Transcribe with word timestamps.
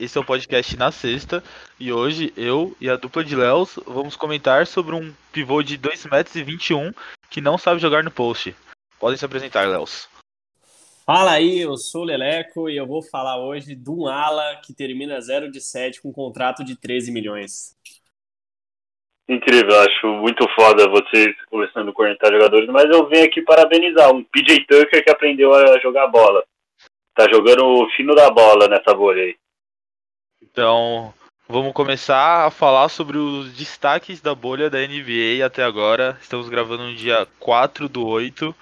esse 0.00 0.16
é 0.16 0.20
o 0.20 0.24
podcast 0.24 0.76
na 0.78 0.90
sexta 0.90 1.44
e 1.78 1.92
hoje 1.92 2.32
eu 2.34 2.74
e 2.80 2.88
a 2.88 2.96
dupla 2.96 3.22
de 3.22 3.36
Léos 3.36 3.78
vamos 3.86 4.16
comentar 4.16 4.66
sobre 4.66 4.94
um 4.94 5.12
pivô 5.30 5.62
de 5.62 5.76
2 5.76 6.06
metros 6.06 6.34
e 6.36 6.42
21 6.42 6.90
que 7.28 7.42
não 7.42 7.58
sabe 7.58 7.80
jogar 7.80 8.02
no 8.02 8.10
post. 8.10 8.56
Podem 8.98 9.18
se 9.18 9.24
apresentar, 9.26 9.68
Léos. 9.68 10.08
Fala 11.04 11.32
aí, 11.32 11.60
eu 11.60 11.76
sou 11.76 12.02
o 12.02 12.04
Leleco 12.04 12.70
e 12.70 12.78
eu 12.78 12.86
vou 12.86 13.02
falar 13.02 13.36
hoje 13.44 13.74
de 13.74 13.90
um 13.90 14.06
ala 14.06 14.56
que 14.64 14.72
termina 14.72 15.20
0 15.20 15.50
de 15.50 15.60
7 15.60 16.00
com 16.00 16.08
um 16.08 16.12
contrato 16.12 16.64
de 16.64 16.76
13 16.76 17.12
milhões. 17.12 17.76
Incrível, 19.28 19.80
acho 19.80 20.06
muito 20.06 20.48
foda 20.54 20.88
vocês 20.88 21.28
conversando 21.50 21.92
com 21.92 22.02
40 22.02 22.32
jogadores, 22.32 22.68
mas 22.70 22.86
eu 22.86 23.06
venho 23.06 23.26
aqui 23.26 23.42
parabenizar 23.42 24.10
um 24.10 24.24
PJ 24.24 24.64
Tucker 24.66 25.04
que 25.04 25.10
aprendeu 25.10 25.52
a 25.52 25.78
jogar 25.78 26.06
bola. 26.06 26.42
Tá 27.14 27.26
jogando 27.30 27.66
o 27.66 27.90
fino 27.90 28.14
da 28.14 28.30
bola 28.30 28.66
nessa 28.66 28.94
bolha 28.94 29.22
aí. 29.22 29.36
Então, 30.52 31.14
vamos 31.48 31.72
começar 31.72 32.46
a 32.46 32.50
falar 32.50 32.88
sobre 32.88 33.16
os 33.18 33.52
destaques 33.52 34.20
da 34.20 34.34
bolha 34.34 34.68
da 34.68 34.78
NBA 34.78 35.44
até 35.44 35.62
agora. 35.62 36.18
Estamos 36.20 36.48
gravando 36.48 36.84
no 36.84 36.94
dia 36.94 37.26
4 37.38 37.88
do 37.88 38.06
8, 38.06 38.54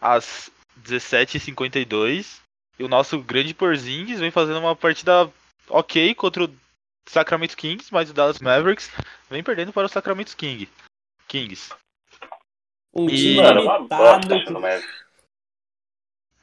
às 0.00 0.50
17h52. 0.82 2.40
E 2.78 2.84
o 2.84 2.88
nosso 2.88 3.20
grande 3.20 3.54
Porzingis 3.54 4.18
vem 4.18 4.30
fazendo 4.30 4.58
uma 4.58 4.74
partida 4.74 5.30
ok 5.68 6.14
contra 6.14 6.44
o 6.44 6.54
Sacramento 7.08 7.56
Kings, 7.56 7.92
mas 7.92 8.10
o 8.10 8.14
Dallas 8.14 8.40
Mavericks 8.40 8.90
vem 9.30 9.42
perdendo 9.42 9.72
para 9.72 9.86
o 9.86 9.88
Sacramento 9.90 10.36
King, 10.36 10.68
Kings. 11.28 11.72
Um 12.92 13.08
E- 13.08 13.16
time 13.16 13.42
limitado. 13.52 14.60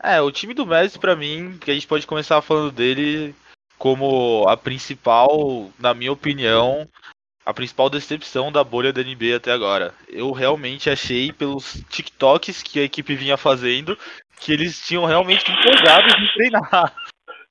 É, 0.03 0.21
o 0.21 0.31
time 0.31 0.53
do 0.53 0.65
Mavericks 0.65 0.97
pra 0.97 1.15
mim, 1.15 1.57
que 1.57 1.69
a 1.69 1.73
gente 1.73 1.87
pode 1.87 2.07
começar 2.07 2.41
falando 2.41 2.71
dele 2.71 3.35
como 3.81 4.47
a 4.47 4.55
principal, 4.55 5.71
na 5.79 5.91
minha 5.91 6.11
opinião, 6.11 6.87
a 7.43 7.51
principal 7.51 7.89
decepção 7.89 8.51
da 8.51 8.63
bolha 8.63 8.93
da 8.93 9.01
NBA 9.01 9.37
até 9.37 9.51
agora. 9.51 9.91
Eu 10.07 10.31
realmente 10.31 10.87
achei 10.87 11.33
pelos 11.33 11.83
TikToks 11.89 12.61
que 12.61 12.79
a 12.79 12.83
equipe 12.83 13.15
vinha 13.15 13.37
fazendo 13.37 13.97
que 14.39 14.53
eles 14.53 14.85
tinham 14.85 15.03
realmente 15.05 15.51
empolgados 15.51 16.13
em 16.13 16.27
treinar. 16.35 16.93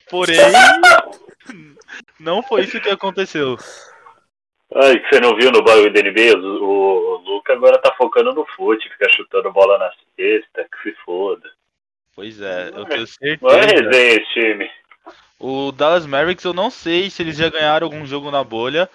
Porém, 0.09 0.37
não 2.17 2.41
foi 2.41 2.61
isso 2.61 2.79
que 2.79 2.89
aconteceu. 2.89 3.57
Ai, 4.73 4.99
que 4.99 5.09
você 5.09 5.19
não 5.19 5.35
viu 5.35 5.51
no 5.51 5.61
bagulho 5.61 5.91
da 5.91 6.01
NBA? 6.01 6.37
O, 6.37 6.61
o, 6.63 7.17
Luca 7.25 7.51
agora 7.51 7.77
tá 7.77 7.93
focando 7.97 8.33
no 8.33 8.45
fute, 8.55 8.87
fica 8.87 9.11
chutando 9.13 9.51
bola 9.51 9.77
na 9.77 9.91
cesta, 10.15 10.63
que 10.63 10.91
se 10.91 10.95
foda. 11.03 11.51
Pois 12.15 12.39
é, 12.39 12.69
eu 12.69 12.85
tenho 12.85 13.05
Não 13.41 13.49
é 13.49 13.63
certeza. 13.63 13.89
resenha 13.89 14.13
esse 14.13 14.33
time. 14.33 14.80
O 15.39 15.71
Dallas 15.71 16.05
Mavericks, 16.05 16.45
eu 16.45 16.53
não 16.53 16.69
sei 16.69 17.09
se 17.09 17.21
eles 17.23 17.35
já 17.35 17.49
ganharam 17.49 17.85
algum 17.85 18.05
jogo 18.05 18.29
na 18.29 18.43
bolha, 18.43 18.89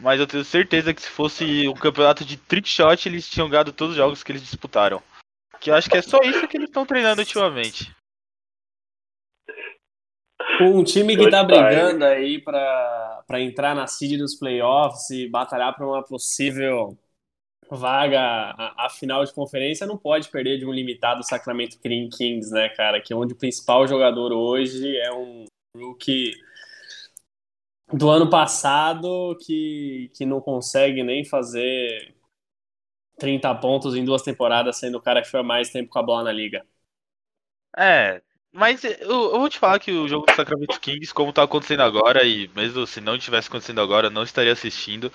mas 0.00 0.18
eu 0.18 0.26
tenho 0.26 0.44
certeza 0.44 0.92
que 0.92 1.00
se 1.00 1.08
fosse 1.08 1.68
um 1.68 1.74
campeonato 1.74 2.24
de 2.24 2.36
trick 2.36 2.68
shot, 2.68 3.08
eles 3.08 3.28
tinham 3.28 3.48
ganhado 3.48 3.72
todos 3.72 3.92
os 3.92 3.96
jogos 3.96 4.22
que 4.22 4.32
eles 4.32 4.42
disputaram. 4.42 5.00
Que 5.60 5.70
eu 5.70 5.74
acho 5.76 5.88
que 5.88 5.96
é 5.96 6.02
só 6.02 6.18
isso 6.22 6.48
que 6.48 6.56
eles 6.56 6.68
estão 6.68 6.84
treinando 6.84 7.20
ultimamente. 7.20 7.94
Com 10.58 10.80
um 10.80 10.84
time 10.84 11.16
que 11.16 11.30
tá 11.30 11.46
time. 11.46 11.52
brigando 11.52 12.04
aí 12.04 12.40
pra, 12.40 13.22
pra 13.28 13.40
entrar 13.40 13.74
na 13.74 13.86
seed 13.86 14.18
dos 14.18 14.34
playoffs 14.34 15.08
e 15.10 15.28
batalhar 15.28 15.74
pra 15.74 15.86
uma 15.86 16.02
possível 16.02 16.98
vaga 17.76 18.54
à 18.76 18.88
final 18.90 19.24
de 19.24 19.32
conferência, 19.32 19.86
não 19.86 19.96
pode 19.96 20.28
perder 20.28 20.58
de 20.58 20.66
um 20.66 20.72
limitado 20.72 21.24
Sacramento 21.24 21.78
Kings, 21.80 22.52
né, 22.52 22.68
cara? 22.70 23.00
Que 23.00 23.12
é 23.12 23.16
onde 23.16 23.32
o 23.32 23.36
principal 23.36 23.86
jogador 23.86 24.32
hoje 24.32 24.96
é 24.98 25.12
um 25.12 25.44
rookie 25.74 26.32
do 27.92 28.10
ano 28.10 28.28
passado 28.28 29.36
que, 29.40 30.10
que 30.14 30.26
não 30.26 30.40
consegue 30.40 31.02
nem 31.02 31.24
fazer 31.24 32.14
30 33.18 33.54
pontos 33.56 33.94
em 33.94 34.04
duas 34.04 34.22
temporadas, 34.22 34.76
sendo 34.76 34.98
o 34.98 35.02
cara 35.02 35.22
que 35.22 35.30
foi 35.30 35.42
mais 35.42 35.70
tempo 35.70 35.90
com 35.90 35.98
a 35.98 36.02
bola 36.02 36.24
na 36.24 36.32
liga. 36.32 36.66
É, 37.76 38.20
mas 38.52 38.84
eu, 38.84 38.90
eu 39.00 39.38
vou 39.38 39.48
te 39.48 39.58
falar 39.58 39.78
que 39.78 39.90
o 39.90 40.06
jogo 40.06 40.26
do 40.26 40.34
Sacramento 40.34 40.78
Kings, 40.78 41.12
como 41.12 41.32
tá 41.32 41.42
acontecendo 41.42 41.82
agora, 41.82 42.22
e 42.22 42.48
mesmo 42.48 42.86
se 42.86 43.00
não 43.00 43.18
tivesse 43.18 43.48
acontecendo 43.48 43.80
agora, 43.80 44.08
eu 44.08 44.10
não 44.10 44.22
estaria 44.22 44.52
assistindo. 44.52 45.10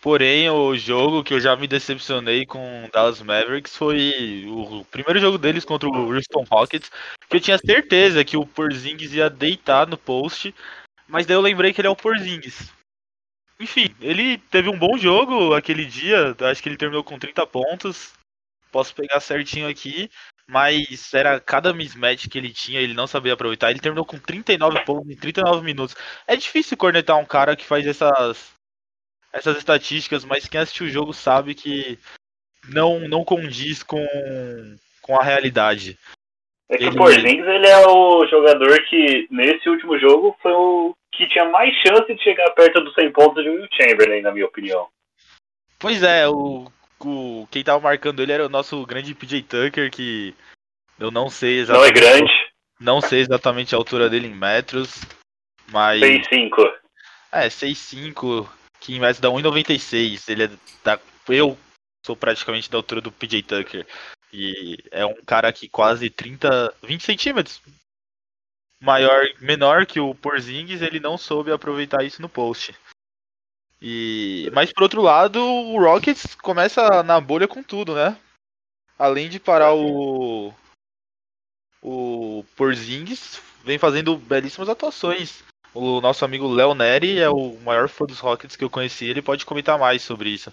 Porém, 0.00 0.48
o 0.48 0.76
jogo 0.76 1.24
que 1.24 1.34
eu 1.34 1.40
já 1.40 1.56
me 1.56 1.66
decepcionei 1.66 2.46
com 2.46 2.84
o 2.84 2.90
Dallas 2.90 3.20
Mavericks 3.20 3.76
foi 3.76 4.44
o 4.46 4.84
primeiro 4.84 5.18
jogo 5.18 5.36
deles 5.36 5.64
contra 5.64 5.88
o 5.88 6.14
Houston 6.14 6.44
Rockets, 6.48 6.90
que 7.28 7.36
eu 7.36 7.40
tinha 7.40 7.58
certeza 7.58 8.24
que 8.24 8.36
o 8.36 8.46
Porzingis 8.46 9.12
ia 9.12 9.28
deitar 9.28 9.88
no 9.88 9.98
post, 9.98 10.54
mas 11.08 11.26
daí 11.26 11.36
eu 11.36 11.40
lembrei 11.40 11.72
que 11.72 11.80
ele 11.80 11.88
é 11.88 11.90
o 11.90 11.96
Porzingis. 11.96 12.72
Enfim, 13.58 13.92
ele 14.00 14.38
teve 14.38 14.68
um 14.68 14.78
bom 14.78 14.96
jogo 14.96 15.52
aquele 15.52 15.84
dia, 15.84 16.36
acho 16.48 16.62
que 16.62 16.68
ele 16.68 16.76
terminou 16.76 17.02
com 17.02 17.18
30 17.18 17.44
pontos. 17.46 18.12
Posso 18.70 18.94
pegar 18.94 19.18
certinho 19.18 19.66
aqui, 19.66 20.08
mas 20.46 21.12
era 21.12 21.40
cada 21.40 21.72
mismatch 21.72 22.28
que 22.28 22.38
ele 22.38 22.52
tinha, 22.52 22.80
ele 22.80 22.94
não 22.94 23.06
sabia 23.06 23.32
aproveitar. 23.32 23.70
Ele 23.70 23.80
terminou 23.80 24.04
com 24.04 24.18
39 24.18 24.84
pontos 24.84 25.10
em 25.10 25.16
39 25.16 25.64
minutos. 25.64 25.96
É 26.26 26.36
difícil 26.36 26.76
cornetar 26.76 27.16
um 27.16 27.24
cara 27.24 27.56
que 27.56 27.64
faz 27.64 27.84
essas 27.84 28.57
essas 29.32 29.56
estatísticas, 29.58 30.24
mas 30.24 30.46
quem 30.48 30.60
assistiu 30.60 30.86
o 30.86 30.90
jogo 30.90 31.12
sabe 31.12 31.54
que 31.54 31.98
não 32.68 33.00
não 33.08 33.24
condiz 33.24 33.82
com 33.82 34.04
com 35.02 35.18
a 35.18 35.24
realidade. 35.24 35.98
É 36.68 36.76
que 36.76 36.84
Ele- 36.84 36.90
o 36.94 36.96
Porzingis, 36.96 37.46
ele 37.46 37.66
é 37.66 37.86
o 37.86 38.26
jogador 38.26 38.78
que, 38.84 39.26
nesse 39.30 39.70
último 39.70 39.98
jogo, 39.98 40.36
foi 40.42 40.52
o 40.52 40.94
que 41.12 41.26
tinha 41.28 41.46
mais 41.46 41.74
chance 41.76 42.14
de 42.14 42.22
chegar 42.22 42.50
perto 42.50 42.80
dos 42.82 42.94
100 42.94 43.10
pontos 43.10 43.42
de 43.42 43.48
Will 43.48 43.66
Chamberlain, 43.72 44.20
na 44.20 44.30
minha 44.30 44.44
opinião. 44.44 44.86
Pois 45.78 46.02
é, 46.02 46.28
o, 46.28 46.70
o 47.00 47.48
quem 47.50 47.64
tava 47.64 47.80
marcando 47.80 48.22
ele 48.22 48.32
era 48.32 48.44
o 48.44 48.50
nosso 48.50 48.84
grande 48.84 49.14
PJ 49.14 49.42
Tucker 49.44 49.90
que 49.90 50.34
eu 50.98 51.10
não 51.10 51.30
sei 51.30 51.64
Não 51.64 51.84
é 51.84 51.88
exatamente 51.88 52.00
grande, 52.00 52.32
não 52.78 53.00
sei 53.00 53.20
exatamente 53.20 53.74
a 53.74 53.78
altura 53.78 54.10
dele 54.10 54.26
em 54.26 54.34
metros, 54.34 55.00
mas 55.70 56.00
6'5". 56.00 56.70
É, 57.32 57.48
6'5", 57.48 58.46
que 58.80 58.94
em 58.94 59.00
metros 59.00 59.20
dá 59.20 59.28
1,96. 59.28 60.28
Ele 60.28 60.44
é 60.44 60.50
da. 60.84 60.98
Eu 61.28 61.58
sou 62.04 62.16
praticamente 62.16 62.70
da 62.70 62.78
altura 62.78 63.00
do 63.00 63.12
PJ 63.12 63.42
Tucker. 63.42 63.86
E 64.32 64.78
é 64.90 65.04
um 65.04 65.22
cara 65.24 65.52
que 65.52 65.68
quase 65.68 66.10
30. 66.10 66.74
20 66.82 67.02
centímetros. 67.02 67.62
Maior, 68.80 69.26
menor 69.40 69.86
que 69.86 69.98
o 69.98 70.14
Porzingis, 70.14 70.82
ele 70.82 71.00
não 71.00 71.18
soube 71.18 71.50
aproveitar 71.50 72.04
isso 72.04 72.22
no 72.22 72.28
post. 72.28 72.74
E, 73.82 74.50
mas 74.52 74.72
por 74.72 74.84
outro 74.84 75.02
lado, 75.02 75.40
o 75.40 75.78
Rockets 75.80 76.34
começa 76.36 77.02
na 77.02 77.20
bolha 77.20 77.48
com 77.48 77.62
tudo, 77.62 77.94
né? 77.94 78.16
Além 78.98 79.28
de 79.28 79.38
parar 79.38 79.74
o 79.74 80.52
o 81.82 82.44
Porzingis, 82.56 83.40
vem 83.64 83.78
fazendo 83.78 84.16
belíssimas 84.16 84.68
atuações. 84.68 85.42
O 85.74 86.00
nosso 86.00 86.24
amigo 86.24 86.52
Léo 86.52 86.74
Neri 86.74 87.18
é 87.18 87.28
o 87.28 87.56
maior 87.64 87.88
fã 87.88 88.04
dos 88.04 88.20
Rockets 88.20 88.56
que 88.56 88.64
eu 88.64 88.70
conheci, 88.70 89.08
ele 89.08 89.22
pode 89.22 89.44
comentar 89.44 89.78
mais 89.78 90.02
sobre 90.02 90.30
isso. 90.30 90.52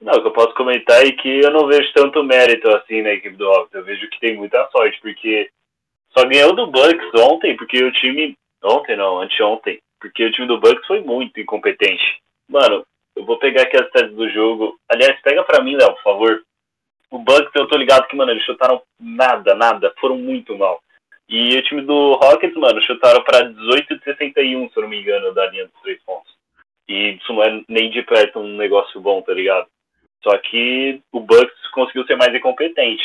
Não, 0.00 0.14
o 0.14 0.20
que 0.20 0.28
eu 0.28 0.32
posso 0.32 0.54
comentar 0.54 1.04
é 1.04 1.10
que 1.10 1.40
eu 1.40 1.50
não 1.50 1.66
vejo 1.66 1.92
tanto 1.92 2.22
mérito 2.22 2.68
assim 2.68 3.02
na 3.02 3.10
equipe 3.10 3.36
do 3.36 3.46
Rockets. 3.46 3.74
Eu 3.74 3.84
vejo 3.84 4.08
que 4.10 4.20
tem 4.20 4.36
muita 4.36 4.68
sorte, 4.70 4.98
porque 5.00 5.50
só 6.16 6.24
ganhou 6.24 6.54
do 6.54 6.68
Bucks 6.68 7.20
ontem, 7.20 7.56
porque 7.56 7.82
o 7.82 7.92
time. 7.92 8.34
Ontem 8.62 8.96
não, 8.96 9.20
anteontem. 9.20 9.78
Porque 10.00 10.24
o 10.24 10.32
time 10.32 10.46
do 10.46 10.60
Bucks 10.60 10.86
foi 10.86 11.00
muito 11.00 11.40
incompetente. 11.40 12.20
Mano, 12.48 12.84
eu 13.16 13.24
vou 13.24 13.38
pegar 13.38 13.62
aqui 13.62 13.76
as 13.76 13.86
stats 13.88 14.14
do 14.14 14.28
jogo. 14.30 14.78
Aliás, 14.88 15.20
pega 15.20 15.42
pra 15.42 15.62
mim, 15.62 15.74
Léo, 15.76 15.94
por 15.94 16.02
favor. 16.02 16.42
O 17.10 17.18
Bucks, 17.18 17.50
eu 17.54 17.66
tô 17.66 17.76
ligado 17.76 18.06
que, 18.06 18.16
mano, 18.16 18.30
eles 18.30 18.44
chutaram 18.44 18.80
nada, 19.00 19.54
nada. 19.54 19.92
Foram 20.00 20.16
muito 20.16 20.56
mal. 20.56 20.80
E 21.28 21.58
o 21.58 21.62
time 21.62 21.82
do 21.82 22.14
Rockets, 22.14 22.56
mano, 22.56 22.80
chutaram 22.82 23.22
pra 23.22 23.42
18 23.42 23.98
de 23.98 24.04
61, 24.04 24.70
se 24.70 24.76
eu 24.78 24.82
não 24.82 24.88
me 24.88 25.00
engano, 25.00 25.34
da 25.34 25.46
linha 25.46 25.66
dos 25.66 25.82
três 25.82 26.02
pontos. 26.02 26.32
E 26.88 27.10
isso 27.10 27.32
não 27.34 27.42
é 27.42 27.62
nem 27.68 27.90
de 27.90 28.02
perto 28.02 28.38
um 28.38 28.56
negócio 28.56 28.98
bom, 28.98 29.20
tá 29.20 29.34
ligado? 29.34 29.66
Só 30.22 30.36
que 30.38 31.00
o 31.12 31.20
Bucks 31.20 31.68
conseguiu 31.72 32.04
ser 32.06 32.16
mais 32.16 32.34
incompetente. 32.34 33.04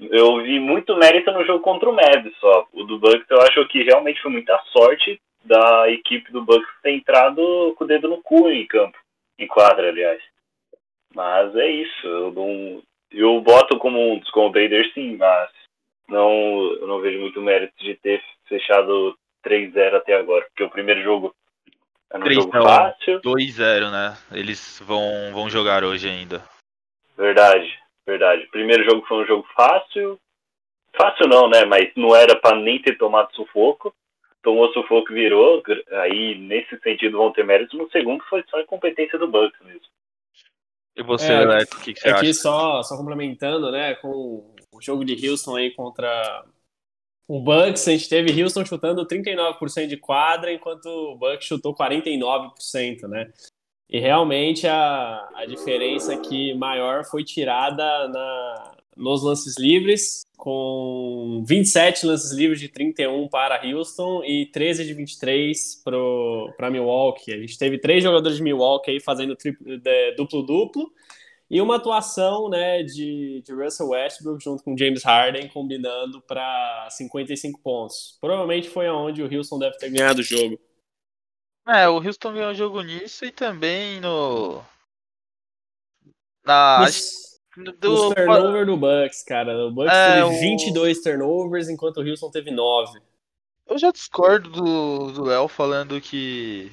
Eu 0.00 0.42
vi 0.42 0.58
muito 0.58 0.96
mérito 0.96 1.30
no 1.30 1.44
jogo 1.44 1.60
contra 1.60 1.88
o 1.88 1.92
Mavs 1.92 2.36
só. 2.40 2.66
O 2.72 2.82
do 2.82 2.98
Bucks 2.98 3.30
eu 3.30 3.40
acho 3.42 3.66
que 3.68 3.84
realmente 3.84 4.20
foi 4.20 4.32
muita 4.32 4.60
sorte 4.72 5.20
da 5.44 5.88
equipe 5.90 6.32
do 6.32 6.42
Bucks 6.42 6.68
ter 6.82 6.90
entrado 6.90 7.74
com 7.76 7.84
o 7.84 7.86
dedo 7.86 8.08
no 8.08 8.20
cu 8.20 8.50
em 8.50 8.66
campo. 8.66 8.98
Em 9.38 9.46
quadra, 9.46 9.88
aliás. 9.88 10.20
Mas 11.14 11.54
é 11.54 11.70
isso. 11.70 12.06
Eu, 12.06 12.32
não, 12.32 12.82
eu 13.12 13.40
boto 13.40 13.78
como 13.78 14.14
um 14.14 14.18
dos 14.18 14.30
contenders 14.30 14.92
sim, 14.92 15.16
mas 15.16 15.50
não, 16.08 16.30
eu 16.80 16.86
não 16.86 17.00
vejo 17.00 17.18
muito 17.20 17.40
mérito 17.40 17.74
de 17.78 17.94
ter 17.96 18.22
fechado 18.48 19.16
3-0 19.44 19.94
até 19.94 20.14
agora. 20.14 20.44
Porque 20.46 20.64
o 20.64 20.70
primeiro 20.70 21.02
jogo 21.02 21.34
é 22.12 22.18
um 22.18 22.20
3 22.20 22.36
jogo 22.42 22.56
não. 22.56 22.62
fácil. 22.64 23.20
2-0, 23.20 23.90
né? 23.90 24.16
Eles 24.32 24.80
vão, 24.84 25.32
vão 25.32 25.48
jogar 25.50 25.84
hoje 25.84 26.08
ainda. 26.08 26.42
Verdade, 27.16 27.78
verdade. 28.06 28.44
O 28.44 28.50
primeiro 28.50 28.84
jogo 28.84 29.06
foi 29.06 29.24
um 29.24 29.26
jogo 29.26 29.46
fácil. 29.54 30.18
Fácil 30.96 31.26
não, 31.28 31.48
né? 31.48 31.64
Mas 31.64 31.90
não 31.96 32.14
era 32.14 32.36
pra 32.36 32.54
nem 32.56 32.80
ter 32.80 32.96
tomado 32.96 33.34
sufoco. 33.34 33.94
tomou 34.42 34.70
sufoco 34.74 35.10
e 35.10 35.14
virou, 35.14 35.62
aí 36.02 36.34
nesse 36.38 36.78
sentido 36.80 37.16
vão 37.18 37.32
ter 37.32 37.44
méritos. 37.44 37.76
No 37.78 37.90
segundo 37.90 38.22
foi 38.24 38.44
só 38.50 38.60
incompetência 38.60 39.18
do 39.18 39.26
Bucks 39.26 39.58
mesmo. 39.62 39.80
E 40.96 41.02
você, 41.02 41.32
É, 41.32 41.44
Leto, 41.44 41.76
o 41.76 41.80
que, 41.80 41.92
que 41.94 42.00
você 42.00 42.08
Aqui 42.10 42.28
acha? 42.30 42.34
só, 42.34 42.82
só 42.82 42.96
complementando, 42.96 43.72
né, 43.72 43.94
com 43.96 44.53
jogo 44.84 45.04
de 45.04 45.28
Houston 45.28 45.56
aí 45.56 45.70
contra 45.70 46.44
o 47.26 47.40
Bucks, 47.40 47.88
a 47.88 47.92
gente 47.92 48.08
teve 48.08 48.42
Houston 48.42 48.64
chutando 48.66 49.06
39% 49.06 49.86
de 49.86 49.96
quadra, 49.96 50.52
enquanto 50.52 50.86
o 50.86 51.16
Bucks 51.16 51.46
chutou 51.46 51.74
49%, 51.74 53.08
né? 53.08 53.32
E 53.88 53.98
realmente 53.98 54.66
a, 54.66 55.28
a 55.34 55.46
diferença 55.46 56.14
aqui 56.14 56.52
maior 56.54 57.04
foi 57.04 57.24
tirada 57.24 58.08
na, 58.08 58.76
nos 58.96 59.22
lances 59.22 59.58
livres, 59.58 60.22
com 60.36 61.42
27 61.46 62.06
lances 62.06 62.32
livres 62.32 62.60
de 62.60 62.68
31 62.68 63.28
para 63.28 63.62
Houston 63.66 64.22
e 64.24 64.46
13 64.46 64.84
de 64.84 64.94
23 64.94 65.82
para 66.56 66.70
Milwaukee. 66.70 67.32
A 67.32 67.38
gente 67.38 67.58
teve 67.58 67.78
três 67.78 68.02
jogadores 68.02 68.36
de 68.36 68.42
Milwaukee 68.42 68.90
aí 68.90 69.00
fazendo 69.00 69.36
duplo-duplo 70.16 70.92
e 71.50 71.60
uma 71.60 71.76
atuação 71.76 72.48
né, 72.48 72.82
de, 72.82 73.42
de 73.44 73.52
Russell 73.52 73.88
Westbrook 73.90 74.42
junto 74.42 74.62
com 74.64 74.76
James 74.76 75.02
Harden 75.04 75.48
combinando 75.48 76.20
para 76.22 76.88
55 76.90 77.60
pontos. 77.60 78.16
Provavelmente 78.20 78.68
foi 78.68 78.86
aonde 78.86 79.22
o 79.22 79.32
Houston 79.36 79.58
deve 79.58 79.76
ter 79.76 79.90
ganhado 79.90 80.20
o 80.20 80.24
jogo. 80.24 80.58
É, 81.66 81.88
o 81.88 81.96
Houston 81.96 82.32
ganhou 82.32 82.50
o 82.50 82.54
jogo 82.54 82.82
nisso 82.82 83.24
e 83.24 83.30
também 83.30 84.00
no. 84.00 84.62
Na. 86.44 86.80
Nos, 86.80 87.38
do, 87.56 87.72
nos 87.88 88.14
turnover 88.14 88.66
do 88.66 88.76
Bucks, 88.76 89.22
cara. 89.22 89.56
O 89.66 89.70
Bucks 89.70 89.92
É, 89.92 90.14
teve 90.14 90.24
o- 90.24 90.40
22 90.40 91.02
turnovers, 91.02 91.68
enquanto 91.68 91.98
o 91.98 92.08
Houston 92.08 92.30
teve 92.30 92.50
9. 92.50 93.00
Eu 93.66 93.78
já 93.78 93.90
discordo 93.90 94.50
do 94.50 95.12
do 95.12 95.24
Léo 95.24 95.48
falando 95.48 95.98
que 96.00 96.70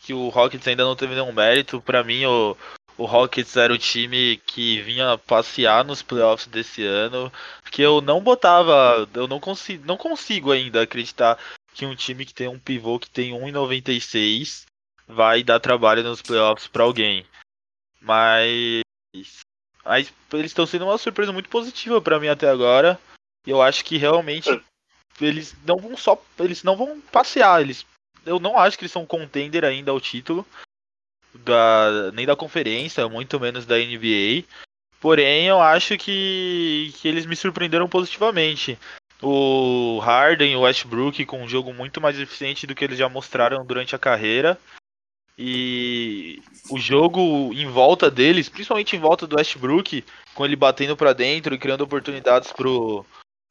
que 0.00 0.12
o 0.14 0.28
Rockets 0.28 0.66
ainda 0.68 0.84
não 0.84 0.96
teve 0.96 1.14
nenhum 1.14 1.32
mérito. 1.32 1.80
Pra 1.82 2.02
mim, 2.04 2.24
o, 2.26 2.56
o 2.96 3.04
Rockets 3.04 3.56
era 3.56 3.72
o 3.72 3.78
time 3.78 4.36
que 4.46 4.80
vinha 4.82 5.18
passear 5.18 5.84
nos 5.84 6.02
playoffs 6.02 6.46
desse 6.46 6.84
ano, 6.84 7.32
que 7.70 7.82
eu 7.82 8.00
não 8.00 8.20
botava, 8.20 9.08
eu 9.14 9.26
não 9.26 9.40
consigo, 9.40 9.84
não 9.86 9.96
consigo 9.96 10.52
ainda 10.52 10.82
acreditar 10.82 11.38
que 11.72 11.84
um 11.84 11.94
time 11.94 12.24
que 12.24 12.32
tem 12.32 12.46
um 12.46 12.58
pivô 12.58 12.98
que 12.98 13.10
tem 13.10 13.32
1,96 13.32 14.64
vai 15.08 15.42
dar 15.42 15.58
trabalho 15.58 16.02
nos 16.02 16.22
playoffs 16.22 16.68
pra 16.68 16.84
alguém. 16.84 17.26
Mas, 18.00 18.82
mas 19.84 20.12
eles 20.32 20.50
estão 20.50 20.66
sendo 20.66 20.84
uma 20.84 20.98
surpresa 20.98 21.32
muito 21.32 21.48
positiva 21.48 22.00
pra 22.00 22.20
mim 22.20 22.28
até 22.28 22.48
agora. 22.48 22.98
E 23.46 23.50
eu 23.50 23.60
acho 23.60 23.84
que 23.84 23.96
realmente 23.96 24.48
eles 25.20 25.54
não 25.66 25.76
vão 25.76 25.96
só, 25.96 26.22
eles 26.38 26.62
não 26.62 26.76
vão 26.76 27.00
passear, 27.00 27.60
eles 27.60 27.84
eu 28.24 28.40
não 28.40 28.58
acho 28.58 28.78
que 28.78 28.84
eles 28.84 28.92
são 28.92 29.04
contender 29.04 29.64
ainda 29.64 29.90
ao 29.90 30.00
título 30.00 30.46
da 31.34 32.12
nem 32.12 32.26
da 32.26 32.36
conferência, 32.36 33.08
muito 33.08 33.38
menos 33.40 33.66
da 33.66 33.76
NBA. 33.76 34.44
Porém, 35.00 35.46
eu 35.46 35.60
acho 35.60 35.98
que, 35.98 36.92
que 36.96 37.08
eles 37.08 37.26
me 37.26 37.36
surpreenderam 37.36 37.88
positivamente. 37.88 38.78
O 39.20 39.98
Harden 39.98 40.52
e 40.52 40.56
o 40.56 40.60
Westbrook 40.60 41.24
com 41.24 41.42
um 41.42 41.48
jogo 41.48 41.72
muito 41.72 42.00
mais 42.00 42.18
eficiente 42.18 42.66
do 42.66 42.74
que 42.74 42.84
eles 42.84 42.98
já 42.98 43.08
mostraram 43.08 43.64
durante 43.64 43.94
a 43.94 43.98
carreira. 43.98 44.58
E 45.36 46.40
o 46.70 46.78
jogo 46.78 47.52
em 47.52 47.66
volta 47.66 48.10
deles, 48.10 48.48
principalmente 48.48 48.94
em 48.94 49.00
volta 49.00 49.26
do 49.26 49.36
Westbrook, 49.36 50.04
com 50.34 50.44
ele 50.44 50.56
batendo 50.56 50.96
pra 50.96 51.12
dentro 51.12 51.54
e 51.54 51.58
criando 51.58 51.82
oportunidades 51.82 52.52
pro, 52.52 53.04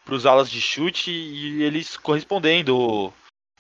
pros 0.06 0.26
alas 0.26 0.50
de 0.50 0.62
chute 0.62 1.12
e 1.12 1.62
eles 1.64 1.98
correspondendo. 1.98 2.78
O, 2.78 3.14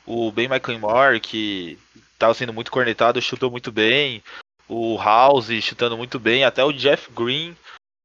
o 0.05 0.31
Ben 0.31 0.45
McLemore, 0.45 1.19
que 1.19 1.77
tava 2.23 2.33
sendo 2.33 2.53
muito 2.53 2.71
cornetado, 2.71 3.21
chutou 3.21 3.51
muito 3.51 3.71
bem. 3.71 4.23
O 4.69 4.97
House 4.97 5.51
chutando 5.61 5.97
muito 5.97 6.17
bem. 6.17 6.45
Até 6.45 6.63
o 6.63 6.71
Jeff 6.71 7.11
Green 7.11 7.55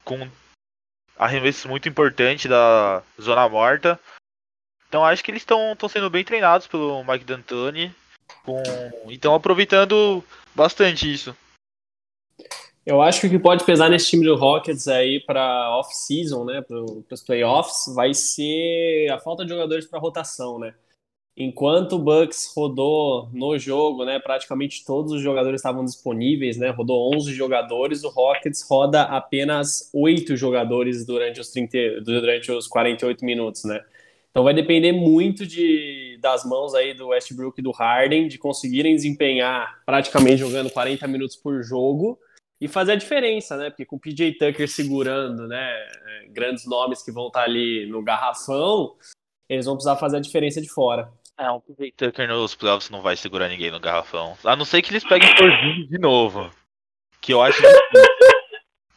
com 0.04 0.28
arremesso 1.16 1.68
muito 1.68 1.88
importante 1.88 2.48
da 2.48 3.02
zona 3.20 3.48
morta. 3.48 3.98
Então 4.88 5.04
acho 5.04 5.22
que 5.22 5.30
eles 5.30 5.42
estão 5.42 5.76
sendo 5.88 6.10
bem 6.10 6.24
treinados 6.24 6.66
pelo 6.66 7.04
Mike 7.04 7.24
D'Antoni. 7.24 7.94
Com... 8.44 8.62
Então 9.08 9.34
aproveitando 9.34 10.24
bastante 10.54 11.12
isso. 11.12 11.36
Eu 12.84 13.00
acho 13.02 13.20
que 13.20 13.26
o 13.26 13.30
que 13.30 13.38
pode 13.38 13.64
pesar 13.64 13.88
nesse 13.88 14.08
time 14.10 14.24
do 14.24 14.34
Rockets 14.34 14.88
aí 14.88 15.20
para 15.20 15.76
off-season, 15.78 16.44
né, 16.44 16.62
para 16.62 16.80
os 16.80 17.22
playoffs, 17.22 17.94
vai 17.94 18.14
ser 18.14 19.10
a 19.12 19.18
falta 19.20 19.44
de 19.44 19.50
jogadores 19.50 19.86
para 19.86 20.00
rotação, 20.00 20.58
né? 20.58 20.74
Enquanto 21.40 21.93
o 21.93 21.99
Bucks 22.00 22.52
rodou 22.52 23.29
no 23.32 23.56
jogo, 23.56 24.05
né, 24.05 24.19
praticamente 24.19 24.85
todos 24.85 25.12
os 25.12 25.23
jogadores 25.23 25.61
estavam 25.61 25.85
disponíveis, 25.85 26.56
né? 26.56 26.70
Rodou 26.70 27.14
11 27.14 27.32
jogadores, 27.32 28.02
o 28.02 28.08
Rockets 28.08 28.67
roda 28.69 29.02
apenas 29.02 29.88
8 29.94 30.37
jogadores 30.37 31.06
durante 31.06 31.40
os 31.40 31.49
30, 31.50 32.00
durante 32.00 32.50
os 32.50 32.67
48 32.67 33.25
minutos, 33.25 33.62
né? 33.62 33.85
Então 34.32 34.43
vai 34.43 34.52
depender 34.52 34.90
muito 34.90 35.46
de, 35.46 36.19
das 36.20 36.44
mãos 36.44 36.75
aí 36.75 36.93
do 36.93 37.08
Westbrook 37.08 37.61
e 37.61 37.62
do 37.62 37.70
Harden 37.70 38.26
de 38.26 38.37
conseguirem 38.37 38.96
desempenhar 38.96 39.81
praticamente 39.87 40.38
jogando 40.38 40.70
40 40.70 41.06
minutos 41.06 41.37
por 41.37 41.62
jogo 41.62 42.19
e 42.61 42.67
fazer 42.67 42.93
a 42.93 42.96
diferença, 42.96 43.56
né? 43.56 43.70
Porque 43.70 43.85
com 43.85 43.94
o 43.94 44.00
PJ 44.00 44.32
Tucker 44.32 44.69
segurando, 44.69 45.46
né, 45.46 45.73
grandes 46.31 46.67
nomes 46.67 47.00
que 47.00 47.12
vão 47.12 47.29
estar 47.29 47.44
ali 47.44 47.87
no 47.87 48.02
garrafão, 48.02 48.96
eles 49.49 49.67
vão 49.67 49.76
precisar 49.76 49.96
fazer 49.96 50.17
a 50.17 50.20
diferença 50.20 50.61
de 50.61 50.69
fora. 50.69 51.11
É, 51.38 51.50
um 51.52 51.61
PJ 51.61 51.93
Tucker 51.93 52.29
nos 52.29 52.56
playoffs 52.56 52.90
não 52.90 53.00
vai 53.00 53.17
segurar 53.17 53.49
ninguém 53.49 53.70
no 53.70 53.79
garrafão. 53.79 54.37
A 54.44 54.56
não 54.56 54.64
ser 54.64 54.82
que 54.82 54.90
eles 54.90 55.05
peguem 55.05 55.32
Porzingis 55.37 55.88
de 55.88 55.99
novo. 55.99 56.50
Que 57.20 57.32
eu 57.32 57.40
acho. 57.40 57.62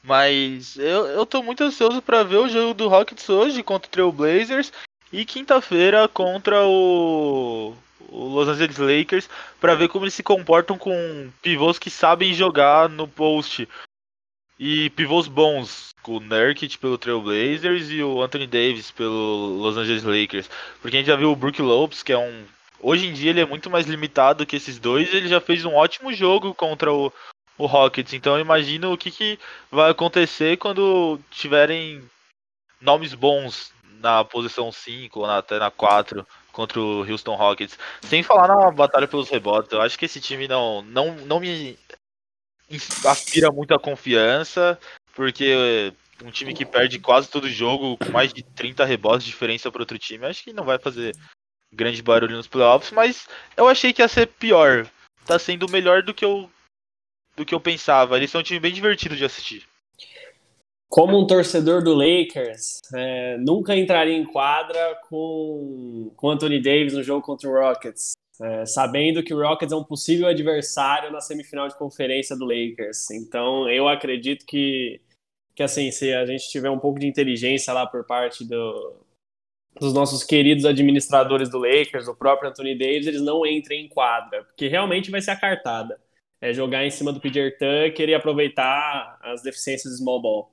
Mas 0.04 0.76
eu, 0.78 1.06
eu 1.06 1.26
tô 1.26 1.44
muito 1.44 1.64
ansioso 1.64 2.02
pra 2.02 2.24
ver 2.24 2.38
o 2.38 2.50
jogo 2.50 2.74
do 2.74 2.88
Rockets 2.88 3.30
hoje 3.30 3.62
contra 3.62 3.88
o 3.88 3.92
Trail 3.92 4.12
Blazers 4.12 4.74
e 5.14 5.24
quinta-feira 5.24 6.08
contra 6.08 6.66
o, 6.66 7.76
o 8.10 8.28
Los 8.28 8.48
Angeles 8.48 8.80
Lakers 8.80 9.30
pra 9.60 9.76
ver 9.76 9.90
como 9.90 10.06
eles 10.06 10.16
se 10.16 10.24
comportam 10.24 10.76
com 10.80 11.30
pivôs 11.44 11.78
que 11.78 11.92
sabem 11.92 12.34
jogar 12.34 12.90
no 12.90 13.08
post. 13.08 13.70
E 14.63 14.92
pivôs 14.92 15.28
bons, 15.28 15.90
o 16.08 16.19
Nurkic 16.19 16.78
pelo 16.78 16.96
Trail 16.96 17.19
Blazers 17.19 17.90
e 17.90 18.04
o 18.04 18.22
Anthony 18.22 18.46
Davis 18.46 18.92
pelo 18.92 19.58
Los 19.58 19.75
Angeles 19.75 20.04
Lakers. 20.04 20.48
Porque 20.80 20.98
a 20.98 21.00
gente 21.00 21.08
já 21.08 21.16
viu 21.16 21.31
o 21.31 21.36
Brook 21.36 21.60
Lopes, 21.60 22.04
que 22.04 22.13
é 22.13 22.18
um. 22.18 22.46
Hoje 22.80 23.08
em 23.08 23.13
dia 23.13 23.31
ele 23.31 23.42
é 23.42 23.46
muito 23.46 23.72
mais 23.72 23.88
limitado 23.88 24.46
que 24.46 24.56
esses 24.56 24.78
dois. 24.78 25.12
Ele 25.12 25.28
já 25.28 25.42
fez 25.42 25.66
um 25.66 25.74
ótimo 25.74 26.13
jogo 26.13 26.54
contra 26.54 26.94
o, 26.94 27.12
o 27.57 27.66
Rockets. 27.66 28.14
Então 28.14 28.35
eu 28.35 28.42
imagino 28.42 28.94
o 28.94 28.97
que, 28.97 29.09
que 29.09 29.40
vai 29.71 29.90
acontecer 29.90 30.57
quando 30.57 31.19
tiverem 31.31 32.04
nomes 32.80 33.16
bons 33.16 33.74
na 34.00 34.24
posição 34.24 34.71
5 34.71 35.21
ou 35.21 35.26
na- 35.28 35.40
até 35.40 35.57
na 35.57 35.71
4 35.71 36.26
contra 36.52 36.80
o 36.80 37.00
Houston 37.09 37.33
Rockets. 37.35 37.80
Sem 38.04 38.21
falar 38.21 38.47
na 38.47 38.69
batalha 38.69 39.07
pelos 39.07 39.28
rebotes. 39.28 39.71
Eu 39.71 39.81
acho 39.81 39.97
que 39.97 40.06
esse 40.06 40.21
time 40.21 40.47
não, 40.47 40.83
não, 40.83 41.16
não 41.26 41.40
me 41.40 41.76
aspira 43.06 43.51
muita 43.51 43.80
confiança. 43.80 44.80
Porque 45.13 45.94
um 46.23 46.31
time 46.31 46.54
que 46.54 46.66
perde 46.66 46.99
quase 46.99 47.30
todo 47.30 47.49
jogo 47.49 47.97
com 47.97 48.11
mais 48.11 48.33
de 48.33 48.44
30 48.44 48.85
rebotes 48.85 49.25
de 49.25 49.31
diferença 49.31 49.71
para 49.71 49.81
outro 49.81 49.97
time, 49.97 50.25
acho 50.25 50.44
que 50.44 50.54
não 50.54 50.63
vai 50.63 50.80
fazer 50.80 51.16
grande 51.73 52.01
barulho 52.01 52.35
nos 52.35 52.47
playoffs, 52.47 52.92
mas 52.92 53.28
eu 53.56 53.68
achei 53.68 53.94
que 53.94 54.01
ia 54.01 54.07
ser 54.07 54.28
pior. 54.28 54.87
Tá 55.25 55.40
sendo 55.40 55.69
melhor 55.69 56.01
do 56.04 56.13
que 56.13 56.25
eu 56.25 56.49
do 57.35 57.45
que 57.45 57.56
eu 57.56 57.59
pensava. 57.59 58.18
Eles 58.18 58.30
são 58.30 58.42
um 58.42 58.44
time 58.44 58.59
bem 58.59 58.73
divertido 58.73 59.16
de 59.16 59.23
assistir. 59.23 59.66
Como 60.90 61.18
um 61.18 61.25
torcedor 61.25 61.81
do 61.81 61.94
Lakers, 61.94 62.80
é, 62.94 63.37
nunca 63.37 63.73
entraria 63.73 64.16
em 64.16 64.25
quadra 64.25 64.99
com, 65.07 66.11
com 66.18 66.30
Anthony 66.30 66.61
Davis 66.61 66.94
no 66.94 67.01
jogo 67.01 67.25
contra 67.25 67.49
o 67.49 67.54
Rockets, 67.54 68.11
é, 68.40 68.66
sabendo 68.66 69.23
que 69.23 69.33
o 69.33 69.42
Rockets 69.42 69.73
é 69.73 69.76
um 69.76 69.83
possível 69.83 70.28
adversário 70.28 71.11
na 71.11 71.19
semifinal 71.19 71.68
de 71.68 71.78
conferência 71.78 72.35
do 72.35 72.45
Lakers. 72.45 73.11
Então, 73.11 73.69
eu 73.69 73.88
acredito 73.88 74.45
que, 74.45 75.02
que 75.56 75.64
assim, 75.64 75.92
se 75.92 76.14
a 76.14 76.26
gente 76.26 76.50
tiver 76.50 76.69
um 76.69 76.80
pouco 76.80 77.00
de 77.00 77.07
inteligência 77.07 77.73
lá 77.73 77.85
por 77.85 78.06
parte 78.06 78.45
do, 78.45 79.06
dos 79.80 79.94
nossos 79.94 80.23
queridos 80.23 80.66
administradores 80.66 81.50
do 81.50 81.59
Lakers, 81.59 82.07
o 82.07 82.16
próprio 82.16 82.50
Anthony 82.50 82.78
Davis, 82.78 83.07
eles 83.07 83.21
não 83.21 83.45
entrem 83.45 83.85
em 83.85 83.90
quadra, 83.90 84.44
porque 84.44 84.68
realmente 84.68 85.11
vai 85.11 85.21
ser 85.21 85.31
a 85.31 85.40
cartada. 85.40 86.00
É 86.40 86.52
jogar 86.52 86.83
em 86.83 86.90
cima 86.90 87.14
do 87.14 87.21
PJ 87.21 87.52
Tucker 87.52 88.09
e 88.09 88.16
aproveitar 88.16 89.19
as 89.21 89.44
deficiências 89.44 89.94
do 89.94 90.00
small 90.00 90.21
ball. 90.21 90.52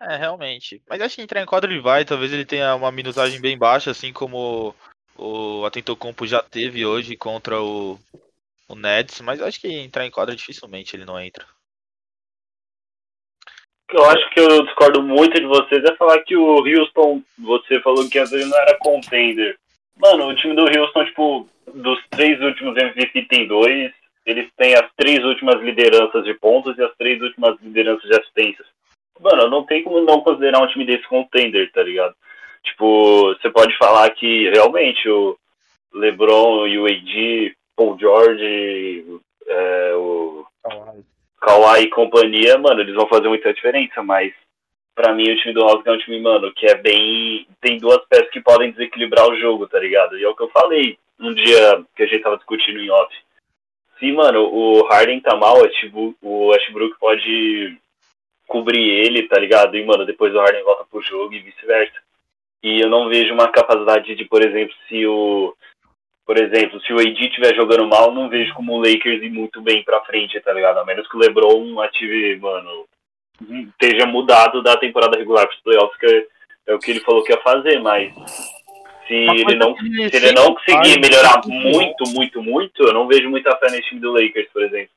É, 0.00 0.16
realmente. 0.16 0.82
Mas 0.88 1.02
acho 1.02 1.16
que 1.16 1.22
entrar 1.22 1.42
em 1.42 1.46
quadra 1.46 1.70
ele 1.70 1.82
vai, 1.82 2.06
talvez 2.06 2.32
ele 2.32 2.46
tenha 2.46 2.74
uma 2.74 2.90
minutagem 2.90 3.38
bem 3.38 3.58
baixa, 3.58 3.90
assim 3.90 4.14
como 4.14 4.74
o 5.16 5.64
Atentocompo 5.64 6.26
já 6.26 6.42
teve 6.42 6.84
hoje 6.84 7.16
contra 7.16 7.60
o, 7.60 7.98
o 8.68 8.74
Nets, 8.74 9.20
mas 9.20 9.40
acho 9.40 9.60
que 9.60 9.68
entrar 9.68 10.06
em 10.06 10.10
quadra 10.10 10.34
dificilmente 10.34 10.96
ele 10.96 11.04
não 11.04 11.20
entra. 11.20 11.44
Eu 13.92 14.04
acho 14.04 14.30
que 14.30 14.40
eu 14.40 14.64
discordo 14.64 15.02
muito 15.02 15.34
de 15.34 15.46
vocês 15.46 15.82
é 15.84 15.96
falar 15.96 16.22
que 16.22 16.36
o 16.36 16.64
Houston, 16.64 17.22
você 17.36 17.80
falou 17.80 18.08
que 18.08 18.18
às 18.18 18.30
vezes 18.30 18.48
não 18.48 18.56
era 18.58 18.78
contender. 18.78 19.58
Mano, 19.96 20.28
o 20.28 20.36
time 20.36 20.54
do 20.54 20.62
Houston, 20.62 21.04
tipo, 21.06 21.48
dos 21.74 21.98
três 22.08 22.40
últimos 22.40 22.76
MVP 22.76 23.22
tem 23.22 23.48
dois, 23.48 23.92
eles 24.24 24.48
têm 24.56 24.74
as 24.74 24.88
três 24.96 25.24
últimas 25.24 25.60
lideranças 25.60 26.24
de 26.24 26.34
pontos 26.34 26.78
e 26.78 26.82
as 26.82 26.94
três 26.96 27.20
últimas 27.20 27.60
lideranças 27.60 28.08
de 28.08 28.16
assistências. 28.16 28.66
Mano, 29.18 29.50
não 29.50 29.64
tem 29.64 29.82
como 29.82 30.00
não 30.00 30.20
considerar 30.20 30.62
um 30.62 30.68
time 30.68 30.86
desse 30.86 31.06
contender, 31.08 31.70
tá 31.72 31.82
ligado? 31.82 32.14
Tipo, 32.62 33.34
você 33.34 33.50
pode 33.50 33.76
falar 33.78 34.10
que 34.10 34.50
realmente 34.50 35.08
o 35.08 35.36
LeBron 35.92 36.66
e 36.66 36.78
o 36.78 36.86
AD, 36.86 37.56
Paul 37.74 37.98
George, 37.98 39.20
é, 39.46 39.94
o 39.94 40.46
Kawhi 41.40 41.84
e 41.84 41.90
companhia, 41.90 42.58
mano, 42.58 42.80
eles 42.80 42.94
vão 42.94 43.08
fazer 43.08 43.28
muita 43.28 43.52
diferença, 43.52 44.02
mas 44.02 44.32
para 44.94 45.14
mim 45.14 45.30
o 45.30 45.36
time 45.36 45.54
do 45.54 45.62
Hawks 45.62 45.86
é 45.86 45.92
um 45.92 45.98
time, 45.98 46.20
mano, 46.20 46.52
que 46.52 46.66
é 46.66 46.74
bem. 46.74 47.46
Tem 47.60 47.78
duas 47.78 48.04
peças 48.06 48.30
que 48.30 48.40
podem 48.40 48.70
desequilibrar 48.72 49.26
o 49.26 49.36
jogo, 49.36 49.66
tá 49.66 49.78
ligado? 49.78 50.18
E 50.18 50.24
é 50.24 50.28
o 50.28 50.36
que 50.36 50.42
eu 50.42 50.50
falei 50.50 50.98
um 51.18 51.34
dia 51.34 51.84
que 51.96 52.02
a 52.02 52.06
gente 52.06 52.22
tava 52.22 52.36
discutindo 52.36 52.80
em 52.80 52.90
off. 52.90 53.14
Se, 53.98 54.10
mano, 54.12 54.44
o 54.44 54.86
Harden 54.86 55.20
tá 55.20 55.36
mal, 55.36 55.56
o 56.22 56.46
Westbrook 56.48 56.98
pode 56.98 57.78
cobrir 58.46 58.82
ele, 58.82 59.28
tá 59.28 59.38
ligado? 59.38 59.76
E, 59.76 59.84
mano, 59.84 60.06
depois 60.06 60.34
o 60.34 60.38
Harden 60.38 60.64
volta 60.64 60.84
pro 60.90 61.02
jogo 61.02 61.34
e 61.34 61.40
vice-versa. 61.40 61.94
E 62.62 62.80
eu 62.80 62.88
não 62.88 63.08
vejo 63.08 63.32
uma 63.32 63.48
capacidade 63.48 64.14
de, 64.14 64.24
por 64.24 64.42
exemplo, 64.42 64.74
se 64.88 65.06
o. 65.06 65.54
Por 66.26 66.38
exemplo, 66.38 66.80
se 66.82 66.92
o 66.92 66.98
AD 67.00 67.26
estiver 67.26 67.56
jogando 67.56 67.88
mal, 67.88 68.14
não 68.14 68.28
vejo 68.28 68.54
como 68.54 68.74
o 68.74 68.78
Lakers 68.78 69.22
ir 69.22 69.30
muito 69.30 69.60
bem 69.60 69.82
pra 69.82 70.04
frente, 70.04 70.40
tá 70.40 70.52
ligado? 70.52 70.78
A 70.78 70.84
menos 70.84 71.08
que 71.08 71.16
o 71.16 71.18
LeBron 71.18 71.80
ative, 71.80 72.36
mano, 72.36 72.86
esteja 73.50 74.06
mudado 74.06 74.62
da 74.62 74.76
temporada 74.76 75.18
regular 75.18 75.46
para 75.46 75.56
os 75.56 75.62
playoffs, 75.62 75.98
que 75.98 76.28
é 76.68 76.74
o 76.74 76.78
que 76.78 76.92
ele 76.92 77.00
falou 77.00 77.24
que 77.24 77.32
ia 77.32 77.40
fazer, 77.40 77.80
mas 77.80 78.12
se 79.08 79.14
ele 79.14 79.56
não, 79.56 79.76
se 79.76 80.16
ele 80.16 80.32
não 80.32 80.54
conseguir 80.54 81.00
melhorar 81.00 81.40
muito, 81.44 82.04
muito, 82.10 82.42
muito, 82.42 82.82
eu 82.84 82.92
não 82.92 83.08
vejo 83.08 83.28
muita 83.28 83.56
fé 83.56 83.68
nesse 83.70 83.88
time 83.88 84.00
do 84.00 84.12
Lakers, 84.12 84.48
por 84.52 84.62
exemplo. 84.62 84.90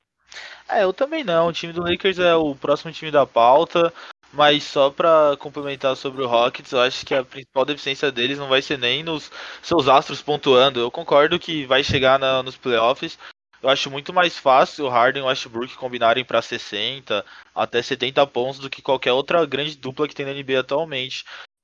É, 0.70 0.84
eu 0.84 0.93
também 0.93 1.24
não. 1.24 1.48
O 1.48 1.53
time 1.53 1.74
do 1.74 1.82
Lakers 1.82 2.20
é 2.20 2.36
o 2.36 2.55
próximo 2.55 2.91
time 2.91 3.10
da 3.10 3.25
pauta. 3.25 3.91
Mas 4.34 4.63
só 4.63 4.90
para 4.90 5.38
complementar 5.38 5.96
sobre 5.96 6.24
o 6.24 6.28
Rockets, 6.28 6.72
eu 6.72 6.82
acho 6.82 7.06
que 7.06 7.13
a 7.13 7.24
principal 7.24 7.66
deficiência 7.66 8.12
deles 8.12 8.40
não 8.40 8.50
vai 8.50 8.62
ser 8.63 8.80
nem 8.80 9.04
nos 9.04 9.32
seus 9.62 9.88
astros 9.88 10.22
pontuando. 10.22 10.80
Eu 10.80 10.90
concordo 10.90 11.40
que 11.40 11.66
vai 11.66 11.84
chegar 11.84 12.18
na, 12.18 12.42
nos 12.42 12.58
playoffs, 12.58 13.18
eu 13.63 13.70
acho 13.70 13.90
muito 13.90 14.12
mais 14.12 14.38
fácil 14.38 14.86
o 14.86 14.90
Harden 14.90 15.22
e 15.22 15.25
o 15.25 15.28
Westbrook 15.30 15.75
combinarem 15.78 16.25
para 16.25 16.42
60 16.42 17.24
até 17.56 17.82
70 17.82 18.28
pontos 18.28 18.60
do 18.60 18.70
que 18.70 18.82
qualquer 18.82 19.13
outra 19.13 19.46
grande 19.46 19.78
dupla 19.78 20.06
que 20.06 20.13
tem 20.13 20.25
na 20.25 20.34
NBA 20.34 20.60
atualmente. 20.60 21.24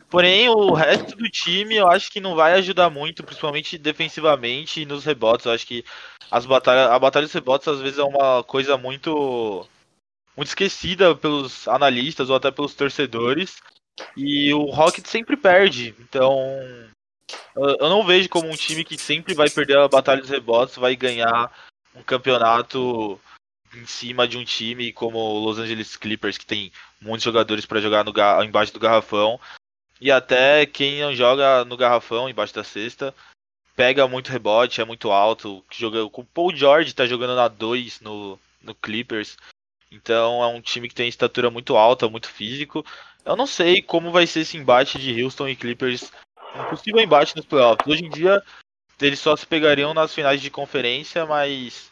Porém, 0.09 0.47
o 0.47 0.73
resto 0.73 1.15
do 1.17 1.29
time 1.29 1.75
eu 1.75 1.87
acho 1.89 2.09
que 2.09 2.21
não 2.21 2.35
vai 2.35 2.53
ajudar 2.53 2.89
muito, 2.89 3.21
principalmente 3.21 3.77
defensivamente 3.77 4.81
e 4.81 4.85
nos 4.85 5.03
rebotes. 5.03 5.45
Eu 5.45 5.51
acho 5.51 5.67
que 5.67 5.83
as 6.31 6.45
batalhas, 6.45 6.89
a 6.89 6.97
batalha 6.97 7.25
dos 7.25 7.33
rebotes 7.33 7.67
às 7.67 7.81
vezes 7.81 7.99
é 7.99 8.03
uma 8.03 8.43
coisa 8.43 8.77
muito 8.77 9.67
muito 10.39 10.47
esquecida 10.47 11.13
pelos 11.13 11.67
analistas 11.67 12.29
ou 12.29 12.35
até 12.37 12.49
pelos 12.49 12.73
torcedores. 12.73 13.61
E 14.15 14.53
o 14.53 14.63
Rocket 14.71 15.05
sempre 15.05 15.35
perde. 15.35 15.93
Então, 15.99 16.33
eu 17.55 17.89
não 17.89 18.05
vejo 18.05 18.29
como 18.29 18.47
um 18.47 18.55
time 18.55 18.85
que 18.85 18.97
sempre 18.97 19.33
vai 19.33 19.49
perder 19.49 19.77
a 19.77 19.89
batalha 19.89 20.21
dos 20.21 20.29
rebotes 20.29 20.77
vai 20.77 20.95
ganhar 20.95 21.51
um 21.93 22.01
campeonato 22.01 23.19
em 23.75 23.85
cima 23.85 24.25
de 24.25 24.37
um 24.37 24.45
time 24.45 24.93
como 24.93 25.19
o 25.19 25.39
Los 25.39 25.59
Angeles 25.59 25.97
Clippers, 25.97 26.37
que 26.37 26.45
tem 26.45 26.71
muitos 27.01 27.25
jogadores 27.25 27.65
para 27.65 27.81
jogar 27.81 28.05
no, 28.05 28.13
embaixo 28.41 28.73
do 28.73 28.79
garrafão. 28.79 29.37
E 29.99 30.09
até 30.09 30.65
quem 30.65 31.01
não 31.01 31.13
joga 31.13 31.65
no 31.65 31.75
garrafão, 31.75 32.29
embaixo 32.29 32.55
da 32.55 32.63
cesta, 32.63 33.13
pega 33.75 34.07
muito 34.07 34.31
rebote, 34.31 34.79
é 34.79 34.85
muito 34.85 35.11
alto. 35.11 35.65
Joga, 35.69 36.05
o 36.05 36.23
Paul 36.23 36.55
George 36.55 36.95
tá 36.95 37.05
jogando 37.05 37.35
na 37.35 37.49
2 37.49 37.99
no, 37.99 38.39
no 38.61 38.73
Clippers. 38.73 39.35
Então 39.91 40.43
é 40.43 40.47
um 40.47 40.61
time 40.61 40.87
que 40.87 40.95
tem 40.95 41.09
estatura 41.09 41.49
muito 41.49 41.75
alta, 41.75 42.09
muito 42.09 42.29
físico. 42.29 42.85
Eu 43.25 43.35
não 43.35 43.47
sei 43.47 43.81
como 43.81 44.11
vai 44.11 44.25
ser 44.27 44.41
esse 44.41 44.57
embate 44.57 44.97
de 44.97 45.23
Houston 45.23 45.47
e 45.47 45.55
Clippers. 45.55 46.11
Um 46.55 46.69
possível 46.69 46.99
embate 47.01 47.35
nos 47.35 47.45
playoffs. 47.45 47.85
Hoje 47.87 48.05
em 48.05 48.09
dia, 48.09 48.43
eles 49.01 49.19
só 49.19 49.35
se 49.35 49.45
pegariam 49.45 49.93
nas 49.93 50.13
finais 50.13 50.41
de 50.41 50.49
conferência, 50.49 51.25
mas 51.25 51.89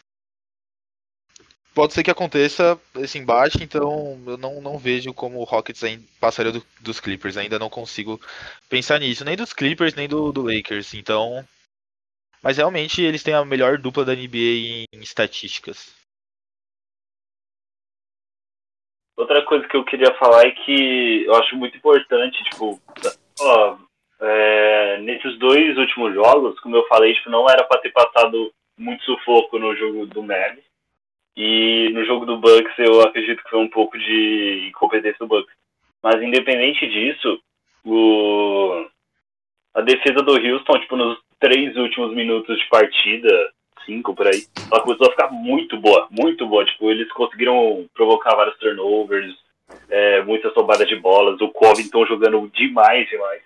pode 1.77 1.94
ser 1.94 2.04
que 2.04 2.10
aconteça 2.10 2.80
esse 2.96 3.20
embate, 3.20 3.63
então 3.63 4.20
eu 4.25 4.36
não, 4.36 4.60
não 4.60 4.80
vejo 4.80 5.13
como 5.13 5.38
o 5.38 5.44
Rockets 5.44 5.84
ainda 5.84 6.04
passaria 6.20 6.51
do, 6.51 6.66
dos 6.82 7.00
Clippers, 7.00 7.38
ainda 7.38 7.60
não 7.60 7.70
consigo 7.70 8.20
pensar 8.68 9.00
nisso, 9.00 9.24
nem 9.24 9.36
dos 9.36 9.54
Clippers, 9.54 9.94
nem 9.94 10.08
do, 10.08 10.32
do 10.32 10.42
Lakers, 10.42 10.96
então. 10.96 11.48
Mas 12.42 12.58
realmente 12.58 13.04
eles 13.04 13.22
têm 13.22 13.36
a 13.36 13.46
melhor 13.46 13.77
dupla 13.77 14.04
da 14.04 14.16
NBA 14.16 14.38
em, 14.38 14.86
em 14.92 15.00
estatísticas. 15.01 15.94
Outra 19.18 19.42
coisa 19.42 19.68
que 19.68 19.76
eu 19.76 19.84
queria 19.84 20.14
falar 20.14 20.46
é 20.46 20.52
que 20.52 21.24
eu 21.26 21.34
acho 21.36 21.56
muito 21.56 21.76
importante, 21.76 22.44
tipo, 22.44 22.80
ó, 23.42 23.78
é, 24.22 25.00
nesses 25.02 25.38
dois 25.40 25.76
últimos 25.76 26.14
jogos, 26.14 26.60
como 26.60 26.76
eu 26.76 26.88
falei, 26.88 27.16
tipo, 27.16 27.32
não 27.32 27.50
era 27.50 27.64
para 27.64 27.82
ter 27.82 27.92
passado 27.92 28.54
muito 28.78 29.04
sufoco 29.04 29.58
no 29.58 29.76
jogo 29.76 30.06
do 30.06 30.22
Mavs. 30.22 30.64
E 31.36 31.90
no 31.94 32.06
jogo 32.06 32.26
do 32.26 32.38
Bucks 32.38 32.78
eu 32.78 33.02
acredito 33.02 33.44
que 33.44 33.50
foi 33.50 33.60
um 33.60 33.70
pouco 33.70 33.98
de 33.98 34.68
incompetência 34.70 35.18
do 35.20 35.28
Bucks. 35.28 35.54
Mas 36.02 36.22
independente 36.22 36.88
disso, 36.88 37.40
o... 37.84 38.88
a 39.74 39.82
defesa 39.82 40.22
do 40.24 40.34
Houston, 40.34 40.80
tipo, 40.80 40.96
nos 40.96 41.20
três 41.40 41.76
últimos 41.76 42.14
minutos 42.14 42.58
de 42.58 42.68
partida, 42.70 43.52
cinco 43.88 44.13
por 44.13 44.27
aí, 44.27 44.44
ela 44.72 44.82
começou 44.82 45.08
a 45.08 45.12
ficar 45.12 45.32
muito 45.32 45.77
boa, 45.77 46.08
muito 46.12 46.46
boa. 46.46 46.63
Tipo, 46.63 46.91
eles 46.91 47.12
conseguiram 47.13 47.88
provocar 47.96 48.36
vários 48.36 48.58
turnovers, 48.60 49.34
é, 49.89 50.22
muitas 50.22 50.53
roubadas 50.53 50.88
de 50.88 50.96
bolas, 50.98 51.41
o 51.41 51.50
Covington 51.50 52.06
jogando 52.06 52.48
demais, 52.53 53.10
demais. 53.10 53.41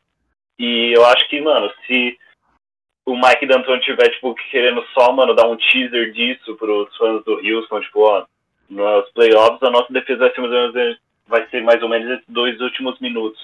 E 0.59 0.91
eu 0.93 1.05
acho 1.05 1.29
que, 1.29 1.39
mano, 1.39 1.71
se 1.87 2.17
o 3.05 3.15
Mike 3.15 3.45
D'Antoni 3.45 3.81
tiver, 3.81 4.09
tipo, 4.09 4.35
querendo 4.49 4.83
só, 4.93 5.11
mano, 5.11 5.33
dar 5.33 5.47
um 5.47 5.57
teaser 5.57 6.11
disso 6.11 6.55
pros 6.55 6.95
fãs 6.97 7.23
do 7.23 7.35
Houston, 7.35 7.81
tipo, 7.81 8.01
ó, 8.01 8.25
nos 8.69 9.09
playoffs 9.11 9.63
a 9.63 9.69
nossa 9.69 9.91
defesa 9.91 10.19
vai 10.19 10.33
ser 10.33 10.41
mais 10.41 10.53
ou 10.53 10.73
menos, 10.73 10.99
vai 11.27 11.47
ser 11.49 11.63
mais 11.63 11.83
ou 11.83 11.89
menos 11.89 12.11
esses 12.11 12.25
dois 12.27 12.59
últimos 12.59 12.99
minutos. 12.99 13.39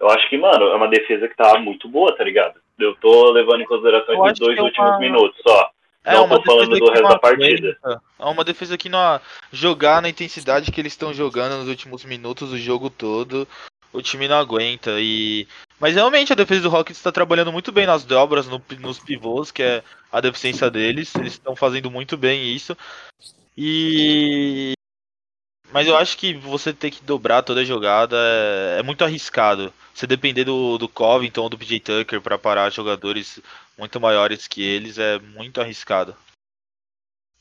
Eu 0.00 0.08
acho 0.10 0.28
que, 0.28 0.38
mano, 0.38 0.66
é 0.66 0.74
uma 0.74 0.88
defesa 0.88 1.26
que 1.28 1.36
tá 1.36 1.58
muito 1.58 1.88
boa, 1.88 2.14
tá 2.16 2.22
ligado? 2.22 2.60
Eu 2.78 2.94
tô 2.96 3.30
levando 3.32 3.62
em 3.62 3.66
consideração 3.66 4.26
esses 4.26 4.38
dois 4.38 4.56
é 4.56 4.62
últimos 4.62 4.90
uma... 4.90 4.98
minutos 4.98 5.40
só. 5.46 5.70
É, 6.08 6.14
não 6.14 6.28
tô 6.28 6.42
falando 6.42 6.78
do 6.78 6.90
resto 6.90 7.08
da 7.08 7.18
partida. 7.18 7.78
É 8.18 8.24
uma 8.24 8.44
defesa 8.44 8.78
que 8.78 8.88
não 8.88 9.20
jogar 9.52 10.02
na 10.02 10.08
intensidade 10.08 10.70
que 10.72 10.80
eles 10.80 10.92
estão 10.92 11.12
jogando 11.12 11.58
nos 11.58 11.68
últimos 11.68 12.04
minutos 12.04 12.50
do 12.50 12.58
jogo 12.58 12.90
todo, 12.90 13.46
o 13.92 14.02
time 14.02 14.26
não 14.28 14.38
aguenta. 14.38 14.92
E 14.98 15.46
mas 15.80 15.94
realmente 15.94 16.32
a 16.32 16.36
defesa 16.36 16.62
do 16.62 16.68
Rockets 16.68 16.98
está 16.98 17.12
trabalhando 17.12 17.52
muito 17.52 17.70
bem 17.70 17.86
nas 17.86 18.04
dobras, 18.04 18.48
no, 18.48 18.60
nos 18.80 18.98
pivôs, 18.98 19.50
que 19.52 19.62
é 19.62 19.82
a 20.10 20.20
deficiência 20.20 20.70
deles. 20.70 21.14
Eles 21.14 21.34
estão 21.34 21.54
fazendo 21.54 21.90
muito 21.90 22.16
bem 22.16 22.52
isso. 22.54 22.76
E. 23.56 24.72
Mas 25.70 25.86
eu 25.86 25.96
acho 25.96 26.16
que 26.16 26.34
você 26.34 26.72
ter 26.72 26.90
que 26.90 27.02
dobrar 27.02 27.42
toda 27.42 27.60
a 27.60 27.64
jogada 27.64 28.16
é, 28.16 28.80
é 28.80 28.82
muito 28.82 29.04
arriscado. 29.04 29.72
Você 29.94 30.06
depender 30.06 30.44
do, 30.44 30.78
do 30.78 30.88
Covington 30.88 31.42
ou 31.42 31.48
do 31.48 31.58
PJ 31.58 31.80
Tucker 31.80 32.20
para 32.20 32.38
parar 32.38 32.70
jogadores 32.70 33.40
muito 33.76 34.00
maiores 34.00 34.46
que 34.46 34.62
eles 34.62 34.98
é 34.98 35.18
muito 35.18 35.60
arriscado. 35.60 36.16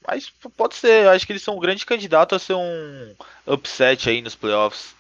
Mas 0.06 0.30
pode 0.56 0.76
ser, 0.76 1.06
eu 1.06 1.10
acho 1.10 1.26
que 1.26 1.34
eles 1.34 1.42
são 1.42 1.56
um 1.56 1.60
grande 1.60 1.86
candidato 1.86 2.36
a 2.36 2.40
ser 2.40 2.54
um 2.54 3.16
upset 3.46 4.10
aí 4.10 4.22
nos 4.22 4.36
playoffs 4.36 4.96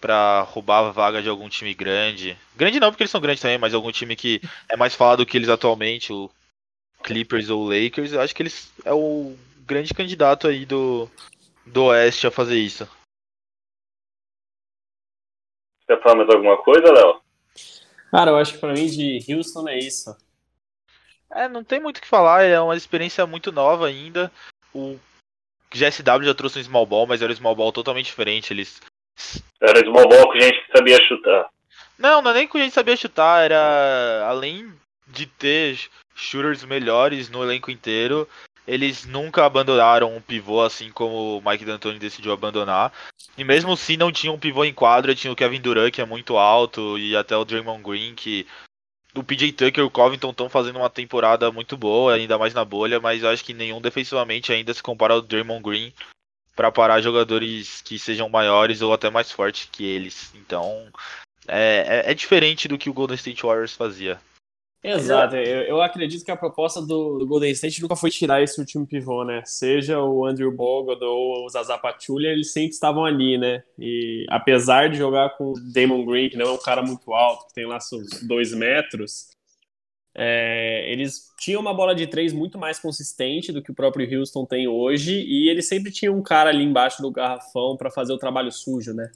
para 0.00 0.42
roubar 0.42 0.86
a 0.86 0.90
vaga 0.90 1.22
de 1.22 1.28
algum 1.28 1.48
time 1.48 1.74
grande. 1.74 2.36
Grande 2.54 2.78
não, 2.78 2.90
porque 2.90 3.02
eles 3.02 3.10
são 3.10 3.20
grandes 3.20 3.42
também, 3.42 3.58
mas 3.58 3.74
algum 3.74 3.90
time 3.90 4.14
que 4.14 4.40
é 4.68 4.76
mais 4.76 4.94
falado 4.94 5.26
que 5.26 5.36
eles 5.36 5.48
atualmente, 5.48 6.12
o 6.12 6.30
Clippers 7.02 7.50
ou 7.50 7.68
Lakers, 7.68 8.12
eu 8.12 8.20
acho 8.20 8.34
que 8.34 8.42
eles 8.42 8.70
é 8.84 8.92
o 8.92 9.36
grande 9.66 9.92
candidato 9.92 10.46
aí 10.46 10.64
do, 10.64 11.10
do 11.66 11.86
Oeste 11.86 12.26
a 12.26 12.30
fazer 12.30 12.58
isso. 12.58 12.88
Quer 15.86 16.02
falar 16.02 16.16
mais 16.16 16.30
alguma 16.30 16.56
coisa, 16.62 16.92
Léo? 16.92 17.20
Cara, 18.10 18.30
eu 18.30 18.36
acho 18.36 18.54
que 18.54 18.58
pra 18.58 18.72
mim 18.72 18.86
de 18.86 19.20
Houston 19.28 19.68
é 19.68 19.78
isso. 19.78 20.16
É, 21.30 21.48
não 21.48 21.62
tem 21.62 21.80
muito 21.80 21.98
o 21.98 22.00
que 22.00 22.08
falar, 22.08 22.44
é 22.44 22.60
uma 22.60 22.76
experiência 22.76 23.26
muito 23.26 23.52
nova 23.52 23.86
ainda. 23.86 24.32
O 24.74 24.98
GSW 25.72 26.24
já 26.24 26.34
trouxe 26.34 26.58
um 26.58 26.62
small 26.62 26.86
ball, 26.86 27.06
mas 27.06 27.20
era 27.20 27.32
um 27.32 27.36
small 27.36 27.54
ball 27.54 27.72
totalmente 27.72 28.06
diferente. 28.06 28.52
Eles 28.52 28.80
era 29.60 29.80
small 29.80 30.08
ball 30.08 30.26
com 30.26 30.38
gente 30.38 30.66
que 30.66 30.76
sabia 30.76 30.96
chutar. 31.06 31.48
Não, 31.98 32.20
não 32.20 32.30
é 32.30 32.34
nem 32.34 32.48
com 32.48 32.58
gente 32.58 32.68
que 32.68 32.74
sabia 32.74 32.96
chutar, 32.96 33.44
era 33.44 34.26
além 34.28 34.72
de 35.06 35.26
ter 35.26 35.78
shooters 36.14 36.64
melhores 36.64 37.28
no 37.28 37.42
elenco 37.42 37.70
inteiro, 37.70 38.28
eles 38.66 39.04
nunca 39.04 39.44
abandonaram 39.44 40.14
um 40.14 40.20
pivô 40.20 40.62
assim 40.62 40.90
como 40.90 41.38
o 41.38 41.42
Mike 41.48 41.64
D'Antoni 41.64 41.98
decidiu 41.98 42.32
abandonar. 42.32 42.92
E 43.36 43.44
mesmo 43.44 43.76
se 43.76 43.96
não 43.96 44.10
tinha 44.10 44.32
um 44.32 44.38
pivô 44.38 44.64
em 44.64 44.74
quadra, 44.74 45.14
tinha 45.14 45.32
o 45.32 45.36
Kevin 45.36 45.60
Durant 45.60 45.92
que 45.92 46.00
é 46.00 46.06
muito 46.06 46.36
alto 46.36 46.98
e 46.98 47.16
até 47.16 47.36
o 47.36 47.44
Draymond 47.44 47.82
Green 47.82 48.14
que 48.14 48.46
o 49.14 49.22
PJ 49.22 49.52
Tucker 49.52 49.82
e 49.82 49.86
o 49.86 49.90
Covington 49.90 50.30
estão 50.30 50.48
fazendo 50.48 50.78
uma 50.78 50.90
temporada 50.90 51.50
muito 51.50 51.76
boa, 51.76 52.14
ainda 52.14 52.36
mais 52.36 52.52
na 52.52 52.64
bolha, 52.64 53.00
mas 53.00 53.22
eu 53.22 53.30
acho 53.30 53.44
que 53.44 53.54
nenhum 53.54 53.80
defensivamente 53.80 54.52
ainda 54.52 54.74
se 54.74 54.82
compara 54.82 55.14
ao 55.14 55.22
Draymond 55.22 55.62
Green 55.62 55.92
para 56.54 56.72
parar 56.72 57.00
jogadores 57.00 57.82
que 57.82 57.98
sejam 57.98 58.28
maiores 58.28 58.82
ou 58.82 58.92
até 58.92 59.10
mais 59.10 59.30
fortes 59.30 59.68
que 59.70 59.84
eles. 59.84 60.32
Então 60.34 60.88
é, 61.46 62.04
é, 62.06 62.10
é 62.10 62.14
diferente 62.14 62.68
do 62.68 62.78
que 62.78 62.90
o 62.90 62.92
Golden 62.92 63.16
State 63.16 63.42
Warriors 63.42 63.74
fazia. 63.74 64.18
Exato, 64.88 65.34
eu, 65.34 65.62
eu 65.62 65.82
acredito 65.82 66.24
que 66.24 66.30
a 66.30 66.36
proposta 66.36 66.80
do, 66.80 67.18
do, 67.18 67.26
Golden 67.26 67.50
State 67.50 67.82
nunca 67.82 67.96
foi 67.96 68.08
tirar 68.08 68.40
esse 68.40 68.60
último 68.60 68.86
pivô, 68.86 69.24
né? 69.24 69.42
Seja 69.44 70.00
o 70.00 70.24
Andrew 70.24 70.52
Bogut 70.52 71.02
ou 71.02 71.44
o 71.44 71.48
Zaza 71.48 71.76
Pachulia, 71.76 72.30
eles 72.30 72.52
sempre 72.52 72.70
estavam 72.70 73.04
ali, 73.04 73.36
né? 73.36 73.64
E 73.76 74.24
apesar 74.28 74.88
de 74.88 74.96
jogar 74.96 75.30
com 75.30 75.52
o 75.52 75.54
Damon 75.72 76.06
Green, 76.06 76.28
que 76.28 76.36
não 76.36 76.46
é 76.46 76.52
um 76.52 76.58
cara 76.58 76.82
muito 76.82 77.12
alto, 77.12 77.48
que 77.48 77.54
tem 77.54 77.66
lá 77.66 77.80
seus 77.80 78.06
dois 78.22 78.52
metros, 78.54 79.30
é, 80.14 80.90
eles 80.92 81.32
tinham 81.36 81.60
uma 81.60 81.74
bola 81.74 81.92
de 81.92 82.06
três 82.06 82.32
muito 82.32 82.56
mais 82.56 82.78
consistente 82.78 83.50
do 83.50 83.60
que 83.60 83.72
o 83.72 83.74
próprio 83.74 84.20
Houston 84.20 84.46
tem 84.46 84.68
hoje, 84.68 85.12
e 85.12 85.50
eles 85.50 85.68
sempre 85.68 85.90
tinham 85.90 86.16
um 86.16 86.22
cara 86.22 86.50
ali 86.50 86.62
embaixo 86.62 87.02
do 87.02 87.10
garrafão 87.10 87.76
para 87.76 87.90
fazer 87.90 88.12
o 88.12 88.18
trabalho 88.18 88.52
sujo, 88.52 88.94
né? 88.94 89.10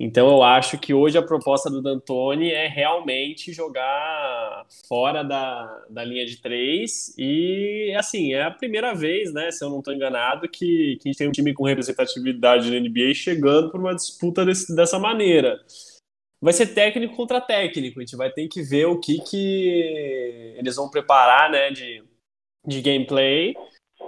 Então 0.00 0.28
eu 0.28 0.44
acho 0.44 0.78
que 0.78 0.94
hoje 0.94 1.18
a 1.18 1.22
proposta 1.22 1.68
do 1.68 1.82
D'Antoni 1.82 2.52
é 2.52 2.68
realmente 2.68 3.52
jogar 3.52 4.64
fora 4.86 5.24
da, 5.24 5.86
da 5.90 6.04
linha 6.04 6.24
de 6.24 6.40
três 6.40 7.12
e 7.18 7.92
assim, 7.98 8.32
é 8.32 8.44
a 8.44 8.50
primeira 8.50 8.94
vez, 8.94 9.32
né, 9.32 9.50
se 9.50 9.64
eu 9.64 9.68
não 9.68 9.80
estou 9.80 9.92
enganado, 9.92 10.48
que, 10.48 10.98
que 11.00 11.08
a 11.08 11.10
gente 11.10 11.18
tem 11.18 11.28
um 11.28 11.32
time 11.32 11.52
com 11.52 11.64
representatividade 11.64 12.70
na 12.70 12.78
NBA 12.78 13.12
chegando 13.12 13.70
por 13.72 13.80
uma 13.80 13.94
disputa 13.94 14.44
desse, 14.44 14.74
dessa 14.74 15.00
maneira. 15.00 15.58
Vai 16.40 16.52
ser 16.52 16.68
técnico 16.68 17.16
contra 17.16 17.40
técnico, 17.40 17.98
a 17.98 18.02
gente 18.02 18.16
vai 18.16 18.30
ter 18.30 18.46
que 18.46 18.62
ver 18.62 18.86
o 18.86 19.00
que, 19.00 19.18
que 19.22 20.54
eles 20.56 20.76
vão 20.76 20.88
preparar 20.88 21.50
né, 21.50 21.72
de, 21.72 22.04
de 22.64 22.80
gameplay 22.80 23.56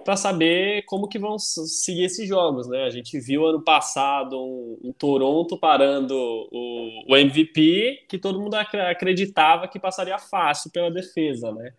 para 0.04 0.16
saber 0.16 0.82
como 0.84 1.08
que 1.08 1.18
vão 1.18 1.38
seguir 1.38 2.04
esses 2.04 2.28
jogos, 2.28 2.68
né? 2.68 2.84
A 2.84 2.90
gente 2.90 3.18
viu 3.20 3.46
ano 3.46 3.62
passado 3.62 4.40
um, 4.40 4.78
um 4.82 4.92
Toronto 4.92 5.58
parando 5.58 6.14
o, 6.14 7.04
o, 7.08 7.16
MVP 7.16 8.06
que 8.08 8.18
todo 8.18 8.40
mundo 8.40 8.54
acreditava 8.54 9.68
que 9.68 9.78
passaria 9.78 10.18
fácil 10.18 10.70
pela 10.70 10.90
defesa, 10.90 11.52
né? 11.52 11.72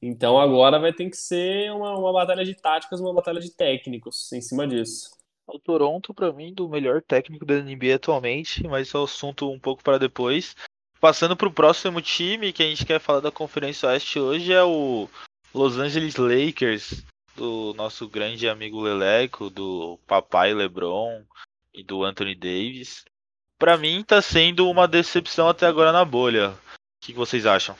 Então 0.00 0.38
agora 0.38 0.78
vai 0.78 0.92
ter 0.92 1.08
que 1.10 1.16
ser 1.16 1.72
uma, 1.72 1.96
uma 1.98 2.12
batalha 2.12 2.44
de 2.44 2.54
táticas, 2.54 3.00
uma 3.00 3.14
batalha 3.14 3.40
de 3.40 3.50
técnicos 3.50 4.32
em 4.32 4.40
cima 4.40 4.66
disso. 4.66 5.10
O 5.46 5.58
Toronto, 5.58 6.12
para 6.12 6.32
mim, 6.32 6.52
do 6.52 6.68
melhor 6.68 7.02
técnico 7.02 7.44
da 7.44 7.54
NBA 7.54 7.94
atualmente, 7.96 8.66
mas 8.68 8.94
é 8.94 8.98
o 8.98 9.04
assunto 9.04 9.50
um 9.50 9.58
pouco 9.58 9.82
para 9.82 9.98
depois. 9.98 10.54
Passando 11.00 11.36
para 11.36 11.48
o 11.48 11.52
próximo 11.52 12.02
time 12.02 12.52
que 12.52 12.62
a 12.62 12.66
gente 12.66 12.84
quer 12.84 13.00
falar 13.00 13.20
da 13.20 13.30
Conferência 13.30 13.88
Oeste 13.88 14.18
hoje 14.18 14.52
é 14.52 14.62
o 14.62 15.08
Los 15.54 15.78
Angeles 15.78 16.16
Lakers, 16.16 17.04
do 17.38 17.72
nosso 17.74 18.08
grande 18.08 18.48
amigo 18.48 18.80
Leleco, 18.80 19.48
do 19.48 19.96
papai 20.08 20.52
LeBron 20.52 21.22
e 21.72 21.84
do 21.84 22.02
Anthony 22.02 22.34
Davis. 22.34 23.04
Para 23.56 23.78
mim 23.78 24.02
tá 24.02 24.20
sendo 24.20 24.68
uma 24.68 24.88
decepção 24.88 25.48
até 25.48 25.66
agora 25.66 25.92
na 25.92 26.04
bolha. 26.04 26.50
O 26.50 26.56
que, 27.00 27.12
vocês 27.12 27.46
acham? 27.46 27.76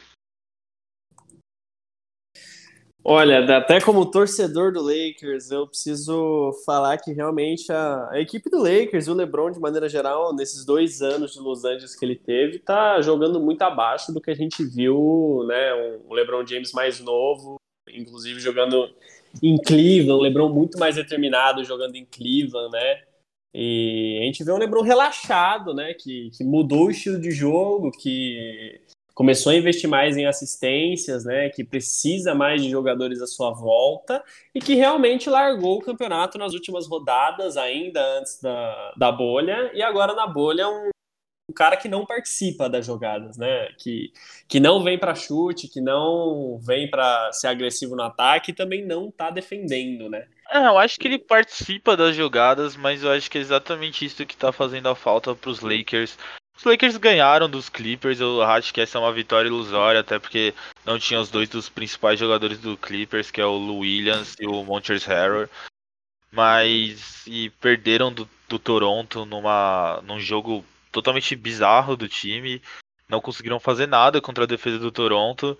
Olha, 3.03 3.57
até 3.57 3.81
como 3.81 4.11
torcedor 4.11 4.73
do 4.73 4.83
Lakers, 4.83 5.51
eu 5.51 5.67
preciso 5.67 6.53
falar 6.65 6.99
que 6.99 7.13
realmente 7.13 7.73
a, 7.73 8.11
a, 8.11 8.21
equipe 8.21 8.51
do 8.51 8.59
Lakers 8.59 9.07
e 9.07 9.11
o 9.11 9.15
LeBron, 9.15 9.51
de 9.51 9.59
maneira 9.59 9.89
geral, 9.89 10.35
nesses 10.35 10.65
dois 10.65 11.01
anos 11.01 11.33
de 11.33 11.41
Los 11.41 11.65
Angeles 11.65 11.97
que 11.97 12.05
ele 12.05 12.17
teve, 12.17 12.59
tá 12.59 13.01
jogando 13.01 13.41
muito 13.41 13.63
abaixo 13.63 14.13
do 14.13 14.21
que 14.21 14.31
a 14.31 14.35
gente 14.35 14.63
viu, 14.63 15.45
né? 15.49 15.73
O 16.07 16.15
LeBron 16.15 16.47
James 16.47 16.73
mais 16.73 17.01
novo, 17.01 17.57
inclusive 17.89 18.41
jogando 18.41 18.89
em 19.43 19.57
Cleveland, 19.57 20.21
o 20.21 20.23
LeBron 20.23 20.49
muito 20.49 20.79
mais 20.79 20.97
determinado 20.97 21.65
jogando 21.65 21.97
em 21.97 22.05
Cleveland, 22.05 22.71
né? 22.73 23.03
E 23.55 24.19
a 24.21 24.25
gente 24.25 24.45
vê 24.45 24.53
um 24.53 24.59
LeBron 24.59 24.83
relaxado, 24.83 25.75
né? 25.75 25.95
Que, 25.95 26.31
que 26.31 26.45
mudou 26.45 26.87
o 26.87 26.91
estilo 26.91 27.21
de 27.21 27.31
jogo, 27.31 27.91
que 27.91 28.81
começou 29.15 29.51
a 29.51 29.57
investir 29.57 29.91
mais 29.91 30.17
em 30.17 30.27
assistências, 30.27 31.25
né? 31.25 31.49
Que 31.49 31.65
precisa 31.65 32.35
mais 32.35 32.63
de 32.63 32.71
jogadores 32.71 33.21
à 33.21 33.27
sua 33.27 33.51
volta 33.51 34.23
e 34.55 34.61
que 34.61 34.75
realmente 34.75 35.29
largou 35.29 35.79
o 35.79 35.83
campeonato 35.83 36.39
nas 36.39 36.55
últimas 36.55 36.87
rodadas, 36.87 37.57
ainda 37.57 38.01
antes 38.19 38.41
da, 38.41 38.93
da 38.97 39.11
bolha, 39.11 39.73
e 39.75 39.83
agora 39.83 40.15
na 40.15 40.27
bolha 40.27 40.69
um, 40.69 40.91
um 41.49 41.53
cara 41.53 41.77
que 41.77 41.89
não 41.89 42.05
participa 42.05 42.69
das 42.69 42.85
jogadas, 42.85 43.39
né? 43.39 43.69
Que, 43.79 44.13
que 44.47 44.61
não 44.61 44.83
vem 44.85 44.99
para 44.99 45.15
chute, 45.15 45.67
que 45.67 45.81
não 45.81 46.59
vem 46.59 46.91
para 46.91 47.33
ser 47.33 47.47
agressivo 47.47 47.97
no 47.97 48.03
ataque 48.03 48.51
e 48.51 48.55
também 48.55 48.85
não 48.85 49.11
tá 49.11 49.31
defendendo, 49.31 50.11
né? 50.11 50.27
É, 50.51 50.59
eu 50.67 50.79
acho 50.79 50.99
que 50.99 51.09
ele 51.09 51.19
participa 51.19 51.97
das 51.97 52.15
jogadas, 52.15 52.77
mas 52.77 53.03
eu 53.03 53.11
acho 53.11 53.31
que 53.31 53.39
é 53.39 53.41
exatamente 53.41 54.05
isso 54.05 54.27
que 54.27 54.37
tá 54.37 54.53
fazendo 54.53 54.89
a 54.89 54.95
falta 54.95 55.35
pros 55.35 55.61
Lakers. 55.61 56.19
Os 56.57 56.65
Lakers 56.65 56.97
ganharam 56.97 57.49
dos 57.49 57.69
Clippers, 57.69 58.21
eu 58.21 58.43
acho 58.43 58.75
que 58.75 58.81
essa 58.81 58.99
é 58.99 59.01
uma 59.01 59.13
vitória 59.13 59.49
ilusória, 59.49 60.01
até 60.01 60.19
porque 60.19 60.53
não 60.85 60.99
tinha 60.99 61.21
os 61.21 61.31
dois 61.31 61.49
dos 61.49 61.69
principais 61.69 62.19
jogadores 62.19 62.59
do 62.59 62.77
Clippers, 62.77 63.31
que 63.31 63.41
é 63.41 63.47
o 63.47 63.57
Lou 63.57 63.79
Williams 63.79 64.35
e 64.41 64.47
o 64.47 64.65
Montrezl 64.65 65.09
Harrell. 65.09 65.49
Mas 66.33 67.27
e 67.27 67.49
perderam 67.61 68.13
do, 68.13 68.29
do 68.49 68.59
Toronto 68.59 69.25
numa, 69.25 70.03
num 70.05 70.19
jogo 70.19 70.65
totalmente 70.91 71.35
bizarro 71.37 71.97
do 71.97 72.09
time. 72.09 72.63
Não 73.09 73.21
conseguiram 73.21 73.59
fazer 73.59 73.87
nada 73.87 74.21
contra 74.21 74.45
a 74.45 74.47
defesa 74.47 74.79
do 74.79 74.93
Toronto. 74.93 75.59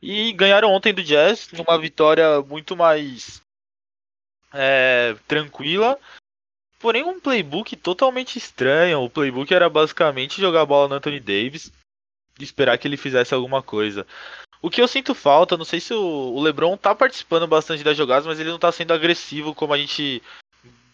E 0.00 0.32
ganharam 0.32 0.70
ontem 0.70 0.92
do 0.92 1.02
Jazz 1.02 1.50
numa 1.52 1.78
vitória 1.78 2.42
muito 2.42 2.76
mais 2.76 3.40
é, 4.52 5.16
tranquila. 5.26 5.98
Porém, 6.78 7.04
um 7.04 7.20
playbook 7.20 7.76
totalmente 7.76 8.36
estranho. 8.36 9.00
O 9.02 9.10
playbook 9.10 9.52
era 9.54 9.70
basicamente 9.70 10.40
jogar 10.40 10.62
a 10.62 10.66
bola 10.66 10.88
no 10.88 10.94
Anthony 10.96 11.20
Davis 11.20 11.72
e 12.38 12.44
esperar 12.44 12.76
que 12.76 12.88
ele 12.88 12.96
fizesse 12.96 13.32
alguma 13.32 13.62
coisa. 13.62 14.06
O 14.60 14.70
que 14.70 14.80
eu 14.80 14.86
sinto 14.86 15.14
falta, 15.14 15.56
não 15.56 15.64
sei 15.64 15.80
se 15.80 15.92
o, 15.92 16.40
LeBron 16.40 16.76
tá 16.76 16.94
participando 16.94 17.48
bastante 17.48 17.82
das 17.82 17.96
jogadas, 17.96 18.26
mas 18.26 18.38
ele 18.38 18.50
não 18.50 18.60
tá 18.60 18.70
sendo 18.70 18.92
agressivo 18.92 19.54
como 19.54 19.74
a 19.74 19.78
gente 19.78 20.22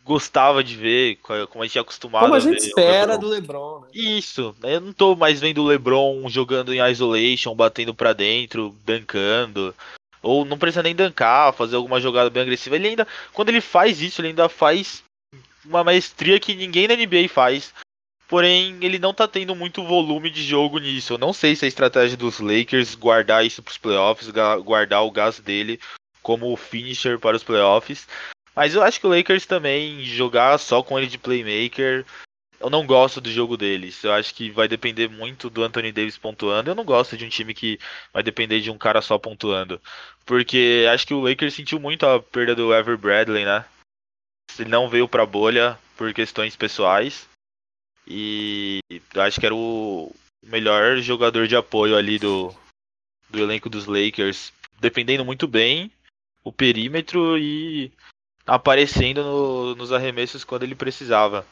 gostava 0.08 0.64
de 0.64 0.74
ver, 0.74 1.18
como 1.50 1.62
a 1.62 1.66
gente 1.66 1.76
é 1.76 1.82
acostumado 1.82 2.22
Como 2.22 2.34
a 2.34 2.40
gente 2.40 2.64
a 2.64 2.66
espera 2.66 3.18
do 3.18 3.28
LeBron. 3.28 3.80
Né? 3.80 3.88
Isso, 3.92 4.56
eu 4.62 4.80
não 4.80 4.92
tô 4.94 5.14
mais 5.14 5.38
vendo 5.38 5.62
o 5.62 5.66
LeBron 5.66 6.26
jogando 6.30 6.72
em 6.72 6.80
isolation, 6.90 7.54
batendo 7.54 7.94
para 7.94 8.14
dentro, 8.14 8.74
dancando. 8.86 9.74
Ou 10.22 10.46
não 10.46 10.56
precisa 10.56 10.82
nem 10.82 10.94
dancar, 10.94 11.52
fazer 11.52 11.76
alguma 11.76 12.00
jogada 12.00 12.30
bem 12.30 12.42
agressiva. 12.42 12.76
Ele 12.76 12.88
ainda, 12.88 13.06
quando 13.34 13.50
ele 13.50 13.60
faz 13.60 14.00
isso, 14.00 14.22
ele 14.22 14.28
ainda 14.28 14.48
faz 14.48 15.02
uma 15.62 15.84
maestria 15.84 16.40
que 16.40 16.54
ninguém 16.54 16.88
na 16.88 16.96
NBA 16.96 17.28
faz. 17.28 17.74
Porém, 18.26 18.78
ele 18.80 18.98
não 18.98 19.12
tá 19.12 19.28
tendo 19.28 19.54
muito 19.54 19.84
volume 19.84 20.30
de 20.30 20.42
jogo 20.42 20.78
nisso. 20.78 21.12
Eu 21.12 21.18
não 21.18 21.34
sei 21.34 21.54
se 21.54 21.66
a 21.66 21.68
estratégia 21.68 22.16
dos 22.16 22.40
Lakers 22.40 22.94
guardar 22.94 23.44
isso 23.44 23.62
pros 23.62 23.76
playoffs, 23.76 24.30
guardar 24.64 25.04
o 25.04 25.10
gás 25.10 25.38
dele 25.38 25.78
como 26.22 26.56
finisher 26.56 27.18
para 27.18 27.36
os 27.36 27.44
playoffs. 27.44 28.06
Mas 28.58 28.74
eu 28.74 28.82
acho 28.82 28.98
que 28.98 29.06
o 29.06 29.10
Lakers 29.10 29.46
também 29.46 30.02
jogar 30.02 30.58
só 30.58 30.82
com 30.82 30.98
ele 30.98 31.06
de 31.06 31.16
playmaker. 31.16 32.04
Eu 32.58 32.68
não 32.68 32.84
gosto 32.84 33.20
do 33.20 33.30
jogo 33.30 33.56
deles. 33.56 34.02
Eu 34.02 34.12
acho 34.12 34.34
que 34.34 34.50
vai 34.50 34.66
depender 34.66 35.08
muito 35.08 35.48
do 35.48 35.62
Anthony 35.62 35.92
Davis 35.92 36.18
pontuando. 36.18 36.68
Eu 36.68 36.74
não 36.74 36.84
gosto 36.84 37.16
de 37.16 37.24
um 37.24 37.28
time 37.28 37.54
que 37.54 37.78
vai 38.12 38.20
depender 38.20 38.60
de 38.60 38.68
um 38.68 38.76
cara 38.76 39.00
só 39.00 39.16
pontuando. 39.16 39.80
Porque 40.26 40.84
acho 40.92 41.06
que 41.06 41.14
o 41.14 41.20
Lakers 41.20 41.54
sentiu 41.54 41.78
muito 41.78 42.04
a 42.04 42.20
perda 42.20 42.52
do 42.52 42.74
Ever 42.74 42.98
Bradley, 42.98 43.44
né? 43.44 43.64
Ele 44.58 44.68
não 44.68 44.88
veio 44.88 45.06
pra 45.06 45.24
bolha 45.24 45.78
por 45.96 46.12
questões 46.12 46.56
pessoais. 46.56 47.28
E 48.08 48.80
acho 49.14 49.38
que 49.38 49.46
era 49.46 49.54
o 49.54 50.12
melhor 50.42 50.96
jogador 50.96 51.46
de 51.46 51.54
apoio 51.54 51.96
ali 51.96 52.18
do, 52.18 52.52
do 53.30 53.38
elenco 53.38 53.70
dos 53.70 53.86
Lakers. 53.86 54.52
Defendendo 54.80 55.24
muito 55.24 55.46
bem 55.46 55.92
o 56.42 56.52
perímetro 56.52 57.38
e 57.38 57.92
aparecendo 58.48 59.22
no, 59.22 59.74
nos 59.76 59.92
arremessos 59.92 60.42
quando 60.42 60.64
ele 60.64 60.74
precisava. 60.74 61.46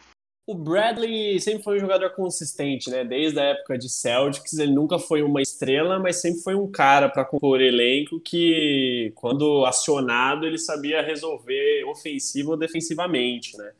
O 0.46 0.54
Bradley 0.54 1.40
sempre 1.40 1.64
foi 1.64 1.76
um 1.76 1.80
jogador 1.80 2.11
consistente, 2.11 2.88
né? 2.88 3.04
Desde 3.04 3.38
a 3.40 3.44
época 3.44 3.76
de 3.76 3.88
Celtics, 3.88 4.56
ele 4.59 4.72
nunca 4.72 4.96
foi 4.96 5.20
uma 5.20 5.42
estrela, 5.42 5.98
mas 5.98 6.20
sempre 6.20 6.40
foi 6.40 6.54
um 6.54 6.70
cara 6.70 7.09
para 7.09 7.24
compor 7.24 7.61
elenco 7.61 8.20
que, 8.20 9.12
quando 9.16 9.66
acionado, 9.66 10.46
ele 10.46 10.56
sabia 10.56 11.02
resolver 11.02 11.85
ofensivo 11.87 12.52
ou 12.52 12.56
defensivamente, 12.56 13.59
né? 13.59 13.72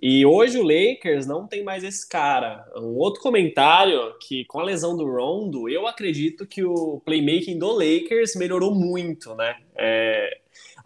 E 0.00 0.24
hoje 0.24 0.56
o 0.58 0.62
Lakers 0.62 1.26
não 1.26 1.46
tem 1.46 1.62
mais 1.62 1.82
esse 1.82 2.08
cara. 2.08 2.64
Um 2.76 2.96
outro 2.96 3.20
comentário 3.20 4.14
que 4.20 4.44
com 4.44 4.60
a 4.60 4.64
lesão 4.64 4.96
do 4.96 5.04
Rondo, 5.04 5.68
eu 5.68 5.88
acredito 5.88 6.46
que 6.46 6.64
o 6.64 7.02
playmaking 7.04 7.58
do 7.58 7.72
Lakers 7.72 8.36
melhorou 8.36 8.72
muito, 8.74 9.34
né? 9.34 9.56
É, 9.76 10.38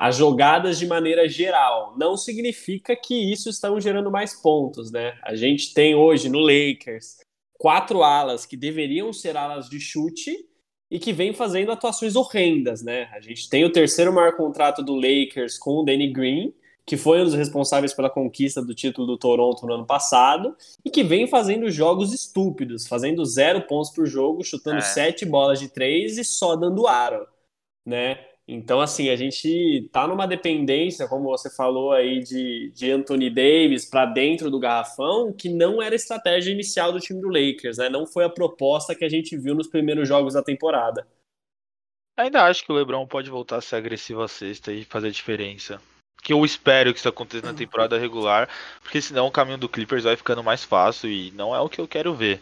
as 0.03 0.17
jogadas 0.17 0.81
de 0.81 0.87
maneira 0.89 1.29
geral. 1.29 1.95
Não 1.97 2.17
significa 2.17 2.97
que 2.97 3.15
isso 3.15 3.49
estão 3.49 3.81
gerando 3.81 4.11
mais 4.11 4.35
pontos, 4.35 4.91
né? 4.91 5.17
A 5.23 5.37
gente 5.37 5.73
tem 5.73 5.95
hoje 5.95 6.29
no 6.29 6.41
Lakers 6.41 7.19
quatro 7.57 8.03
alas 8.03 8.45
que 8.45 8.57
deveriam 8.57 9.13
ser 9.13 9.37
alas 9.37 9.71
de 9.71 9.79
chute 9.79 10.37
e 10.91 10.99
que 10.99 11.13
vem 11.13 11.33
fazendo 11.33 11.71
atuações 11.71 12.17
horrendas, 12.17 12.83
né? 12.83 13.05
A 13.13 13.21
gente 13.21 13.49
tem 13.49 13.65
o 13.65 13.71
terceiro 13.71 14.13
maior 14.13 14.37
contrato 14.37 14.83
do 14.83 14.97
Lakers 14.97 15.57
com 15.57 15.77
o 15.77 15.85
Danny 15.85 16.13
Green, 16.13 16.53
que 16.85 16.97
foi 16.97 17.21
um 17.21 17.25
dos 17.25 17.35
responsáveis 17.35 17.95
pela 17.95 18.11
conquista 18.11 18.61
do 18.61 18.75
título 18.75 19.07
do 19.07 19.17
Toronto 19.17 19.65
no 19.69 19.75
ano 19.75 19.87
passado, 19.87 20.57
e 20.85 20.91
que 20.91 21.05
vem 21.05 21.29
fazendo 21.29 21.71
jogos 21.71 22.13
estúpidos, 22.13 22.89
fazendo 22.89 23.25
zero 23.25 23.69
pontos 23.69 23.93
por 23.93 24.05
jogo, 24.05 24.43
chutando 24.43 24.79
é. 24.79 24.81
sete 24.81 25.25
bolas 25.25 25.61
de 25.61 25.69
três 25.69 26.19
e 26.19 26.25
só 26.25 26.57
dando 26.57 26.89
aro, 26.89 27.25
né? 27.87 28.32
Então, 28.47 28.81
assim, 28.81 29.09
a 29.09 29.17
gente 29.17 29.89
tá 29.93 30.07
numa 30.07 30.27
dependência, 30.27 31.07
como 31.07 31.31
você 31.31 31.49
falou 31.49 31.93
aí, 31.93 32.21
de, 32.21 32.73
de 32.75 32.91
Anthony 32.91 33.31
Davis 33.31 33.85
para 33.89 34.05
dentro 34.05 34.51
do 34.51 34.59
garrafão, 34.59 35.33
que 35.33 35.49
não 35.49 35.81
era 35.81 35.95
a 35.95 35.97
estratégia 35.97 36.53
inicial 36.53 36.93
do 36.93 36.99
time 36.99 37.21
do 37.21 37.29
Lakers, 37.29 37.79
né? 37.79 37.89
Não 37.89 38.05
foi 38.05 38.25
a 38.25 38.31
proposta 38.31 38.95
que 38.95 39.05
a 39.05 39.09
gente 39.09 39.37
viu 39.37 39.55
nos 39.55 39.69
primeiros 39.69 40.09
jogos 40.09 40.35
da 40.35 40.43
temporada. 40.43 41.07
Ainda 42.17 42.45
acho 42.45 42.65
que 42.65 42.73
o 42.73 42.75
LeBron 42.75 43.07
pode 43.07 43.31
voltar 43.31 43.57
a 43.57 43.61
ser 43.61 43.77
agressivo 43.77 44.23
à 44.23 44.29
sexta 44.29 44.73
e 44.73 44.85
fazer 44.85 45.11
diferença. 45.11 45.81
Que 46.23 46.33
eu 46.33 46.45
espero 46.45 46.93
que 46.93 46.99
isso 46.99 47.09
aconteça 47.09 47.47
na 47.47 47.55
temporada 47.55 47.99
regular, 47.99 48.49
porque 48.83 49.01
senão 49.01 49.27
o 49.29 49.33
caminho 49.33 49.59
do 49.59 49.69
Clippers 49.69 50.05
vai 50.05 50.17
ficando 50.17 50.43
mais 50.43 50.63
fácil 50.63 51.11
e 51.11 51.31
não 51.33 51.55
é 51.55 51.61
o 51.61 51.69
que 51.69 51.81
eu 51.81 51.89
quero 51.89 52.15
ver 52.15 52.41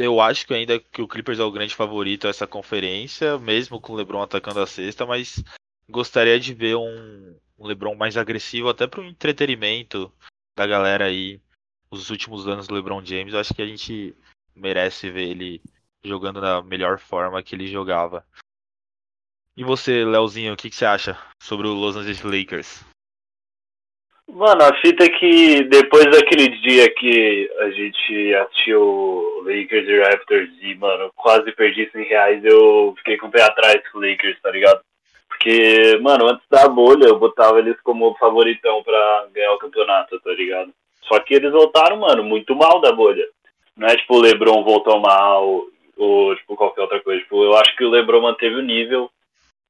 eu 0.00 0.20
acho 0.20 0.46
que 0.46 0.54
ainda 0.54 0.78
que 0.78 1.02
o 1.02 1.08
Clippers 1.08 1.38
é 1.38 1.44
o 1.44 1.50
grande 1.50 1.74
favorito 1.74 2.26
essa 2.26 2.46
conferência, 2.46 3.38
mesmo 3.38 3.80
com 3.80 3.92
o 3.92 3.96
LeBron 3.96 4.22
atacando 4.22 4.60
a 4.60 4.66
sexta, 4.66 5.06
mas 5.06 5.42
gostaria 5.88 6.38
de 6.38 6.54
ver 6.54 6.76
um, 6.76 7.36
um 7.58 7.66
LeBron 7.66 7.94
mais 7.94 8.16
agressivo 8.16 8.68
até 8.68 8.86
para 8.86 9.00
o 9.00 9.04
entretenimento 9.04 10.12
da 10.56 10.66
galera 10.66 11.06
aí. 11.06 11.40
Os 11.90 12.08
últimos 12.08 12.46
anos 12.46 12.68
do 12.68 12.74
LeBron 12.74 13.04
James, 13.04 13.34
eu 13.34 13.40
acho 13.40 13.52
que 13.52 13.62
a 13.62 13.66
gente 13.66 14.14
merece 14.54 15.10
ver 15.10 15.28
ele 15.28 15.60
jogando 16.04 16.40
da 16.40 16.62
melhor 16.62 16.98
forma 16.98 17.42
que 17.42 17.54
ele 17.54 17.66
jogava. 17.66 18.24
E 19.56 19.64
você, 19.64 20.04
Leozinho, 20.04 20.54
o 20.54 20.56
que, 20.56 20.70
que 20.70 20.76
você 20.76 20.84
acha 20.84 21.18
sobre 21.42 21.66
o 21.66 21.74
Los 21.74 21.96
Angeles 21.96 22.22
Lakers? 22.22 22.84
Mano, 24.32 24.62
a 24.62 24.72
fita 24.74 25.04
é 25.04 25.08
que 25.08 25.64
depois 25.64 26.04
daquele 26.06 26.48
dia 26.60 26.88
que 26.94 27.50
a 27.58 27.70
gente 27.70 28.34
assistiu 28.34 29.42
Lakers 29.44 29.88
e 29.88 30.00
Raptors 30.00 30.50
e, 30.62 30.74
mano, 30.76 31.10
quase 31.16 31.50
perdi 31.52 31.90
100 31.90 32.04
reais, 32.04 32.44
eu 32.44 32.94
fiquei 32.98 33.16
com 33.16 33.26
o 33.26 33.30
pé 33.30 33.42
atrás 33.42 33.80
com 33.90 33.98
o 33.98 34.00
Lakers, 34.00 34.40
tá 34.40 34.50
ligado? 34.50 34.80
Porque, 35.28 35.98
mano, 36.00 36.28
antes 36.28 36.46
da 36.48 36.68
bolha 36.68 37.06
eu 37.06 37.18
botava 37.18 37.58
eles 37.58 37.80
como 37.82 38.14
favoritão 38.20 38.82
pra 38.84 39.26
ganhar 39.34 39.52
o 39.52 39.58
campeonato, 39.58 40.20
tá 40.20 40.30
ligado? 40.32 40.70
Só 41.02 41.18
que 41.18 41.34
eles 41.34 41.50
voltaram, 41.50 41.96
mano, 41.96 42.22
muito 42.22 42.54
mal 42.54 42.80
da 42.80 42.92
bolha. 42.92 43.26
Não 43.76 43.88
é 43.88 43.96
tipo 43.96 44.16
o 44.16 44.20
LeBron 44.20 44.62
voltou 44.62 45.00
mal 45.00 45.64
ou 45.96 46.36
tipo 46.36 46.54
qualquer 46.54 46.82
outra 46.82 47.00
coisa. 47.00 47.20
Tipo, 47.20 47.42
eu 47.42 47.56
acho 47.56 47.74
que 47.76 47.84
o 47.84 47.90
LeBron 47.90 48.20
manteve 48.20 48.54
o 48.54 48.62
nível 48.62 49.10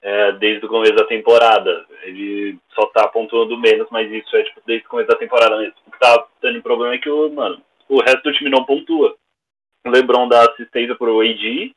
é, 0.02 0.32
desde 0.32 0.64
o 0.64 0.68
começo 0.68 0.94
da 0.94 1.04
temporada. 1.04 1.86
Ele 2.02 2.58
só 2.74 2.86
tá 2.86 3.08
pontuando 3.08 3.58
menos, 3.58 3.88
mas 3.90 4.10
isso 4.10 4.34
é 4.36 4.42
tipo 4.42 4.60
desde 4.66 4.86
o 4.86 4.90
começo 4.90 5.08
da 5.08 5.16
temporada 5.16 5.56
mesmo. 5.58 5.74
O 5.86 5.90
que 5.90 5.98
tá 5.98 6.26
tendo 6.40 6.62
problema 6.62 6.94
é 6.94 6.98
que 6.98 7.10
o, 7.10 7.30
mano, 7.30 7.60
o 7.88 8.00
resto 8.00 8.22
do 8.22 8.32
time 8.32 8.50
não 8.50 8.64
pontua. 8.64 9.14
O 9.86 9.90
Lebron 9.90 10.28
dá 10.28 10.42
assistência 10.42 10.94
pro 10.94 11.20
AD 11.20 11.74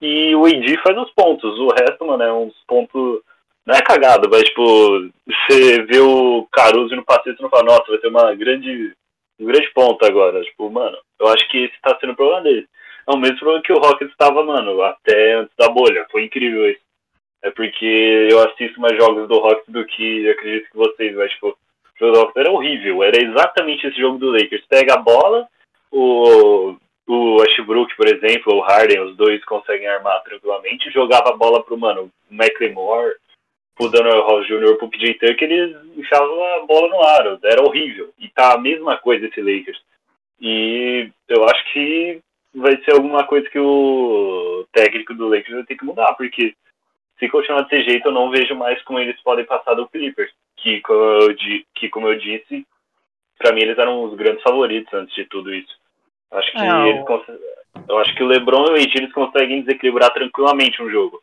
e 0.00 0.34
o 0.34 0.44
AD 0.44 0.76
faz 0.82 0.96
os 0.98 1.10
pontos. 1.12 1.58
O 1.58 1.68
resto, 1.68 2.04
mano, 2.04 2.22
é 2.22 2.32
uns 2.32 2.54
pontos. 2.66 3.20
Não 3.66 3.74
é 3.74 3.80
cagado, 3.80 4.28
mas 4.30 4.42
tipo, 4.42 5.10
você 5.26 5.82
vê 5.84 5.98
o 5.98 6.46
Caruso 6.52 6.94
no 6.94 7.04
passeio 7.04 7.34
e 7.38 7.42
não 7.42 7.48
fala, 7.48 7.64
nossa, 7.64 7.84
vai 7.88 7.98
ter 7.98 8.08
uma 8.08 8.34
grande. 8.34 8.94
um 9.40 9.46
grande 9.46 9.70
ponto 9.72 10.04
agora. 10.04 10.42
Tipo, 10.42 10.70
mano, 10.70 10.98
eu 11.18 11.28
acho 11.28 11.48
que 11.48 11.64
esse 11.64 11.80
tá 11.80 11.96
sendo 11.98 12.12
o 12.12 12.16
problema 12.16 12.42
dele. 12.42 12.68
É 13.08 13.12
o 13.12 13.18
mesmo 13.18 13.38
problema 13.38 13.62
que 13.62 13.72
o 13.72 13.78
Rockets 13.78 14.12
estava, 14.12 14.42
mano, 14.44 14.82
até 14.82 15.34
antes 15.34 15.54
da 15.58 15.68
bolha. 15.68 16.06
Foi 16.10 16.24
incrível 16.24 16.70
isso. 16.70 16.83
É 17.44 17.50
porque 17.50 18.28
eu 18.30 18.40
assisto 18.40 18.80
mais 18.80 18.96
jogos 18.96 19.28
do 19.28 19.38
Rockets 19.38 19.70
do 19.70 19.84
que 19.84 20.30
acredito 20.30 20.70
que 20.70 20.76
vocês, 20.78 21.14
mas 21.14 21.30
tipo, 21.30 21.48
o 21.48 21.56
jogo 21.98 22.12
do 22.12 22.18
Rockets 22.20 22.36
era 22.36 22.50
horrível. 22.50 23.02
Era 23.02 23.22
exatamente 23.22 23.86
esse 23.86 24.00
jogo 24.00 24.16
do 24.16 24.30
Lakers. 24.30 24.64
Pega 24.66 24.94
a 24.94 24.96
bola, 24.96 25.46
o, 25.92 26.74
o 27.06 27.42
Ashbrook, 27.42 27.94
por 27.96 28.08
exemplo, 28.08 28.54
ou 28.54 28.60
o 28.60 28.62
Harden, 28.62 29.00
os 29.00 29.16
dois 29.16 29.44
conseguem 29.44 29.86
armar 29.86 30.22
tranquilamente, 30.22 30.90
jogava 30.90 31.34
a 31.34 31.36
bola 31.36 31.62
pro, 31.62 31.76
mano, 31.76 32.10
McLemore, 32.30 33.14
pro 33.76 33.90
Daniel 33.90 34.22
Ross 34.22 34.46
Jr., 34.46 34.76
pro 34.78 34.88
PJ 34.88 35.14
Tucker, 35.14 35.50
eles 35.52 35.76
enfiavam 35.98 36.42
a 36.54 36.66
bola 36.66 36.88
no 36.88 37.02
aro. 37.02 37.38
Era 37.44 37.62
horrível. 37.62 38.10
E 38.18 38.26
tá 38.28 38.54
a 38.54 38.58
mesma 38.58 38.96
coisa 38.96 39.26
esse 39.26 39.42
Lakers. 39.42 39.82
E 40.40 41.10
eu 41.28 41.44
acho 41.44 41.72
que 41.74 42.20
vai 42.54 42.74
ser 42.84 42.92
alguma 42.92 43.26
coisa 43.26 43.48
que 43.50 43.58
o 43.58 44.66
técnico 44.72 45.12
do 45.12 45.28
Lakers 45.28 45.56
vai 45.56 45.64
ter 45.64 45.76
que 45.76 45.84
mudar, 45.84 46.14
porque 46.14 46.54
se 47.18 47.28
continuar 47.28 47.62
desse 47.62 47.84
jeito, 47.84 48.08
eu 48.08 48.12
não 48.12 48.30
vejo 48.30 48.54
mais 48.54 48.82
como 48.82 48.98
eles 48.98 49.20
podem 49.22 49.44
passar 49.44 49.74
do 49.74 49.88
Clippers, 49.88 50.32
que, 50.56 50.80
como 50.80 51.00
eu, 51.00 51.36
que, 51.74 51.88
como 51.88 52.08
eu 52.08 52.18
disse, 52.18 52.66
para 53.38 53.52
mim 53.52 53.62
eles 53.62 53.78
eram 53.78 54.04
os 54.04 54.14
grandes 54.14 54.42
favoritos 54.42 54.92
antes 54.92 55.14
de 55.14 55.24
tudo 55.26 55.54
isso. 55.54 55.74
Acho 56.30 56.50
que 56.52 56.58
é, 56.58 56.88
eles 56.88 57.04
eu 57.88 57.98
acho 57.98 58.14
que 58.14 58.22
o 58.22 58.26
LeBron 58.26 58.66
e 58.66 58.70
o 58.70 58.74
AD 58.74 58.92
eles 58.94 59.12
conseguem 59.12 59.62
desequilibrar 59.62 60.12
tranquilamente 60.12 60.82
um 60.82 60.88
jogo, 60.88 61.22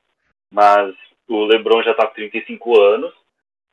mas 0.52 0.94
o 1.28 1.44
LeBron 1.46 1.82
já 1.84 1.94
tá 1.94 2.06
com 2.06 2.14
35 2.14 2.80
anos 2.80 3.14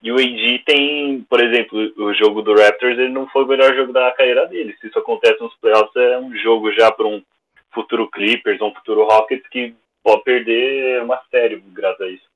e 0.03 0.13
o 0.13 0.17
AD 0.17 0.63
tem, 0.65 1.27
por 1.29 1.41
exemplo, 1.41 1.93
o 1.97 2.15
jogo 2.15 2.43
do 2.43 2.55
Raptors, 2.55 2.99
ele 2.99 3.13
não 3.13 3.27
foi 3.29 3.45
o 3.45 3.49
melhor 3.49 3.75
jogo 3.75 3.93
da 3.93 4.11
carreira 4.13 4.47
dele. 4.47 4.77
Se 4.81 4.87
isso 4.87 4.99
acontece 4.99 5.41
nos 5.41 5.55
playoffs, 5.57 5.95
é 5.97 6.19
um 6.19 6.35
jogo 6.37 6.73
já 6.73 6.91
para 6.91 7.07
um 7.07 7.23
futuro 7.73 8.09
Clippers, 8.09 8.61
um 8.61 8.73
futuro 8.75 9.05
Rockets 9.05 9.49
que 9.49 9.75
pode 10.09 10.25
perder 10.25 11.03
uma 11.03 11.21
série 11.31 11.61
graças 11.61 12.01
a 12.01 12.09
isso. 12.09 12.29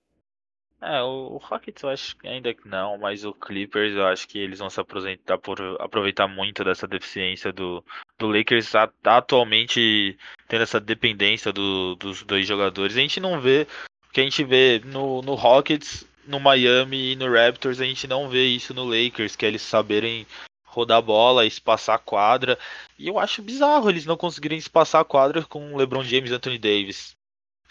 É, 0.82 1.00
o, 1.00 1.38
Rockets 1.40 1.82
eu 1.82 1.88
acho 1.88 2.16
que 2.16 2.26
ainda 2.26 2.52
que 2.52 2.68
não, 2.68 2.98
mas 2.98 3.24
o 3.24 3.32
Clippers 3.32 3.94
eu 3.94 4.04
acho 4.04 4.28
que 4.28 4.38
eles 4.38 4.58
vão 4.58 4.68
se 4.68 4.80
aproveitar, 4.80 5.38
por, 5.38 5.58
aproveitar 5.80 6.26
muito 6.26 6.64
dessa 6.64 6.88
deficiência 6.88 7.52
do, 7.52 7.82
do 8.18 8.26
Lakers 8.26 8.72
tá, 8.72 8.90
atualmente 9.04 10.18
tendo 10.48 10.62
essa 10.62 10.80
dependência 10.80 11.52
do, 11.52 11.94
dos 11.94 12.24
dois 12.24 12.46
jogadores. 12.46 12.96
A 12.96 13.00
gente 13.00 13.20
não 13.20 13.40
vê, 13.40 13.66
o 14.08 14.12
que 14.12 14.20
a 14.20 14.24
gente 14.24 14.42
vê 14.42 14.82
no, 14.84 15.22
no 15.22 15.34
Rockets, 15.34 16.04
no 16.26 16.40
Miami 16.40 17.12
e 17.12 17.16
no 17.16 17.32
Raptors, 17.32 17.80
a 17.80 17.84
gente 17.84 18.06
não 18.08 18.28
vê 18.28 18.44
isso 18.46 18.74
no 18.74 18.84
Lakers, 18.84 19.36
que 19.36 19.46
é 19.46 19.48
eles 19.48 19.62
saberem 19.62 20.26
rodar 20.64 20.98
a 20.98 21.02
bola, 21.02 21.46
espaçar 21.46 21.94
a 21.94 21.98
quadra. 21.98 22.58
E 22.98 23.06
eu 23.06 23.20
acho 23.20 23.40
bizarro 23.40 23.88
eles 23.88 24.04
não 24.04 24.16
conseguirem 24.16 24.58
espaçar 24.58 25.00
a 25.00 25.04
quadra 25.04 25.44
com 25.44 25.76
LeBron 25.76 26.02
James 26.02 26.32
e 26.32 26.34
Anthony 26.34 26.58
Davis. 26.58 27.16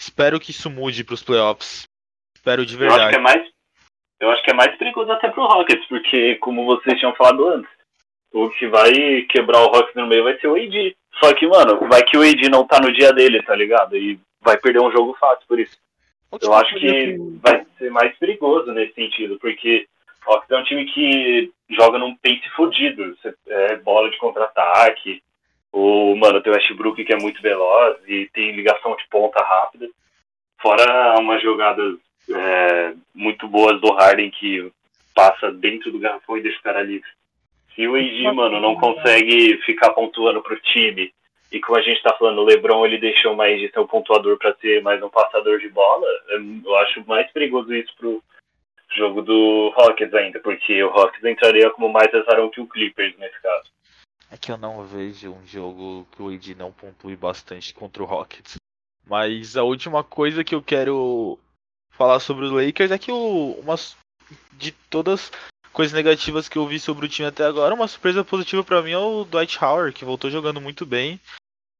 Espero 0.01 0.39
que 0.39 0.49
isso 0.49 0.67
mude 0.67 1.03
para 1.03 1.13
os 1.13 1.21
playoffs. 1.21 1.83
Espero 2.35 2.65
de 2.65 2.75
verdade. 2.75 3.01
Eu 3.01 3.05
acho 3.05 3.11
que 3.11 3.19
é 3.19 3.21
mais, 3.21 3.51
eu 4.19 4.31
acho 4.31 4.43
que 4.43 4.49
é 4.49 4.53
mais 4.55 4.75
perigoso 4.75 5.11
até 5.11 5.29
pro 5.29 5.45
Rockets, 5.45 5.87
porque 5.87 6.37
como 6.37 6.65
vocês 6.65 6.97
tinham 6.97 7.13
falado 7.13 7.47
antes, 7.49 7.69
o 8.33 8.49
que 8.49 8.67
vai 8.67 8.91
quebrar 9.29 9.61
o 9.61 9.67
Rockets 9.67 9.93
no 9.93 10.07
meio 10.07 10.23
vai 10.23 10.39
ser 10.39 10.47
o 10.47 10.55
AD. 10.55 10.97
Só 11.23 11.31
que, 11.35 11.45
mano, 11.45 11.87
vai 11.87 12.01
que 12.01 12.17
o 12.17 12.23
AD 12.23 12.49
não 12.49 12.65
tá 12.65 12.79
no 12.81 12.91
dia 12.91 13.13
dele, 13.13 13.43
tá 13.43 13.55
ligado? 13.55 13.95
E 13.95 14.19
vai 14.41 14.57
perder 14.57 14.81
um 14.81 14.91
jogo 14.91 15.15
fácil 15.19 15.45
por 15.47 15.59
isso. 15.59 15.77
Eu 16.41 16.53
acho 16.55 16.73
que 16.73 17.17
vai 17.39 17.63
ser 17.77 17.91
mais 17.91 18.17
perigoso 18.17 18.71
nesse 18.71 18.95
sentido, 18.95 19.37
porque 19.39 19.85
o 20.25 20.31
Rockets 20.31 20.49
é 20.49 20.57
um 20.57 20.63
time 20.63 20.85
que 20.85 21.51
joga 21.69 21.99
num 21.99 22.15
pace 22.15 22.49
fodido. 22.55 23.15
É 23.47 23.75
bola 23.75 24.09
de 24.09 24.17
contra-ataque, 24.17 25.21
o, 25.71 26.15
mano, 26.15 26.41
tem 26.41 26.51
o 26.51 26.55
Westbrook 26.55 27.03
que 27.03 27.13
é 27.13 27.17
muito 27.17 27.41
veloz 27.41 27.97
e 28.07 28.29
tem 28.33 28.51
ligação 28.51 28.95
de 28.95 29.07
ponta 29.09 29.43
rápida. 29.43 29.89
Fora 30.61 31.19
umas 31.19 31.41
jogadas 31.41 31.97
é, 32.29 32.93
muito 33.13 33.47
boas 33.47 33.79
do 33.79 33.91
Harden 33.93 34.29
que 34.31 34.71
passa 35.15 35.51
dentro 35.51 35.91
do 35.91 35.99
garrafão 35.99 36.37
e 36.37 36.41
deixa 36.41 36.59
o 36.59 36.63
cara 36.63 36.83
livre. 36.83 37.09
Se 37.75 37.87
o 37.87 37.95
AD, 37.95 38.31
mano, 38.33 38.59
não 38.59 38.75
consegue 38.75 39.57
ficar 39.65 39.91
pontuando 39.91 40.41
pro 40.41 40.59
time, 40.59 41.11
e 41.51 41.59
como 41.59 41.77
a 41.77 41.81
gente 41.81 42.01
tá 42.01 42.13
falando, 42.17 42.39
o 42.39 42.45
LeBron 42.45 42.85
ele 42.85 42.97
deixou 42.97 43.35
mais 43.35 43.59
de 43.59 43.69
ser 43.69 43.79
um 43.79 43.87
pontuador 43.87 44.37
para 44.37 44.55
ser 44.55 44.81
mais 44.81 45.01
um 45.03 45.09
passador 45.09 45.59
de 45.59 45.69
bola, 45.69 46.07
eu 46.65 46.75
acho 46.77 47.03
mais 47.07 47.29
perigoso 47.31 47.73
isso 47.73 47.93
pro 47.97 48.23
jogo 48.95 49.21
do 49.21 49.69
Rockets 49.75 50.13
ainda, 50.13 50.39
porque 50.39 50.81
o 50.83 50.89
Rockets 50.89 51.23
entraria 51.23 51.69
como 51.69 51.89
mais 51.89 52.13
azarão 52.13 52.49
que 52.49 52.61
o 52.61 52.67
Clippers 52.67 53.17
nesse 53.17 53.41
caso. 53.41 53.71
É 54.31 54.37
que 54.37 54.49
eu 54.49 54.57
não 54.57 54.85
vejo 54.87 55.29
um 55.29 55.45
jogo 55.45 56.07
que 56.13 56.21
o 56.21 56.31
Ed 56.31 56.55
não 56.55 56.71
pontue 56.71 57.17
bastante 57.17 57.73
contra 57.73 58.01
o 58.01 58.05
Rockets. 58.05 58.55
Mas 59.05 59.57
a 59.57 59.63
última 59.63 60.05
coisa 60.05 60.41
que 60.41 60.55
eu 60.55 60.61
quero 60.61 61.37
falar 61.91 62.21
sobre 62.21 62.45
o 62.45 62.53
Lakers 62.53 62.91
é 62.91 62.97
que 62.97 63.11
o, 63.11 63.59
uma, 63.59 63.75
de 64.53 64.71
todas 64.89 65.29
coisas 65.73 65.93
negativas 65.93 66.47
que 66.47 66.57
eu 66.57 66.65
vi 66.65 66.79
sobre 66.79 67.05
o 67.05 67.09
time 67.09 67.27
até 67.27 67.43
agora, 67.43 67.75
uma 67.75 67.87
surpresa 67.89 68.23
positiva 68.23 68.63
para 68.63 68.81
mim 68.81 68.91
é 68.91 68.97
o 68.97 69.25
Dwight 69.25 69.61
Howard, 69.63 69.93
que 69.93 70.05
voltou 70.05 70.29
jogando 70.29 70.61
muito 70.61 70.85
bem. 70.85 71.19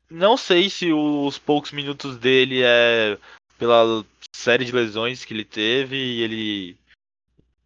Não 0.10 0.36
sei 0.36 0.70
se 0.70 0.92
os 0.92 1.38
poucos 1.38 1.72
minutos 1.72 2.18
dele 2.18 2.62
é 2.64 3.18
pela 3.58 4.06
série 4.36 4.66
de 4.66 4.74
lesões 4.74 5.24
que 5.24 5.34
ele 5.34 5.46
teve 5.46 5.96
e 5.96 6.22
ele 6.22 6.78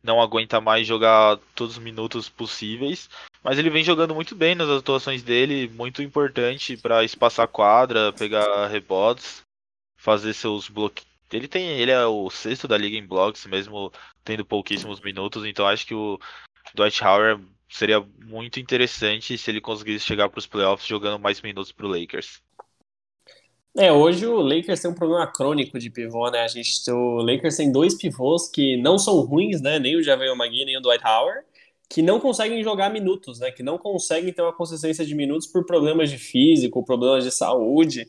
não 0.04 0.22
aguenta 0.22 0.62
mais 0.62 0.86
jogar 0.86 1.38
todos 1.56 1.78
os 1.78 1.84
minutos 1.84 2.30
possíveis, 2.30 3.10
mas 3.46 3.60
ele 3.60 3.70
vem 3.70 3.84
jogando 3.84 4.16
muito 4.16 4.36
bem 4.36 4.56
nas 4.56 4.68
atuações 4.68 5.22
dele, 5.22 5.70
muito 5.70 6.02
importante 6.02 6.76
para 6.76 7.04
espaçar 7.04 7.48
quadra, 7.48 8.12
pegar 8.12 8.66
rebotes. 8.68 9.44
fazer 9.96 10.34
seus 10.34 10.68
bloqueios. 10.68 11.08
Ele 11.32 11.48
tem, 11.48 11.68
ele 11.80 11.92
é 11.92 12.06
o 12.06 12.30
sexto 12.30 12.68
da 12.68 12.78
liga 12.78 12.98
em 12.98 13.06
blocos, 13.06 13.46
mesmo 13.46 13.92
tendo 14.24 14.44
pouquíssimos 14.44 15.00
minutos, 15.00 15.46
então 15.46 15.68
acho 15.68 15.86
que 15.86 15.94
o 15.94 16.20
Dwight 16.74 17.04
Howard 17.04 17.46
seria 17.70 18.04
muito 18.24 18.60
interessante 18.60 19.38
se 19.38 19.52
ele 19.52 19.62
conseguisse 19.62 20.06
chegar 20.06 20.30
para 20.30 20.40
os 20.40 20.48
playoffs 20.48 20.88
jogando 20.88 21.20
mais 21.20 21.42
minutos 21.42 21.72
para 21.72 21.86
o 21.86 21.90
Lakers. 21.90 22.42
É, 23.78 23.92
hoje 23.92 24.26
o 24.26 24.40
Lakers 24.42 24.80
tem 24.80 24.90
um 24.90 24.96
problema 24.96 25.28
crônico 25.28 25.78
de 25.78 25.90
pivô, 25.90 26.32
né? 26.32 26.42
A 26.42 26.48
gente, 26.48 26.90
o 26.90 27.18
Lakers 27.18 27.58
tem 27.58 27.72
dois 27.72 27.94
pivôs 27.94 28.50
que 28.50 28.78
não 28.78 28.98
são 28.98 29.20
ruins, 29.22 29.62
né? 29.62 29.78
Nem 29.78 29.98
o 29.98 30.04
Javel 30.04 30.36
McGee, 30.36 30.66
nem 30.66 30.78
o 30.78 30.82
Dwight 30.82 31.06
Howard, 31.06 31.46
que 31.90 32.02
não 32.02 32.20
conseguem 32.20 32.64
jogar 32.64 32.90
minutos, 32.90 33.40
né? 33.40 33.52
Que 33.52 33.64
não 33.64 33.78
conseguem 33.78 34.34
ter 34.34 34.42
uma 34.42 34.54
consistência 34.54 35.06
de 35.06 35.16
minutos 35.16 35.48
por 35.48 35.66
problemas 35.66 36.10
de 36.10 36.18
físico, 36.18 36.84
problemas 36.84 37.24
de 37.24 37.32
saúde. 37.32 38.08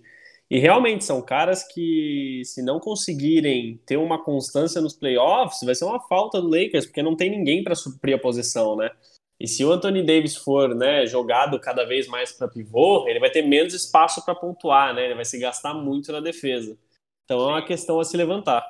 E 0.49 0.59
realmente 0.59 1.05
são 1.05 1.21
caras 1.21 1.65
que, 1.65 2.43
se 2.45 2.63
não 2.63 2.79
conseguirem 2.79 3.81
ter 3.85 3.97
uma 3.97 4.23
constância 4.23 4.81
nos 4.81 4.95
playoffs, 4.95 5.61
vai 5.65 5.75
ser 5.75 5.85
uma 5.85 6.01
falta 6.01 6.41
do 6.41 6.49
Lakers, 6.49 6.87
porque 6.87 7.03
não 7.03 7.17
tem 7.17 7.31
ninguém 7.31 7.65
para 7.65 7.75
suprir 7.75 8.15
a 8.15 8.19
posição, 8.19 8.77
né? 8.77 8.91
E 9.39 9.47
se 9.47 9.65
o 9.65 9.73
Anthony 9.73 10.03
Davis 10.03 10.37
for 10.37 10.75
né, 10.75 11.07
jogado 11.07 11.61
cada 11.61 11.85
vez 11.85 12.07
mais 12.09 12.33
para 12.33 12.49
pivô, 12.49 13.07
ele 13.07 13.21
vai 13.21 13.31
ter 13.31 13.43
menos 13.43 13.75
espaço 13.75 14.25
para 14.25 14.35
pontuar, 14.35 14.95
né? 14.95 15.05
Ele 15.05 15.15
vai 15.15 15.25
se 15.25 15.39
gastar 15.39 15.75
muito 15.75 16.11
na 16.11 16.21
defesa. 16.21 16.79
Então 17.25 17.41
é 17.41 17.53
uma 17.53 17.67
questão 17.67 18.01
a 18.01 18.05
se 18.05 18.17
levantar. 18.17 18.65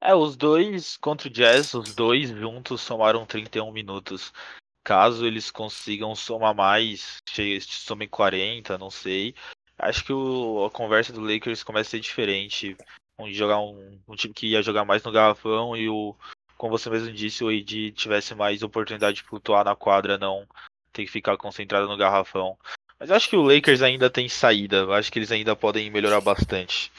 É, 0.00 0.14
os 0.14 0.36
dois 0.36 0.96
contra 0.96 1.28
o 1.28 1.30
Jazz, 1.30 1.74
os 1.74 1.94
dois 1.94 2.30
juntos 2.30 2.80
somaram 2.80 3.26
31 3.26 3.72
minutos. 3.72 4.32
Caso 4.84 5.26
eles 5.26 5.50
consigam 5.50 6.14
somar 6.14 6.54
mais, 6.54 7.18
somem 7.66 8.08
40, 8.08 8.78
não 8.78 8.90
sei. 8.90 9.34
Acho 9.76 10.04
que 10.04 10.12
o, 10.12 10.64
a 10.64 10.70
conversa 10.70 11.12
do 11.12 11.20
Lakers 11.20 11.62
começa 11.62 11.88
a 11.88 11.90
ser 11.90 12.00
diferente. 12.00 12.76
Onde 13.18 13.34
jogar 13.34 13.58
um, 13.58 14.00
um 14.06 14.14
time 14.14 14.32
que 14.32 14.46
ia 14.46 14.62
jogar 14.62 14.84
mais 14.84 15.02
no 15.02 15.12
garrafão 15.12 15.76
e 15.76 15.88
o, 15.88 16.14
como 16.56 16.76
você 16.76 16.88
mesmo 16.88 17.12
disse, 17.12 17.44
o 17.44 17.48
AD 17.48 17.92
tivesse 17.92 18.34
mais 18.34 18.62
oportunidade 18.62 19.18
de 19.18 19.22
flutuar 19.24 19.64
na 19.64 19.76
quadra, 19.76 20.16
não 20.16 20.46
ter 20.92 21.04
que 21.04 21.10
ficar 21.10 21.36
concentrado 21.36 21.88
no 21.88 21.96
garrafão. 21.96 22.56
Mas 22.98 23.10
acho 23.10 23.28
que 23.28 23.36
o 23.36 23.42
Lakers 23.42 23.82
ainda 23.82 24.10
tem 24.10 24.28
saída, 24.28 24.88
acho 24.90 25.10
que 25.10 25.18
eles 25.18 25.30
ainda 25.30 25.54
podem 25.54 25.90
melhorar 25.90 26.20
bastante. 26.20 26.90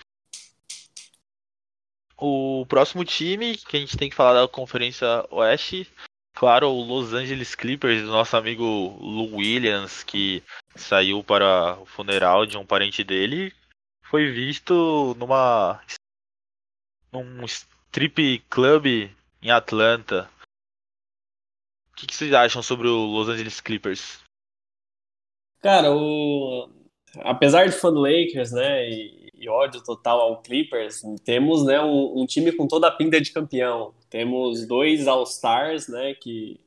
O 2.22 2.66
próximo 2.66 3.06
time 3.06 3.56
que 3.56 3.78
a 3.78 3.80
gente 3.80 3.98
tem 3.98 4.10
que 4.10 4.16
falar 4.16 4.42
da 4.42 4.48
Conferência 4.48 5.26
Oeste, 5.32 5.90
claro, 6.36 6.68
o 6.68 6.84
Los 6.84 7.14
Angeles 7.14 7.56
Clippers, 7.56 8.02
do 8.02 8.12
nosso 8.12 8.36
amigo 8.36 8.64
Lou 9.00 9.38
Williams, 9.38 10.04
que 10.04 10.44
saiu 10.76 11.24
para 11.24 11.80
o 11.80 11.86
funeral 11.86 12.46
de 12.46 12.58
um 12.58 12.66
parente 12.66 13.06
dele, 13.06 13.54
foi 14.04 14.30
visto 14.32 15.16
numa 15.18 15.82
num 17.12 17.46
strip 17.46 18.40
club 18.50 18.86
em 19.42 19.50
Atlanta. 19.50 20.30
O 21.92 21.96
que, 21.96 22.06
que 22.06 22.16
vocês 22.16 22.34
acham 22.34 22.62
sobre 22.62 22.88
o 22.90 23.06
Los 23.06 23.30
Angeles 23.30 23.62
Clippers? 23.62 24.22
Cara, 25.62 25.92
o... 25.92 26.70
apesar 27.17 27.65
de 27.65 27.72
fã 27.72 27.91
do 27.91 28.00
Lakers, 28.00 28.52
né, 28.52 28.89
e, 28.89 29.32
e 29.34 29.50
ódio 29.50 29.84
total 29.84 30.19
ao 30.19 30.41
Clippers, 30.41 31.02
temos, 31.24 31.65
né, 31.65 31.82
um, 31.82 32.22
um, 32.22 32.26
time 32.26 32.52
com 32.52 32.67
toda 32.67 32.88
a 32.88 32.91
pinta 32.91 33.19
de 33.19 33.32
campeão. 33.32 33.93
Temos 34.10 34.65
dois 34.67 35.08
All-Stars, 35.08 35.88
né, 35.88 36.13
que 36.13 36.60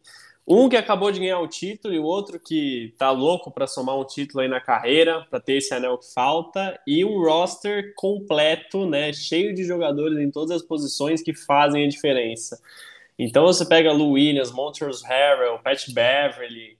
um 0.46 0.68
que 0.68 0.76
acabou 0.76 1.12
de 1.12 1.20
ganhar 1.20 1.38
o 1.38 1.46
título 1.46 1.94
e 1.94 2.00
o 2.00 2.04
outro 2.04 2.40
que 2.40 2.92
tá 2.98 3.10
louco 3.12 3.50
para 3.50 3.66
somar 3.66 3.96
um 3.96 4.04
título 4.04 4.40
aí 4.40 4.48
na 4.48 4.60
carreira, 4.60 5.24
para 5.30 5.38
ter 5.38 5.54
esse 5.54 5.72
anel 5.72 5.98
que 5.98 6.12
falta, 6.12 6.78
e 6.84 7.04
um 7.04 7.22
roster 7.22 7.94
completo, 7.94 8.86
né, 8.86 9.12
cheio 9.12 9.54
de 9.54 9.64
jogadores 9.64 10.18
em 10.18 10.30
todas 10.30 10.50
as 10.50 10.62
posições 10.62 11.22
que 11.22 11.32
fazem 11.32 11.84
a 11.84 11.88
diferença. 11.88 12.60
Então 13.18 13.46
você 13.46 13.64
pega 13.64 13.92
Lou 13.92 14.12
Williams, 14.12 14.50
Montrezl 14.50 15.06
Harrell, 15.06 15.58
Pat 15.60 15.88
Beverly, 15.92 16.76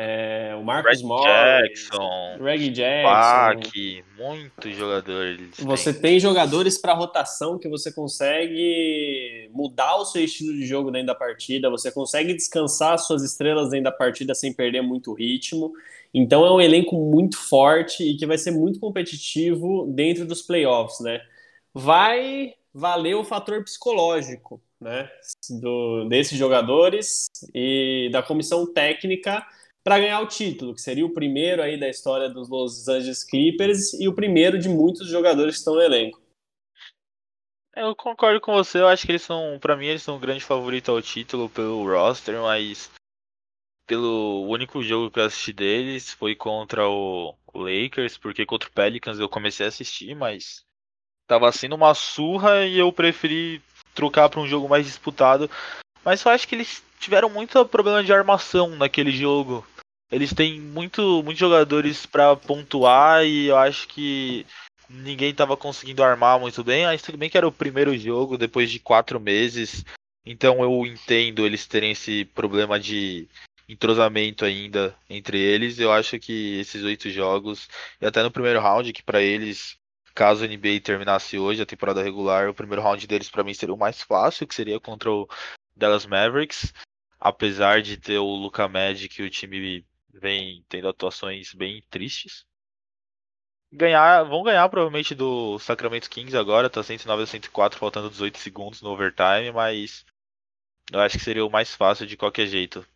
é, 0.00 0.54
o 0.54 0.62
Marcos 0.62 1.02
Morris, 1.02 1.88
Jackson, 1.88 2.38
Greg 2.38 2.70
Jackson, 2.70 3.98
muitos 4.16 4.76
jogadores. 4.76 5.40
Você 5.58 5.92
têm. 5.92 6.02
tem 6.02 6.20
jogadores 6.20 6.78
para 6.78 6.94
rotação 6.94 7.58
que 7.58 7.68
você 7.68 7.90
consegue 7.90 9.50
mudar 9.52 9.96
o 9.96 10.04
seu 10.04 10.22
estilo 10.22 10.52
de 10.52 10.64
jogo 10.64 10.92
dentro 10.92 11.08
da 11.08 11.16
partida, 11.16 11.68
você 11.68 11.90
consegue 11.90 12.32
descansar 12.32 12.96
suas 13.00 13.24
estrelas 13.24 13.70
dentro 13.70 13.86
da 13.86 13.92
partida 13.92 14.36
sem 14.36 14.52
perder 14.52 14.82
muito 14.82 15.12
ritmo. 15.12 15.72
Então 16.14 16.46
é 16.46 16.52
um 16.52 16.60
elenco 16.60 16.94
muito 16.94 17.36
forte 17.36 18.04
e 18.04 18.16
que 18.16 18.24
vai 18.24 18.38
ser 18.38 18.52
muito 18.52 18.78
competitivo 18.78 19.84
dentro 19.92 20.24
dos 20.24 20.42
playoffs, 20.42 21.00
né? 21.00 21.20
Vai 21.74 22.54
valer 22.72 23.16
o 23.16 23.24
fator 23.24 23.64
psicológico, 23.64 24.62
né? 24.80 25.10
Do, 25.60 26.04
desses 26.04 26.38
jogadores 26.38 27.26
e 27.52 28.08
da 28.12 28.22
comissão 28.22 28.64
técnica 28.72 29.44
para 29.82 29.98
ganhar 29.98 30.20
o 30.20 30.26
título, 30.26 30.74
que 30.74 30.80
seria 30.80 31.06
o 31.06 31.12
primeiro 31.12 31.62
aí 31.62 31.78
da 31.78 31.88
história 31.88 32.28
dos 32.28 32.48
Los 32.48 32.88
Angeles 32.88 33.24
Clippers 33.24 33.94
e 33.94 34.08
o 34.08 34.14
primeiro 34.14 34.58
de 34.58 34.68
muitos 34.68 35.08
jogadores 35.08 35.54
que 35.54 35.58
estão 35.58 35.74
no 35.74 35.82
elenco. 35.82 36.20
Eu 37.74 37.94
concordo 37.94 38.40
com 38.40 38.52
você, 38.52 38.80
eu 38.80 38.88
acho 38.88 39.06
que 39.06 39.12
eles 39.12 39.22
são, 39.22 39.58
para 39.60 39.76
mim, 39.76 39.86
eles 39.86 40.02
são 40.02 40.16
um 40.16 40.20
grande 40.20 40.44
favorito 40.44 40.90
ao 40.90 41.00
título 41.00 41.48
pelo 41.48 41.84
roster, 41.84 42.40
mas 42.40 42.90
pelo 43.86 44.46
único 44.48 44.82
jogo 44.82 45.10
que 45.10 45.20
eu 45.20 45.24
assisti 45.24 45.52
deles 45.52 46.12
foi 46.12 46.34
contra 46.34 46.88
o 46.88 47.36
Lakers, 47.54 48.18
porque 48.18 48.44
contra 48.44 48.68
o 48.68 48.72
Pelicans 48.72 49.18
eu 49.18 49.28
comecei 49.28 49.64
a 49.64 49.68
assistir, 49.68 50.14
mas 50.14 50.64
tava 51.26 51.50
sendo 51.52 51.76
uma 51.76 51.94
surra 51.94 52.66
e 52.66 52.78
eu 52.78 52.92
preferi 52.92 53.62
trocar 53.94 54.28
para 54.28 54.40
um 54.40 54.46
jogo 54.46 54.68
mais 54.68 54.84
disputado. 54.84 55.50
Mas 56.04 56.24
eu 56.24 56.32
acho 56.32 56.48
que 56.48 56.54
eles 56.54 56.82
tiveram 56.98 57.28
muito 57.28 57.64
problema 57.66 58.02
de 58.02 58.12
armação 58.12 58.70
naquele 58.76 59.10
jogo. 59.10 59.66
Eles 60.10 60.32
têm 60.32 60.60
muito, 60.60 61.22
muitos 61.22 61.38
jogadores 61.38 62.06
para 62.06 62.34
pontuar 62.34 63.24
e 63.24 63.46
eu 63.46 63.56
acho 63.56 63.86
que 63.88 64.46
ninguém 64.88 65.30
estava 65.30 65.56
conseguindo 65.56 66.02
armar 66.02 66.40
muito 66.40 66.64
bem. 66.64 66.86
Mas 66.86 67.02
tudo 67.02 67.18
bem 67.18 67.28
que 67.28 67.36
era 67.36 67.46
o 67.46 67.52
primeiro 67.52 67.96
jogo 67.96 68.38
depois 68.38 68.70
de 68.70 68.78
quatro 68.78 69.20
meses. 69.20 69.84
Então 70.24 70.62
eu 70.62 70.86
entendo 70.86 71.44
eles 71.44 71.66
terem 71.66 71.92
esse 71.92 72.24
problema 72.24 72.78
de 72.80 73.28
entrosamento 73.68 74.44
ainda 74.44 74.94
entre 75.08 75.38
eles. 75.38 75.78
Eu 75.78 75.92
acho 75.92 76.18
que 76.18 76.58
esses 76.58 76.82
oito 76.82 77.10
jogos, 77.10 77.68
e 78.00 78.06
até 78.06 78.22
no 78.22 78.30
primeiro 78.30 78.60
round, 78.60 78.92
que 78.92 79.02
para 79.02 79.20
eles, 79.20 79.76
caso 80.14 80.44
a 80.44 80.48
NBA 80.48 80.80
terminasse 80.82 81.38
hoje 81.38 81.60
a 81.60 81.66
temporada 81.66 82.02
regular, 82.02 82.48
o 82.48 82.54
primeiro 82.54 82.82
round 82.82 83.06
deles 83.06 83.28
para 83.28 83.44
mim 83.44 83.52
seria 83.52 83.74
o 83.74 83.78
mais 83.78 84.00
fácil, 84.00 84.46
que 84.46 84.54
seria 84.54 84.80
contra 84.80 85.10
o 85.10 85.28
Dallas 85.76 86.06
Mavericks. 86.06 86.72
Apesar 87.20 87.82
de 87.82 87.96
ter 87.96 88.18
o 88.18 88.34
Luca 88.34 88.68
Magic, 88.68 89.22
o 89.22 89.30
time 89.30 89.84
vem 90.12 90.64
tendo 90.68 90.88
atuações 90.88 91.52
bem 91.52 91.82
tristes. 91.90 92.46
Ganhar, 93.70 94.22
vão 94.24 94.42
ganhar 94.42 94.68
provavelmente 94.68 95.14
do 95.14 95.58
Sacramento 95.58 96.08
Kings 96.08 96.36
agora, 96.36 96.70
tá 96.70 96.82
109 96.82 97.22
a 97.22 97.26
104, 97.26 97.78
faltando 97.78 98.08
18 98.08 98.38
segundos 98.38 98.80
no 98.80 98.90
overtime, 98.90 99.52
mas 99.52 100.06
eu 100.90 101.00
acho 101.00 101.18
que 101.18 101.24
seria 101.24 101.44
o 101.44 101.50
mais 101.50 101.74
fácil 101.74 102.06
de 102.06 102.16
qualquer 102.16 102.46
jeito. 102.46 102.86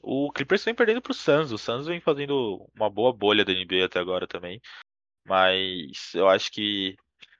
O 0.00 0.30
Clippers 0.30 0.64
vem 0.64 0.74
perdendo 0.74 1.02
pro 1.02 1.14
Suns, 1.14 1.50
o 1.50 1.58
Suns 1.58 1.86
vem 1.86 2.00
fazendo 2.00 2.68
uma 2.74 2.88
boa 2.88 3.12
bolha 3.12 3.44
da 3.44 3.52
NBA 3.52 3.86
até 3.86 3.98
agora 3.98 4.26
também, 4.26 4.60
mas 5.24 6.14
eu 6.14 6.28
acho 6.28 6.52
que 6.52 6.96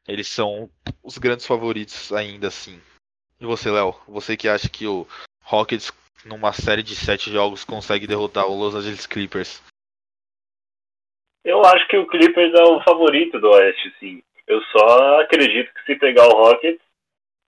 eles 0.07 0.27
são 0.27 0.69
os 1.03 1.19
grandes 1.19 1.47
favoritos 1.47 2.13
ainda 2.13 2.49
assim. 2.49 2.81
E 3.41 3.47
você, 3.47 3.71
Léo? 3.71 3.95
Você 4.09 4.37
que 4.37 4.49
acha 4.49 4.69
que 4.69 4.87
o 4.87 5.07
Rockets 5.41 5.93
numa 6.25 6.53
série 6.53 6.83
de 6.83 6.95
sete 6.95 7.31
jogos, 7.31 7.65
consegue 7.65 8.07
derrotar 8.07 8.47
o 8.47 8.55
Los 8.55 8.75
Angeles 8.75 9.07
Clippers? 9.07 9.63
Eu 11.45 11.65
acho 11.65 11.87
que 11.89 11.97
o 11.97 12.07
Clippers 12.07 12.55
é 12.55 12.63
o 12.63 12.81
favorito 12.83 13.41
do 13.41 13.51
Oeste, 13.51 13.93
sim. 13.99 14.23
Eu 14.47 14.61
só 14.65 15.21
acredito 15.21 15.73
que 15.75 15.85
se 15.85 15.99
pegar 15.99 16.27
o 16.27 16.37
Rockets, 16.37 16.83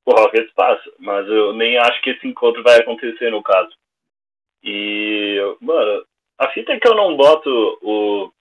o 0.04 0.12
Rockets 0.12 0.52
passa. 0.54 0.90
Mas 0.98 1.26
eu 1.28 1.52
nem 1.52 1.78
acho 1.78 2.00
que 2.02 2.10
esse 2.10 2.26
encontro 2.26 2.62
vai 2.62 2.78
acontecer 2.78 3.30
no 3.30 3.42
caso. 3.42 3.70
E, 4.62 5.38
mano, 5.60 6.04
a 6.38 6.48
fita 6.50 6.72
é 6.72 6.80
que 6.80 6.88
eu 6.88 6.94
não 6.94 7.16
boto 7.16 7.78
o 7.82 8.32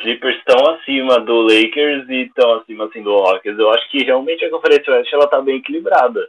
Clippers 0.00 0.42
tão 0.44 0.74
acima 0.74 1.20
do 1.20 1.42
Lakers 1.42 2.08
e 2.08 2.30
tão 2.34 2.54
acima 2.54 2.86
assim 2.86 3.02
do 3.02 3.14
Rockets. 3.14 3.58
Eu 3.58 3.70
acho 3.70 3.88
que 3.90 4.02
realmente 4.02 4.44
a 4.44 4.50
Conferência 4.50 4.92
Oeste 4.92 5.14
ela 5.14 5.28
tá 5.28 5.40
bem 5.40 5.56
equilibrada 5.56 6.28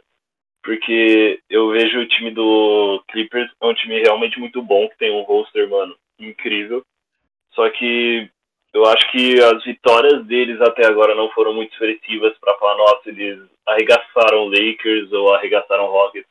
porque 0.62 1.40
eu 1.50 1.70
vejo 1.70 1.98
o 1.98 2.08
time 2.08 2.30
do 2.30 3.02
Clippers 3.08 3.50
é 3.60 3.66
um 3.66 3.74
time 3.74 4.00
realmente 4.00 4.38
muito 4.38 4.62
bom, 4.62 4.88
que 4.88 4.98
tem 4.98 5.10
um 5.10 5.22
roster, 5.22 5.68
mano, 5.68 5.96
incrível. 6.18 6.84
Só 7.52 7.68
que 7.70 8.30
eu 8.72 8.86
acho 8.86 9.10
que 9.10 9.40
as 9.42 9.62
vitórias 9.64 10.24
deles 10.26 10.60
até 10.60 10.86
agora 10.86 11.14
não 11.14 11.28
foram 11.30 11.52
muito 11.52 11.72
expressivas 11.72 12.36
para 12.38 12.56
falar, 12.56 12.76
nossa, 12.76 13.08
eles 13.08 13.42
arregaçaram 13.66 14.48
Lakers 14.48 15.12
ou 15.12 15.34
arregaçaram 15.34 15.86
Rockets. 15.86 16.30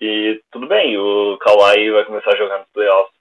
E 0.00 0.40
tudo 0.50 0.66
bem, 0.66 0.98
o 0.98 1.38
Kawhi 1.38 1.90
vai 1.90 2.04
começar 2.04 2.32
a 2.32 2.36
jogar 2.36 2.58
nos 2.58 2.68
playoffs. 2.72 3.14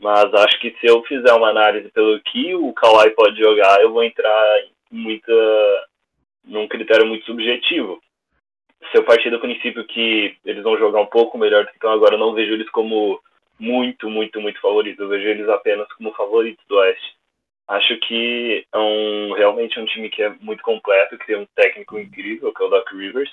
Mas 0.00 0.34
acho 0.34 0.58
que 0.60 0.76
se 0.80 0.86
eu 0.86 1.02
fizer 1.04 1.32
uma 1.32 1.50
análise 1.50 1.88
pelo 1.90 2.20
que 2.20 2.54
o 2.54 2.72
Kawhi 2.74 3.10
pode 3.10 3.40
jogar, 3.40 3.80
eu 3.80 3.92
vou 3.92 4.02
entrar 4.02 4.64
muita 4.90 5.32
num 6.44 6.66
critério 6.66 7.06
muito 7.06 7.24
subjetivo. 7.24 8.02
Se 8.90 8.98
eu 8.98 9.04
partir 9.04 9.30
do 9.30 9.40
princípio 9.40 9.86
que 9.86 10.36
eles 10.44 10.62
vão 10.62 10.76
jogar 10.76 11.00
um 11.00 11.06
pouco 11.06 11.38
melhor 11.38 11.64
do 11.64 11.68
que 11.68 11.74
estão 11.74 11.92
agora, 11.92 12.14
eu 12.14 12.18
não 12.18 12.34
vejo 12.34 12.52
eles 12.52 12.68
como 12.70 13.20
muito, 13.58 14.10
muito, 14.10 14.40
muito 14.40 14.60
favoritos. 14.60 15.00
Eu 15.00 15.08
vejo 15.08 15.28
eles 15.28 15.48
apenas 15.48 15.90
como 15.92 16.12
favoritos 16.14 16.64
do 16.66 16.76
Oeste. 16.76 17.14
Acho 17.68 17.96
que 18.00 18.66
é 18.72 18.78
um, 18.78 19.32
realmente 19.34 19.78
um 19.78 19.86
time 19.86 20.10
que 20.10 20.22
é 20.22 20.30
muito 20.40 20.62
completo, 20.62 21.16
que 21.16 21.26
tem 21.26 21.36
um 21.36 21.46
técnico 21.54 21.98
incrível, 21.98 22.52
que 22.52 22.62
é 22.62 22.66
o 22.66 22.68
Doc 22.68 22.90
Rivers. 22.92 23.30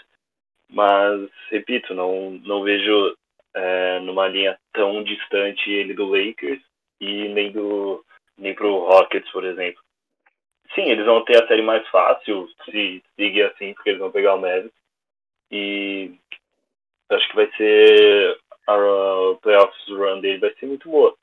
Mas, 0.72 1.28
repito, 1.50 1.96
não, 1.96 2.32
não 2.46 2.64
vejo 2.64 3.18
é, 3.56 4.00
numa 4.02 4.28
linha 4.28 4.58
tão 4.72 5.04
distante 5.04 5.72
ele 5.72 5.94
do 5.94 6.06
Lakers 6.06 6.62
e 7.02 7.28
nem 7.30 7.52
do 7.52 8.06
nem 8.38 8.54
pro 8.54 8.86
Rockets, 8.86 9.30
por 9.32 9.44
exemplo. 9.44 9.82
Sim, 10.74 10.84
eles 10.84 11.06
vão 11.06 11.26
ter 11.26 11.44
a 11.44 11.48
série 11.48 11.62
mais 11.62 11.86
fácil 11.90 12.48
se 12.64 13.04
seguir 13.16 13.44
assim, 13.44 13.74
porque 13.74 13.90
eles 13.90 14.00
vão 14.00 14.12
pegar 14.12 14.36
o 14.36 14.42
Mavis. 14.42 14.72
E 15.52 16.12
acho 17.10 17.30
que 17.30 17.36
vai 17.36 17.52
ser 17.58 18.38
a 18.68 19.36
playoffs 19.42 19.88
run 19.88 20.22
dele 20.22 20.40
vai 20.40 20.54
ser 20.60 20.68
muito 20.68 20.90
boa. 20.90 21.16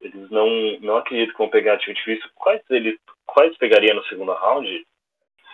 Eles 0.00 0.30
não, 0.30 0.48
não 0.80 0.96
acredito 0.96 1.32
que 1.32 1.38
vão 1.38 1.48
pegar 1.48 1.78
time 1.78 1.94
difícil. 1.94 2.28
Quais 2.34 2.62
eles 2.70 2.98
quais 3.26 3.56
pegaria 3.58 3.94
no 3.94 4.04
segundo 4.04 4.32
round? 4.32 4.86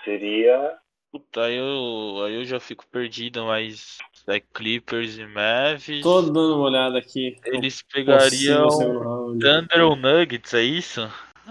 Seria. 0.04 0.76
Puta, 1.10 1.44
aí 1.44 1.56
eu, 1.56 2.24
aí 2.24 2.34
eu 2.34 2.44
já 2.44 2.60
fico 2.60 2.86
perdido, 2.88 3.44
mas 3.44 3.98
é 4.28 4.40
Clippers 4.40 5.18
e 5.18 5.26
Mavs. 5.26 6.02
Tô 6.02 6.22
dando 6.22 6.56
uma 6.56 6.66
olhada 6.66 6.98
aqui. 6.98 7.36
Eles 7.44 7.82
pegariam 7.82 8.68
Thunder 8.68 9.84
ou 9.84 9.96
Nuggets, 9.96 10.52
é 10.52 10.62
isso? 10.62 11.00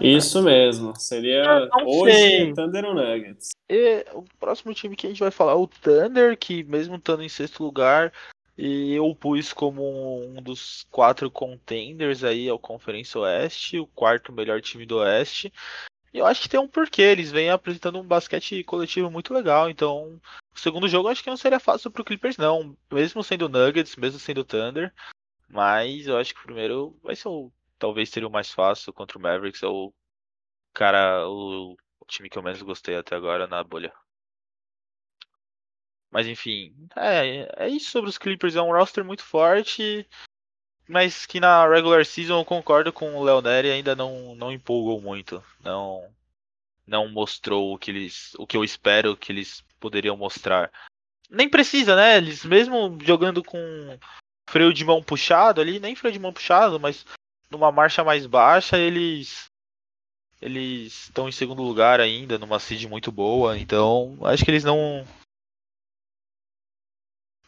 Isso 0.00 0.42
mesmo. 0.42 0.94
Seria 0.98 1.68
hoje 1.84 2.12
sei. 2.12 2.54
Thunder 2.54 2.84
ou 2.84 2.94
Nuggets. 2.94 3.50
E 3.68 4.04
o 4.12 4.24
próximo 4.38 4.74
time 4.74 4.96
que 4.96 5.06
a 5.06 5.10
gente 5.10 5.20
vai 5.20 5.30
falar 5.30 5.52
é 5.52 5.56
o 5.56 5.66
Thunder, 5.66 6.36
que 6.36 6.62
mesmo 6.64 6.96
estando 6.96 7.22
em 7.22 7.28
sexto 7.28 7.62
lugar, 7.62 8.12
e 8.56 8.94
eu 8.94 9.14
pus 9.14 9.52
como 9.52 10.24
um 10.24 10.40
dos 10.42 10.86
quatro 10.90 11.30
contenders 11.30 12.24
aí 12.24 12.48
ao 12.48 12.58
Conferência 12.58 13.20
Oeste, 13.20 13.78
o 13.78 13.86
quarto 13.86 14.32
melhor 14.32 14.60
time 14.60 14.86
do 14.86 14.98
Oeste. 14.98 15.52
E 16.12 16.18
eu 16.18 16.26
acho 16.26 16.40
que 16.40 16.48
tem 16.48 16.58
um 16.58 16.68
porquê, 16.68 17.02
eles 17.02 17.30
vêm 17.30 17.50
apresentando 17.50 17.98
um 17.98 18.06
basquete 18.06 18.64
coletivo 18.64 19.10
muito 19.10 19.34
legal, 19.34 19.68
então 19.68 20.18
o 20.54 20.58
segundo 20.58 20.88
jogo 20.88 21.08
acho 21.08 21.22
que 21.22 21.28
não 21.28 21.36
seria 21.36 21.60
fácil 21.60 21.90
pro 21.90 22.04
Clippers 22.04 22.38
não, 22.38 22.74
mesmo 22.90 23.22
sendo 23.22 23.48
Nuggets, 23.48 23.96
mesmo 23.96 24.18
sendo 24.18 24.42
Thunder, 24.42 24.90
mas 25.46 26.06
eu 26.06 26.16
acho 26.16 26.34
que 26.34 26.40
o 26.40 26.44
primeiro 26.44 26.96
vai 27.02 27.14
ser 27.14 27.28
o, 27.28 27.52
talvez 27.78 28.10
seria 28.10 28.28
o 28.28 28.32
mais 28.32 28.50
fácil 28.50 28.92
contra 28.92 29.18
o 29.18 29.20
Mavericks, 29.20 29.62
é 29.62 29.66
o 29.66 29.92
cara, 30.72 31.28
o, 31.28 31.76
time 32.06 32.30
que 32.30 32.38
eu 32.38 32.42
menos 32.42 32.62
gostei 32.62 32.96
até 32.96 33.16
agora 33.16 33.46
na 33.46 33.62
bolha. 33.62 33.92
Mas 36.10 36.26
enfim, 36.26 36.74
é, 36.96 37.64
é 37.64 37.68
isso 37.68 37.90
sobre 37.90 38.08
os 38.08 38.18
Clippers. 38.18 38.56
É 38.56 38.62
um 38.62 38.72
roster 38.72 39.04
muito 39.04 39.22
forte, 39.22 40.08
mas 40.88 41.26
que 41.26 41.40
na 41.40 41.66
regular 41.68 42.06
season 42.06 42.40
eu 42.40 42.44
concordo 42.44 42.92
com 42.92 43.16
o 43.16 43.24
Léo 43.24 43.42
ainda 43.72 43.94
não, 43.94 44.34
não 44.34 44.52
empolgou 44.52 45.00
muito. 45.00 45.42
Não 45.60 46.14
não 46.86 47.08
mostrou 47.08 47.74
o 47.74 47.78
que 47.78 47.90
eles 47.90 48.34
o 48.38 48.46
que 48.46 48.56
eu 48.56 48.62
espero 48.62 49.16
que 49.16 49.32
eles 49.32 49.62
poderiam 49.80 50.16
mostrar. 50.16 50.70
Nem 51.28 51.48
precisa, 51.48 51.96
né? 51.96 52.16
Eles 52.16 52.44
mesmo 52.44 52.96
jogando 53.02 53.42
com 53.42 53.58
freio 54.48 54.72
de 54.72 54.84
mão 54.84 55.02
puxado 55.02 55.60
ali, 55.60 55.80
nem 55.80 55.96
freio 55.96 56.12
de 56.12 56.20
mão 56.20 56.32
puxado, 56.32 56.78
mas 56.78 57.04
numa 57.50 57.70
marcha 57.72 58.04
mais 58.04 58.26
baixa, 58.26 58.78
eles 58.78 59.50
eles 60.40 61.04
estão 61.04 61.28
em 61.28 61.32
segundo 61.32 61.62
lugar 61.62 62.00
ainda, 62.00 62.38
numa 62.38 62.60
seed 62.60 62.84
muito 62.84 63.10
boa, 63.10 63.58
então 63.58 64.18
acho 64.22 64.44
que 64.44 64.50
eles 64.50 64.64
não 64.64 65.04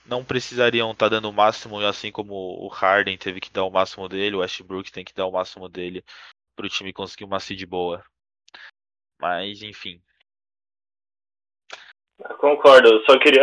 não 0.06 0.24
precisariam 0.24 0.90
estar 0.92 1.06
tá 1.06 1.16
dando 1.16 1.28
o 1.28 1.32
máximo, 1.32 1.78
assim 1.80 2.10
como 2.10 2.34
o 2.34 2.68
Harden 2.68 3.18
teve 3.18 3.40
que 3.40 3.52
dar 3.52 3.64
o 3.64 3.70
máximo 3.70 4.08
dele, 4.08 4.36
o 4.36 4.38
Westbrook 4.38 4.90
tem 4.90 5.04
que 5.04 5.14
dar 5.14 5.26
o 5.26 5.32
máximo 5.32 5.68
dele 5.68 6.02
para 6.56 6.66
o 6.66 6.68
time 6.68 6.92
conseguir 6.92 7.24
uma 7.24 7.38
seed 7.38 7.62
boa. 7.66 8.02
Mas, 9.20 9.62
enfim. 9.62 10.00
Eu 12.18 12.36
concordo, 12.38 13.04
só 13.04 13.18
queria 13.18 13.42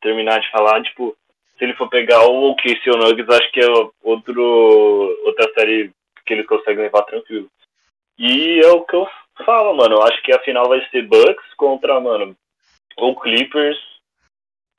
terminar 0.00 0.40
de 0.40 0.50
falar, 0.50 0.82
tipo, 0.82 1.16
se 1.58 1.64
ele 1.64 1.74
for 1.74 1.88
pegar 1.88 2.26
o 2.26 2.50
OKC 2.50 2.90
ou 2.90 2.98
Nuggets, 2.98 3.28
acho 3.28 3.52
que 3.52 3.60
é 3.60 3.68
outro, 4.02 4.42
outra 5.24 5.52
série 5.54 5.92
que 6.26 6.34
eles 6.34 6.46
conseguem 6.46 6.84
levar 6.84 7.02
tranquilo. 7.02 7.48
E 8.18 8.60
é 8.60 8.68
o 8.68 8.82
que 8.82 8.96
eu 8.96 9.06
falo, 9.44 9.74
mano, 9.74 9.96
eu 9.96 10.02
acho 10.02 10.22
que 10.22 10.32
a 10.32 10.40
final 10.40 10.68
vai 10.68 10.84
ser 10.90 11.02
Bucks 11.02 11.54
contra, 11.56 12.00
mano, 12.00 12.36
ou 12.96 13.18
Clippers. 13.20 13.78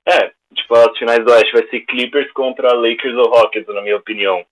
É, 0.08 0.32
tipo, 0.54 0.76
as 0.76 0.98
finais 0.98 1.24
do 1.24 1.32
Oeste 1.32 1.54
vai 1.54 1.68
ser 1.68 1.82
Clippers 1.82 2.32
contra 2.32 2.74
Lakers 2.74 3.16
ou 3.16 3.30
Rockets, 3.30 3.74
na 3.74 3.82
minha 3.82 3.98
opinião. 3.98 4.46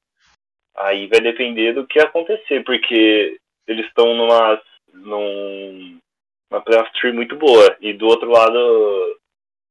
Aí 0.76 1.08
vai 1.08 1.22
depender 1.22 1.74
do 1.74 1.88
que 1.88 2.00
acontecer, 2.00 2.64
porque 2.64 3.40
eles 3.66 3.86
estão 3.88 4.14
numa, 4.14 4.62
num, 4.94 5.98
uma 6.52 6.62
playoff 6.62 6.92
tree 7.00 7.14
muito 7.14 7.36
boa. 7.36 7.76
E 7.80 7.94
do 7.94 8.08
outro 8.08 8.30
lado, 8.30 9.18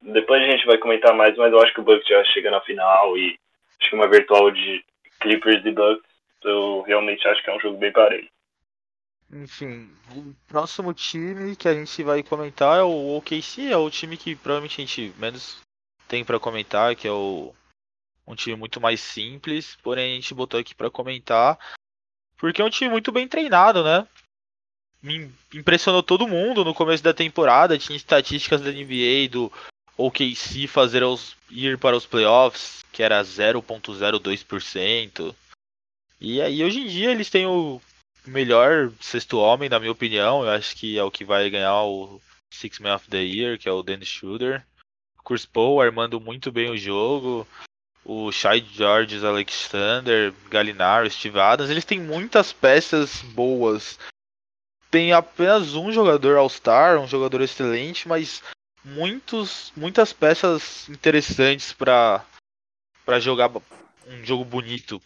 depois 0.01 0.43
a 0.43 0.51
gente 0.51 0.67
vai 0.67 0.79
comentar 0.79 1.15
mais, 1.15 1.37
mas 1.37 1.53
eu 1.53 1.61
acho 1.61 1.73
que 1.75 1.81
o 1.81 1.85
Bucks 1.85 2.09
já 2.09 2.25
chega 2.25 2.51
na 2.51 2.61
final 2.63 3.17
e 3.17 3.39
acho 3.81 3.91
que 3.91 3.97
uma 3.97 4.09
virtual 4.09 4.51
de 4.51 4.85
Clippers 5.21 5.65
e 5.65 5.71
Bucks, 5.71 6.14
eu 6.45 6.83
realmente 6.83 7.27
acho 7.27 7.43
que 7.43 7.51
é 7.51 7.57
um 7.57 7.61
jogo 7.61 7.79
bem 7.79 7.93
parelho. 7.93 8.29
Enfim, 9.33 9.91
o 10.15 10.35
próximo 10.47 10.95
time 10.95 11.57
que 11.57 11.67
a 11.67 11.75
gente 11.75 12.03
vai 12.03 12.23
comentar 12.23 12.79
é 12.79 12.83
o 12.83 13.17
OKC, 13.17 13.71
é 13.71 13.77
o 13.77 13.91
time 13.91 14.17
que 14.17 14.37
provavelmente 14.37 14.81
a 14.81 14.85
gente 14.85 15.13
menos 15.19 15.59
tem 16.07 16.25
para 16.25 16.39
comentar, 16.39 16.95
que 16.95 17.09
é 17.09 17.13
o 17.13 17.53
um 18.27 18.35
time 18.35 18.57
muito 18.57 18.81
mais 18.81 19.01
simples, 19.01 19.77
porém 19.83 20.13
a 20.13 20.15
gente 20.15 20.33
botou 20.35 20.59
aqui 20.59 20.75
para 20.75 20.91
comentar, 20.91 21.59
porque 22.37 22.63
é 22.63 22.65
um 22.65 22.71
time 22.71 22.91
muito 22.91 23.13
bem 23.13 23.29
treinado, 23.29 23.85
né? 23.85 24.09
Me 25.03 25.31
impressionou 25.53 26.03
todo 26.03 26.27
mundo 26.27 26.65
no 26.65 26.73
começo 26.73 27.03
da 27.03 27.13
temporada, 27.13 27.79
tinha 27.79 27.97
estatísticas 27.97 28.63
da 28.63 28.71
NBA 28.71 29.29
do 29.31 29.53
OKC 29.97 30.67
fazer 30.67 31.03
os, 31.03 31.37
ir 31.51 31.79
para 31.79 31.97
os 31.97 32.07
playoffs, 32.07 32.83
que 32.91 33.03
era 33.03 33.23
0.02%. 33.23 35.35
E 36.27 36.41
aí 36.41 36.65
hoje 36.65 36.81
em 36.81 36.87
dia 36.87 37.11
eles 37.11 37.29
têm 37.29 37.45
o 37.45 37.79
melhor 38.27 38.91
sexto 38.99 39.37
homem, 39.37 39.69
na 39.69 39.79
minha 39.79 39.93
opinião, 39.93 40.43
eu 40.43 40.49
acho 40.49 40.75
que 40.75 40.97
é 40.99 41.05
o 41.05 41.11
que 41.11 41.23
vai 41.23 41.51
ganhar 41.51 41.83
o 41.83 42.19
Six 42.51 42.79
Man 42.79 42.95
of 42.95 43.11
the 43.11 43.23
Year, 43.23 43.59
que 43.59 43.69
é 43.69 43.73
o 43.73 43.83
Dennis 43.83 44.09
Schroeder. 44.09 44.67
Chris 45.23 45.45
Paul 45.45 45.83
armando 45.83 46.19
muito 46.19 46.51
bem 46.51 46.71
o 46.71 46.79
jogo. 46.79 47.47
O 48.03 48.33
Shai 48.33 48.65
George, 48.73 49.23
Alexander, 49.23 50.33
Galinaro, 50.49 51.11
Steve 51.11 51.39
Adams, 51.39 51.71
eles 51.71 51.85
têm 51.85 52.01
muitas 52.01 52.55
peças 52.55 53.21
boas. 53.21 53.99
Tem 54.91 55.13
apenas 55.13 55.75
um 55.75 55.93
jogador 55.93 56.39
All-Star, 56.39 56.99
um 56.99 57.07
jogador 57.07 57.43
excelente, 57.43 58.09
mas 58.09 58.43
muitos, 58.83 59.75
muitas 59.77 60.11
peças 60.15 60.89
interessantes 60.89 61.75
para 61.75 62.25
para 63.05 63.21
jogar 63.21 63.51
um 64.09 64.25
jogo 64.25 64.43
bonito. 64.43 65.03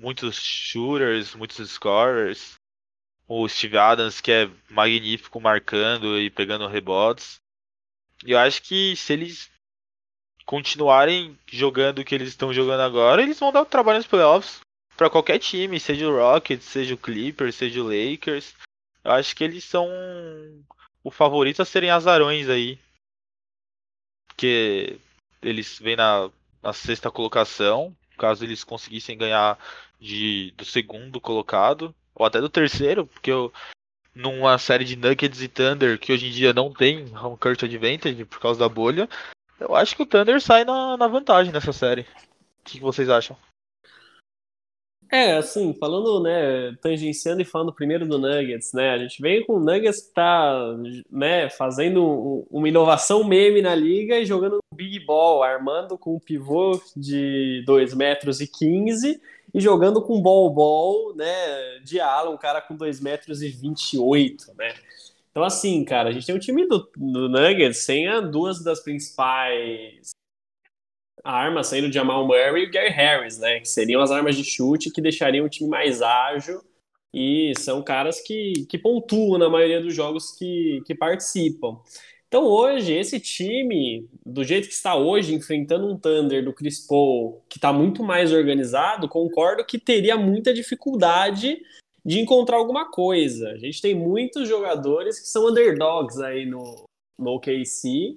Muitos 0.00 0.36
shooters, 0.36 1.34
muitos 1.34 1.70
scorers. 1.70 2.54
O 3.28 3.46
Steve 3.46 3.76
Adams 3.76 4.20
que 4.20 4.32
é 4.32 4.50
magnífico 4.70 5.38
marcando 5.38 6.18
e 6.18 6.30
pegando 6.30 6.66
rebotes. 6.66 7.38
E 8.24 8.32
eu 8.32 8.38
acho 8.38 8.62
que 8.62 8.96
se 8.96 9.12
eles 9.12 9.50
continuarem 10.46 11.38
jogando 11.46 12.00
o 12.00 12.04
que 12.04 12.14
eles 12.14 12.30
estão 12.30 12.52
jogando 12.52 12.80
agora, 12.80 13.22
eles 13.22 13.38
vão 13.38 13.52
dar 13.52 13.64
trabalho 13.66 13.98
nos 13.98 14.06
playoffs 14.06 14.60
para 14.96 15.10
qualquer 15.10 15.38
time, 15.38 15.78
seja 15.78 16.08
o 16.08 16.16
Rockets, 16.16 16.66
seja 16.66 16.94
o 16.94 16.98
Clippers, 16.98 17.54
seja 17.54 17.82
o 17.82 17.84
Lakers. 17.84 18.54
Eu 19.04 19.12
acho 19.12 19.36
que 19.36 19.44
eles 19.44 19.64
são 19.64 19.86
o 21.04 21.10
favorito 21.10 21.62
a 21.62 21.64
serem 21.64 21.90
azarões 21.90 22.48
aí. 22.48 22.78
Porque 24.28 24.98
eles 25.42 25.78
vêm 25.78 25.96
na, 25.96 26.30
na 26.62 26.72
sexta 26.72 27.10
colocação. 27.10 27.94
Caso 28.18 28.44
eles 28.44 28.64
conseguissem 28.64 29.16
ganhar 29.16 29.58
de, 30.00 30.52
do 30.56 30.64
segundo 30.64 31.20
colocado, 31.20 31.94
ou 32.14 32.24
até 32.24 32.40
do 32.40 32.48
terceiro, 32.48 33.06
porque 33.06 33.30
eu, 33.30 33.52
numa 34.14 34.58
série 34.58 34.84
de 34.84 34.96
Nuggets 34.96 35.42
e 35.42 35.48
Thunder 35.48 35.98
que 35.98 36.12
hoje 36.12 36.28
em 36.28 36.30
dia 36.30 36.52
não 36.52 36.72
tem 36.72 37.16
home 37.16 37.36
court 37.36 37.62
advantage 37.62 38.24
por 38.24 38.40
causa 38.40 38.58
da 38.58 38.68
bolha, 38.68 39.08
eu 39.58 39.74
acho 39.76 39.94
que 39.94 40.02
o 40.02 40.06
Thunder 40.06 40.40
sai 40.40 40.64
na, 40.64 40.96
na 40.96 41.06
vantagem 41.06 41.52
nessa 41.52 41.72
série. 41.72 42.02
O 42.02 42.64
que, 42.64 42.80
vocês 42.80 43.08
acham? 43.08 43.36
É, 45.12 45.32
assim, 45.32 45.74
falando, 45.74 46.22
né, 46.22 46.76
tangenciando 46.80 47.42
e 47.42 47.44
falando 47.44 47.72
primeiro 47.72 48.06
do 48.06 48.16
Nuggets, 48.16 48.72
né, 48.72 48.90
a 48.90 48.98
gente 48.98 49.20
veio 49.20 49.44
com 49.44 49.54
o 49.54 49.60
Nuggets 49.60 50.02
que 50.02 50.14
tá, 50.14 50.76
né, 51.10 51.50
fazendo 51.50 52.46
uma 52.48 52.68
inovação 52.68 53.24
meme 53.24 53.60
na 53.60 53.74
liga 53.74 54.20
e 54.20 54.24
jogando 54.24 54.60
big 54.72 55.00
ball, 55.00 55.42
armando 55.42 55.98
com 55.98 56.14
um 56.14 56.20
pivô 56.20 56.80
de 56.96 57.64
2 57.66 57.92
metros 57.94 58.40
e 58.40 58.46
15 58.46 59.20
e 59.52 59.60
jogando 59.60 60.00
com 60.00 60.22
ball 60.22 60.48
ball, 60.48 61.12
né, 61.16 61.80
de 61.82 61.98
ala, 61.98 62.30
um 62.30 62.36
cara 62.36 62.60
com 62.60 62.76
2 62.76 63.00
metros 63.00 63.42
e 63.42 63.48
28, 63.48 64.54
né. 64.56 64.74
Então, 65.32 65.42
assim, 65.42 65.84
cara, 65.84 66.10
a 66.10 66.12
gente 66.12 66.26
tem 66.26 66.36
um 66.36 66.40
time 66.40 66.66
do, 66.68 66.88
do 66.96 67.28
Nuggets 67.28 67.78
sem 67.78 68.06
a 68.06 68.20
duas 68.20 68.62
das 68.62 68.80
principais 68.80 70.12
armas, 71.24 71.68
saindo 71.68 71.88
de 71.88 71.94
Jamal 71.94 72.26
Murray 72.26 72.64
e 72.64 72.70
Gary 72.70 72.90
Harris, 72.90 73.38
né? 73.38 73.60
Que 73.60 73.68
seriam 73.68 74.00
as 74.00 74.10
armas 74.10 74.36
de 74.36 74.44
chute 74.44 74.90
que 74.90 75.00
deixariam 75.00 75.46
o 75.46 75.48
time 75.48 75.68
mais 75.68 76.02
ágil 76.02 76.60
e 77.12 77.52
são 77.58 77.82
caras 77.82 78.20
que, 78.20 78.66
que 78.68 78.78
pontuam 78.78 79.38
na 79.38 79.48
maioria 79.48 79.80
dos 79.80 79.94
jogos 79.94 80.32
que, 80.32 80.80
que 80.86 80.94
participam. 80.94 81.78
Então 82.28 82.44
hoje, 82.44 82.94
esse 82.94 83.18
time, 83.18 84.08
do 84.24 84.44
jeito 84.44 84.68
que 84.68 84.74
está 84.74 84.94
hoje, 84.94 85.34
enfrentando 85.34 85.88
um 85.88 85.98
Thunder 85.98 86.44
do 86.44 86.52
Chris 86.52 86.86
Paul, 86.86 87.42
que 87.48 87.58
está 87.58 87.72
muito 87.72 88.04
mais 88.04 88.32
organizado, 88.32 89.08
concordo 89.08 89.64
que 89.64 89.78
teria 89.78 90.16
muita 90.16 90.54
dificuldade 90.54 91.60
de 92.04 92.20
encontrar 92.20 92.56
alguma 92.56 92.88
coisa. 92.88 93.50
A 93.50 93.58
gente 93.58 93.82
tem 93.82 93.96
muitos 93.96 94.48
jogadores 94.48 95.18
que 95.18 95.26
são 95.26 95.48
underdogs 95.48 96.20
aí 96.20 96.46
no, 96.46 96.84
no 97.18 97.32
OKC. 97.32 98.16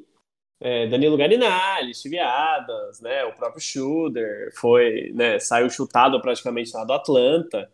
É, 0.65 0.87
Danilo 0.87 1.17
Garinali, 1.17 1.93
Steve 1.93 2.19
Adams, 2.19 3.01
né, 3.01 3.25
o 3.25 3.33
próprio 3.35 3.61
Schroeder, 3.61 4.49
foi, 4.55 5.11
né, 5.13 5.37
saiu 5.37 5.69
chutado 5.69 6.21
praticamente 6.21 6.71
lá 6.73 6.85
do 6.85 6.93
Atlanta. 6.93 7.69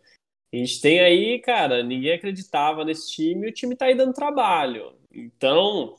A 0.52 0.56
gente 0.56 0.80
tem 0.80 0.98
aí, 0.98 1.38
cara, 1.38 1.84
ninguém 1.84 2.14
acreditava 2.14 2.84
nesse 2.84 3.12
time 3.12 3.46
e 3.46 3.50
o 3.50 3.54
time 3.54 3.76
tá 3.76 3.84
aí 3.84 3.94
dando 3.94 4.12
trabalho. 4.12 4.92
Então, 5.12 5.94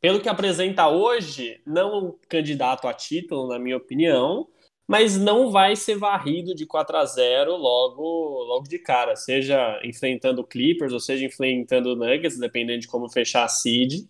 pelo 0.00 0.18
que 0.18 0.26
apresenta 0.26 0.88
hoje, 0.88 1.60
não 1.66 2.18
candidato 2.26 2.88
a 2.88 2.94
título, 2.94 3.46
na 3.46 3.58
minha 3.58 3.76
opinião, 3.76 4.48
mas 4.88 5.18
não 5.18 5.50
vai 5.50 5.76
ser 5.76 5.98
varrido 5.98 6.54
de 6.54 6.64
4 6.64 6.96
a 6.96 7.04
0 7.04 7.54
logo, 7.54 8.02
logo 8.44 8.66
de 8.66 8.78
cara, 8.78 9.14
seja 9.14 9.78
enfrentando 9.84 10.42
Clippers 10.42 10.94
ou 10.94 11.00
seja 11.00 11.26
enfrentando 11.26 11.94
Nuggets, 11.94 12.38
dependendo 12.38 12.80
de 12.80 12.88
como 12.88 13.10
fechar 13.10 13.44
a 13.44 13.48
seed. 13.48 14.06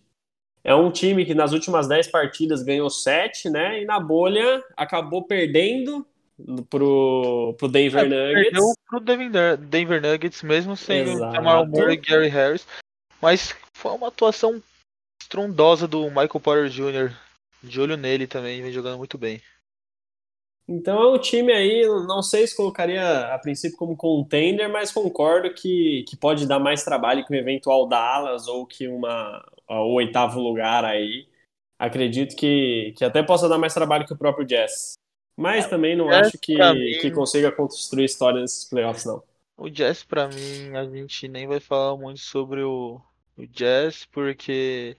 É 0.65 0.73
um 0.73 0.89
time 0.89 1.23
que 1.23 1.35
nas 1.35 1.51
últimas 1.53 1.87
10 1.87 2.07
partidas 2.07 2.63
ganhou 2.63 2.89
7, 2.89 3.51
né? 3.51 3.83
E 3.83 3.85
na 3.85 3.99
bolha 3.99 4.63
acabou 4.75 5.21
perdendo 5.21 6.03
pro, 6.71 7.53
pro 7.55 7.67
Denver 7.67 8.03
é, 8.03 8.07
Nuggets. 8.07 8.43
Perdeu 8.49 8.73
pro 8.89 8.99
Denver, 8.99 9.57
Denver 9.57 10.01
Nuggets, 10.01 10.41
mesmo 10.41 10.75
sem 10.75 11.03
o 11.03 11.19
Jamal 11.19 11.67
Murray 11.67 11.93
e 11.93 11.97
Gary 11.97 12.29
Harris. 12.29 12.65
Mas 13.21 13.55
foi 13.73 13.91
uma 13.91 14.07
atuação 14.07 14.59
estrondosa 15.21 15.87
do 15.87 16.07
Michael 16.07 16.39
Porter 16.41 16.67
Jr. 16.67 17.15
De 17.61 17.79
olho 17.79 17.95
nele 17.95 18.25
também, 18.25 18.63
vem 18.63 18.71
jogando 18.71 18.97
muito 18.97 19.19
bem. 19.19 19.39
Então 20.67 20.99
é 20.99 21.11
um 21.15 21.19
time 21.19 21.53
aí, 21.53 21.85
não 22.07 22.23
sei 22.23 22.47
se 22.47 22.57
colocaria 22.57 23.31
a 23.31 23.37
princípio 23.37 23.77
como 23.77 23.95
contender, 23.95 24.67
mas 24.67 24.91
concordo 24.91 25.53
que, 25.53 26.03
que 26.09 26.17
pode 26.17 26.47
dar 26.47 26.57
mais 26.57 26.83
trabalho 26.83 27.23
que 27.23 27.31
um 27.31 27.37
eventual 27.37 27.87
Dallas 27.87 28.47
ou 28.47 28.65
que 28.65 28.87
uma, 28.87 29.45
o 29.69 29.93
oitavo 29.93 30.39
lugar 30.39 30.85
aí. 30.85 31.27
Acredito 31.77 32.35
que, 32.35 32.93
que 32.97 33.03
até 33.03 33.21
possa 33.21 33.49
dar 33.49 33.57
mais 33.57 33.73
trabalho 33.73 34.05
que 34.05 34.13
o 34.13 34.17
próprio 34.17 34.45
Jazz. 34.45 34.93
Mas 35.35 35.65
é, 35.65 35.67
também 35.67 35.95
não 35.95 36.09
acho 36.09 36.37
que, 36.37 36.55
mim, 36.55 36.99
que 37.01 37.11
consiga 37.11 37.51
construir 37.51 38.05
história 38.05 38.39
nesses 38.39 38.69
playoffs, 38.69 39.05
não. 39.05 39.21
O 39.57 39.69
Jazz, 39.69 40.03
para 40.03 40.27
mim, 40.27 40.75
a 40.75 40.85
gente 40.85 41.27
nem 41.27 41.47
vai 41.47 41.59
falar 41.59 41.97
muito 41.97 42.19
sobre 42.19 42.61
o, 42.61 43.01
o 43.37 43.45
Jazz, 43.47 44.05
porque 44.05 44.97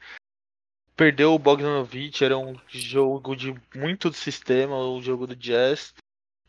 perdeu 0.95 1.35
o 1.35 1.39
Bogdanovich, 1.39 2.25
era 2.25 2.37
um 2.39 2.55
jogo 2.69 3.35
de 3.35 3.55
muito 3.75 4.13
sistema, 4.13 4.79
o 4.79 5.01
jogo 5.01 5.27
do 5.27 5.37
Jazz. 5.37 5.95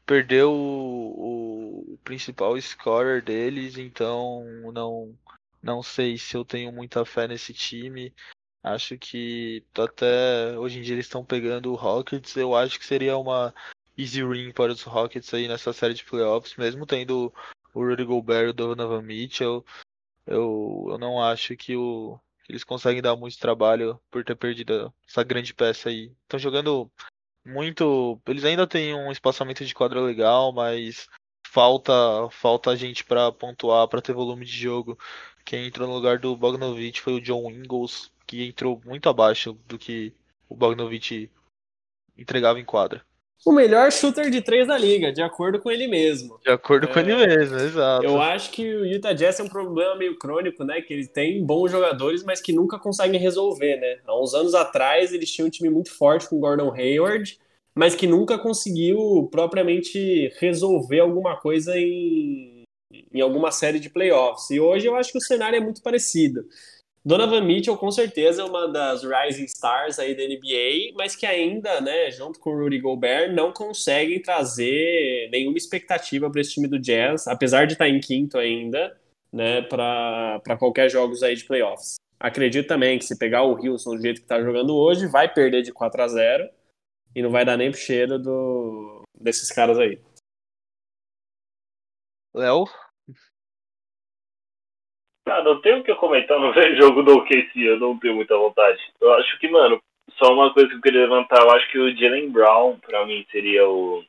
Perdeu 0.05 0.51
o, 0.51 1.93
o 1.93 1.97
principal 2.03 2.59
scorer 2.61 3.21
deles, 3.21 3.77
então 3.77 4.45
não, 4.73 5.13
não 5.67 5.83
sei 5.83 6.17
se 6.17 6.35
eu 6.35 6.45
tenho 6.45 6.71
muita 6.71 7.03
fé 7.03 7.27
nesse 7.27 7.53
time. 7.53 8.13
Acho 8.63 8.97
que 8.97 9.63
até 9.77 10.57
hoje 10.57 10.79
em 10.79 10.81
dia 10.81 10.95
eles 10.95 11.05
estão 11.05 11.25
pegando 11.25 11.71
o 11.71 11.75
Rockets. 11.75 12.35
Eu 12.37 12.55
acho 12.55 12.79
que 12.79 12.85
seria 12.85 13.17
uma 13.17 13.53
easy 13.97 14.23
win 14.23 14.51
para 14.53 14.71
os 14.71 14.81
Rockets 14.83 15.33
aí 15.33 15.47
nessa 15.47 15.73
série 15.73 15.93
de 15.93 16.05
playoffs, 16.05 16.55
mesmo 16.55 16.85
tendo 16.85 17.33
o 17.73 17.83
Rudy 17.83 18.05
Gobert 18.05 18.47
e 18.47 18.49
o 18.49 18.53
Donovan 18.53 19.01
Mitchell. 19.01 19.65
Eu, 20.25 20.87
eu 20.89 20.97
não 20.97 21.21
acho 21.21 21.55
que, 21.57 21.75
o, 21.75 22.19
eles 22.47 22.63
conseguem 22.63 23.01
dar 23.01 23.15
muito 23.15 23.37
trabalho 23.37 23.99
por 24.09 24.23
ter 24.23 24.35
perdido 24.35 24.93
essa 25.07 25.23
grande 25.23 25.53
peça 25.53 25.89
aí. 25.89 26.13
Estão 26.23 26.39
jogando 26.39 26.89
muito. 27.45 28.21
Eles 28.25 28.45
ainda 28.45 28.65
têm 28.65 28.95
um 28.95 29.11
espaçamento 29.11 29.65
de 29.65 29.75
quadra 29.75 30.01
legal, 30.01 30.53
mas 30.53 31.07
falta 31.45 31.91
falta 32.31 32.75
gente 32.75 33.03
para 33.03 33.31
pontuar, 33.31 33.87
para 33.87 34.01
ter 34.01 34.13
volume 34.13 34.45
de 34.45 34.51
jogo. 34.51 34.97
Quem 35.47 35.67
entrou 35.67 35.87
no 35.87 35.95
lugar 35.95 36.19
do 36.19 36.35
Bogdanovich 36.35 36.99
foi 36.99 37.13
o 37.13 37.21
John 37.21 37.49
Ingles, 37.49 38.11
que 38.25 38.45
entrou 38.45 38.81
muito 38.85 39.07
abaixo 39.07 39.57
do 39.65 39.79
que 39.79 40.13
o 40.49 40.55
Bogdanovich 40.55 41.31
entregava 42.17 42.59
em 42.59 42.65
quadra 42.65 43.01
o 43.45 43.51
melhor 43.51 43.91
shooter 43.91 44.29
de 44.29 44.41
três 44.41 44.67
da 44.67 44.77
liga, 44.77 45.11
de 45.11 45.21
acordo 45.21 45.59
com 45.59 45.71
ele 45.71 45.87
mesmo. 45.87 46.39
De 46.43 46.51
acordo 46.51 46.87
é, 46.89 46.91
com 46.91 46.99
ele 46.99 47.15
mesmo, 47.15 47.55
exato. 47.57 48.03
Eu 48.03 48.21
acho 48.21 48.51
que 48.51 48.75
o 48.75 48.85
Utah 48.85 49.13
Jazz 49.13 49.39
é 49.39 49.43
um 49.43 49.47
problema 49.47 49.95
meio 49.95 50.17
crônico, 50.17 50.63
né? 50.63 50.81
Que 50.81 50.93
eles 50.93 51.07
têm 51.07 51.45
bons 51.45 51.71
jogadores, 51.71 52.23
mas 52.23 52.41
que 52.41 52.51
nunca 52.51 52.79
conseguem 52.79 53.19
resolver, 53.19 53.77
né? 53.77 53.99
Há 54.05 54.21
uns 54.21 54.33
anos 54.33 54.53
atrás 54.53 55.13
eles 55.13 55.31
tinham 55.31 55.47
um 55.47 55.51
time 55.51 55.69
muito 55.69 55.91
forte 55.91 56.27
com 56.27 56.39
Gordon 56.39 56.73
Hayward, 56.73 57.37
mas 57.75 57.95
que 57.95 58.07
nunca 58.07 58.37
conseguiu 58.37 59.29
propriamente 59.31 60.33
resolver 60.39 60.99
alguma 60.99 61.37
coisa 61.37 61.77
em, 61.77 62.56
em 62.91 63.21
alguma 63.21 63.51
série 63.51 63.79
de 63.79 63.89
playoffs. 63.89 64.49
E 64.49 64.59
hoje 64.59 64.85
eu 64.85 64.95
acho 64.95 65.11
que 65.11 65.17
o 65.17 65.21
cenário 65.21 65.57
é 65.57 65.59
muito 65.59 65.81
parecido. 65.81 66.45
Donovan 67.07 67.41
Mitchell, 67.41 67.77
com 67.77 67.89
certeza, 67.89 68.41
é 68.41 68.45
uma 68.45 68.67
das 68.67 69.01
rising 69.01 69.45
stars 69.45 69.97
aí 69.97 70.13
da 70.13 70.23
NBA, 70.23 70.93
mas 70.93 71.15
que 71.15 71.25
ainda, 71.25 71.79
né, 71.79 72.11
junto 72.11 72.37
com 72.37 72.49
o 72.49 72.59
Rudy 72.59 72.79
Gobert, 72.79 73.33
não 73.33 73.53
conseguem 73.53 74.21
trazer 74.21 75.29
nenhuma 75.31 75.57
expectativa 75.57 76.29
para 76.29 76.41
esse 76.41 76.51
time 76.51 76.67
do 76.67 76.77
Jazz, 76.77 77.25
apesar 77.25 77.65
de 77.65 77.73
estar 77.73 77.87
em 77.87 78.01
quinto 78.01 78.37
ainda, 78.37 78.99
né, 79.31 79.61
para 79.61 80.57
qualquer 80.59 80.89
jogos 80.89 81.23
aí 81.23 81.33
de 81.33 81.45
playoffs. 81.45 81.95
Acredito 82.19 82.67
também 82.67 82.99
que 82.99 83.05
se 83.05 83.17
pegar 83.17 83.43
o 83.43 83.55
Houston 83.55 83.95
do 83.95 84.01
jeito 84.01 84.17
que 84.17 84.25
está 84.25 84.41
jogando 84.41 84.75
hoje, 84.75 85.07
vai 85.07 85.31
perder 85.31 85.61
de 85.61 85.71
4 85.71 86.01
a 86.01 86.07
0 86.09 86.49
e 87.15 87.21
não 87.21 87.29
vai 87.29 87.45
dar 87.45 87.55
nem 87.55 87.71
cheiro 87.71 88.19
do, 88.19 89.03
desses 89.17 89.49
caras 89.49 89.79
aí. 89.79 89.97
Léo? 92.37 92.65
Ah, 95.27 95.43
não 95.43 95.59
tenho 95.59 95.79
o 95.79 95.83
que 95.83 95.93
comentar 95.95 96.39
no 96.39 96.53
jogo 96.79 97.03
do 97.03 97.17
OKC, 97.17 97.51
eu 97.55 97.79
não 97.79 97.97
tenho 97.99 98.15
muita 98.15 98.37
vontade. 98.37 98.79
Eu 99.01 99.13
acho 99.15 99.37
que, 99.39 99.49
mano, 99.49 99.81
só 100.17 100.31
uma 100.31 100.53
coisa 100.53 100.69
que 100.69 100.75
eu 100.75 100.81
queria 100.81 101.01
levantar, 101.01 101.41
eu 101.41 101.51
acho 101.51 101.69
que 101.69 101.79
o 101.79 101.97
Jalen 101.97 102.31
Brown, 102.31 102.79
pra 102.79 103.05
mim, 103.05 103.25
seria 103.31 103.67
o 103.67 104.03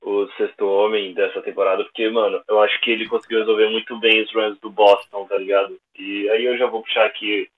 o 0.00 0.28
sexto 0.36 0.64
homem 0.64 1.12
dessa 1.12 1.42
temporada, 1.42 1.82
porque, 1.84 2.08
mano, 2.08 2.42
eu 2.48 2.62
acho 2.62 2.80
que 2.80 2.90
ele 2.92 3.08
conseguiu 3.08 3.40
resolver 3.40 3.68
muito 3.68 3.98
bem 3.98 4.22
os 4.22 4.32
runs 4.32 4.58
do 4.60 4.70
Boston, 4.70 5.26
tá 5.26 5.36
ligado? 5.36 5.78
E 5.98 6.30
aí 6.30 6.44
eu 6.44 6.56
já 6.56 6.66
vou 6.66 6.82
puxar 6.82 7.04
aqui 7.04 7.50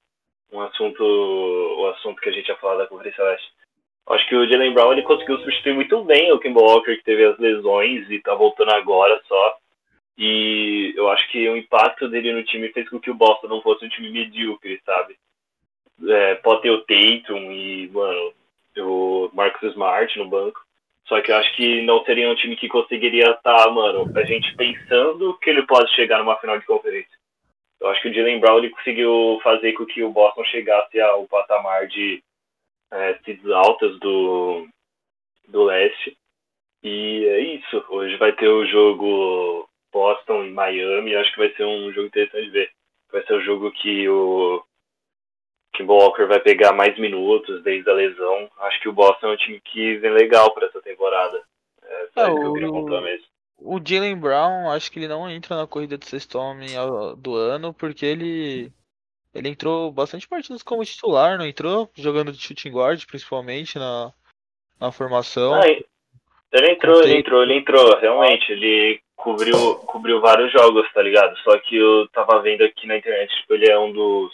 um 0.50 0.60
assunto, 0.60 1.04
o 1.04 1.86
assunto 1.88 2.20
que 2.20 2.30
a 2.30 2.32
gente 2.32 2.48
ia 2.48 2.56
falar 2.56 2.76
da 2.78 2.86
Conferência 2.86 3.22
Leste. 3.22 3.52
Acho 4.08 4.28
que 4.28 4.34
o 4.34 4.48
Jalen 4.48 4.72
Brown 4.72 4.92
ele 4.92 5.02
conseguiu 5.02 5.38
substituir 5.38 5.74
muito 5.74 6.02
bem 6.04 6.32
o 6.32 6.38
Kimball 6.38 6.66
Walker, 6.66 6.96
que 6.96 7.04
teve 7.04 7.24
as 7.24 7.38
lesões 7.38 8.10
e 8.10 8.18
tá 8.20 8.34
voltando 8.34 8.72
agora 8.72 9.20
só. 9.28 9.56
E 10.18 10.92
eu 10.96 11.08
acho 11.10 11.28
que 11.30 11.48
o 11.48 11.56
impacto 11.56 12.08
dele 12.08 12.32
no 12.32 12.42
time 12.42 12.68
fez 12.70 12.88
com 12.88 12.98
que 12.98 13.10
o 13.10 13.14
Boston 13.14 13.48
não 13.48 13.62
fosse 13.62 13.84
um 13.84 13.88
time 13.88 14.10
medíocre, 14.10 14.80
sabe? 14.84 15.16
É, 16.08 16.34
pode 16.36 16.62
ter 16.62 16.70
o 16.70 16.82
Tatum 16.82 17.52
e, 17.52 17.88
mano, 17.88 18.32
o 18.78 19.30
Marcus 19.32 19.70
Smart 19.70 20.18
no 20.18 20.28
banco. 20.28 20.60
Só 21.06 21.20
que 21.20 21.32
eu 21.32 21.36
acho 21.36 21.54
que 21.56 21.82
não 21.82 22.04
seria 22.04 22.30
um 22.30 22.34
time 22.34 22.54
que 22.54 22.68
conseguiria 22.68 23.30
estar, 23.30 23.64
tá, 23.64 23.70
mano, 23.70 24.10
a 24.16 24.22
gente 24.24 24.54
pensando 24.56 25.34
que 25.38 25.50
ele 25.50 25.62
pode 25.66 25.90
chegar 25.94 26.18
numa 26.18 26.36
final 26.36 26.58
de 26.58 26.66
conferência. 26.66 27.18
Eu 27.80 27.88
acho 27.88 28.02
que 28.02 28.08
o 28.08 28.14
Jalen 28.14 28.40
Brown 28.40 28.58
ele 28.58 28.70
conseguiu 28.70 29.40
fazer 29.42 29.72
com 29.72 29.86
que 29.86 30.02
o 30.02 30.10
Boston 30.10 30.44
chegasse 30.44 31.00
ao 31.00 31.26
patamar 31.26 31.86
de 31.86 32.22
é, 32.92 33.18
seeds 33.24 33.48
altas 33.50 33.98
do, 34.00 34.66
do 35.48 35.64
leste. 35.64 36.16
E 36.82 37.24
é 37.26 37.40
isso. 37.40 37.84
Hoje 37.88 38.16
vai 38.16 38.32
ter 38.32 38.48
o 38.48 38.66
jogo 38.66 39.68
Boston 39.92 40.44
e 40.44 40.50
Miami, 40.50 41.14
acho 41.14 41.32
que 41.32 41.38
vai 41.38 41.52
ser 41.54 41.64
um 41.64 41.92
jogo 41.92 42.06
interessante 42.06 42.44
de 42.44 42.50
ver. 42.50 42.70
Vai 43.12 43.24
ser 43.26 43.34
o 43.34 43.42
jogo 43.42 43.72
que 43.72 44.08
o 44.08 44.62
Kimball 45.74 45.98
Walker 45.98 46.26
vai 46.26 46.40
pegar 46.40 46.72
mais 46.72 46.98
minutos 46.98 47.62
desde 47.62 47.90
a 47.90 47.94
lesão. 47.94 48.48
Acho 48.58 48.80
que 48.80 48.88
o 48.88 48.92
Boston 48.92 49.28
é 49.28 49.32
um 49.32 49.36
time 49.36 49.60
que 49.60 49.96
vem 49.96 50.12
legal 50.12 50.52
para 50.54 50.66
essa 50.66 50.80
temporada. 50.80 51.42
É 51.82 52.08
só 52.14 52.26
é, 52.26 52.28
isso 52.28 52.40
que 52.40 52.46
eu 52.46 52.52
queria 52.52 52.68
contar 52.68 53.00
mesmo. 53.00 53.26
O 53.58 53.78
Jalen 53.84 54.16
Brown, 54.16 54.70
acho 54.70 54.90
que 54.90 54.98
ele 54.98 55.08
não 55.08 55.28
entra 55.28 55.56
na 55.56 55.66
corrida 55.66 55.98
de 55.98 56.06
sexto 56.06 56.38
homem 56.38 56.70
do 57.18 57.34
ano, 57.34 57.74
porque 57.74 58.06
ele 58.06 58.72
ele 59.34 59.48
entrou 59.48 59.92
bastante 59.92 60.26
partidas 60.26 60.62
como 60.62 60.84
titular, 60.84 61.38
não 61.38 61.46
entrou 61.46 61.90
jogando 61.94 62.32
de 62.32 62.42
shooting 62.42 62.70
guard, 62.70 63.04
principalmente 63.06 63.78
na, 63.78 64.12
na 64.80 64.90
formação. 64.90 65.54
Ah, 65.54 65.68
ele 66.52 66.72
entrou, 66.72 67.02
ele 67.02 67.18
entrou, 67.18 67.42
ele 67.42 67.54
entrou, 67.54 67.98
realmente. 67.98 68.50
Ele 68.50 69.00
cobriu, 69.14 69.76
cobriu 69.86 70.20
vários 70.20 70.50
jogos, 70.52 70.90
tá 70.92 71.00
ligado? 71.00 71.36
Só 71.38 71.56
que 71.58 71.76
eu 71.76 72.08
tava 72.08 72.40
vendo 72.42 72.64
aqui 72.64 72.86
na 72.86 72.96
internet, 72.96 73.32
tipo, 73.40 73.54
ele 73.54 73.70
é 73.70 73.78
um 73.78 73.92
dos 73.92 74.32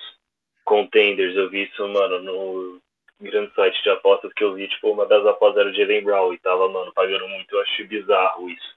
contenders. 0.64 1.36
Eu 1.36 1.51
vi 1.51 1.64
isso, 1.64 1.86
mano, 1.88 2.22
no 2.22 2.80
grande 3.20 3.55
site 3.55 3.82
de 3.82 3.90
apostas 3.90 4.32
que 4.32 4.44
eu 4.44 4.55
vi, 4.55 4.68
tipo, 4.68 4.90
uma 4.90 5.05
das 5.07 5.26
apostas 5.26 5.61
era 5.61 5.70
o 5.70 5.74
Jalen 5.74 6.05
Brown 6.05 6.32
e 6.32 6.38
tava, 6.38 6.68
mano, 6.70 6.92
pagando 6.94 7.28
muito. 7.28 7.55
Eu 7.55 7.62
achei 7.62 7.86
bizarro 7.86 8.49
isso. 8.49 8.76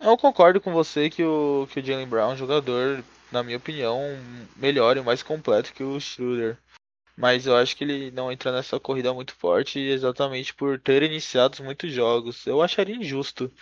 Eu 0.00 0.16
concordo 0.16 0.60
com 0.60 0.72
você 0.72 1.10
que 1.10 1.22
o, 1.22 1.66
que 1.70 1.80
o 1.80 1.84
Jalen 1.84 2.06
Brown 2.06 2.30
é 2.30 2.32
um 2.34 2.36
jogador, 2.36 3.02
na 3.32 3.42
minha 3.42 3.56
opinião, 3.56 4.00
melhor 4.56 4.96
e 4.96 5.02
mais 5.02 5.22
completo 5.22 5.72
que 5.72 5.82
o 5.82 6.00
Schroeder. 6.00 6.58
Mas 7.16 7.46
eu 7.46 7.56
acho 7.56 7.76
que 7.76 7.84
ele 7.84 8.10
não 8.10 8.32
entra 8.32 8.50
nessa 8.50 8.80
corrida 8.80 9.12
muito 9.12 9.34
forte 9.34 9.78
exatamente 9.78 10.54
por 10.54 10.80
ter 10.80 11.02
iniciado 11.02 11.62
muitos 11.62 11.92
jogos. 11.92 12.46
Eu 12.46 12.62
acharia 12.62 12.96
injusto 12.96 13.52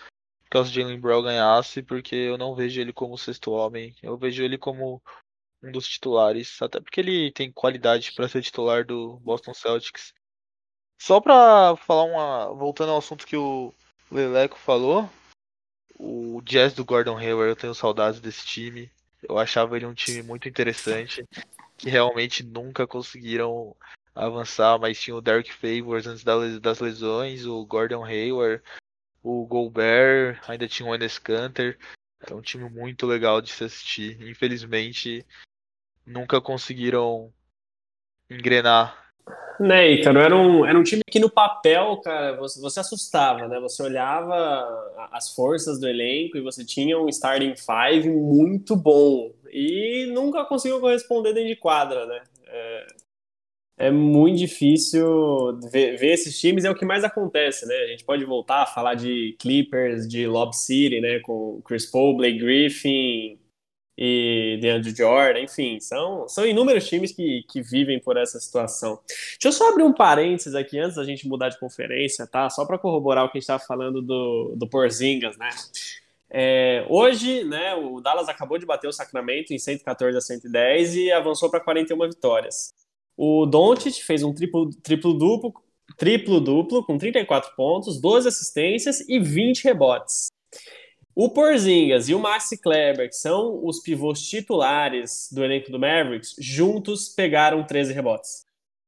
que 0.51 0.57
o 0.57 0.65
Jalen 0.65 1.01
Brown 1.01 1.23
ganhasse, 1.23 1.83
porque 1.83 2.15
eu 2.15 2.39
não 2.39 2.55
vejo 2.55 2.81
ele 2.81 2.93
como 2.93 3.19
sexto 3.19 3.51
homem. 3.51 3.95
Eu 4.03 4.17
vejo 4.17 4.43
ele 4.43 4.57
como 4.57 5.03
um 5.63 5.73
dos 5.73 5.89
titulares, 5.89 6.61
até 6.63 6.81
porque 6.81 7.01
ele 7.01 7.33
tem 7.33 7.51
qualidade 7.51 8.13
para 8.13 8.29
ser 8.29 8.43
titular 8.43 8.85
do 8.85 9.19
Boston 9.19 9.53
Celtics. 9.53 10.15
Só 11.01 11.21
para 11.21 11.77
falar 11.77 12.05
uma, 12.05 12.55
voltando 12.55 12.93
ao 12.93 12.99
assunto 12.99 13.27
que 13.27 13.37
o 13.37 13.75
Leleco 14.11 14.59
falou, 14.59 15.09
o 15.99 16.41
Jazz 16.43 16.73
do 16.73 16.85
Gordon 16.85 17.19
Hayward, 17.19 17.51
eu 17.51 17.57
tenho 17.57 17.75
saudades 17.75 18.21
desse 18.21 18.47
time. 18.47 18.91
Eu 19.29 19.39
achava 19.39 19.77
ele 19.77 19.87
um 19.87 19.95
time 19.95 20.23
muito 20.23 20.49
interessante, 20.49 21.25
que 21.77 21.91
realmente 21.91 22.43
nunca 22.43 22.87
conseguiram 22.87 23.77
avançar, 24.15 24.79
mas 24.79 25.01
tinha 25.01 25.15
o 25.15 25.21
Derek 25.21 25.53
Favors 25.53 26.07
antes 26.07 26.25
das 26.25 26.81
lesões, 26.81 27.45
o 27.45 27.65
Gordon 27.67 28.05
Hayward, 28.05 28.63
o 29.23 29.47
Gobert, 29.47 30.41
ainda 30.49 30.67
tinha 30.67 30.89
o 30.89 30.95
Enes 30.95 31.19
Kanter. 31.19 31.79
Era 32.21 32.35
um 32.35 32.41
time 32.41 32.69
muito 32.69 33.07
legal 33.07 33.41
de 33.41 33.51
se 33.51 33.65
assistir. 33.65 34.21
Infelizmente, 34.29 35.25
nunca 36.05 36.41
conseguiram 36.41 37.33
engrenar 38.29 39.08
né, 39.61 39.91
Ícaro, 39.91 40.21
era 40.21 40.37
um, 40.37 40.65
era 40.65 40.79
um 40.79 40.83
time 40.83 41.03
que 41.11 41.19
no 41.19 41.29
papel, 41.29 41.97
cara, 41.99 42.37
você, 42.37 42.61
você 42.61 42.81
assustava, 42.81 43.49
né? 43.49 43.59
Você 43.61 43.83
olhava 43.83 45.09
as 45.13 45.35
forças 45.35 45.81
do 45.81 45.89
elenco 45.89 46.37
e 46.37 46.41
você 46.41 46.65
tinha 46.65 46.99
um 46.99 47.09
starting 47.09 47.55
five 47.57 48.09
muito 48.09 48.77
bom 48.77 49.33
e 49.51 50.11
nunca 50.13 50.45
conseguiu 50.45 50.81
corresponder 50.81 51.33
dentro 51.33 51.49
de 51.49 51.57
quadra, 51.57 52.07
né? 52.07 52.23
É, 52.47 52.87
é 53.79 53.91
muito 53.91 54.39
difícil 54.39 55.59
ver, 55.71 55.97
ver, 55.97 56.13
esses 56.13 56.39
times, 56.39 56.65
é 56.65 56.71
o 56.71 56.75
que 56.75 56.85
mais 56.85 57.03
acontece, 57.05 57.67
né? 57.67 57.75
A 57.75 57.87
gente 57.89 58.05
pode 58.05 58.25
voltar 58.25 58.63
a 58.63 58.67
falar 58.67 58.95
de 58.95 59.37
Clippers, 59.39 60.09
de 60.09 60.27
Lob 60.27 60.55
City, 60.55 61.01
né? 61.01 61.21
Com 61.21 61.61
Chris 61.65 61.87
Paul, 61.87 62.17
Blake 62.17 62.39
Griffin, 62.39 63.39
e 64.01 64.59
DeAndre 64.61 64.95
Jordan, 64.95 65.41
enfim, 65.41 65.81
são, 65.81 66.29
são 66.29 66.47
inúmeros 66.47 66.87
times 66.87 67.11
que, 67.11 67.45
que 67.51 67.61
vivem 67.61 67.99
por 67.99 68.17
essa 68.17 68.39
situação. 68.39 69.01
Deixa 69.09 69.49
eu 69.49 69.53
só 69.53 69.71
abrir 69.71 69.83
um 69.83 69.93
parênteses 69.93 70.55
aqui 70.55 70.79
antes 70.79 70.95
da 70.95 71.03
gente 71.03 71.27
mudar 71.27 71.49
de 71.49 71.59
conferência, 71.59 72.25
tá? 72.25 72.49
Só 72.49 72.65
para 72.65 72.79
corroborar 72.79 73.25
o 73.25 73.29
que 73.29 73.39
a 73.39 73.41
gente 73.41 73.43
estava 73.43 73.59
falando 73.59 74.01
do, 74.01 74.55
do 74.57 74.69
Porzingas, 74.69 75.37
né? 75.37 75.49
É, 76.31 76.87
hoje, 76.89 77.43
né, 77.43 77.75
o 77.75 78.01
Dallas 78.01 78.29
acabou 78.29 78.57
de 78.57 78.67
bater 78.67 78.87
o 78.87 78.93
Sacramento 78.93 79.53
em 79.53 79.59
114 79.59 80.17
a 80.17 80.21
110 80.21 80.95
e 80.95 81.11
avançou 81.11 81.51
para 81.51 81.59
41 81.59 81.99
vitórias. 82.09 82.73
O 83.17 83.47
Doncic 83.47 84.01
fez 84.05 84.23
um 84.23 84.33
triplo, 84.33 84.71
triplo 84.81 85.13
duplo, 85.13 85.53
triplo 85.97 86.41
duplo 86.41 86.85
com 86.85 86.97
34 86.97 87.53
pontos, 87.57 88.01
12 88.01 88.29
assistências 88.29 89.01
e 89.09 89.19
20 89.19 89.65
rebotes. 89.65 90.29
O 91.21 91.29
Porzingas 91.29 92.09
e 92.09 92.15
o 92.15 92.21
Maxi 92.21 92.57
Kleber, 92.57 93.09
que 93.09 93.17
são 93.17 93.67
os 93.67 93.81
pivôs 93.81 94.23
titulares 94.23 95.29
do 95.33 95.45
elenco 95.45 95.69
do 95.69 95.77
Mavericks, 95.77 96.37
juntos 96.39 97.09
pegaram 97.09 97.67
13 97.67 97.93
rebotes. 97.93 98.47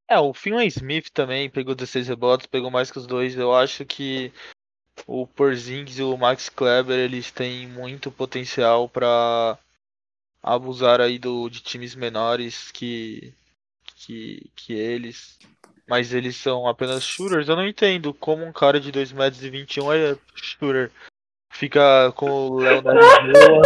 É, 0.08 0.16
o 0.16 0.32
Finlay 0.32 0.68
Smith 0.68 1.10
também 1.12 1.50
pegou 1.50 1.74
16 1.74 2.06
rebotes, 2.06 2.46
pegou 2.46 2.70
mais 2.70 2.88
que 2.88 2.98
os 2.98 3.06
dois. 3.08 3.36
Eu 3.36 3.52
acho 3.52 3.84
que 3.84 4.32
o 5.08 5.26
Porzingis 5.26 5.98
e 5.98 6.04
o 6.04 6.16
Max 6.16 6.48
Kleber 6.48 7.00
eles 7.00 7.32
têm 7.32 7.66
muito 7.66 8.12
potencial 8.12 8.88
para 8.88 9.58
abusar 10.40 11.00
aí 11.00 11.18
do, 11.18 11.50
de 11.50 11.60
times 11.60 11.96
menores 11.96 12.70
que, 12.70 13.34
que, 13.96 14.48
que 14.54 14.72
eles. 14.74 15.36
Mas 15.84 16.14
eles 16.14 16.36
são 16.36 16.68
apenas 16.68 17.02
shooters. 17.02 17.48
Eu 17.48 17.56
não 17.56 17.66
entendo 17.66 18.14
como 18.14 18.44
um 18.44 18.52
cara 18.52 18.78
de 18.78 18.92
2 18.92 19.10
metros 19.10 19.42
21 19.42 19.92
é 19.92 20.16
shooter 20.36 20.92
fica 21.50 22.12
com 22.12 22.30
o 22.30 22.60
Léo 22.60 22.80
na 22.82 22.94
boa, 22.94 23.62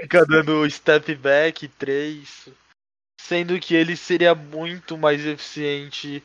fica 0.00 0.26
dando 0.26 0.68
step 0.70 1.14
back 1.14 1.66
3, 1.68 2.48
sendo 3.20 3.58
que 3.58 3.74
ele 3.74 3.96
seria 3.96 4.34
muito 4.34 4.98
mais 4.98 5.24
eficiente 5.24 6.22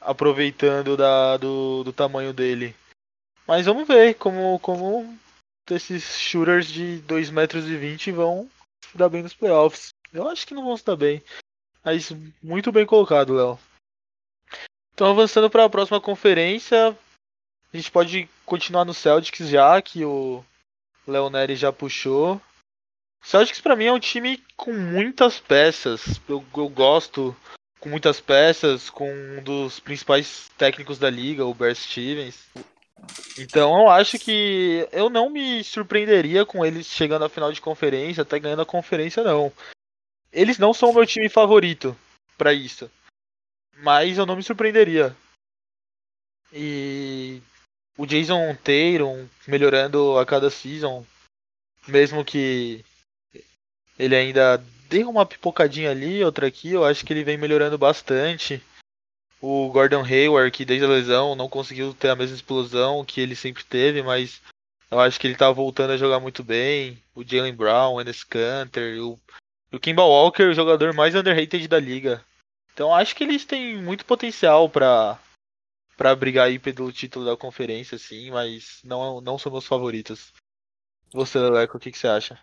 aproveitando 0.00 0.96
da, 0.96 1.36
do, 1.36 1.84
do 1.84 1.92
tamanho 1.92 2.32
dele. 2.32 2.74
Mas 3.46 3.66
vamos 3.66 3.86
ver 3.86 4.14
como, 4.14 4.58
como 4.60 5.18
esses 5.70 6.18
shooters 6.18 6.66
de 6.66 6.98
2 7.00 7.30
metros 7.30 7.66
e 7.66 7.76
20 7.76 8.12
vão 8.12 8.48
se 8.84 8.96
dar 8.96 9.08
bem 9.08 9.22
nos 9.22 9.34
playoffs. 9.34 9.88
Eu 10.12 10.28
acho 10.28 10.46
que 10.46 10.54
não 10.54 10.64
vão 10.64 10.76
se 10.76 10.84
dar 10.84 10.96
bem. 10.96 11.22
Mas 11.84 12.10
muito 12.42 12.70
bem 12.72 12.86
colocado, 12.86 13.34
Léo. 13.34 13.58
Então 14.94 15.10
avançando 15.10 15.48
para 15.48 15.64
a 15.64 15.70
próxima 15.70 16.00
conferência, 16.00 16.96
a 17.72 17.76
gente 17.76 17.90
pode 17.90 18.28
continuar 18.48 18.84
no 18.84 18.94
Celtics 18.94 19.48
já, 19.48 19.80
que 19.80 20.04
o 20.04 20.42
Leoneri 21.06 21.54
já 21.54 21.72
puxou. 21.72 22.40
O 23.22 23.26
Celtics 23.26 23.60
para 23.60 23.76
mim 23.76 23.84
é 23.84 23.92
um 23.92 24.00
time 24.00 24.42
com 24.56 24.72
muitas 24.72 25.38
peças. 25.38 26.20
Eu, 26.28 26.44
eu 26.56 26.68
gosto 26.68 27.36
com 27.78 27.88
muitas 27.88 28.20
peças, 28.20 28.90
com 28.90 29.10
um 29.10 29.42
dos 29.42 29.78
principais 29.78 30.48
técnicos 30.56 30.98
da 30.98 31.10
liga, 31.10 31.44
o 31.44 31.54
Bear 31.54 31.74
Stevens. 31.74 32.48
Então 33.38 33.82
eu 33.82 33.88
acho 33.88 34.18
que 34.18 34.88
eu 34.90 35.08
não 35.08 35.30
me 35.30 35.62
surpreenderia 35.62 36.44
com 36.44 36.64
eles 36.64 36.86
chegando 36.86 37.24
à 37.24 37.28
final 37.28 37.52
de 37.52 37.60
conferência, 37.60 38.22
até 38.22 38.38
ganhando 38.38 38.62
a 38.62 38.66
conferência 38.66 39.22
não. 39.22 39.52
Eles 40.32 40.58
não 40.58 40.74
são 40.74 40.90
o 40.90 40.94
meu 40.94 41.06
time 41.06 41.28
favorito 41.28 41.96
para 42.36 42.52
isso. 42.52 42.90
Mas 43.82 44.18
eu 44.18 44.26
não 44.26 44.34
me 44.34 44.42
surpreenderia. 44.42 45.14
E 46.52 47.40
o 47.98 48.06
Jason 48.06 48.54
Tatum 48.54 49.28
melhorando 49.46 50.16
a 50.18 50.24
cada 50.24 50.48
season, 50.48 51.04
mesmo 51.86 52.24
que 52.24 52.84
ele 53.98 54.14
ainda 54.14 54.62
dê 54.88 55.02
uma 55.02 55.26
pipocadinha 55.26 55.90
ali, 55.90 56.22
outra 56.24 56.46
aqui, 56.46 56.70
eu 56.70 56.84
acho 56.84 57.04
que 57.04 57.12
ele 57.12 57.24
vem 57.24 57.36
melhorando 57.36 57.76
bastante. 57.76 58.62
O 59.40 59.68
Gordon 59.70 60.04
Hayward, 60.04 60.50
que 60.52 60.64
desde 60.64 60.86
a 60.86 60.88
lesão 60.88 61.34
não 61.34 61.48
conseguiu 61.48 61.92
ter 61.92 62.08
a 62.08 62.16
mesma 62.16 62.36
explosão 62.36 63.04
que 63.04 63.20
ele 63.20 63.34
sempre 63.34 63.64
teve, 63.64 64.00
mas 64.02 64.40
eu 64.90 65.00
acho 65.00 65.18
que 65.18 65.26
ele 65.26 65.36
tá 65.36 65.50
voltando 65.50 65.92
a 65.92 65.96
jogar 65.96 66.20
muito 66.20 66.44
bem. 66.44 67.02
O 67.14 67.24
Jalen 67.24 67.54
Brown, 67.54 67.94
o 67.94 68.00
Enes 68.00 68.24
o, 69.00 69.18
o 69.72 69.78
Kimba 69.78 70.04
Walker, 70.04 70.44
o 70.44 70.54
jogador 70.54 70.94
mais 70.94 71.14
underrated 71.14 71.66
da 71.66 71.78
liga. 71.78 72.24
Então 72.72 72.94
acho 72.94 73.14
que 73.14 73.24
eles 73.24 73.44
têm 73.44 73.76
muito 73.76 74.04
potencial 74.04 74.68
para 74.68 75.18
para 75.98 76.14
brigar 76.14 76.46
aí 76.46 76.60
pelo 76.60 76.92
título 76.92 77.24
da 77.24 77.36
conferência, 77.36 77.98
sim, 77.98 78.30
mas 78.30 78.80
não, 78.84 79.20
não 79.20 79.36
são 79.36 79.50
meus 79.50 79.66
favoritos. 79.66 80.32
Você, 81.12 81.40
Leleco, 81.40 81.76
o 81.76 81.80
que, 81.80 81.90
que 81.90 81.98
você 81.98 82.06
acha? 82.06 82.38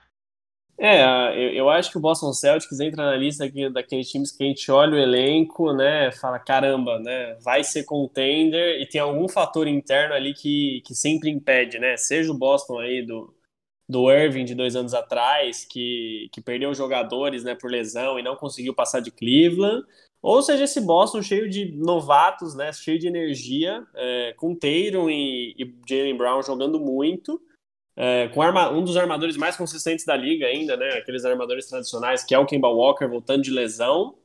É, 0.78 1.02
eu, 1.34 1.54
eu, 1.54 1.70
acho 1.70 1.90
que 1.90 1.98
o 1.98 2.02
Boston 2.02 2.34
Celtics 2.34 2.78
entra 2.82 3.06
na 3.06 3.16
lista 3.16 3.46
aqui 3.46 3.70
daqueles 3.70 4.10
times 4.10 4.30
que 4.34 4.44
a 4.44 4.48
gente 4.48 4.70
olha 4.70 4.96
o 4.96 5.00
elenco, 5.00 5.72
né, 5.72 6.12
fala, 6.12 6.38
caramba, 6.38 7.00
né, 7.00 7.36
vai 7.36 7.64
ser 7.64 7.86
contender 7.86 8.82
e 8.82 8.86
tem 8.86 9.00
algum 9.00 9.30
fator 9.30 9.70
interno 9.70 10.14
ali 10.14 10.34
que, 10.34 10.82
que 10.86 10.94
sempre 10.94 11.30
impede, 11.30 11.80
né, 11.80 11.96
seja 11.96 12.30
o 12.30 12.38
Boston 12.38 12.80
aí 12.80 13.06
do, 13.06 13.34
do 13.88 14.12
Irving 14.12 14.44
de 14.44 14.54
dois 14.54 14.76
anos 14.76 14.94
atrás, 14.94 15.64
que, 15.64 16.28
que 16.34 16.42
perdeu 16.42 16.74
jogadores, 16.74 17.46
né, 17.46 17.56
por 17.56 17.72
lesão 17.72 18.20
e 18.20 18.24
não 18.24 18.36
conseguiu 18.36 18.74
passar 18.74 19.00
de 19.00 19.12
Cleveland, 19.12 19.86
ou 20.26 20.42
seja, 20.42 20.64
esse 20.64 20.82
Boston 20.82 21.22
cheio 21.22 21.48
de 21.48 21.72
novatos, 21.72 22.56
né, 22.56 22.74
cheio 22.74 22.98
de 22.98 23.08
energia, 23.08 23.86
é, 23.94 24.34
com 24.38 24.56
Tatum 24.56 25.08
e, 25.08 25.54
e 25.58 25.76
Jalen 25.88 26.18
Brown 26.18 26.42
jogando 26.42 26.80
muito, 26.80 27.40
é, 27.96 28.28
com 28.30 28.42
arma, 28.42 28.72
um 28.72 28.84
dos 28.84 28.98
armadores 28.98 29.38
mais 29.38 29.56
consistentes 29.56 30.04
da 30.04 30.16
liga 30.16 30.48
ainda, 30.48 30.76
né, 30.76 30.90
aqueles 30.98 31.26
armadores 31.26 31.68
tradicionais, 31.68 32.24
que 32.24 32.34
é 32.34 32.40
o 32.40 32.46
Kemba 32.46 32.68
Walker 32.68 33.06
voltando 33.06 33.44
de 33.44 33.52
lesão, 33.52 34.16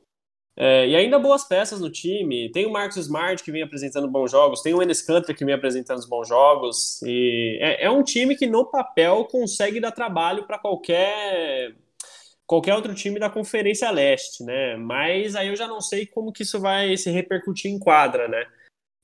é, 0.57 0.89
e 0.89 0.97
ainda 0.97 1.19
boas 1.19 1.45
peças 1.45 1.81
no 1.81 1.91
time. 1.91 2.51
Tem 2.51 2.65
o 2.67 2.73
Marcus 2.73 2.97
Smart 2.97 3.43
que 3.43 3.53
vem 3.53 3.63
apresentando 3.63 4.09
bons 4.09 4.31
jogos, 4.31 4.63
tem 4.63 4.73
o 4.73 4.83
Enes 4.83 5.03
Kanter 5.03 5.37
que 5.37 5.45
vem 5.45 5.55
apresentando 5.55 6.07
bons 6.09 6.29
jogos. 6.29 7.01
E 7.03 7.59
é, 7.61 7.85
é 7.85 7.91
um 7.91 8.03
time 8.03 8.37
que 8.37 8.47
no 8.47 8.65
papel 8.65 9.27
consegue 9.27 9.81
dar 9.81 9.93
trabalho 9.93 10.47
para 10.47 10.59
qualquer 10.59 11.75
qualquer 12.51 12.75
outro 12.75 12.93
time 12.97 13.21
da 13.21 13.31
Conferência 13.31 13.89
Leste, 13.93 14.43
né? 14.43 14.75
Mas 14.75 15.37
aí 15.37 15.47
eu 15.47 15.55
já 15.55 15.69
não 15.69 15.81
sei 15.81 16.05
como 16.05 16.33
que 16.33 16.43
isso 16.43 16.59
vai 16.59 16.97
se 16.97 17.09
repercutir 17.09 17.71
em 17.71 17.79
quadra, 17.79 18.27
né? 18.27 18.45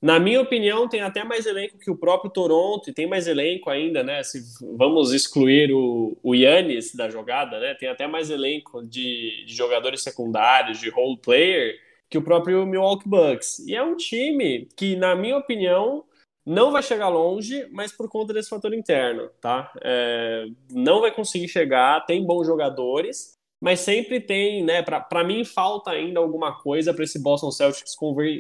Na 0.03 0.19
minha 0.19 0.41
opinião, 0.41 0.89
tem 0.89 1.01
até 1.01 1.23
mais 1.23 1.47
elenco 1.47 1.79
que 1.79 1.89
o 1.89 1.97
próprio 1.97 2.29
Toronto, 2.29 2.91
e 2.91 2.93
tem 2.93 3.07
mais 3.07 3.29
elenco 3.29 3.71
ainda, 3.71 4.03
né? 4.03 4.21
Se 4.25 4.41
vamos 4.77 5.13
excluir 5.13 5.73
o, 5.73 6.19
o 6.25 6.35
Yannis 6.35 6.93
da 6.93 7.09
jogada, 7.09 7.61
né? 7.61 7.75
Tem 7.75 7.89
até 7.89 8.09
mais 8.09 8.31
elenco 8.31 8.85
de, 8.85 9.45
de 9.47 9.55
jogadores 9.55 10.03
secundários, 10.03 10.81
de 10.81 10.91
role 10.91 11.17
player, 11.17 11.79
que 12.11 12.19
o 12.19 12.23
próprio 12.23 12.67
Milwaukee 12.67 13.09
Bucks. 13.09 13.61
E 13.61 13.77
é 13.77 13.83
um 13.83 13.95
time 13.95 14.67
que, 14.77 14.97
na 14.97 15.15
minha 15.15 15.37
opinião, 15.37 16.05
não 16.45 16.73
vai 16.73 16.83
chegar 16.83 17.09
longe, 17.09 17.69
mas 17.71 17.93
por 17.93 18.09
conta 18.09 18.35
desse 18.35 18.49
fator 18.49 18.75
interno, 18.75 19.31
tá? 19.41 19.73
É, 19.85 20.47
não 20.69 21.01
vai 21.01 21.13
conseguir 21.13 21.47
chegar, 21.47 22.05
tem 22.07 22.25
bons 22.27 22.45
jogadores, 22.45 23.36
mas 23.61 23.81
sempre 23.81 24.21
tem, 24.21 24.63
né? 24.63 24.83
Para 24.83 25.25
mim, 25.25 25.45
falta 25.45 25.91
ainda 25.91 26.21
alguma 26.21 26.61
coisa 26.61 26.93
para 26.93 27.05
esse 27.05 27.23
Boston 27.23 27.51
Celtics 27.51 27.97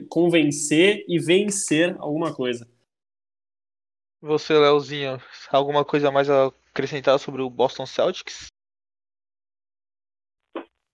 convencer 0.08 1.04
e 1.08 1.18
vencer 1.18 1.96
alguma 1.98 2.34
coisa. 2.34 2.68
Você, 4.20 4.54
Leozinho, 4.54 5.20
alguma 5.50 5.84
coisa 5.84 6.10
mais 6.10 6.28
a 6.28 6.50
acrescentar 6.70 7.18
sobre 7.18 7.42
o 7.42 7.50
Boston 7.50 7.86
Celtics? 7.86 8.48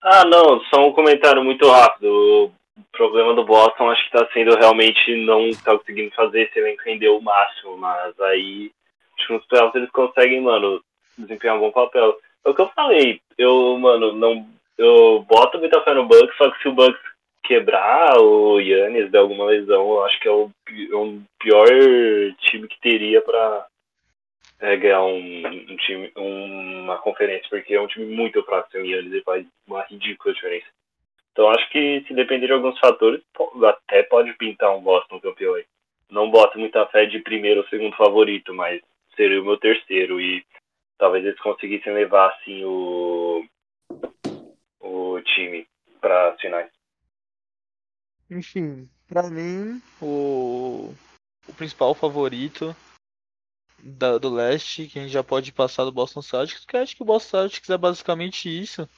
Ah, 0.02 0.24
não, 0.24 0.60
só 0.64 0.86
um 0.86 0.92
comentário 0.92 1.42
muito 1.44 1.68
rápido. 1.68 2.52
O 2.76 2.82
problema 2.90 3.34
do 3.34 3.44
Boston 3.44 3.90
acho 3.90 4.10
que 4.10 4.16
está 4.16 4.32
sendo 4.32 4.56
realmente 4.56 5.24
não 5.24 5.50
tá 5.62 5.78
conseguindo 5.78 6.14
fazer 6.14 6.42
esse 6.42 6.58
elenco 6.58 6.82
render 6.84 7.08
o 7.08 7.20
máximo, 7.20 7.76
mas 7.76 8.18
aí 8.20 8.72
acho 9.16 9.26
que 9.26 9.32
nos 9.34 9.46
playoffs 9.46 9.74
eles 9.76 9.90
conseguem, 9.90 10.40
mano, 10.40 10.82
desempenhar 11.16 11.56
um 11.56 11.60
bom 11.60 11.70
papel. 11.70 12.16
É 12.44 12.50
o 12.50 12.54
que 12.54 12.60
eu 12.60 12.68
falei, 12.70 13.20
eu, 13.38 13.78
mano, 13.78 14.12
não. 14.12 14.46
Eu 14.78 15.24
boto 15.28 15.58
muita 15.58 15.82
fé 15.82 15.94
no 15.94 16.06
Bucks, 16.06 16.36
só 16.36 16.50
que 16.50 16.60
se 16.62 16.68
o 16.68 16.72
Bucks 16.72 17.00
quebrar 17.44 18.18
o 18.18 18.58
Yannis 18.60 19.10
de 19.10 19.18
alguma 19.18 19.46
lesão, 19.46 19.90
eu 19.90 20.04
acho 20.04 20.18
que 20.20 20.28
é 20.28 20.30
o, 20.30 20.50
é 20.68 20.94
o 20.94 21.20
pior 21.38 21.68
time 22.38 22.66
que 22.66 22.80
teria 22.80 23.20
para 23.20 23.66
é, 24.60 24.76
ganhar 24.76 25.02
um, 25.02 25.46
um, 25.46 25.76
time, 25.76 26.10
uma 26.16 26.98
conferência, 26.98 27.48
porque 27.50 27.74
é 27.74 27.80
um 27.80 27.86
time 27.86 28.06
muito 28.06 28.42
fraco 28.44 28.70
sem 28.70 28.80
o 28.80 28.86
Yannis 28.86 29.12
e 29.12 29.22
faz 29.22 29.44
uma 29.66 29.82
ridícula 29.82 30.34
diferença. 30.34 30.66
Então 31.32 31.48
acho 31.48 31.68
que 31.70 32.04
se 32.06 32.14
depender 32.14 32.46
de 32.46 32.52
alguns 32.52 32.78
fatores, 32.78 33.22
até 33.64 34.02
pode 34.04 34.32
pintar 34.34 34.76
um 34.76 34.82
Boston 34.82 35.20
campeão 35.20 35.54
aí. 35.54 35.64
Não 36.10 36.30
boto 36.30 36.58
muita 36.58 36.86
fé 36.86 37.06
de 37.06 37.20
primeiro 37.20 37.60
ou 37.60 37.68
segundo 37.68 37.96
favorito, 37.96 38.54
mas 38.54 38.80
seria 39.16 39.40
o 39.40 39.44
meu 39.44 39.56
terceiro 39.56 40.20
e 40.20 40.44
talvez 41.02 41.24
eles 41.24 41.40
conseguissem 41.40 41.92
levar 41.92 42.28
assim 42.28 42.62
o 42.64 43.44
o 44.78 45.20
time 45.22 45.66
para 46.00 46.32
as 46.32 46.40
finais. 46.40 46.70
Enfim, 48.30 48.88
para 49.08 49.28
mim 49.28 49.82
o 50.00 50.94
o 51.48 51.52
principal 51.54 51.92
favorito 51.92 52.74
da, 53.82 54.16
do 54.16 54.32
leste, 54.32 54.86
que 54.86 55.00
a 55.00 55.02
gente 55.02 55.10
já 55.10 55.24
pode 55.24 55.50
passar 55.50 55.84
do 55.84 55.90
Boston 55.90 56.22
Celtics, 56.22 56.64
porque 56.64 56.76
acho 56.76 56.94
que 56.94 57.02
o 57.02 57.06
Boston 57.06 57.30
Celtics 57.30 57.68
é 57.68 57.76
basicamente 57.76 58.48
isso. 58.48 58.88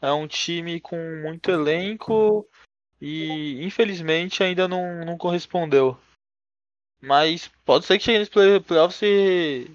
É 0.00 0.12
um 0.12 0.28
time 0.28 0.80
com 0.80 0.96
muito 1.22 1.50
elenco 1.50 2.48
e 3.00 3.64
infelizmente 3.64 4.44
ainda 4.44 4.68
não, 4.68 5.04
não 5.04 5.18
correspondeu. 5.18 5.98
Mas 7.00 7.48
pode 7.64 7.84
ser 7.84 7.98
que 7.98 8.04
chegue 8.04 8.20
nos 8.20 8.28
playoffs 8.28 9.02
e 9.02 9.68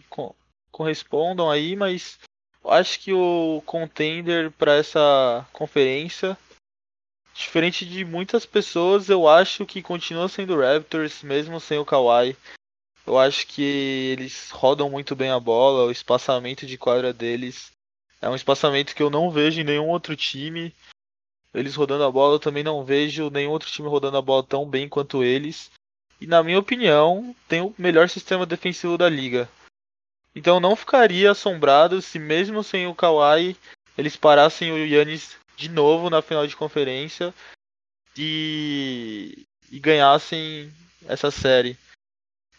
correspondam 0.72 1.50
aí, 1.50 1.76
mas 1.76 2.20
acho 2.66 3.00
que 3.00 3.14
o 3.14 3.62
contender 3.66 4.52
para 4.52 4.76
essa 4.76 5.46
conferência, 5.54 6.38
diferente 7.34 7.86
de 7.86 8.04
muitas 8.04 8.46
pessoas, 8.46 9.10
eu 9.10 9.28
acho 9.28 9.66
que 9.66 9.82
continua 9.82 10.28
sendo 10.28 10.56
o 10.56 10.62
Raptors, 10.62 11.24
mesmo 11.24 11.60
sem 11.60 11.78
o 11.78 11.86
Kawhi. 11.86 12.36
Eu 13.06 13.18
acho 13.18 13.48
que 13.48 13.62
eles 14.12 14.50
rodam 14.52 14.90
muito 14.90 15.16
bem 15.16 15.32
a 15.32 15.40
bola, 15.40 15.86
o 15.86 15.92
espaçamento 15.92 16.66
de 16.66 16.78
quadra 16.78 17.14
deles 17.14 17.72
é 18.22 18.28
um 18.28 18.36
espaçamento 18.36 18.96
que 18.96 19.04
eu 19.04 19.10
não 19.10 19.30
vejo 19.30 19.62
em 19.62 19.64
nenhum 19.64 19.88
outro 19.88 20.16
time. 20.16 20.74
Eles 21.54 21.76
rodando 21.76 22.04
a 22.04 22.12
bola, 22.12 22.36
eu 22.36 22.40
também 22.40 22.64
não 22.64 22.84
vejo 22.84 23.30
nenhum 23.30 23.52
outro 23.52 23.70
time 23.70 23.88
rodando 23.88 24.18
a 24.18 24.22
bola 24.22 24.44
tão 24.44 24.68
bem 24.68 24.90
quanto 24.90 25.24
eles. 25.24 25.72
E 26.20 26.26
na 26.26 26.42
minha 26.42 26.60
opinião, 26.60 27.36
tem 27.48 27.62
o 27.62 27.74
melhor 27.78 28.10
sistema 28.10 28.46
defensivo 28.46 28.98
da 28.98 29.08
liga. 29.08 29.48
Então 30.36 30.60
não 30.60 30.76
ficaria 30.76 31.32
assombrado 31.32 32.02
se 32.02 32.20
mesmo 32.20 32.64
sem 32.64 32.88
o 32.88 32.96
Kawhi 32.96 33.58
eles 33.98 34.16
parassem 34.16 34.72
o 34.72 34.78
Yannis 34.78 35.36
de 35.56 35.70
novo 35.70 36.10
na 36.10 36.22
final 36.22 36.46
de 36.46 36.56
conferência 36.56 37.34
e, 38.16 39.46
e 39.72 39.80
ganhassem 39.80 40.72
essa 41.08 41.32
série. 41.32 41.78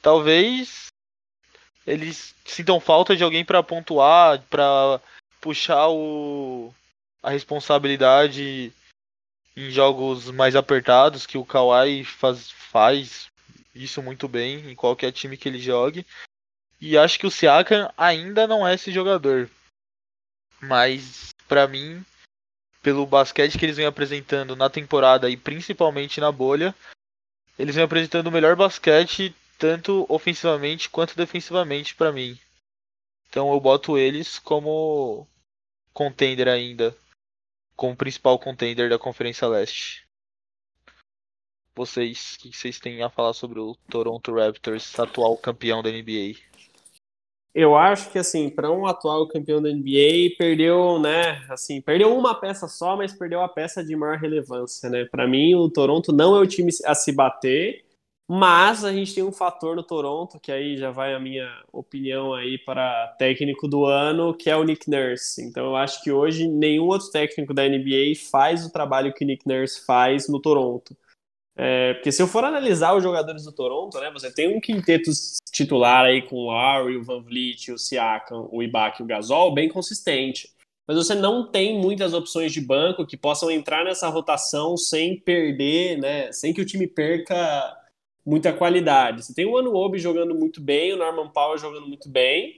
Talvez 0.02 0.86
eles 1.86 2.34
sintam 2.44 2.80
falta 2.80 3.16
de 3.16 3.22
alguém 3.22 3.44
para 3.44 3.62
pontuar, 3.62 4.42
para 4.50 5.00
puxar 5.40 5.88
o, 5.88 6.74
a 7.22 7.30
responsabilidade 7.30 8.72
em 9.56 9.70
jogos 9.70 10.30
mais 10.30 10.54
apertados, 10.54 11.26
que 11.26 11.38
o 11.38 11.44
Kawhi 11.44 12.04
faz, 12.04 12.50
faz 12.50 13.28
isso 13.74 14.02
muito 14.02 14.28
bem 14.28 14.70
em 14.70 14.74
qualquer 14.74 15.12
time 15.12 15.36
que 15.36 15.48
ele 15.48 15.58
jogue. 15.58 16.06
E 16.80 16.96
acho 16.96 17.18
que 17.18 17.26
o 17.26 17.30
Siakam 17.30 17.92
ainda 17.96 18.46
não 18.46 18.66
é 18.66 18.74
esse 18.74 18.92
jogador. 18.92 19.50
Mas, 20.60 21.30
para 21.46 21.66
mim, 21.66 22.04
pelo 22.82 23.06
basquete 23.06 23.58
que 23.58 23.64
eles 23.64 23.76
vêm 23.76 23.86
apresentando 23.86 24.54
na 24.54 24.70
temporada 24.70 25.28
e 25.28 25.36
principalmente 25.36 26.20
na 26.20 26.30
bolha, 26.30 26.74
eles 27.58 27.74
vêm 27.74 27.84
apresentando 27.84 28.28
o 28.28 28.32
melhor 28.32 28.56
basquete 28.56 29.34
tanto 29.58 30.06
ofensivamente 30.08 30.88
quanto 30.88 31.16
defensivamente 31.16 31.94
para 31.94 32.12
mim. 32.12 32.38
Então 33.28 33.52
eu 33.52 33.60
boto 33.60 33.98
eles 33.98 34.38
como 34.38 35.26
contender 35.92 36.48
ainda, 36.48 36.96
como 37.76 37.96
principal 37.96 38.38
contender 38.38 38.88
da 38.88 38.98
Conferência 38.98 39.48
Leste. 39.48 40.06
Vocês, 41.74 42.34
o 42.34 42.38
que 42.38 42.56
vocês 42.56 42.78
têm 42.80 43.02
a 43.02 43.10
falar 43.10 43.32
sobre 43.32 43.58
o 43.58 43.76
Toronto 43.90 44.34
Raptors, 44.34 44.98
atual 44.98 45.36
campeão 45.36 45.82
da 45.82 45.90
NBA? 45.90 46.47
Eu 47.58 47.76
acho 47.76 48.10
que 48.10 48.18
assim, 48.18 48.48
para 48.48 48.70
um 48.70 48.86
atual 48.86 49.26
campeão 49.26 49.60
da 49.60 49.68
NBA, 49.68 50.36
perdeu, 50.38 51.00
né, 51.00 51.44
assim, 51.50 51.80
perdeu 51.80 52.16
uma 52.16 52.34
peça 52.34 52.68
só, 52.68 52.96
mas 52.96 53.12
perdeu 53.12 53.40
a 53.40 53.48
peça 53.48 53.82
de 53.84 53.96
maior 53.96 54.16
relevância, 54.16 54.88
né? 54.88 55.04
Para 55.04 55.26
mim, 55.26 55.54
o 55.54 55.68
Toronto 55.68 56.12
não 56.12 56.36
é 56.36 56.40
o 56.40 56.46
time 56.46 56.70
a 56.84 56.94
se 56.94 57.10
bater 57.10 57.88
mas 58.30 58.84
a 58.84 58.92
gente 58.92 59.14
tem 59.14 59.24
um 59.24 59.32
fator 59.32 59.74
no 59.74 59.82
Toronto, 59.82 60.38
que 60.38 60.52
aí 60.52 60.76
já 60.76 60.90
vai 60.90 61.14
a 61.14 61.18
minha 61.18 61.50
opinião 61.72 62.34
aí 62.34 62.58
para 62.58 63.08
técnico 63.18 63.66
do 63.66 63.86
ano, 63.86 64.34
que 64.34 64.50
é 64.50 64.56
o 64.56 64.64
Nick 64.64 64.90
Nurse. 64.90 65.42
Então 65.42 65.64
eu 65.64 65.76
acho 65.76 66.02
que 66.02 66.12
hoje 66.12 66.46
nenhum 66.46 66.84
outro 66.84 67.10
técnico 67.10 67.54
da 67.54 67.66
NBA 67.66 68.12
faz 68.30 68.66
o 68.66 68.70
trabalho 68.70 69.14
que 69.14 69.24
o 69.24 69.26
Nick 69.26 69.48
Nurse 69.48 69.82
faz 69.86 70.28
no 70.28 70.38
Toronto. 70.38 70.94
É, 71.60 71.94
porque 71.94 72.12
se 72.12 72.22
eu 72.22 72.28
for 72.28 72.44
analisar 72.44 72.94
os 72.94 73.02
jogadores 73.02 73.42
do 73.42 73.50
Toronto, 73.50 73.98
né, 73.98 74.12
você 74.12 74.32
tem 74.32 74.56
um 74.56 74.60
quinteto 74.60 75.10
titular 75.50 76.04
aí 76.04 76.22
com 76.22 76.36
o 76.36 76.44
Lowry, 76.52 76.96
o 76.96 77.02
Van 77.02 77.20
Vliet, 77.20 77.72
o 77.72 77.78
Siakam, 77.78 78.48
o 78.52 78.62
Ibaka 78.62 79.02
e 79.02 79.04
o 79.04 79.06
Gasol 79.06 79.52
bem 79.52 79.68
consistente. 79.68 80.50
Mas 80.86 80.96
você 80.96 81.16
não 81.16 81.50
tem 81.50 81.76
muitas 81.76 82.14
opções 82.14 82.52
de 82.52 82.60
banco 82.60 83.04
que 83.04 83.16
possam 83.16 83.50
entrar 83.50 83.84
nessa 83.84 84.08
rotação 84.08 84.76
sem 84.76 85.18
perder, 85.18 85.98
né, 85.98 86.30
sem 86.30 86.54
que 86.54 86.60
o 86.60 86.64
time 86.64 86.86
perca 86.86 87.76
muita 88.24 88.52
qualidade. 88.52 89.24
Você 89.24 89.34
tem 89.34 89.44
o 89.44 89.58
Anuobi 89.58 89.98
jogando 89.98 90.36
muito 90.36 90.60
bem, 90.60 90.92
o 90.92 90.96
Norman 90.96 91.28
Powell 91.28 91.58
jogando 91.58 91.88
muito 91.88 92.08
bem, 92.08 92.57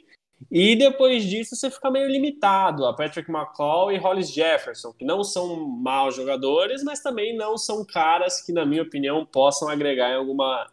e 0.50 0.76
depois 0.76 1.24
disso 1.24 1.56
você 1.56 1.70
fica 1.70 1.90
meio 1.90 2.08
limitado 2.08 2.86
a 2.86 2.94
Patrick 2.94 3.30
McCall 3.30 3.90
e 3.90 3.98
Hollis 3.98 4.32
Jefferson, 4.32 4.92
que 4.92 5.04
não 5.04 5.24
são 5.24 5.56
maus 5.56 6.14
jogadores, 6.14 6.84
mas 6.84 7.00
também 7.00 7.36
não 7.36 7.58
são 7.58 7.84
caras 7.84 8.40
que, 8.40 8.52
na 8.52 8.64
minha 8.64 8.82
opinião, 8.82 9.26
possam 9.26 9.68
agregar 9.68 10.10
em 10.10 10.16
alguma 10.16 10.70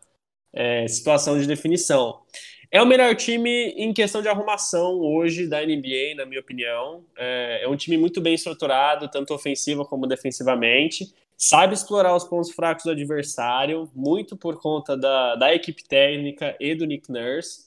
é, 0.53 0.88
situação 0.88 1.39
de 1.39 1.47
definição. 1.47 2.22
É 2.70 2.82
o 2.82 2.86
melhor 2.86 3.15
time 3.15 3.70
em 3.70 3.93
questão 3.93 4.22
de 4.22 4.28
arrumação 4.28 4.99
hoje 4.99 5.47
da 5.47 5.61
NBA, 5.61 6.15
na 6.15 6.26
minha 6.26 6.41
opinião. 6.41 7.03
É, 7.18 7.63
é 7.63 7.68
um 7.68 7.78
time 7.78 7.97
muito 7.97 8.20
bem 8.22 8.36
estruturado, 8.36 9.09
tanto 9.09 9.34
ofensiva 9.34 9.86
como 9.86 10.05
defensivamente 10.05 11.13
sabe 11.38 11.76
explorar 11.76 12.15
os 12.15 12.24
pontos 12.24 12.51
fracos 12.51 12.84
do 12.84 12.91
adversário, 12.91 13.89
muito 13.93 14.36
por 14.36 14.59
conta 14.59 14.97
da, 14.97 15.36
da 15.36 15.53
equipe 15.53 15.84
técnica 15.84 16.57
e 16.59 16.74
do 16.74 16.86
Nick 16.86 17.11
Nurse. 17.11 17.66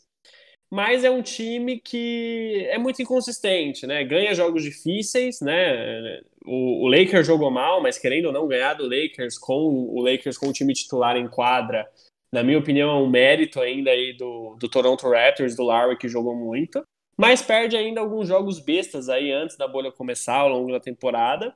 Mas 0.71 1.03
é 1.03 1.11
um 1.11 1.21
time 1.21 1.81
que 1.81 2.67
é 2.71 2.79
muito 2.79 3.03
inconsistente, 3.03 3.87
né? 3.87 4.05
Ganha 4.05 4.35
jogos 4.35 4.63
difíceis, 4.63 5.41
né? 5.41 6.21
O, 6.45 6.85
o 6.85 6.89
Lakers 6.89 7.27
jogou 7.27 7.51
mal, 7.51 7.83
mas 7.83 7.99
querendo 7.99 8.27
ou 8.27 8.33
não 8.33 8.47
ganhar 8.47 8.75
do 8.75 8.85
Lakers 8.85 9.37
com 9.37 9.53
o 9.53 10.01
Lakers 10.01 10.39
com 10.39 10.49
o 10.49 10.53
time 10.53 10.73
titular 10.73 11.17
em 11.17 11.29
quadra, 11.29 11.91
na 12.33 12.45
minha 12.45 12.59
opinião, 12.59 12.91
é 12.91 13.03
um 13.03 13.11
mérito 13.11 13.61
ainda 13.61 13.91
aí 13.91 14.13
do, 14.13 14.55
do 14.55 14.69
Toronto 14.69 15.09
Raptors, 15.09 15.57
do 15.57 15.65
Larry, 15.65 15.99
que 15.99 16.09
jogou 16.09 16.37
muito. 16.37 16.83
Mas 17.17 17.43
perde 17.43 17.77
ainda 17.77 18.01
alguns 18.01 18.29
jogos 18.29 18.61
bestas 18.61 19.09
aí 19.09 19.33
antes 19.33 19.57
da 19.57 19.67
bolha 19.67 19.91
começar 19.91 20.37
ao 20.37 20.49
longo 20.49 20.71
da 20.71 20.79
temporada. 20.79 21.55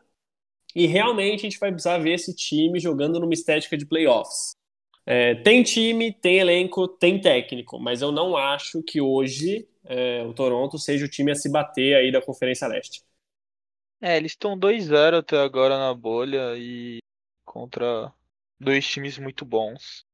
E 0.74 0.86
realmente 0.86 1.40
a 1.40 1.48
gente 1.48 1.60
vai 1.60 1.70
precisar 1.70 1.98
ver 1.98 2.14
esse 2.14 2.34
time 2.34 2.80
jogando 2.80 3.20
numa 3.20 3.32
estética 3.32 3.76
de 3.76 3.86
playoffs. 3.86 4.56
É, 5.06 5.34
tem 5.36 5.62
time, 5.62 6.12
tem 6.12 6.38
elenco, 6.38 6.88
tem 6.88 7.20
técnico, 7.20 7.78
mas 7.78 8.00
eu 8.00 8.10
não 8.10 8.36
acho 8.36 8.82
que 8.82 9.00
hoje 9.00 9.68
é, 9.84 10.22
o 10.24 10.32
Toronto 10.32 10.78
seja 10.78 11.04
o 11.04 11.08
time 11.08 11.30
a 11.30 11.34
se 11.34 11.50
bater 11.50 11.96
aí 11.96 12.10
da 12.10 12.22
Conferência 12.22 12.66
Leste. 12.66 13.02
É, 14.00 14.16
eles 14.16 14.32
estão 14.32 14.58
2-0 14.58 15.18
até 15.18 15.38
agora 15.38 15.78
na 15.78 15.94
bolha 15.94 16.56
e 16.56 16.98
contra 17.44 18.12
dois 18.58 18.86
times 18.86 19.18
muito 19.18 19.44
bons. 19.44 20.04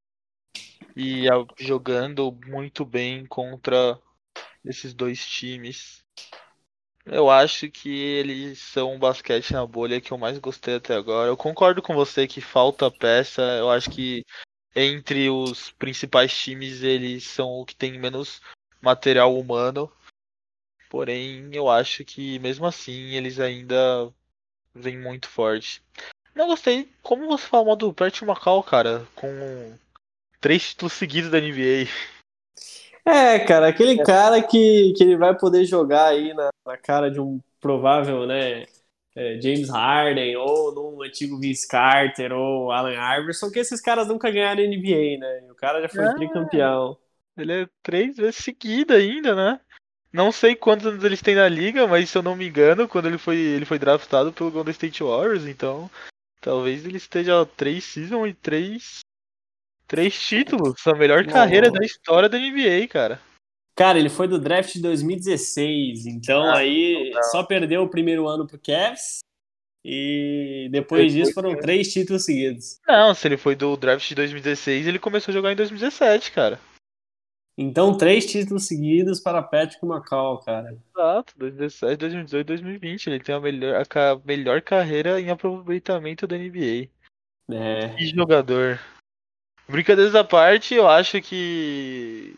E 0.97 1.26
jogando 1.59 2.32
muito 2.47 2.84
bem 2.84 3.24
contra 3.26 3.99
esses 4.64 4.93
dois 4.93 5.24
times. 5.26 6.05
Eu 7.07 7.30
acho 7.30 7.70
que 7.70 7.88
eles 7.88 8.59
são 8.59 8.95
o 8.95 8.99
basquete 8.99 9.53
na 9.53 9.66
bolha 9.66 10.01
que 10.01 10.12
eu 10.12 10.18
mais 10.18 10.38
gostei 10.38 10.76
até 10.76 10.95
agora. 10.95 11.28
Eu 11.28 11.36
concordo 11.36 11.82
com 11.82 11.95
você 11.95 12.26
que 12.26 12.41
falta 12.41 12.91
peça. 12.91 13.43
Eu 13.59 13.70
acho 13.70 13.91
que 13.91 14.24
entre 14.75 15.29
os 15.31 15.71
principais 15.73 16.37
times 16.37 16.83
eles 16.83 17.25
são 17.25 17.49
o 17.61 17.64
que 17.64 17.75
tem 17.75 17.99
menos 17.99 18.41
material 18.81 19.37
humano. 19.39 19.91
Porém, 20.89 21.51
eu 21.53 21.68
acho 21.68 22.05
que 22.05 22.39
mesmo 22.39 22.66
assim 22.66 23.14
eles 23.14 23.39
ainda 23.39 24.12
vêm 24.75 24.99
muito 24.99 25.29
forte. 25.29 25.83
Não 26.35 26.47
gostei, 26.47 26.89
como 27.03 27.27
você 27.27 27.47
falou 27.47 27.77
do 27.77 27.93
Pat 27.93 28.23
Macau, 28.23 28.62
cara, 28.62 29.07
com 29.14 29.77
três 30.41 30.71
títulos 30.71 30.93
seguidos 30.93 31.31
da 31.31 31.39
NBA. 31.39 31.89
É, 33.05 33.39
cara, 33.41 33.68
aquele 33.68 34.03
cara 34.03 34.43
que, 34.43 34.93
que 34.97 35.03
ele 35.03 35.16
vai 35.16 35.37
poder 35.37 35.64
jogar 35.64 36.07
aí 36.07 36.33
na, 36.35 36.51
na 36.66 36.77
cara 36.77 37.11
de 37.11 37.21
um 37.21 37.41
provável, 37.61 38.27
né, 38.27 38.66
é, 39.15 39.41
James 39.41 39.69
Harden, 39.69 40.37
ou 40.37 40.75
num 40.75 41.03
antigo 41.03 41.39
Vince 41.39 41.67
Carter, 41.67 42.33
ou 42.33 42.71
Allen 42.71 42.97
Iverson, 43.21 43.51
que 43.51 43.59
esses 43.59 43.81
caras 43.81 44.09
nunca 44.09 44.31
ganharam 44.31 44.63
NBA, 44.63 45.19
né? 45.19 45.51
O 45.51 45.55
cara 45.55 45.81
já 45.83 45.89
foi 45.89 46.05
é, 46.05 46.15
tricampeão. 46.15 46.97
Ele 47.37 47.53
é 47.63 47.69
três 47.83 48.17
vezes 48.17 48.37
seguida 48.37 48.95
ainda, 48.95 49.35
né? 49.35 49.61
Não 50.13 50.33
sei 50.33 50.57
quantos 50.57 50.87
anos 50.87 51.05
eles 51.05 51.23
têm 51.23 51.37
na 51.37 51.49
liga, 51.49 51.87
mas 51.87 52.11
se 52.11 52.19
eu 52.19 52.23
não 52.23 52.35
me 52.35 52.49
engano, 52.49 52.89
quando 52.89 53.07
ele 53.07 53.19
foi, 53.19 53.37
ele 53.37 53.65
foi 53.65 53.79
draftado 53.79 54.33
pelo 54.33 54.51
Golden 54.51 54.73
State 54.73 55.03
Warriors, 55.03 55.47
então 55.47 55.89
talvez 56.41 56.85
ele 56.85 56.97
esteja 56.97 57.47
três 57.47 57.85
seasons 57.85 58.29
e 58.29 58.35
três 58.35 59.01
três 59.87 60.21
títulos, 60.21 60.87
a 60.87 60.95
melhor 60.95 61.27
carreira 61.27 61.71
da 61.71 61.85
história 61.85 62.29
da 62.29 62.39
NBA, 62.39 62.89
cara. 62.89 63.21
Cara, 63.81 63.99
ele 63.99 64.11
foi 64.11 64.28
do 64.28 64.39
draft 64.39 64.74
de 64.74 64.83
2016, 64.83 66.05
então 66.05 66.43
ah, 66.43 66.59
aí 66.59 67.12
não. 67.14 67.22
só 67.22 67.43
perdeu 67.43 67.83
o 67.83 67.89
primeiro 67.89 68.28
ano 68.28 68.47
pro 68.47 68.61
Cavs 68.61 69.20
e 69.83 70.68
depois 70.70 71.14
disso 71.14 71.33
foram 71.33 71.57
três 71.57 71.91
títulos 71.91 72.26
seguidos. 72.26 72.78
Não, 72.87 73.14
se 73.14 73.26
ele 73.26 73.39
foi 73.39 73.57
do 73.57 73.74
draft 73.78 74.07
de 74.07 74.14
2016, 74.14 74.87
ele 74.87 74.99
começou 74.99 75.33
a 75.33 75.35
jogar 75.35 75.53
em 75.53 75.57
2017, 75.57 76.31
cara. 76.31 76.61
Então, 77.57 77.97
três 77.97 78.31
títulos 78.31 78.66
seguidos 78.66 79.18
para 79.18 79.43
Patrick 79.43 79.83
McCall, 79.83 80.41
cara. 80.41 80.76
Exato, 80.95 81.33
2017, 81.39 81.97
2018, 81.97 82.47
2020. 82.49 83.07
Ele 83.07 83.20
tem 83.20 83.35
a 83.35 83.41
melhor, 83.41 83.83
a 83.83 84.20
melhor 84.26 84.61
carreira 84.61 85.18
em 85.18 85.31
aproveitamento 85.31 86.26
da 86.26 86.37
NBA. 86.37 86.91
É. 87.51 87.89
Que 87.97 88.07
jogador. 88.09 88.78
Brincadeiras 89.66 90.14
à 90.14 90.22
parte, 90.22 90.74
eu 90.74 90.87
acho 90.87 91.22
que, 91.22 92.37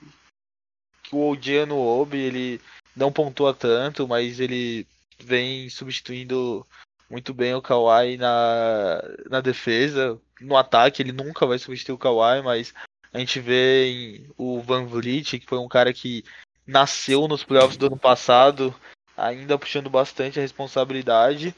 que 1.13 1.17
o 1.17 1.29
Odiano 1.29 1.79
Obi, 1.79 2.19
ele 2.19 2.61
não 2.97 3.13
pontua 3.13 3.53
tanto, 3.53 4.09
mas 4.09 4.41
ele 4.41 4.87
vem 5.21 5.69
substituindo 5.69 6.67
muito 7.11 7.35
bem 7.35 7.55
o 7.55 7.61
Kawhi 7.61 8.17
na, 8.17 9.03
na 9.29 9.41
defesa. 9.43 10.19
No 10.41 10.57
ataque, 10.57 11.03
ele 11.03 11.13
nunca 11.13 11.47
vai 11.47 11.59
substituir 11.59 11.95
o 11.95 11.99
Kawhi, 11.99 12.43
mas 12.43 12.73
a 13.13 13.19
gente 13.19 13.39
vê 13.39 14.27
o 14.39 14.61
Van 14.63 14.87
Vliet, 14.87 15.39
que 15.39 15.47
foi 15.47 15.59
um 15.59 15.69
cara 15.69 15.93
que 15.93 16.25
nasceu 16.67 17.29
nos 17.29 17.45
playoffs 17.45 17.77
do 17.77 17.87
ano 17.87 17.99
passado, 17.99 18.75
ainda 19.15 19.59
puxando 19.59 19.91
bastante 19.91 20.39
a 20.39 20.43
responsabilidade. 20.43 21.55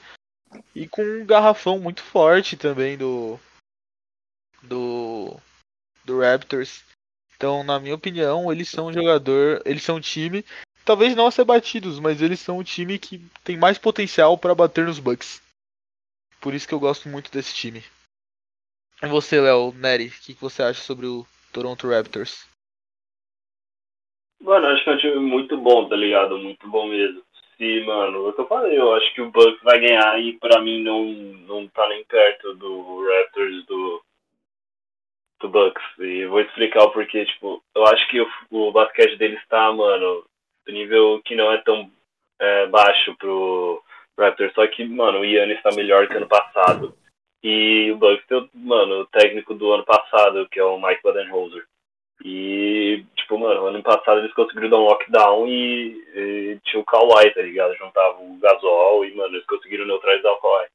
E 0.74 0.88
com 0.88 1.02
um 1.02 1.24
garrafão 1.24 1.78
muito 1.78 2.02
forte 2.02 2.56
também 2.56 2.98
do. 2.98 3.38
Do. 4.62 5.36
Do 6.04 6.20
Raptors. 6.20 6.82
Então, 7.36 7.64
na 7.64 7.78
minha 7.80 7.94
opinião, 7.94 8.50
eles 8.52 8.68
são 8.68 8.86
um 8.86 8.92
jogador. 8.92 9.62
Eles 9.64 9.82
são 9.82 9.96
um 9.96 10.00
time. 10.00 10.44
Talvez 10.84 11.14
não 11.16 11.26
a 11.26 11.30
ser 11.30 11.44
batidos, 11.44 11.98
mas 11.98 12.20
eles 12.20 12.40
são 12.40 12.58
um 12.58 12.62
time 12.62 12.98
que 12.98 13.18
tem 13.42 13.56
mais 13.56 13.78
potencial 13.78 14.36
para 14.36 14.54
bater 14.54 14.84
nos 14.84 14.98
Bucks. 14.98 15.42
Por 16.40 16.52
isso 16.52 16.68
que 16.68 16.74
eu 16.74 16.80
gosto 16.80 17.08
muito 17.08 17.32
desse 17.32 17.54
time. 17.54 17.82
E 19.02 19.06
você, 19.06 19.40
Léo, 19.40 19.72
Nery, 19.72 20.08
o 20.08 20.10
que, 20.10 20.34
que 20.34 20.40
você 20.40 20.62
acha 20.62 20.82
sobre 20.82 21.06
o 21.06 21.26
Toronto 21.52 21.88
Raptors? 21.88 22.46
Mano, 24.40 24.66
acho 24.66 24.84
que 24.84 24.90
é 24.90 24.92
um 24.92 24.98
time 24.98 25.20
muito 25.20 25.56
bom, 25.56 25.88
tá 25.88 25.96
ligado? 25.96 26.36
Muito 26.36 26.68
bom 26.68 26.86
mesmo. 26.88 27.22
Se, 27.56 27.84
mano, 27.86 28.28
é 28.28 28.40
eu 28.40 28.46
falei, 28.46 28.78
eu 28.78 28.92
acho 28.94 29.14
que 29.14 29.22
o 29.22 29.30
Bucks 29.30 29.62
vai 29.62 29.78
ganhar 29.78 30.20
e 30.20 30.38
pra 30.38 30.60
mim 30.60 30.82
não, 30.82 31.04
não 31.46 31.68
tá 31.68 31.88
nem 31.88 32.04
perto 32.04 32.54
do 32.54 33.06
Raptors 33.08 33.64
do, 33.64 34.02
do 35.44 35.48
Bucks. 35.48 35.84
E 35.98 36.24
vou 36.26 36.40
explicar 36.40 36.84
o 36.84 36.90
porquê, 36.90 37.24
tipo, 37.26 37.62
eu 37.74 37.86
acho 37.86 38.08
que 38.08 38.20
o, 38.20 38.26
o 38.50 38.72
basquete 38.72 39.16
deles 39.16 39.40
tá, 39.48 39.70
mano, 39.72 40.24
do 40.66 40.72
nível 40.72 41.20
que 41.24 41.34
não 41.34 41.52
é 41.52 41.58
tão 41.58 41.90
é, 42.40 42.66
baixo 42.66 43.14
pro 43.16 43.82
Raptors. 44.18 44.54
Só 44.54 44.66
que, 44.66 44.84
mano, 44.84 45.20
o 45.20 45.24
Yannis 45.24 45.62
tá 45.62 45.70
melhor 45.74 46.08
que 46.08 46.14
ano 46.14 46.28
passado. 46.28 46.94
E 47.42 47.90
o 47.92 47.96
Bucks 47.96 48.26
tem, 48.26 48.48
mano, 48.54 49.00
o 49.00 49.06
técnico 49.06 49.54
do 49.54 49.72
ano 49.72 49.84
passado, 49.84 50.48
que 50.50 50.58
é 50.58 50.64
o 50.64 50.80
Mike 50.80 51.02
Badenholzer. 51.02 51.64
E, 52.24 53.04
tipo, 53.16 53.38
mano, 53.38 53.66
ano 53.66 53.82
passado 53.82 54.20
eles 54.20 54.32
conseguiram 54.32 54.70
dar 54.70 54.78
um 54.78 54.84
lockdown 54.84 55.46
e, 55.46 56.02
e 56.14 56.58
tinha 56.64 56.80
o 56.80 56.84
Kawhi, 56.84 57.30
tá 57.34 57.42
ligado? 57.42 57.76
Juntava 57.76 58.18
o 58.18 58.38
Gasol 58.38 59.04
e, 59.04 59.14
mano, 59.14 59.34
eles 59.34 59.46
conseguiram 59.46 59.84
neutralizar 59.84 60.32
o 60.32 60.40
Kawhi. 60.40 60.66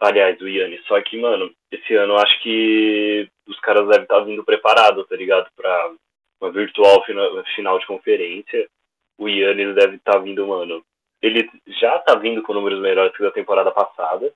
Aliás, 0.00 0.40
o 0.40 0.48
Yannis. 0.48 0.84
Só 0.86 1.00
que, 1.02 1.16
mano, 1.16 1.52
esse 1.70 1.94
ano 1.94 2.14
eu 2.14 2.18
acho 2.18 2.40
que 2.40 3.28
os 3.46 3.58
caras 3.60 3.86
devem 3.88 4.02
estar 4.02 4.20
vindo 4.20 4.44
preparados, 4.44 5.06
tá 5.08 5.16
ligado? 5.16 5.48
Pra 5.56 5.92
uma 6.40 6.52
virtual 6.52 7.04
final, 7.04 7.78
de 7.78 7.86
conferência. 7.86 8.68
O 9.18 9.28
Yannis 9.28 9.74
deve 9.74 9.96
estar 9.96 10.18
vindo, 10.18 10.46
mano. 10.46 10.84
Ele 11.20 11.50
já 11.80 11.98
tá 11.98 12.14
vindo 12.14 12.42
com 12.42 12.54
números 12.54 12.80
melhores 12.80 13.16
que 13.16 13.22
da 13.22 13.32
temporada 13.32 13.72
passada. 13.72 14.32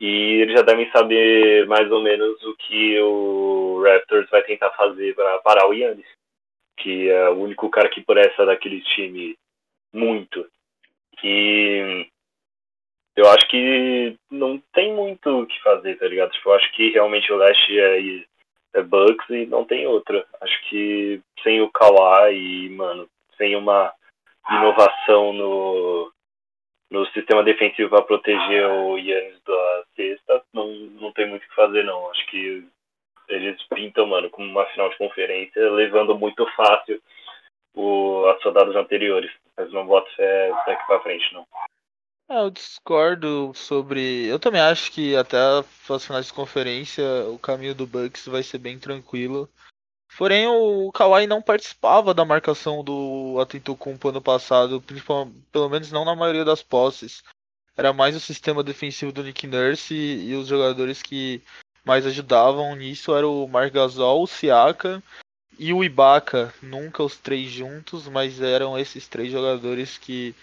E 0.00 0.42
eles 0.42 0.56
já 0.56 0.62
devem 0.62 0.90
saber 0.90 1.66
mais 1.66 1.90
ou 1.90 2.02
menos 2.02 2.42
o 2.44 2.54
que 2.56 3.00
o 3.00 3.82
Raptors 3.82 4.28
vai 4.28 4.42
tentar 4.42 4.70
fazer 4.72 5.14
para 5.14 5.38
parar 5.38 5.68
o 5.68 5.72
Yannis, 5.72 6.06
que 6.76 7.08
é 7.08 7.30
o 7.30 7.38
único 7.38 7.70
cara 7.70 7.88
que 7.88 8.02
presta 8.02 8.44
daquele 8.44 8.82
time 8.82 9.38
muito. 9.94 10.46
E 11.24 12.06
eu 13.16 13.26
acho 13.30 13.48
que 13.48 14.16
não 14.30 14.62
tem 14.74 14.92
muito 14.92 15.40
o 15.40 15.46
que 15.46 15.62
fazer, 15.62 15.96
tá 15.98 16.06
ligado? 16.06 16.30
Tipo, 16.32 16.50
eu 16.50 16.54
acho 16.54 16.72
que 16.72 16.90
realmente 16.90 17.32
o 17.32 17.36
leste 17.36 17.80
é, 17.80 18.78
é 18.78 18.82
Bucks 18.82 19.28
e 19.30 19.46
não 19.46 19.64
tem 19.64 19.86
outra. 19.86 20.24
Acho 20.40 20.68
que 20.68 21.20
sem 21.42 21.62
o 21.62 21.70
Kawhi 21.70 22.68
mano, 22.70 23.08
sem 23.38 23.56
uma 23.56 23.90
inovação 24.50 25.32
no, 25.32 26.12
no 26.90 27.06
sistema 27.06 27.42
defensivo 27.42 27.88
para 27.88 28.02
proteger 28.02 28.66
o 28.66 28.98
Yannis 28.98 29.40
da 29.44 29.84
sexta, 29.96 30.42
não, 30.52 30.68
não 31.00 31.12
tem 31.12 31.26
muito 31.26 31.44
o 31.44 31.48
que 31.48 31.54
fazer, 31.54 31.84
não. 31.84 32.10
Acho 32.10 32.26
que 32.26 32.68
eles 33.28 33.60
pintam, 33.68 34.06
mano, 34.06 34.28
como 34.28 34.46
uma 34.48 34.66
final 34.66 34.90
de 34.90 34.98
conferência, 34.98 35.70
levando 35.70 36.16
muito 36.18 36.46
fácil 36.54 37.00
o, 37.74 38.26
as 38.26 38.42
rodadas 38.44 38.76
anteriores. 38.76 39.32
Mas 39.56 39.72
não 39.72 39.86
boto 39.86 40.14
fé 40.16 40.52
daqui 40.66 40.86
para 40.86 41.00
frente, 41.00 41.32
não. 41.32 41.46
É, 42.28 42.40
eu 42.40 42.50
discordo 42.50 43.52
sobre. 43.54 44.26
Eu 44.26 44.38
também 44.38 44.60
acho 44.60 44.90
que 44.90 45.14
até 45.14 45.36
as 45.88 46.04
finais 46.04 46.26
de 46.26 46.32
conferência 46.32 47.04
o 47.28 47.38
caminho 47.38 47.74
do 47.74 47.86
Bucks 47.86 48.26
vai 48.26 48.42
ser 48.42 48.58
bem 48.58 48.78
tranquilo. 48.78 49.48
Porém, 50.18 50.46
o 50.46 50.90
Kawhi 50.92 51.26
não 51.26 51.42
participava 51.42 52.14
da 52.14 52.24
marcação 52.24 52.82
do 52.82 53.38
Atentocumpo 53.40 54.08
ano 54.08 54.20
passado, 54.20 54.82
pelo 55.52 55.68
menos 55.68 55.92
não 55.92 56.04
na 56.04 56.16
maioria 56.16 56.44
das 56.44 56.62
posses. 56.62 57.22
Era 57.76 57.92
mais 57.92 58.16
o 58.16 58.20
sistema 58.20 58.62
defensivo 58.62 59.12
do 59.12 59.22
Nick 59.22 59.46
Nurse 59.46 59.94
e, 59.94 60.30
e 60.30 60.34
os 60.34 60.48
jogadores 60.48 61.02
que 61.02 61.42
mais 61.84 62.06
ajudavam 62.06 62.74
nisso 62.74 63.14
eram 63.14 63.44
o 63.44 63.48
Marc 63.48 63.74
Gasol, 63.74 64.22
o 64.22 64.26
Siaka 64.26 65.02
e 65.58 65.72
o 65.72 65.84
Ibaka. 65.84 66.52
Nunca 66.62 67.02
os 67.02 67.18
três 67.18 67.50
juntos, 67.50 68.08
mas 68.08 68.40
eram 68.40 68.78
esses 68.78 69.06
três 69.06 69.30
jogadores 69.30 69.98
que 69.98 70.34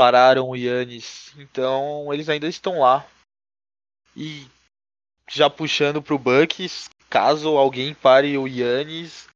pararam 0.00 0.48
o 0.48 0.56
Yannis. 0.56 1.30
Então, 1.36 2.10
eles 2.10 2.30
ainda 2.30 2.48
estão 2.48 2.80
lá. 2.80 3.06
E 4.16 4.46
já 5.28 5.50
puxando 5.50 6.00
pro 6.00 6.18
Bucks, 6.18 6.88
caso 7.10 7.58
alguém 7.58 7.92
pare 7.92 8.38
o 8.38 8.48
Yannis 8.48 9.28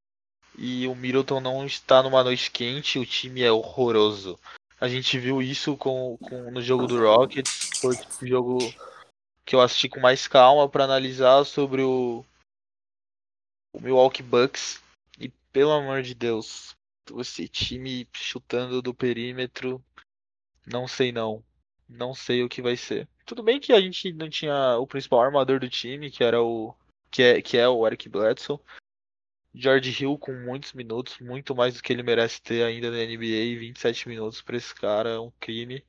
e 0.57 0.87
o 0.87 0.95
Middleton 0.95 1.39
não 1.39 1.67
está 1.67 2.01
numa 2.01 2.23
noite 2.23 2.49
quente, 2.49 2.97
o 2.97 3.05
time 3.05 3.43
é 3.43 3.51
horroroso. 3.51 4.39
A 4.81 4.87
gente 4.87 5.19
viu 5.19 5.39
isso 5.39 5.77
com, 5.77 6.17
com 6.17 6.49
no 6.49 6.63
jogo 6.63 6.87
do 6.87 6.99
Rockets, 6.99 7.79
foi 7.79 7.95
o 8.23 8.27
jogo 8.27 8.57
que 9.45 9.55
eu 9.55 9.61
assisti 9.61 9.87
com 9.87 9.99
mais 9.99 10.27
calma 10.27 10.67
para 10.67 10.85
analisar 10.85 11.45
sobre 11.45 11.83
o 11.83 12.25
o 13.71 13.79
Milwaukee 13.79 14.23
Bucks. 14.23 14.81
E 15.19 15.29
pelo 15.53 15.73
amor 15.73 16.01
de 16.01 16.15
Deus, 16.15 16.75
esse 17.19 17.47
time 17.47 18.07
chutando 18.15 18.81
do 18.81 18.95
perímetro, 18.95 19.79
não 20.65 20.87
sei 20.87 21.11
não. 21.11 21.43
Não 21.87 22.13
sei 22.13 22.43
o 22.43 22.49
que 22.49 22.61
vai 22.61 22.75
ser. 22.75 23.07
Tudo 23.25 23.43
bem 23.43 23.59
que 23.59 23.73
a 23.73 23.79
gente 23.79 24.11
não 24.13 24.29
tinha 24.29 24.77
o 24.77 24.87
principal 24.87 25.21
armador 25.21 25.59
do 25.59 25.69
time, 25.69 26.09
que 26.09 26.23
era 26.23 26.41
o. 26.41 26.73
que 27.11 27.21
é, 27.21 27.41
que 27.41 27.57
é 27.57 27.67
o 27.67 27.85
Eric 27.85 28.09
Bledsoe. 28.09 28.59
George 29.53 30.03
Hill 30.03 30.17
com 30.17 30.33
muitos 30.33 30.73
minutos, 30.73 31.17
muito 31.19 31.55
mais 31.55 31.75
do 31.75 31.81
que 31.81 31.93
ele 31.93 32.03
merece 32.03 32.41
ter 32.41 32.63
ainda 32.63 32.91
na 32.91 32.97
NBA. 32.97 33.59
27 33.59 34.09
minutos 34.09 34.41
para 34.41 34.57
esse 34.57 34.75
cara 34.75 35.11
é 35.11 35.19
um 35.19 35.31
crime. 35.39 35.83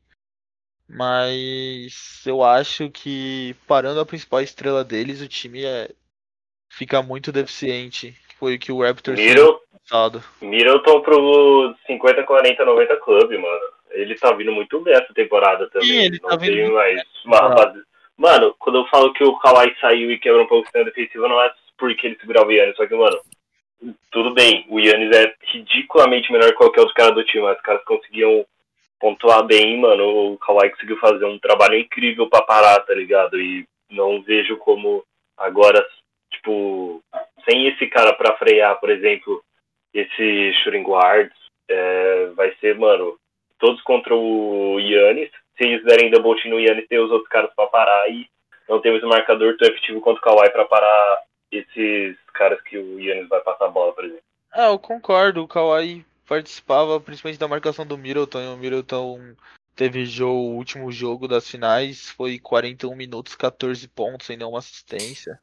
Mas 0.89 2.24
eu 2.24 2.45
acho 2.45 2.89
que, 2.91 3.57
parando 3.66 3.99
a 3.99 4.07
principal 4.07 4.41
estrela 4.41 4.85
deles, 4.85 5.20
o 5.20 5.27
time 5.27 5.64
é, 5.64 5.91
fica 6.70 7.03
muito 7.03 7.33
deficiente. 7.33 8.16
Foi 8.39 8.55
o 8.55 8.59
que 8.59 8.70
o 8.70 8.83
Raptors 8.83 9.18
Middle, 9.18 9.61
passado. 9.83 10.22
Middleton 10.41 11.01
pro 11.01 11.74
50, 11.87 12.22
40, 12.22 12.64
90 12.64 12.97
club, 12.99 13.31
mano. 13.33 13.76
Ele 13.97 14.14
tá 14.14 14.32
vindo 14.32 14.53
muito 14.53 14.80
bem 14.80 14.94
essa 14.94 15.12
temporada 15.14 15.68
também. 15.70 15.88
Sim, 15.88 16.05
ele 16.05 16.20
não 16.22 16.30
tá 16.30 16.38
tem 16.38 16.70
mais 16.70 17.03
uma 17.24 17.38
rapaz... 17.38 17.74
Mano, 18.16 18.55
quando 18.59 18.78
eu 18.78 18.86
falo 18.86 19.12
que 19.12 19.22
o 19.22 19.38
Kawhi 19.38 19.76
saiu 19.78 20.11
e 20.11 20.18
quebra 20.18 20.42
um 20.42 20.47
pouco 20.47 20.62
o 20.62 20.64
sistema 20.64 20.86
defensivo, 20.86 21.28
não 21.28 21.40
é 21.42 21.53
porque 21.76 22.07
ele 22.07 22.16
segurava 22.18 22.49
o 22.49 22.53
Yannis, 22.53 22.74
só 22.74 22.86
que, 22.86 22.94
mano, 22.94 23.20
tudo 24.11 24.32
bem, 24.32 24.64
o 24.70 24.80
Yannis 24.80 25.14
é 25.14 25.34
ridiculamente 25.42 26.32
melhor 26.32 26.49
que 26.49 26.57
qualquer 26.57 26.80
outro 26.80 26.94
cara 26.94 27.12
do 27.12 27.22
time, 27.24 27.44
mas 27.44 27.57
os 27.57 27.62
caras 27.62 27.84
conseguiam 27.84 28.47
pontuar 28.99 29.44
bem, 29.44 29.78
mano. 29.78 30.32
O 30.32 30.38
Kawhi 30.38 30.70
conseguiu 30.70 30.97
fazer 30.97 31.26
um 31.26 31.38
trabalho 31.38 31.76
incrível 31.76 32.26
pra 32.28 32.40
parar, 32.40 32.80
tá 32.80 32.94
ligado? 32.94 33.38
E 33.38 33.66
não 33.90 34.22
vejo 34.22 34.57
como 34.57 35.05
agora, 35.36 35.86
tipo, 36.30 37.03
sem 37.44 37.68
esse 37.68 37.86
cara 37.86 38.14
pra 38.14 38.36
frear, 38.38 38.80
por 38.80 38.88
exemplo, 38.88 39.44
esse 39.92 40.55
shooting 40.62 40.82
guards, 40.82 41.36
é, 41.68 42.26
vai 42.34 42.55
ser, 42.61 42.78
mano, 42.78 43.18
todos 43.59 43.80
contra 43.82 44.14
o 44.14 44.78
Yannis. 44.78 45.30
Se 45.57 45.64
eles 45.64 45.84
derem 45.84 46.11
double 46.11 46.40
team 46.40 46.54
no 46.54 46.61
Yannis, 46.61 46.86
tem 46.88 46.98
os 46.98 47.11
outros 47.11 47.28
caras 47.28 47.50
pra 47.54 47.66
parar 47.66 48.09
e 48.11 48.28
não 48.68 48.80
temos 48.80 49.02
um 49.02 49.09
marcador 49.09 49.57
tão 49.57 49.68
efetivo 49.68 50.00
quanto 50.00 50.18
o 50.18 50.20
Kawhi 50.20 50.50
pra 50.50 50.64
parar 50.64 51.22
esses 51.50 52.16
caras 52.34 52.61
que 52.62 52.76
o 52.76 53.00
Yannis 53.00 53.28
vai 53.28 53.40
passar 53.40 53.66
a 53.66 53.70
bola, 53.70 53.92
por 53.92 54.04
exemplo. 54.04 54.22
É, 54.54 54.66
eu 54.66 54.78
concordo. 54.78 55.42
O 55.42 55.48
Kawhi 55.48 56.04
participava 56.26 57.00
principalmente 57.00 57.38
da 57.38 57.48
marcação 57.48 57.86
do 57.86 57.96
Middleton. 57.96 58.40
E 58.40 58.46
o 58.48 58.57
Middleton 58.57 59.34
teve 59.74 60.04
jogo, 60.07 60.32
o 60.32 60.57
último 60.57 60.90
jogo 60.90 61.28
das 61.28 61.48
finais 61.48 62.11
foi 62.11 62.38
41 62.38 62.94
minutos, 62.96 63.36
14 63.36 63.86
pontos, 63.88 64.26
sem 64.26 64.36
nenhuma 64.36 64.59
assistência. 64.59 65.38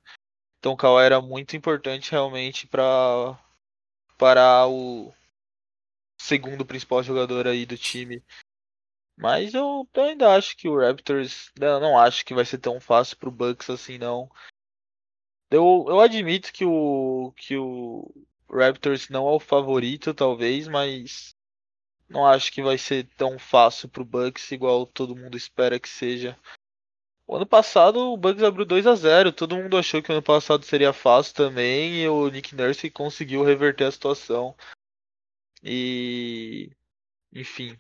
Então 0.59 0.74
o 0.74 0.78
Kawhi 0.78 1.05
era 1.05 1.22
muito 1.22 1.55
importante 1.55 2.11
realmente 2.11 2.68
para 2.68 3.38
para 4.18 4.66
o 4.68 5.14
segundo 6.24 6.66
principal 6.66 7.04
jogador 7.04 7.48
aí 7.48 7.66
do 7.66 7.78
time. 7.78 8.24
Mas 9.16 9.54
eu 9.54 9.88
ainda 9.96 10.36
acho 10.36 10.56
que 10.56 10.68
o 10.70 10.80
Raptors, 10.80 11.52
eu 11.60 11.80
não 11.80 12.00
acho 12.00 12.26
que 12.26 12.34
vai 12.34 12.46
ser 12.46 12.58
tão 12.60 12.80
fácil 12.80 13.18
pro 13.18 13.30
Bucks 13.30 13.70
assim 13.70 13.98
não. 13.98 14.32
Eu, 15.52 15.86
eu 15.88 16.00
admito 16.00 16.52
que 16.52 16.66
o 16.66 17.32
que 17.36 17.58
o 17.58 18.12
Raptors 18.50 19.10
não 19.10 19.28
é 19.28 19.32
o 19.34 19.40
favorito 19.40 20.14
talvez, 20.14 20.68
mas 20.68 21.36
não 22.10 22.26
acho 22.26 22.52
que 22.52 22.62
vai 22.62 22.78
ser 22.78 23.08
tão 23.18 23.38
fácil 23.38 23.90
pro 23.90 24.06
Bucks 24.06 24.52
igual 24.52 24.88
todo 24.88 25.16
mundo 25.16 25.38
espera 25.38 25.80
que 25.80 25.90
seja. 25.90 26.40
O 27.28 27.36
ano 27.36 27.46
passado 27.46 27.98
o 28.14 28.18
Bucks 28.18 28.44
abriu 28.44 28.66
2 28.66 28.88
a 28.88 28.96
0 28.96 29.32
todo 29.32 29.58
mundo 29.58 29.78
achou 29.78 30.02
que 30.02 30.10
o 30.10 30.14
ano 30.14 30.24
passado 30.24 30.64
seria 30.66 30.94
fácil 30.94 31.36
também 31.36 32.02
e 32.02 32.08
o 32.08 32.30
Nick 32.30 32.56
Nurse 32.56 32.90
conseguiu 32.90 33.44
reverter 33.44 33.86
a 33.86 33.92
situação. 33.92 34.56
E. 35.64 36.70
Enfim. 37.34 37.78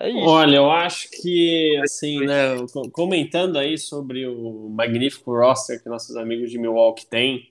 É 0.00 0.10
isso. 0.10 0.18
Olha, 0.28 0.56
eu 0.56 0.70
acho 0.70 1.08
que, 1.10 1.76
assim, 1.82 2.20
né, 2.24 2.56
co- 2.72 2.90
comentando 2.90 3.58
aí 3.58 3.78
sobre 3.78 4.26
o 4.26 4.68
magnífico 4.68 5.32
roster 5.32 5.82
que 5.82 5.88
nossos 5.88 6.16
amigos 6.16 6.50
de 6.50 6.58
Milwaukee 6.58 7.06
têm, 7.06 7.50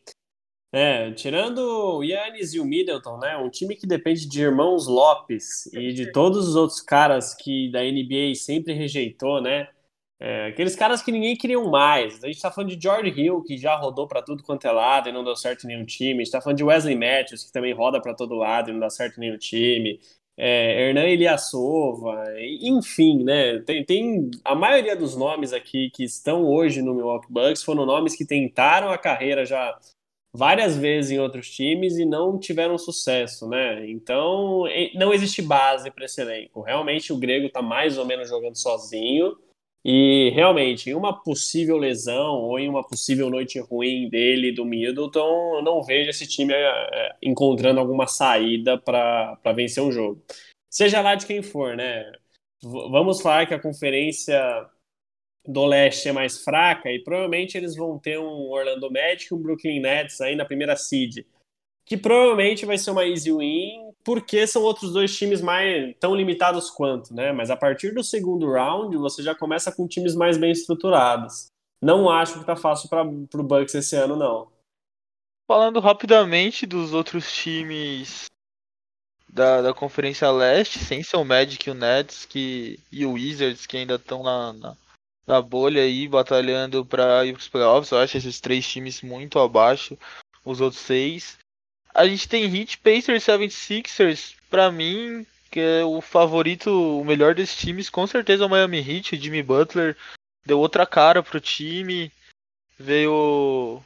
é, 0.71 1.11
tirando 1.13 1.59
o 1.59 2.03
Yannis 2.03 2.53
e 2.53 2.59
o 2.59 2.65
Middleton, 2.65 3.19
né, 3.19 3.37
um 3.37 3.49
time 3.49 3.75
que 3.75 3.87
depende 3.87 4.27
de 4.27 4.41
irmãos 4.41 4.87
Lopes 4.87 5.67
e 5.73 5.93
de 5.93 6.11
todos 6.11 6.47
os 6.49 6.55
outros 6.55 6.81
caras 6.81 7.33
que 7.35 7.71
da 7.71 7.83
NBA 7.85 8.35
sempre 8.35 8.73
rejeitou, 8.73 9.41
né, 9.41 9.69
é, 10.23 10.47
aqueles 10.47 10.75
caras 10.75 11.01
que 11.01 11.11
ninguém 11.11 11.35
queria 11.35 11.59
mais. 11.59 12.23
A 12.23 12.27
gente 12.27 12.41
tá 12.41 12.49
falando 12.49 12.75
de 12.75 12.81
George 12.81 13.09
Hill, 13.09 13.43
que 13.43 13.57
já 13.57 13.75
rodou 13.75 14.07
pra 14.07 14.21
tudo 14.21 14.43
quanto 14.43 14.65
é 14.65 14.71
lado 14.71 15.09
e 15.09 15.11
não 15.11 15.23
deu 15.23 15.35
certo 15.35 15.65
em 15.65 15.67
nenhum 15.67 15.85
time. 15.85 16.21
A 16.21 16.23
gente 16.23 16.31
tá 16.31 16.41
falando 16.41 16.57
de 16.57 16.63
Wesley 16.63 16.95
Matthews, 16.95 17.43
que 17.43 17.51
também 17.51 17.73
roda 17.73 18.01
pra 18.01 18.13
todo 18.13 18.35
lado 18.35 18.69
e 18.69 18.73
não 18.73 18.79
dá 18.79 18.89
certo 18.89 19.17
em 19.17 19.21
nenhum 19.21 19.37
time 19.37 19.99
é, 20.37 20.87
Hernan 20.89 21.07
Ilyasova, 21.09 22.23
enfim, 22.39 23.23
né? 23.23 23.59
Tem, 23.59 23.85
tem 23.85 24.31
a 24.43 24.55
maioria 24.55 24.95
dos 24.95 25.15
nomes 25.15 25.53
aqui 25.53 25.89
que 25.91 26.03
estão 26.03 26.45
hoje 26.45 26.81
no 26.81 26.93
Milwaukee 26.93 27.31
Bucks 27.31 27.63
foram 27.63 27.85
nomes 27.85 28.15
que 28.15 28.25
tentaram 28.25 28.89
a 28.89 28.97
carreira 28.97 29.45
já 29.45 29.77
várias 30.35 30.75
vezes 30.75 31.11
em 31.11 31.19
outros 31.19 31.49
times 31.51 31.97
e 31.97 32.05
não 32.05 32.39
tiveram 32.39 32.77
sucesso, 32.79 33.47
né? 33.47 33.87
Então 33.87 34.63
não 34.95 35.13
existe 35.13 35.41
base 35.41 35.91
para 35.91 36.05
esse 36.05 36.19
elenco. 36.19 36.61
Realmente 36.61 37.13
o 37.13 37.17
Grego 37.17 37.45
está 37.45 37.61
mais 37.61 37.97
ou 37.99 38.05
menos 38.05 38.29
jogando 38.29 38.55
sozinho. 38.55 39.37
E 39.85 40.29
realmente, 40.33 40.89
em 40.89 40.93
uma 40.93 41.21
possível 41.21 41.77
lesão 41.77 42.35
ou 42.35 42.57
em 42.57 42.69
uma 42.69 42.87
possível 42.87 43.29
noite 43.29 43.59
ruim 43.59 44.07
dele 44.09 44.53
do 44.53 44.63
Middleton, 44.63 45.57
eu 45.57 45.61
não 45.61 45.83
vejo 45.83 46.09
esse 46.09 46.25
time 46.25 46.53
é, 46.53 47.15
encontrando 47.21 47.81
alguma 47.81 48.07
saída 48.07 48.77
para 48.77 49.37
vencer 49.53 49.83
um 49.83 49.91
jogo. 49.91 50.23
Seja 50.69 51.01
lá 51.01 51.15
de 51.15 51.25
quem 51.25 51.41
for, 51.41 51.75
né? 51.75 52.09
Vamos 52.61 53.21
falar 53.21 53.45
que 53.45 53.53
a 53.53 53.61
conferência 53.61 54.39
do 55.45 55.65
leste 55.65 56.07
é 56.07 56.13
mais 56.13 56.41
fraca 56.41 56.89
e 56.89 57.03
provavelmente 57.03 57.57
eles 57.57 57.75
vão 57.75 57.99
ter 57.99 58.17
um 58.17 58.49
Orlando 58.49 58.89
Magic 58.89 59.27
e 59.29 59.35
um 59.35 59.41
Brooklyn 59.41 59.81
Nets 59.81 60.21
aí 60.21 60.35
na 60.35 60.45
primeira 60.45 60.77
seed, 60.77 61.25
que 61.85 61.97
provavelmente 61.97 62.65
vai 62.65 62.77
ser 62.77 62.91
uma 62.91 63.05
easy 63.05 63.31
win, 63.31 63.91
porque 64.03 64.45
são 64.47 64.61
outros 64.61 64.93
dois 64.93 65.15
times 65.15 65.41
mais 65.41 65.95
tão 65.99 66.15
limitados 66.15 66.69
quanto, 66.69 67.13
né? 67.13 67.31
Mas 67.31 67.49
a 67.49 67.57
partir 67.57 67.93
do 67.93 68.03
segundo 68.03 68.51
round, 68.51 68.95
você 68.97 69.23
já 69.23 69.33
começa 69.33 69.71
com 69.71 69.87
times 69.87 70.15
mais 70.15 70.37
bem 70.37 70.51
estruturados. 70.51 71.47
Não 71.81 72.09
acho 72.09 72.39
que 72.39 72.45
tá 72.45 72.55
fácil 72.55 72.87
para 72.89 73.03
o 73.03 73.43
Bucks 73.43 73.75
esse 73.75 73.95
ano, 73.95 74.15
não. 74.15 74.51
Falando 75.45 75.81
rapidamente 75.81 76.65
dos 76.65 76.93
outros 76.93 77.31
times 77.33 78.27
da, 79.29 79.61
da 79.61 79.73
Conferência 79.73 80.29
Leste, 80.31 80.79
sem 80.79 81.03
ser 81.03 81.17
o 81.17 81.25
Magic 81.25 81.69
o 81.69 81.73
Nets 81.73 82.25
que, 82.25 82.79
e 82.91 83.05
o 83.05 83.13
Wizards, 83.13 83.65
que 83.65 83.77
ainda 83.77 83.95
estão 83.95 84.23
na, 84.23 84.53
na, 84.53 84.77
na 85.27 85.41
bolha 85.41 85.81
aí, 85.81 86.07
batalhando 86.07 86.85
para 86.85 87.25
ir 87.25 87.33
para 87.33 87.41
os 87.41 87.49
playoffs. 87.49 87.91
Eu 87.91 87.97
acho 87.97 88.17
esses 88.17 88.39
três 88.39 88.65
times 88.65 89.01
muito 89.01 89.39
abaixo, 89.39 89.97
os 90.45 90.61
outros 90.61 90.81
seis. 90.81 91.37
A 91.93 92.07
gente 92.07 92.27
tem 92.27 92.43
Heat, 92.45 92.77
Pacers, 92.79 93.23
76ers. 93.23 94.35
Pra 94.49 94.71
mim, 94.71 95.25
que 95.51 95.59
é 95.59 95.83
o 95.83 96.01
favorito, 96.01 96.69
o 96.99 97.05
melhor 97.05 97.35
desses 97.35 97.55
times, 97.55 97.89
com 97.89 98.05
certeza 98.07 98.43
é 98.43 98.47
o 98.47 98.49
Miami 98.49 98.79
Heat. 98.79 99.15
O 99.15 99.21
Jimmy 99.21 99.43
Butler 99.43 99.97
deu 100.45 100.59
outra 100.59 100.85
cara 100.85 101.21
pro 101.21 101.39
time. 101.39 102.11
Veio 102.79 103.81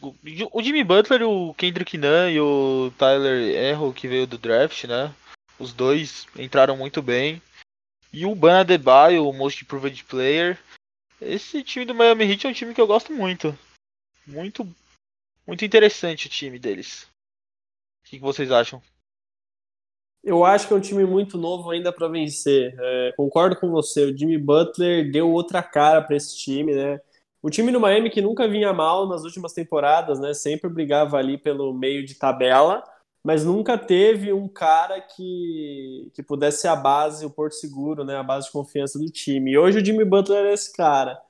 o- 0.00 0.62
Jimmy 0.62 0.84
Butler, 0.84 1.22
o 1.22 1.54
Kendrick 1.54 1.96
Nunn 1.98 2.30
e 2.30 2.40
o 2.40 2.92
Tyler 2.96 3.54
Erro, 3.54 3.92
que 3.92 4.06
veio 4.06 4.26
do 4.26 4.38
draft, 4.38 4.84
né? 4.84 5.12
Os 5.58 5.72
dois 5.72 6.26
entraram 6.36 6.76
muito 6.76 7.02
bem. 7.02 7.42
E 8.12 8.24
o 8.24 8.34
Ban 8.34 8.60
Adebayo, 8.60 9.26
o 9.26 9.32
Most 9.32 9.64
Improved 9.64 10.04
Player. 10.04 10.58
Esse 11.20 11.62
time 11.62 11.84
do 11.84 11.94
Miami 11.94 12.24
Heat 12.24 12.46
é 12.46 12.50
um 12.50 12.52
time 12.52 12.74
que 12.74 12.80
eu 12.80 12.86
gosto 12.86 13.12
muito. 13.12 13.58
Muito, 14.26 14.66
muito 15.46 15.64
interessante 15.64 16.26
o 16.26 16.30
time 16.30 16.58
deles. 16.58 17.06
O 18.04 18.08
que, 18.08 18.18
vocês 18.18 18.50
acham? 18.50 18.82
Eu 20.22 20.44
acho 20.44 20.66
que 20.66 20.74
é 20.74 20.76
um 20.76 20.80
time 20.80 21.04
muito 21.04 21.38
novo 21.38 21.70
ainda 21.70 21.92
para 21.92 22.08
vencer. 22.08 22.74
É, 22.78 23.12
concordo 23.16 23.56
com 23.56 23.70
você. 23.70 24.04
O 24.04 24.16
Jimmy 24.16 24.38
Butler 24.38 25.10
deu 25.10 25.30
outra 25.30 25.62
cara 25.62 26.02
para 26.02 26.16
esse 26.16 26.36
time, 26.36 26.74
né? 26.74 27.00
O 27.40 27.48
time 27.48 27.70
do 27.70 27.78
Miami 27.78 28.10
que 28.10 28.20
nunca 28.20 28.48
vinha 28.48 28.72
mal 28.72 29.08
nas 29.08 29.22
últimas 29.22 29.52
temporadas, 29.52 30.18
né? 30.18 30.34
Sempre 30.34 30.68
brigava 30.68 31.16
ali 31.16 31.38
pelo 31.38 31.72
meio 31.72 32.04
de 32.04 32.16
tabela, 32.16 32.82
mas 33.22 33.44
nunca 33.44 33.78
teve 33.78 34.32
um 34.32 34.48
cara 34.48 35.00
que, 35.00 36.10
que 36.12 36.22
pudesse 36.24 36.62
ser 36.62 36.68
a 36.68 36.76
base, 36.76 37.24
o 37.24 37.30
porto 37.30 37.54
seguro, 37.54 38.04
né? 38.04 38.16
A 38.16 38.22
base 38.22 38.46
de 38.46 38.52
confiança 38.52 38.98
do 38.98 39.06
time. 39.06 39.52
E 39.52 39.58
hoje 39.58 39.78
o 39.78 39.84
Jimmy 39.84 40.04
Butler 40.04 40.46
é 40.46 40.54
esse 40.54 40.72
cara. 40.72 41.20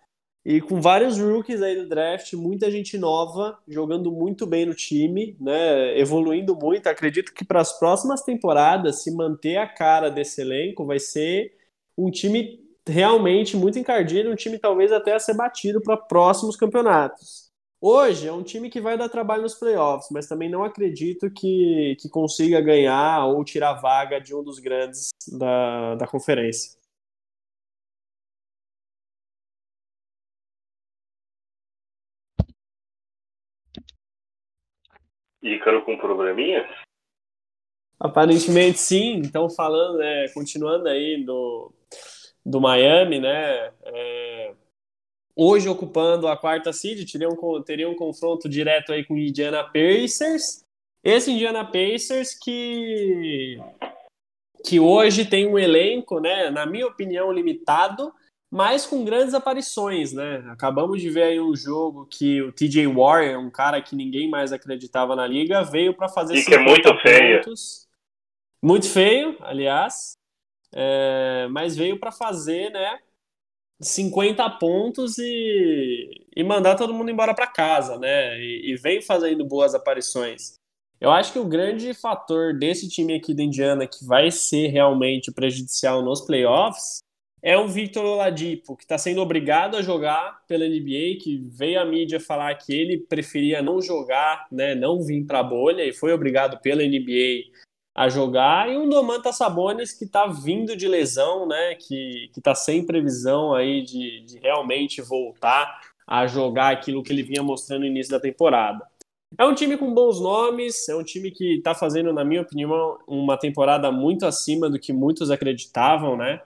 E 0.49 0.61
com 0.61 0.80
vários 0.80 1.18
rookies 1.18 1.61
aí 1.61 1.74
do 1.74 1.88
draft, 1.88 2.32
muita 2.34 2.70
gente 2.70 2.97
nova, 2.97 3.59
jogando 3.66 4.12
muito 4.12 4.47
bem 4.47 4.64
no 4.64 4.76
time, 4.76 5.36
né? 5.40 5.99
Evoluindo 5.99 6.55
muito. 6.55 6.86
Acredito 6.86 7.34
que 7.34 7.44
para 7.44 7.61
as 7.61 7.76
próximas 7.76 8.22
temporadas, 8.22 9.03
se 9.03 9.11
manter 9.11 9.57
a 9.57 9.66
cara 9.66 10.09
desse 10.09 10.40
elenco, 10.40 10.86
vai 10.86 11.01
ser 11.01 11.53
um 11.99 12.12
time 12.12 12.61
realmente 12.88 13.57
muito 13.57 13.76
encardido, 13.76 14.30
um 14.30 14.36
time 14.36 14.57
talvez 14.57 14.92
até 14.92 15.14
a 15.14 15.18
ser 15.18 15.34
batido 15.34 15.82
para 15.82 15.97
próximos 15.97 16.55
campeonatos. 16.55 17.51
Hoje 17.80 18.28
é 18.28 18.32
um 18.32 18.44
time 18.44 18.70
que 18.70 18.80
vai 18.80 18.97
dar 18.97 19.09
trabalho 19.09 19.42
nos 19.42 19.57
playoffs, 19.57 20.11
mas 20.12 20.28
também 20.28 20.49
não 20.49 20.62
acredito 20.62 21.28
que, 21.28 21.97
que 22.01 22.09
consiga 22.09 22.61
ganhar 22.61 23.26
ou 23.26 23.44
tirar 23.44 23.74
vaga 23.74 24.20
de 24.20 24.32
um 24.32 24.44
dos 24.44 24.61
grandes 24.61 25.09
da, 25.26 25.97
da 25.97 26.07
conferência. 26.07 26.86
Ícaro 35.55 35.84
com 35.84 35.97
probleminhas? 35.97 36.66
Aparentemente 37.99 38.78
sim. 38.78 39.16
Então 39.16 39.49
falando, 39.49 39.99
né, 39.99 40.28
continuando 40.34 40.88
aí 40.88 41.22
do, 41.24 41.72
do 42.44 42.61
Miami, 42.61 43.20
né? 43.20 43.72
É, 43.84 44.55
hoje 45.34 45.68
ocupando 45.68 46.28
a 46.28 46.36
quarta 46.36 46.72
seed, 46.72 47.11
teria 47.11 47.28
um, 47.28 47.62
teria 47.62 47.88
um 47.88 47.94
confronto 47.94 48.49
direto 48.49 48.92
aí 48.92 49.05
com 49.05 49.14
o 49.14 49.18
Indiana 49.18 49.64
Pacers. 49.64 50.64
Esse 51.03 51.30
Indiana 51.30 51.64
Pacers 51.64 52.34
que 52.34 53.59
que 54.64 54.80
hoje 54.80 55.24
tem 55.24 55.47
um 55.47 55.57
elenco, 55.57 56.18
né, 56.18 56.51
na 56.51 56.66
minha 56.66 56.88
opinião, 56.88 57.30
limitado, 57.30 58.12
mas 58.51 58.86
com 58.86 59.05
grandes 59.05 59.34
aparições, 59.34 60.12
né? 60.12 60.44
Acabamos 60.51 61.01
de 61.01 61.11
ver 61.11 61.24
aí 61.24 61.40
um 61.40 61.55
jogo 61.55 62.07
que 62.07 62.40
o 62.42 62.53
TJ 62.53 62.86
Warren, 62.86 63.36
um 63.36 63.51
cara 63.51 63.82
que 63.82 63.97
ninguém 63.97 64.30
mais 64.30 64.53
acreditava 64.53 65.16
na 65.16 65.26
liga, 65.26 65.62
veio 65.62 65.94
para 65.94 66.09
fazer 66.09 66.36
e 66.36 66.44
que 66.44 66.55
é 66.55 66.59
muito 66.59 66.94
feio. 66.99 67.42
Muito 68.62 68.88
feio, 68.88 69.36
aliás, 69.40 70.16
é, 70.74 71.47
mas 71.51 71.76
veio 71.76 71.99
para 71.99 72.12
fazer, 72.12 72.70
né? 72.70 72.99
50 73.80 74.49
pontos 74.59 75.18
e, 75.18 76.09
e 76.34 76.42
mandar 76.42 76.76
todo 76.76 76.94
mundo 76.94 77.11
embora 77.11 77.34
para 77.34 77.47
casa, 77.47 77.99
né? 77.99 78.38
E, 78.38 78.72
e 78.72 78.76
vem 78.76 79.03
fazendo 79.03 79.44
boas 79.44 79.74
aparições. 79.74 80.55
Eu 80.99 81.11
acho 81.11 81.32
que 81.32 81.38
o 81.38 81.44
grande 81.44 81.92
fator 81.92 82.55
desse 82.55 82.88
time 82.88 83.14
aqui 83.14 83.34
da 83.34 83.42
Indiana 83.42 83.86
que 83.86 84.05
vai 84.07 84.30
ser 84.30 84.68
realmente 84.68 85.30
prejudicial 85.30 86.01
nos 86.03 86.22
playoffs 86.22 87.01
é 87.43 87.57
o 87.57 87.68
Victor 87.68 88.05
Oladipo, 88.05 88.76
que 88.76 88.84
está 88.84 88.99
sendo 88.99 89.20
obrigado 89.20 89.76
a 89.76 89.82
jogar 89.82 90.43
pela 90.49 90.66
NBA, 90.66 91.18
que 91.22 91.47
veio 91.49 91.80
a 91.80 91.84
mídia 91.84 92.18
falar 92.18 92.55
que 92.55 92.74
ele 92.74 92.99
preferia 92.99 93.62
não 93.62 93.80
jogar, 93.80 94.47
né, 94.51 94.74
não 94.74 95.03
vir 95.03 95.24
para 95.24 95.41
a 95.41 95.45
bolha 95.45 95.84
e 95.84 95.93
foi 95.93 96.12
obrigado 96.12 96.61
pela 96.61 96.82
NBA 96.82 97.53
a 97.95 98.09
jogar, 98.11 98.70
e 98.70 98.76
um 98.76 98.89
Domantas 98.89 99.39
Sabonis 99.39 99.93
que 99.93 100.05
está 100.05 100.26
vindo 100.26 100.76
de 100.76 100.87
lesão, 100.87 101.47
né, 101.49 101.74
que 101.76 102.30
está 102.37 102.55
sem 102.55 102.84
previsão 102.84 103.55
aí 103.55 103.82
de, 103.82 104.20
de 104.20 104.39
realmente 104.39 105.01
voltar 105.01 105.80
a 106.07 106.26
jogar 106.26 106.72
aquilo 106.72 107.03
que 107.03 107.12
ele 107.12 107.22
vinha 107.22 107.43
mostrando 107.43 107.80
no 107.80 107.87
início 107.87 108.12
da 108.12 108.20
temporada. 108.20 108.87
É 109.39 109.45
um 109.45 109.55
time 109.55 109.76
com 109.76 109.93
bons 109.93 110.20
nomes, 110.20 110.89
é 110.89 110.95
um 110.95 111.03
time 111.03 111.30
que 111.30 111.57
está 111.57 111.74
fazendo, 111.74 112.12
na 112.12 112.24
minha 112.24 112.43
opinião, 112.43 112.99
uma 113.07 113.37
temporada 113.37 113.91
muito 113.91 114.24
acima 114.24 114.70
do 114.70 114.78
que 114.78 114.93
muitos 114.93 115.30
acreditavam, 115.30 116.16
né? 116.16 116.41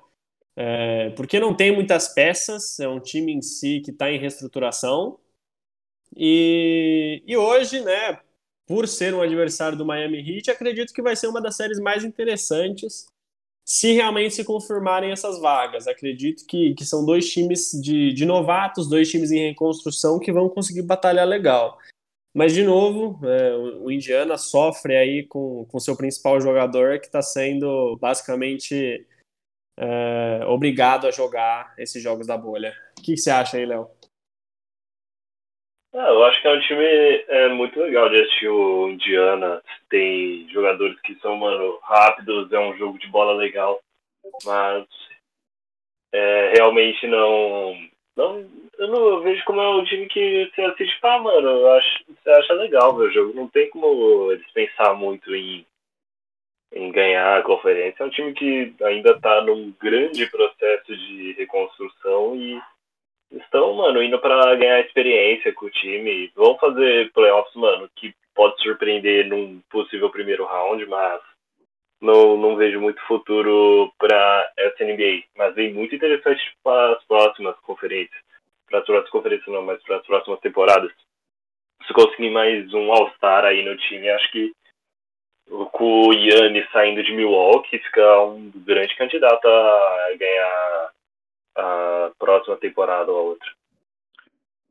É, 0.57 1.11
porque 1.11 1.40
não 1.40 1.55
tem 1.55 1.72
muitas 1.72 2.09
peças, 2.09 2.78
é 2.80 2.88
um 2.88 3.01
time 3.01 3.32
em 3.32 3.42
si 3.42 3.80
que 3.80 3.90
está 3.90 4.11
em 4.11 4.18
reestruturação. 4.18 5.18
E, 6.16 7.22
e 7.26 7.36
hoje, 7.36 7.80
né, 7.80 8.20
por 8.66 8.86
ser 8.86 9.14
um 9.14 9.22
adversário 9.22 9.76
do 9.76 9.86
Miami 9.86 10.18
Heat, 10.18 10.51
acredito 10.51 10.92
que 10.92 11.03
vai 11.03 11.16
ser 11.16 11.28
uma 11.28 11.40
das 11.40 11.57
séries 11.57 11.78
mais 11.78 12.05
interessantes 12.05 13.07
se 13.64 13.92
realmente 13.92 14.34
se 14.34 14.44
confirmarem 14.44 15.12
essas 15.12 15.40
vagas. 15.40 15.86
Acredito 15.86 16.44
que, 16.46 16.74
que 16.74 16.84
são 16.84 17.05
dois 17.05 17.30
times 17.30 17.70
de, 17.80 18.12
de 18.12 18.24
novatos, 18.24 18.88
dois 18.88 19.09
times 19.09 19.30
em 19.30 19.48
reconstrução 19.48 20.18
que 20.18 20.32
vão 20.32 20.48
conseguir 20.48 20.82
batalhar 20.82 21.26
legal. 21.26 21.78
Mas, 22.34 22.53
de 22.53 22.62
novo, 22.62 23.24
é, 23.26 23.57
o 23.57 23.90
Indiana 23.90 24.36
sofre 24.38 24.96
aí 24.96 25.24
com, 25.24 25.66
com 25.66 25.80
seu 25.80 25.96
principal 25.96 26.40
jogador 26.40 26.98
que 27.01 27.07
está 27.07 27.22
sendo 27.22 27.96
basicamente 28.01 29.07
é, 29.83 30.45
obrigado 30.47 31.07
a 31.07 31.11
jogar 31.11 31.72
esses 31.78 32.03
jogos 32.03 32.26
da 32.26 32.37
bolha. 32.37 32.74
O 32.99 33.03
que, 33.03 33.14
que 33.14 33.16
você 33.16 33.31
acha 33.31 33.57
aí, 33.57 33.64
Léo? 33.64 33.89
Ah, 35.95 36.09
eu 36.09 36.22
acho 36.24 36.41
que 36.43 36.47
é 36.47 36.53
um 36.53 36.61
time 36.61 36.85
é, 37.28 37.49
muito 37.49 37.81
legal 37.81 38.11
de 38.11 38.20
assistir 38.20 38.49
o 38.49 38.91
Indiana. 38.91 39.62
Tem 39.89 40.47
jogadores 40.51 41.01
que 41.01 41.14
são, 41.20 41.35
mano, 41.35 41.78
rápidos, 41.83 42.53
é 42.53 42.59
um 42.59 42.76
jogo 42.76 42.99
de 42.99 43.09
bola 43.09 43.33
legal. 43.33 43.81
Mas 44.45 44.87
é, 46.12 46.53
realmente 46.55 47.07
não, 47.07 47.74
não. 48.14 48.47
Eu 48.78 48.89
não 48.89 49.20
vejo 49.22 49.43
como 49.47 49.62
é 49.62 49.68
um 49.70 49.85
time 49.85 50.07
que 50.07 50.51
você 50.55 50.62
assiste 50.62 50.99
ah, 51.03 51.18
mano, 51.18 51.66
acho, 51.68 52.05
você 52.07 52.31
acha 52.31 52.53
legal 52.53 52.95
ver 52.97 53.09
o 53.09 53.12
jogo. 53.12 53.35
Não 53.35 53.49
tem 53.49 53.70
como 53.70 54.31
eles 54.31 54.49
pensar 54.53 54.95
muito 54.95 55.35
em, 55.35 55.64
em 56.73 56.91
ganhar 56.93 57.39
a 57.39 57.43
conferência. 57.43 58.03
É 58.03 58.07
um 58.07 58.11
time 58.11 58.33
que 58.33 58.75
ainda 58.83 59.18
tá 59.21 59.43
num 59.43 59.73
grande 59.81 60.27
processo 60.27 60.97
de 60.97 61.33
reconstrução 61.33 62.37
e 62.37 62.61
estão, 63.33 63.75
mano, 63.75 64.03
indo 64.03 64.18
para 64.18 64.55
ganhar 64.57 64.81
experiência 64.81 65.53
com 65.53 65.66
o 65.66 65.71
time. 65.71 66.31
Vão 66.35 66.57
fazer 66.59 67.12
playoffs, 67.12 67.55
mano, 67.55 67.89
que 67.97 68.14
pode 68.35 68.61
surpreender 68.62 69.27
num 69.27 69.61
possível 69.71 70.11
primeiro 70.11 70.47
round, 70.47 70.87
mas 70.87 71.21
não, 72.01 72.37
não 72.37 72.57
vejo 72.57 72.81
muito 72.81 73.01
futuro 73.03 73.93
para 73.99 74.53
essa 74.57 74.85
NBA. 74.85 75.25
Mas 75.37 75.55
vem 75.55 75.73
muito 75.73 75.95
interessante 75.95 76.41
para 76.62 76.95
as 76.95 77.05
próximas 77.05 77.59
conferências. 77.61 78.23
Para 78.68 78.79
as 78.79 78.85
próximas 78.85 79.11
conferências, 79.11 79.49
não, 79.49 79.62
mas 79.62 79.83
para 79.83 79.97
as 79.97 80.07
próximas 80.07 80.41
temporadas. 80.41 80.93
Se 81.87 81.93
conseguir 81.93 82.31
mais 82.31 82.73
um 82.73 82.93
All-Star 82.93 83.45
aí 83.45 83.64
no 83.64 83.77
time, 83.77 84.09
acho 84.11 84.31
que 84.31 84.53
com 85.72 86.09
o 86.09 86.12
Yannis 86.12 86.70
saindo 86.72 87.03
de 87.03 87.12
Milwaukee, 87.12 87.78
fica 87.78 88.22
um 88.22 88.51
grande 88.55 88.96
candidato 88.96 89.46
a 89.46 90.16
ganhar 90.18 90.90
a 91.57 92.11
próxima 92.18 92.57
temporada 92.57 93.11
ou 93.11 93.18
a 93.18 93.22
outra. 93.22 93.48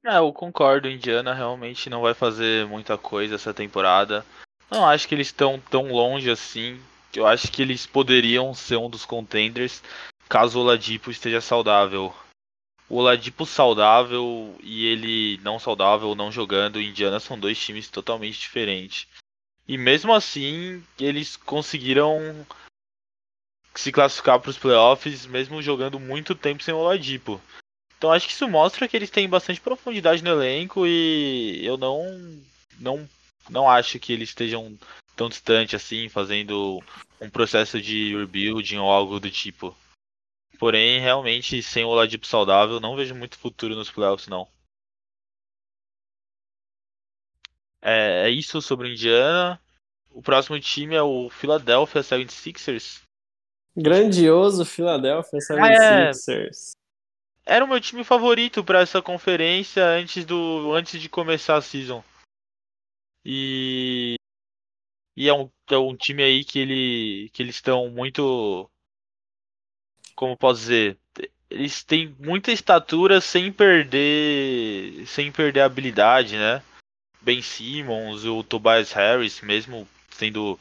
É, 0.06 0.18
eu 0.18 0.32
concordo, 0.32 0.90
Indiana 0.90 1.34
realmente 1.34 1.90
não 1.90 2.02
vai 2.02 2.14
fazer 2.14 2.66
muita 2.68 2.98
coisa 2.98 3.36
essa 3.36 3.54
temporada. 3.54 4.26
Não 4.72 4.88
acho 4.88 5.08
que 5.08 5.16
eles 5.16 5.28
estão 5.28 5.60
tão 5.60 5.92
longe 5.92 6.30
assim. 6.30 6.80
Eu 7.14 7.28
acho 7.28 7.52
que 7.52 7.62
eles 7.62 7.86
poderiam 7.86 8.54
ser 8.54 8.78
um 8.78 8.90
dos 8.90 9.06
contenders 9.06 9.84
caso 10.30 10.60
o 10.60 10.62
Oladipo 10.62 11.10
esteja 11.10 11.42
saudável. 11.42 12.14
O 12.88 12.98
Oladipo 12.98 13.46
saudável 13.46 14.56
e 14.62 14.86
ele 14.86 15.40
não 15.44 15.60
saudável, 15.60 16.14
não 16.16 16.32
jogando, 16.32 16.80
Indiana 16.80 17.20
são 17.20 17.38
dois 17.38 17.60
times 17.60 17.90
totalmente 17.90 18.40
diferentes. 18.40 19.08
E 19.70 19.78
mesmo 19.78 20.12
assim, 20.12 20.84
eles 21.00 21.36
conseguiram 21.38 22.44
se 23.76 23.92
classificar 23.92 24.40
para 24.40 24.50
os 24.50 24.58
playoffs, 24.58 25.28
mesmo 25.28 25.62
jogando 25.62 26.00
muito 26.00 26.34
tempo 26.34 26.64
sem 26.64 26.74
o 26.74 26.78
Oladipo. 26.78 27.40
Então 27.96 28.12
acho 28.12 28.26
que 28.26 28.34
isso 28.34 28.50
mostra 28.50 28.88
que 28.88 28.98
eles 28.98 29.12
têm 29.12 29.30
bastante 29.30 29.62
profundidade 29.62 30.24
no 30.24 30.32
elenco 30.32 30.88
e 30.88 31.64
eu 31.64 31.78
não 31.78 32.02
não 32.80 33.08
não 33.48 33.70
acho 33.70 34.00
que 34.00 34.12
eles 34.12 34.30
estejam 34.30 34.76
tão 35.16 35.30
distante 35.30 35.76
assim, 35.76 36.10
fazendo 36.10 36.82
um 37.22 37.30
processo 37.30 37.80
de 37.80 38.18
rebuilding 38.18 38.78
ou 38.78 38.90
algo 38.90 39.20
do 39.20 39.30
tipo. 39.30 39.78
Porém, 40.58 41.00
realmente, 41.00 41.62
sem 41.62 41.86
o 41.86 41.90
Oladipo 41.90 42.26
saudável, 42.26 42.80
não 42.80 42.96
vejo 42.96 43.14
muito 43.14 43.38
futuro 43.38 43.76
nos 43.76 43.92
playoffs, 43.92 44.28
não. 44.28 44.48
É, 47.82 48.28
é 48.28 48.30
isso 48.30 48.62
sobre 48.62 48.88
o 48.88 48.92
Indiana. 48.92 49.60
O 50.12 50.22
próximo 50.22 50.60
time 50.60 50.96
é 50.96 51.02
o 51.02 51.30
Philadelphia 51.30 52.02
76ers. 52.02 53.02
Grandioso 53.76 54.66
Philadelphia 54.66 55.40
76ers. 55.40 56.72
É, 57.46 57.56
era 57.56 57.66
o 57.66 57.68
meu 57.68 57.80
time 57.80 58.04
favorito 58.04 58.64
para 58.64 58.82
essa 58.82 59.02
conferência 59.02 59.84
antes 59.84 60.24
do 60.24 60.74
antes 60.74 61.02
de 61.02 61.10
começar 61.10 61.58
a 61.58 61.62
season. 61.62 62.04
E 63.26 64.16
e 65.18 65.28
é 65.28 65.34
um, 65.34 65.50
é 65.70 65.78
um 65.78 65.96
time 65.96 66.24
aí 66.24 66.44
que 66.44 66.60
ele 66.60 67.30
que 67.34 67.42
eles 67.42 67.56
estão 67.56 67.90
muito 67.90 68.70
como 70.16 70.38
posso 70.38 70.62
dizer, 70.62 71.00
eles 71.50 71.84
têm 71.84 72.16
muita 72.20 72.52
estatura 72.52 73.20
sem 73.20 73.52
perder 73.52 75.06
sem 75.08 75.32
perder 75.32 75.62
habilidade, 75.62 76.38
né? 76.38 76.62
Ben 77.22 77.42
Simmons, 77.42 78.24
o 78.26 78.44
Tobias 78.44 78.92
Harris, 78.92 79.42
mesmo 79.42 79.88
sendo 80.10 80.60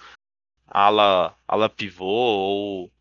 ala 0.66 1.34
ala 1.46 1.68
pivô 1.68 2.04
ou 2.04 2.92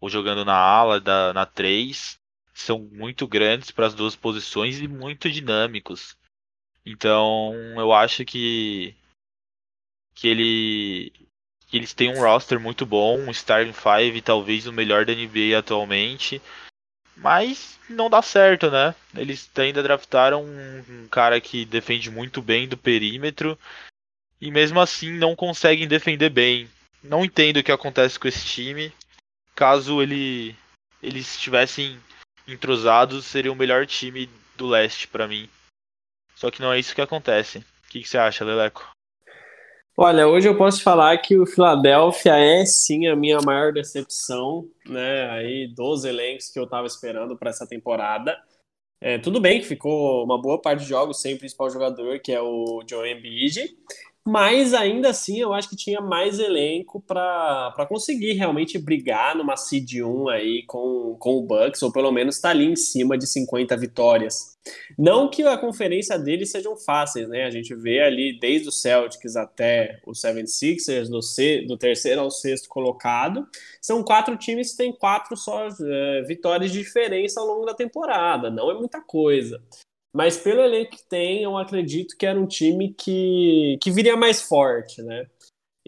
ou 0.00 0.10
jogando 0.10 0.44
na 0.44 0.54
ala, 0.54 1.00
da, 1.00 1.32
na 1.32 1.46
3, 1.46 2.18
são 2.52 2.78
muito 2.78 3.26
grandes 3.26 3.70
para 3.70 3.86
as 3.86 3.94
duas 3.94 4.14
posições 4.14 4.78
e 4.78 4.86
muito 4.86 5.30
dinâmicos. 5.30 6.16
Então 6.84 7.54
eu 7.76 7.92
acho 7.92 8.24
que 8.24 8.94
que 10.14 10.28
ele 10.28 11.12
que 11.66 11.78
eles 11.78 11.94
têm 11.94 12.10
um 12.10 12.20
roster 12.20 12.60
muito 12.60 12.86
bom, 12.86 13.18
um 13.18 13.30
starting 13.30 13.72
five 13.72 14.20
talvez 14.22 14.66
o 14.66 14.72
melhor 14.72 15.04
da 15.04 15.14
NBA 15.14 15.58
atualmente. 15.58 16.40
Mas 17.16 17.78
não 17.88 18.10
dá 18.10 18.20
certo, 18.20 18.70
né? 18.70 18.94
Eles 19.14 19.50
ainda 19.56 19.82
draftaram 19.82 20.44
um, 20.44 21.08
cara 21.08 21.40
que 21.40 21.64
defende 21.64 22.10
muito 22.10 22.42
bem 22.42 22.68
do 22.68 22.76
perímetro 22.76 23.58
e 24.40 24.50
mesmo 24.50 24.80
assim 24.80 25.12
não 25.12 25.36
conseguem 25.36 25.86
defender 25.86 26.30
bem. 26.30 26.68
Não 27.02 27.24
entendo 27.24 27.58
o 27.58 27.62
que 27.62 27.72
acontece 27.72 28.18
com 28.18 28.26
esse 28.26 28.44
time. 28.44 28.92
Caso 29.54 30.02
ele 30.02 30.56
eles 31.02 31.34
estivessem 31.34 32.00
entrosados, 32.48 33.26
seria 33.26 33.52
o 33.52 33.56
melhor 33.56 33.86
time 33.86 34.28
do 34.56 34.66
leste 34.66 35.06
para 35.06 35.28
mim. 35.28 35.48
Só 36.34 36.50
que 36.50 36.60
não 36.60 36.72
é 36.72 36.78
isso 36.78 36.94
que 36.94 37.00
acontece. 37.00 37.58
O 37.58 37.90
que, 37.90 38.02
que 38.02 38.08
você 38.08 38.18
acha, 38.18 38.44
Leleco? 38.44 38.90
Olha, 39.96 40.26
hoje 40.26 40.48
eu 40.48 40.58
posso 40.58 40.82
falar 40.82 41.16
que 41.18 41.38
o 41.38 41.46
Philadelphia 41.46 42.36
é 42.36 42.66
sim 42.66 43.06
a 43.06 43.14
minha 43.14 43.38
maior 43.40 43.72
decepção, 43.72 44.68
né? 44.84 45.30
Aí 45.30 45.68
dos 45.68 46.04
elencos 46.04 46.50
que 46.50 46.58
eu 46.58 46.64
estava 46.64 46.84
esperando 46.84 47.36
para 47.36 47.50
essa 47.50 47.64
temporada. 47.64 48.36
É, 49.00 49.18
tudo 49.18 49.40
bem 49.40 49.60
que 49.60 49.66
ficou 49.66 50.24
uma 50.24 50.40
boa 50.40 50.60
parte 50.60 50.80
de 50.80 50.88
jogos 50.88 51.20
sem 51.20 51.34
o 51.34 51.38
principal 51.38 51.70
jogador, 51.70 52.18
que 52.18 52.32
é 52.32 52.42
o 52.42 52.82
Joe 52.88 53.08
Embiid, 53.08 53.76
mas 54.26 54.72
ainda 54.72 55.10
assim 55.10 55.38
eu 55.40 55.52
acho 55.52 55.68
que 55.68 55.76
tinha 55.76 56.00
mais 56.00 56.38
elenco 56.38 57.00
para 57.00 57.86
conseguir 57.88 58.32
realmente 58.32 58.78
brigar 58.78 59.36
numa 59.36 59.56
seed 59.56 60.00
1 60.00 60.28
aí 60.28 60.64
com, 60.66 61.16
com 61.18 61.36
o 61.36 61.42
Bucks, 61.42 61.82
ou 61.82 61.92
pelo 61.92 62.10
menos 62.10 62.36
estar 62.36 62.48
tá 62.48 62.54
ali 62.54 62.64
em 62.64 62.76
cima 62.76 63.18
de 63.18 63.26
50 63.26 63.76
vitórias. 63.76 64.54
Não 64.98 65.28
que 65.28 65.42
a 65.42 65.58
conferência 65.58 66.18
deles 66.18 66.50
sejam 66.50 66.74
fáceis, 66.74 67.28
né? 67.28 67.44
A 67.44 67.50
gente 67.50 67.74
vê 67.74 68.00
ali 68.00 68.38
desde 68.38 68.68
o 68.68 68.72
Celtics 68.72 69.36
até 69.36 70.00
o 70.06 70.12
76ers, 70.12 71.08
do, 71.08 71.20
C, 71.20 71.64
do 71.66 71.76
terceiro 71.76 72.22
ao 72.22 72.30
sexto 72.30 72.68
colocado. 72.68 73.46
São 73.80 74.02
quatro 74.02 74.36
times 74.38 74.70
que 74.70 74.78
têm 74.78 74.92
quatro 74.92 75.36
só 75.36 75.68
é, 75.68 76.22
vitórias 76.22 76.72
de 76.72 76.78
diferença 76.78 77.40
ao 77.40 77.46
longo 77.46 77.66
da 77.66 77.74
temporada. 77.74 78.50
Não 78.50 78.70
é 78.70 78.74
muita 78.74 79.02
coisa. 79.02 79.62
Mas 80.14 80.36
pelo 80.36 80.60
elenco 80.60 80.92
que 80.92 81.08
tem, 81.08 81.42
eu 81.42 81.58
acredito 81.58 82.16
que 82.16 82.24
era 82.24 82.40
um 82.40 82.46
time 82.46 82.94
que, 82.94 83.76
que 83.82 83.90
viria 83.90 84.16
mais 84.16 84.40
forte, 84.42 85.02
né? 85.02 85.26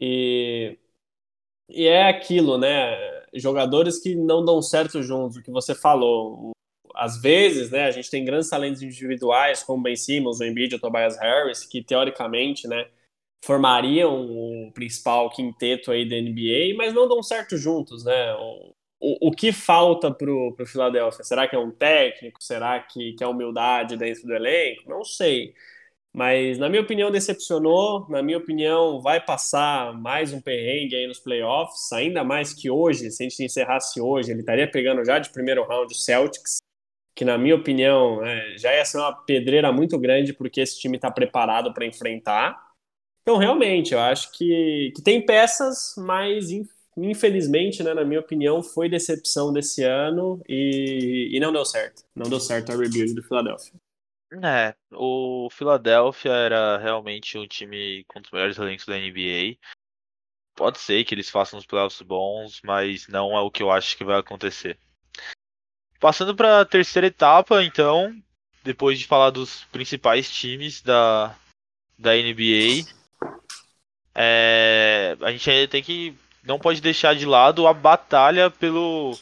E, 0.01 0.77
e 1.71 1.87
é 1.87 2.09
aquilo, 2.09 2.59
né? 2.59 2.97
Jogadores 3.33 4.03
que 4.03 4.17
não 4.17 4.45
dão 4.45 4.61
certo 4.61 5.01
juntos, 5.01 5.37
o 5.37 5.43
que 5.43 5.51
você 5.53 5.77
falou. 5.77 6.51
Às 6.93 7.21
vezes, 7.21 7.71
né, 7.71 7.85
a 7.85 7.91
gente 7.93 8.11
tem 8.11 8.25
grandes 8.25 8.51
talentos 8.51 8.83
individuais, 8.83 9.63
como 9.63 9.83
Ben 9.83 9.95
Simmons, 9.95 10.41
o 10.41 10.45
Embiid, 10.45 10.75
o 10.75 10.81
Tobias 10.81 11.17
Harris, 11.19 11.65
que 11.65 11.85
teoricamente, 11.85 12.67
né, 12.67 12.89
formariam 13.45 14.27
o 14.27 14.73
principal 14.73 15.31
quinteto 15.31 15.93
aí 15.93 16.09
da 16.09 16.17
NBA, 16.17 16.75
mas 16.77 16.93
não 16.93 17.07
dão 17.07 17.23
certo 17.23 17.57
juntos, 17.57 18.05
né? 18.05 18.35
O 19.01 19.31
que 19.31 19.53
falta 19.53 20.11
para 20.11 20.31
o 20.31 20.55
Philadelphia? 20.67 21.25
Será 21.25 21.47
que 21.47 21.55
é 21.55 21.59
um 21.59 21.71
técnico? 21.71 22.43
Será 22.43 22.81
que, 22.81 23.13
que 23.13 23.23
é 23.23 23.27
humildade 23.27 23.97
dentro 23.97 24.27
do 24.27 24.35
elenco? 24.35 24.89
Não 24.89 25.05
sei. 25.05 25.55
Mas, 26.13 26.57
na 26.59 26.69
minha 26.71 26.81
opinião, 26.81 27.11
decepcionou. 27.11 28.09
Na 28.09 28.23
minha 28.23 28.39
opinião, 28.39 29.03
vai 29.03 29.21
passar 29.23 29.93
mais 29.93 30.33
um 30.33 30.41
perrengue 30.41 30.97
aí 30.97 31.07
nos 31.07 31.19
playoffs. 31.19 31.93
Ainda 31.93 32.25
mais 32.25 32.55
que 32.55 32.71
hoje, 32.71 33.11
se 33.11 33.23
a 33.23 33.29
gente 33.29 33.45
encerrasse 33.45 34.01
hoje, 34.01 34.31
ele 34.31 34.41
estaria 34.41 34.71
pegando 34.71 35.05
já 35.05 35.19
de 35.19 35.29
primeiro 35.29 35.63
round 35.65 35.93
o 35.93 35.97
Celtics, 35.97 36.57
que, 37.15 37.25
na 37.25 37.37
minha 37.37 37.55
opinião, 37.55 38.25
é, 38.25 38.57
já 38.57 38.75
ia 38.75 38.85
ser 38.85 38.97
uma 38.97 39.13
pedreira 39.13 39.71
muito 39.71 39.99
grande 39.99 40.33
porque 40.33 40.63
esse 40.63 40.81
time 40.81 40.97
está 40.97 41.11
preparado 41.11 41.75
para 41.75 41.85
enfrentar. 41.85 42.67
Então, 43.21 43.37
realmente, 43.37 43.93
eu 43.93 44.01
acho 44.01 44.33
que, 44.33 44.93
que 44.97 45.03
tem 45.03 45.25
peças, 45.25 45.95
mas 45.99 46.51
infelizmente, 46.97 47.83
né, 47.83 47.93
na 47.93 48.05
minha 48.05 48.21
opinião, 48.21 48.63
foi 48.63 48.89
decepção 48.89 49.53
desse 49.53 49.83
ano 49.83 50.41
e, 50.49 51.31
e 51.33 51.41
não 51.41 51.53
deu 51.53 51.65
certo. 51.65 52.03
Não 52.15 52.29
deu 52.29 52.41
certo 52.41 52.73
a 52.73 52.77
rebuild 52.77 53.15
do 53.15 53.23
Philadelphia. 53.23 53.73
É, 54.43 54.75
o 54.93 55.49
Philadelphia 55.51 56.33
era 56.33 56.79
realmente 56.79 57.39
um 57.39 57.47
time 57.47 58.05
com 58.09 58.21
os 58.21 58.31
melhores 58.31 58.59
elencos 58.59 58.87
da 58.87 58.97
NBA. 58.97 59.57
Pode 60.55 60.79
ser 60.79 61.05
que 61.05 61.15
eles 61.15 61.31
façam 61.31 61.59
os 61.59 61.67
playoffs 61.67 62.01
bons, 62.03 62.61
mas 62.65 63.07
não 63.09 63.37
é 63.37 63.41
o 63.41 63.51
que 63.51 63.63
eu 63.63 63.71
acho 63.71 63.97
que 63.97 64.05
vai 64.05 64.19
acontecer. 64.19 64.79
Passando 66.01 66.35
para 66.35 66.61
a 66.61 66.65
terceira 66.65 67.07
etapa, 67.07 67.63
então, 67.63 68.15
depois 68.65 68.99
de 68.99 69.07
falar 69.07 69.31
dos 69.31 69.65
principais 69.65 70.31
times 70.31 70.83
da, 70.83 71.37
da 71.99 72.15
NBA, 72.15 72.87
é, 74.15 75.17
a 75.21 75.31
gente 75.31 75.69
tem 75.69 75.83
que 75.83 76.17
não 76.47 76.59
pode 76.59 76.81
deixar 76.81 77.15
de 77.15 77.27
lado 77.27 77.67
a 77.67 77.75
batalha 77.75 78.49
pelo 78.51 79.19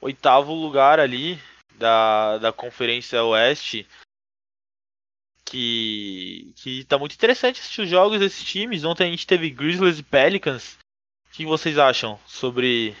oitavo 0.00 0.52
lugar 0.52 0.98
ali 0.98 1.40
da, 1.76 2.38
da 2.38 2.52
Conferência 2.52 3.22
Oeste. 3.22 3.86
Que, 5.44 6.52
que 6.56 6.84
tá 6.84 6.96
muito 6.96 7.14
interessante 7.14 7.60
assistir 7.60 7.82
os 7.82 7.88
jogos 7.88 8.20
desses 8.20 8.44
times. 8.44 8.84
Ontem 8.84 9.08
a 9.08 9.10
gente 9.10 9.26
teve 9.26 9.50
Grizzlies 9.50 9.98
e 9.98 10.02
Pelicans. 10.02 10.76
O 11.28 11.32
que 11.32 11.44
vocês 11.44 11.78
acham 11.78 12.18
sobre 12.26 12.96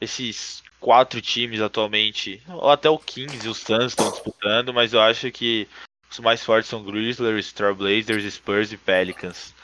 esses 0.00 0.62
quatro 0.80 1.20
times 1.22 1.60
atualmente? 1.60 2.42
Ou 2.48 2.70
até 2.70 2.90
o 2.90 2.98
Kings 2.98 3.46
e 3.46 3.48
o 3.48 3.54
Suns 3.54 3.92
estão 3.92 4.10
disputando, 4.10 4.72
mas 4.72 4.92
eu 4.92 5.00
acho 5.00 5.30
que 5.30 5.66
os 6.10 6.18
mais 6.18 6.44
fortes 6.44 6.68
são 6.68 6.84
Grizzlies, 6.84 7.52
Trailblazers, 7.52 8.34
Spurs 8.34 8.72
e 8.72 8.76
Pelicans. 8.76 9.54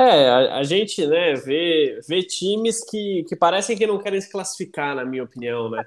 É, 0.00 0.30
a, 0.30 0.56
a, 0.56 0.62
gente, 0.62 1.06
né, 1.06 1.34
vê, 1.34 2.00
vê 2.08 2.22
times 2.22 2.82
que, 2.88 3.22
que 3.28 3.36
parecem 3.36 3.76
que 3.76 3.86
não 3.86 3.98
querem 3.98 4.18
se 4.18 4.32
classificar, 4.32 4.96
na 4.96 5.04
minha 5.04 5.24
opinião, 5.24 5.68
né? 5.68 5.84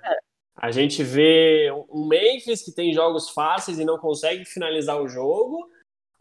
A 0.55 0.70
gente 0.70 1.03
vê 1.03 1.72
um 1.91 2.07
Memphis 2.07 2.64
que 2.64 2.72
tem 2.72 2.93
jogos 2.93 3.32
fáceis 3.32 3.80
e 3.80 3.84
não 3.84 3.97
consegue 3.97 4.45
finalizar 4.45 5.01
o 5.01 5.09
jogo, 5.09 5.68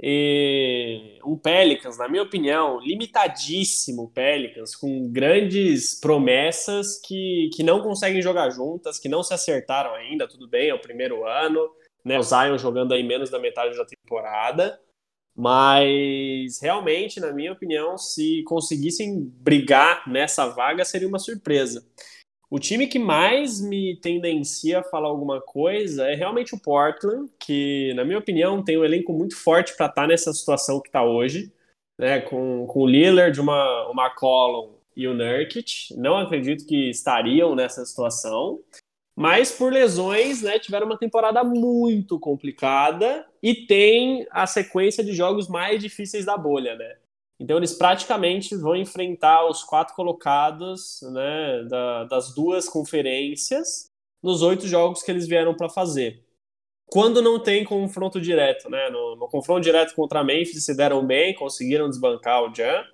e 0.01 1.19
um 1.23 1.37
Pelicans, 1.37 1.99
na 1.99 2.09
minha 2.09 2.23
opinião, 2.23 2.81
limitadíssimo 2.81 4.11
Pelicans, 4.11 4.75
com 4.75 5.13
grandes 5.13 6.01
promessas 6.01 6.99
que, 6.99 7.51
que 7.55 7.63
não 7.63 7.83
conseguem 7.83 8.23
jogar 8.23 8.49
juntas, 8.49 8.99
que 8.99 9.09
não 9.09 9.23
se 9.23 9.35
acertaram 9.35 9.95
ainda, 9.95 10.27
tudo 10.27 10.49
bem, 10.49 10.71
é 10.71 10.75
o 10.75 10.81
primeiro 10.81 11.27
ano, 11.29 11.71
né? 12.03 12.19
O 12.19 12.23
Zion 12.23 12.57
jogando 12.57 12.95
aí 12.95 13.03
menos 13.03 13.29
da 13.29 13.39
metade 13.39 13.77
da 13.77 13.85
temporada, 13.85 14.81
mas 15.37 16.61
realmente, 16.61 17.19
na 17.19 17.33
minha 17.33 17.53
opinião, 17.53 17.97
se 17.97 18.43
conseguissem 18.45 19.33
brigar 19.41 20.09
nessa 20.09 20.47
vaga, 20.47 20.85
seria 20.85 21.09
uma 21.09 21.19
surpresa. 21.19 21.85
O 22.51 22.59
time 22.59 22.87
que 22.87 22.99
mais 22.99 23.63
me 23.63 23.97
tendencia 23.97 24.81
a 24.81 24.83
falar 24.83 25.09
alguma 25.09 25.41
coisa 25.41 26.07
é 26.07 26.15
realmente 26.15 26.55
o 26.55 26.61
Portland, 26.61 27.31
que, 27.41 27.95
na 27.95 28.05
minha 28.05 28.19
opinião, 28.19 28.63
tem 28.63 28.77
um 28.77 28.85
elenco 28.85 29.11
muito 29.15 29.35
forte 29.35 29.75
para 29.75 29.87
estar 29.87 30.03
tá 30.03 30.07
nessa 30.07 30.33
situação 30.35 30.79
que 30.79 30.91
está 30.91 31.03
hoje, 31.03 31.51
né? 31.99 32.21
com, 32.21 32.67
com 32.67 32.81
o 32.81 32.87
Lillard, 32.87 33.41
uma, 33.41 33.89
o 33.89 33.93
McCollum 33.93 34.75
e 34.95 35.09
o 35.09 35.15
Nurkic. 35.15 35.97
Não 35.97 36.19
acredito 36.19 36.67
que 36.67 36.91
estariam 36.91 37.55
nessa 37.55 37.87
situação. 37.87 38.61
Mas 39.17 39.51
por 39.51 39.73
lesões, 39.73 40.43
né, 40.43 40.59
tiveram 40.59 40.87
uma 40.87 40.99
temporada 40.99 41.43
muito 41.43 42.19
complicada 42.19 43.27
e 43.43 43.67
tem 43.67 44.27
a 44.31 44.47
sequência 44.47 45.03
de 45.03 45.13
jogos 45.13 45.49
mais 45.49 45.83
difíceis 45.83 46.25
da 46.25 46.37
bolha, 46.37 46.77
né? 46.77 46.97
Então 47.41 47.57
eles 47.57 47.73
praticamente 47.73 48.55
vão 48.55 48.77
enfrentar 48.77 49.45
os 49.49 49.65
quatro 49.65 49.97
colocados 49.97 51.01
né, 51.13 51.65
da, 51.65 52.05
das 52.05 52.33
duas 52.33 52.69
conferências 52.69 53.91
nos 54.23 54.43
oito 54.43 54.69
jogos 54.69 55.03
que 55.03 55.11
eles 55.11 55.27
vieram 55.27 55.53
para 55.53 55.69
fazer. 55.69 56.23
Quando 56.87 57.21
não 57.21 57.41
tem 57.41 57.65
confronto 57.65 58.21
direto, 58.21 58.71
né? 58.71 58.91
No, 58.91 59.17
no 59.17 59.27
confronto 59.27 59.63
direto 59.63 59.95
contra 59.95 60.21
a 60.21 60.25
Memphis 60.25 60.65
se 60.65 60.77
deram 60.77 61.05
bem, 61.05 61.35
conseguiram 61.35 61.89
desbancar 61.89 62.45
o 62.45 62.55
Jan. 62.55 62.85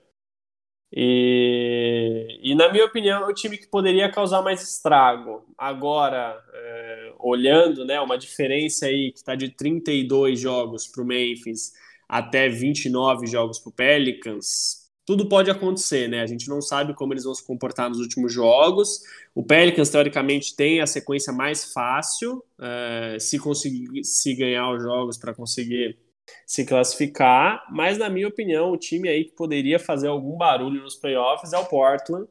E, 0.92 2.40
e, 2.42 2.54
na 2.54 2.72
minha 2.72 2.86
opinião, 2.86 3.24
é 3.24 3.26
o 3.26 3.34
time 3.34 3.58
que 3.58 3.66
poderia 3.66 4.10
causar 4.10 4.42
mais 4.42 4.62
estrago. 4.62 5.44
Agora, 5.56 6.42
é, 6.52 7.12
olhando 7.18 7.84
né, 7.84 8.00
uma 8.00 8.16
diferença 8.16 8.86
aí 8.86 9.12
que 9.12 9.18
está 9.18 9.34
de 9.34 9.50
32 9.50 10.40
jogos 10.40 10.86
para 10.86 11.02
o 11.02 11.06
Memphis 11.06 11.72
até 12.08 12.48
29 12.48 13.26
jogos 13.26 13.58
para 13.58 13.68
o 13.68 13.72
Pelicans, 13.72 14.88
tudo 15.04 15.26
pode 15.26 15.50
acontecer, 15.50 16.06
né? 16.08 16.20
A 16.20 16.26
gente 16.26 16.48
não 16.48 16.60
sabe 16.60 16.94
como 16.94 17.14
eles 17.14 17.24
vão 17.24 17.34
se 17.34 17.42
comportar 17.42 17.88
nos 17.88 17.98
últimos 17.98 18.30
jogos. 18.30 19.00
O 19.34 19.42
Pelicans, 19.42 19.88
teoricamente, 19.88 20.54
tem 20.54 20.80
a 20.80 20.86
sequência 20.86 21.32
mais 21.32 21.72
fácil 21.72 22.44
é, 22.60 23.16
se 23.18 23.38
conseguir 23.38 24.04
se 24.04 24.34
ganhar 24.34 24.70
os 24.70 24.82
jogos 24.82 25.16
para 25.16 25.32
conseguir 25.32 25.98
se 26.46 26.64
classificar, 26.64 27.64
mas 27.70 27.98
na 27.98 28.08
minha 28.08 28.28
opinião, 28.28 28.70
o 28.70 28.76
time 28.76 29.08
aí 29.08 29.24
que 29.24 29.32
poderia 29.32 29.78
fazer 29.78 30.08
algum 30.08 30.36
barulho 30.36 30.82
nos 30.82 30.94
playoffs 30.94 31.52
é 31.52 31.58
o 31.58 31.66
Portland. 31.66 32.28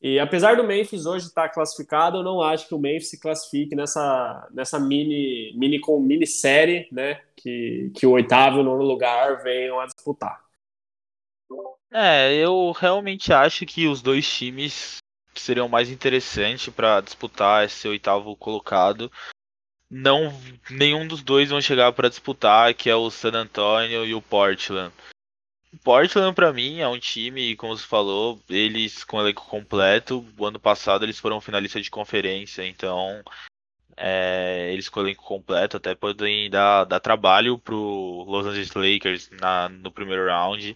E 0.00 0.18
apesar 0.18 0.56
do 0.56 0.64
Memphis 0.64 1.06
hoje 1.06 1.26
estar 1.26 1.48
classificado, 1.50 2.18
eu 2.18 2.22
não 2.24 2.42
acho 2.42 2.66
que 2.66 2.74
o 2.74 2.78
Memphis 2.78 3.10
se 3.10 3.20
classifique 3.20 3.76
nessa, 3.76 4.48
nessa 4.52 4.80
mini, 4.80 5.52
mini, 5.56 5.78
com 5.78 6.00
mini 6.00 6.26
série, 6.26 6.88
né? 6.90 7.20
Que, 7.36 7.92
que 7.94 8.04
o 8.04 8.10
oitavo 8.10 8.58
e 8.58 8.60
o 8.60 8.64
nono 8.64 8.82
lugar 8.82 9.44
venham 9.44 9.78
a 9.78 9.86
disputar. 9.86 10.42
É, 11.92 12.34
eu 12.34 12.72
realmente 12.72 13.32
acho 13.32 13.64
que 13.64 13.86
os 13.86 14.02
dois 14.02 14.26
times 14.28 14.96
seriam 15.34 15.68
mais 15.68 15.88
interessantes 15.88 16.68
para 16.74 17.00
disputar 17.00 17.64
esse 17.64 17.86
oitavo 17.86 18.34
colocado. 18.34 19.10
Não, 19.94 20.32
nenhum 20.70 21.06
dos 21.06 21.22
dois 21.22 21.50
vão 21.50 21.60
chegar 21.60 21.92
para 21.92 22.08
disputar, 22.08 22.72
que 22.72 22.88
é 22.88 22.96
o 22.96 23.10
San 23.10 23.32
Antonio 23.32 24.06
e 24.06 24.14
o 24.14 24.22
Portland. 24.22 24.90
O 25.70 25.76
Portland 25.76 26.34
para 26.34 26.50
mim 26.50 26.80
é 26.80 26.88
um 26.88 26.98
time, 26.98 27.54
como 27.56 27.76
você 27.76 27.86
falou, 27.86 28.40
eles 28.48 29.04
com 29.04 29.20
elenco 29.20 29.44
completo. 29.44 30.26
O 30.38 30.46
ano 30.46 30.58
passado 30.58 31.04
eles 31.04 31.18
foram 31.18 31.42
finalistas 31.42 31.84
de 31.84 31.90
conferência, 31.90 32.66
então 32.66 33.22
é, 33.94 34.70
eles 34.72 34.88
com 34.88 35.00
elenco 35.00 35.22
completo 35.24 35.76
até 35.76 35.94
podem 35.94 36.48
dar, 36.48 36.84
dar 36.84 36.98
trabalho 36.98 37.58
pro 37.58 38.24
Los 38.26 38.46
Angeles 38.46 38.72
Lakers 38.72 39.28
na, 39.32 39.68
no 39.68 39.92
primeiro 39.92 40.24
round. 40.24 40.74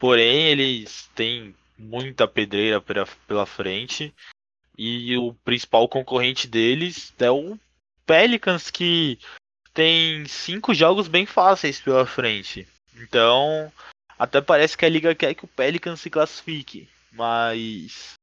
Porém, 0.00 0.48
eles 0.48 1.08
têm 1.14 1.54
muita 1.78 2.26
pedreira 2.26 2.80
pela, 2.80 3.06
pela 3.28 3.46
frente. 3.46 4.12
E 4.76 5.16
o 5.16 5.32
principal 5.44 5.88
concorrente 5.88 6.48
deles 6.48 7.14
é 7.20 7.30
o 7.30 7.56
Pelicans, 8.08 8.70
que 8.70 9.18
tem 9.74 10.24
cinco 10.26 10.72
jogos 10.72 11.06
bem 11.06 11.26
fáceis 11.26 11.78
pela 11.78 12.06
frente. 12.06 12.66
Então, 12.96 13.70
até 14.18 14.40
parece 14.40 14.76
que 14.76 14.86
a 14.86 14.88
liga 14.88 15.14
quer 15.14 15.34
que 15.34 15.44
o 15.44 15.48
Pelicans 15.48 16.00
se 16.00 16.08
classifique. 16.08 16.88
Mas. 17.12 18.14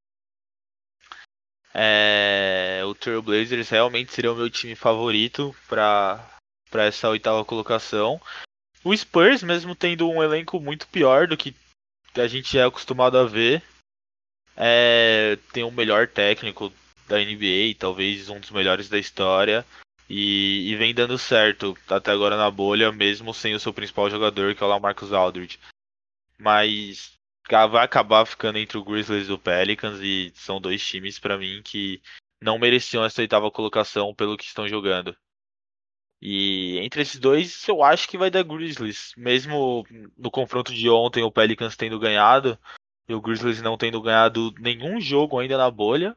É, 1.72 2.82
o 2.86 2.95
Trailblazers 2.95 3.70
realmente 3.70 4.12
seria 4.12 4.32
o 4.32 4.36
meu 4.36 4.49
time 4.49 4.76
favorito 4.76 5.56
para 5.68 6.26
essa 6.74 7.10
oitava 7.10 7.45
colocação. 7.45 8.20
O 8.84 8.95
Spurs, 8.95 9.44
mesmo 9.44 9.76
tendo 9.76 10.10
um 10.10 10.24
elenco 10.24 10.60
muito 10.60 10.88
pior 10.88 11.28
do 11.28 11.38
que 11.38 11.53
que 12.14 12.22
a 12.22 12.28
gente 12.30 12.57
é 12.57 12.64
acostumado 12.64 13.18
a 13.18 13.26
ver. 13.26 13.62
É, 14.56 15.38
tem 15.52 15.66
o 15.66 15.68
um 15.68 15.72
melhor 15.72 16.07
técnico 16.07 16.72
da 17.07 17.18
NBA, 17.18 17.76
talvez 17.77 18.30
um 18.30 18.40
dos 18.40 18.52
melhores 18.52 18.90
da 18.90 18.98
história. 18.98 19.65
E, 20.10 20.72
e, 20.72 20.76
vem 20.76 20.94
dando 20.94 21.18
certo 21.18 21.76
até 21.90 22.11
agora 22.11 22.38
na 22.38 22.52
bolha, 22.52 22.91
mesmo 22.91 23.34
sem 23.34 23.56
o 23.56 23.60
seu 23.60 23.73
principal 23.73 24.10
jogador, 24.10 24.53
que 24.53 24.64
é 24.64 24.65
o 24.65 24.80
Marcus 24.80 25.11
Aldridge. 25.11 25.60
Mas 26.38 27.18
vai 27.49 27.84
acabar 27.84 28.26
ficando 28.26 28.57
entre 28.60 28.77
o 28.77 28.84
Grizzlies 28.84 29.30
e 29.30 29.32
o 29.32 29.38
Pelicans, 29.40 29.99
e 30.02 30.32
são 30.36 30.61
dois 30.61 30.86
times 30.86 31.18
para 31.18 31.38
mim 31.38 31.61
que 31.64 32.02
não 32.41 32.60
mereciam 32.60 33.03
essa 33.03 33.22
oitava 33.22 33.49
colocação 33.49 34.14
pelo 34.14 34.38
que 34.38 34.44
estão 34.44 34.68
jogando. 34.68 35.15
E 36.22 36.80
entre 36.80 37.02
esses 37.02 37.19
dois, 37.19 37.68
eu 37.68 37.84
acho 37.84 38.07
que 38.07 38.18
vai 38.18 38.30
dar 38.32 38.44
Grizzlies. 38.44 39.14
Mesmo 39.18 39.86
no 40.18 40.32
confronto 40.32 40.73
de 40.73 40.90
ontem, 40.90 41.23
o 41.23 41.32
Pelicans 41.32 41.76
tendo 41.76 41.99
ganhado 41.99 42.57
e 43.07 43.14
o 43.14 43.22
Grizzlies 43.22 43.61
não 43.61 43.77
tendo 43.77 44.02
ganhado 44.02 44.53
nenhum 44.60 44.99
jogo 44.99 45.40
ainda 45.40 45.57
na 45.57 45.69
bolha. 45.69 46.15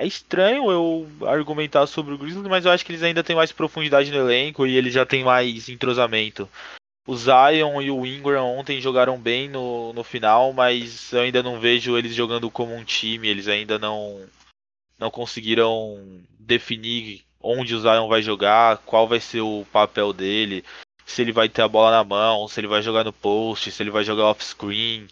É 0.00 0.06
estranho 0.06 0.70
eu 0.70 1.06
argumentar 1.28 1.86
sobre 1.86 2.14
o 2.14 2.16
Grizzlies, 2.16 2.48
mas 2.48 2.64
eu 2.64 2.70
acho 2.70 2.86
que 2.86 2.90
eles 2.90 3.02
ainda 3.02 3.22
têm 3.22 3.36
mais 3.36 3.52
profundidade 3.52 4.10
no 4.10 4.16
elenco 4.16 4.66
e 4.66 4.74
eles 4.74 4.94
já 4.94 5.04
têm 5.04 5.22
mais 5.22 5.68
entrosamento. 5.68 6.48
O 7.06 7.14
Zion 7.14 7.82
e 7.82 7.90
o 7.90 8.06
Ingram 8.06 8.46
ontem 8.46 8.80
jogaram 8.80 9.20
bem 9.20 9.46
no, 9.46 9.92
no 9.92 10.02
final, 10.02 10.54
mas 10.54 11.12
eu 11.12 11.20
ainda 11.20 11.42
não 11.42 11.60
vejo 11.60 11.98
eles 11.98 12.14
jogando 12.14 12.50
como 12.50 12.74
um 12.74 12.82
time. 12.82 13.28
Eles 13.28 13.46
ainda 13.46 13.78
não, 13.78 14.26
não 14.98 15.10
conseguiram 15.10 16.02
definir 16.38 17.22
onde 17.38 17.74
o 17.74 17.80
Zion 17.80 18.08
vai 18.08 18.22
jogar, 18.22 18.78
qual 18.78 19.06
vai 19.06 19.20
ser 19.20 19.42
o 19.42 19.66
papel 19.70 20.14
dele, 20.14 20.64
se 21.04 21.20
ele 21.20 21.30
vai 21.30 21.46
ter 21.46 21.60
a 21.60 21.68
bola 21.68 21.90
na 21.90 22.02
mão, 22.02 22.48
se 22.48 22.58
ele 22.58 22.68
vai 22.68 22.80
jogar 22.80 23.04
no 23.04 23.12
post, 23.12 23.70
se 23.70 23.82
ele 23.82 23.90
vai 23.90 24.02
jogar 24.02 24.30
off-screen, 24.30 25.08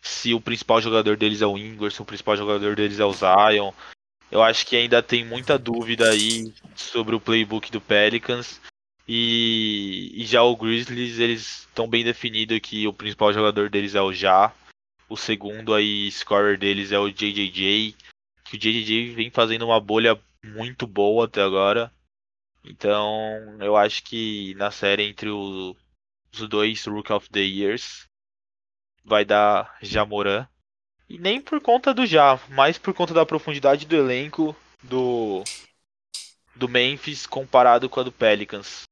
se 0.00 0.32
o 0.32 0.40
principal 0.40 0.80
jogador 0.80 1.16
deles 1.16 1.42
é 1.42 1.46
o 1.46 1.58
Ingram, 1.58 1.90
se 1.90 2.00
o 2.00 2.04
principal 2.04 2.36
jogador 2.36 2.76
deles 2.76 3.00
é 3.00 3.04
o 3.04 3.12
Zion. 3.12 3.72
Eu 4.30 4.42
acho 4.42 4.66
que 4.66 4.76
ainda 4.76 5.02
tem 5.02 5.24
muita 5.24 5.58
dúvida 5.58 6.10
aí 6.10 6.52
sobre 6.76 7.14
o 7.14 7.20
playbook 7.20 7.70
do 7.70 7.80
Pelicans. 7.80 8.60
E, 9.08 10.12
e 10.14 10.24
já 10.24 10.42
o 10.42 10.56
Grizzlies, 10.56 11.18
eles 11.18 11.60
estão 11.60 11.88
bem 11.88 12.04
definidos 12.04 12.60
que 12.60 12.86
o 12.86 12.92
principal 12.92 13.32
jogador 13.32 13.68
deles 13.68 13.96
é 13.96 14.00
o 14.00 14.12
Ja. 14.12 14.54
O 15.08 15.16
segundo 15.16 15.74
aí, 15.74 16.08
scorer 16.12 16.56
deles 16.56 16.92
é 16.92 16.98
o 16.98 17.10
JJJ. 17.10 17.96
Que 18.44 18.56
o 18.56 18.58
JJJ 18.58 19.14
vem 19.14 19.30
fazendo 19.30 19.66
uma 19.66 19.80
bolha 19.80 20.20
muito 20.44 20.86
boa 20.86 21.24
até 21.24 21.42
agora. 21.42 21.92
Então, 22.64 23.58
eu 23.60 23.76
acho 23.76 24.04
que 24.04 24.54
na 24.54 24.70
série 24.70 25.02
entre 25.02 25.28
o, 25.28 25.74
os 26.32 26.48
dois 26.48 26.84
Rook 26.84 27.12
of 27.12 27.28
the 27.30 27.40
Years 27.40 28.06
vai 29.04 29.24
dar 29.24 29.76
Jamoran. 29.82 30.46
E 31.10 31.18
nem 31.18 31.42
por 31.42 31.60
conta 31.60 31.92
do 31.92 32.06
Já, 32.06 32.38
mas 32.50 32.78
por 32.78 32.94
conta 32.94 33.12
da 33.12 33.26
profundidade 33.26 33.84
do 33.84 33.96
elenco 33.96 34.54
do 34.80 35.42
do 36.54 36.68
Memphis 36.68 37.26
comparado 37.26 37.90
com 37.90 37.98
a 37.98 38.04
do 38.04 38.12
Pelicans. 38.12 38.84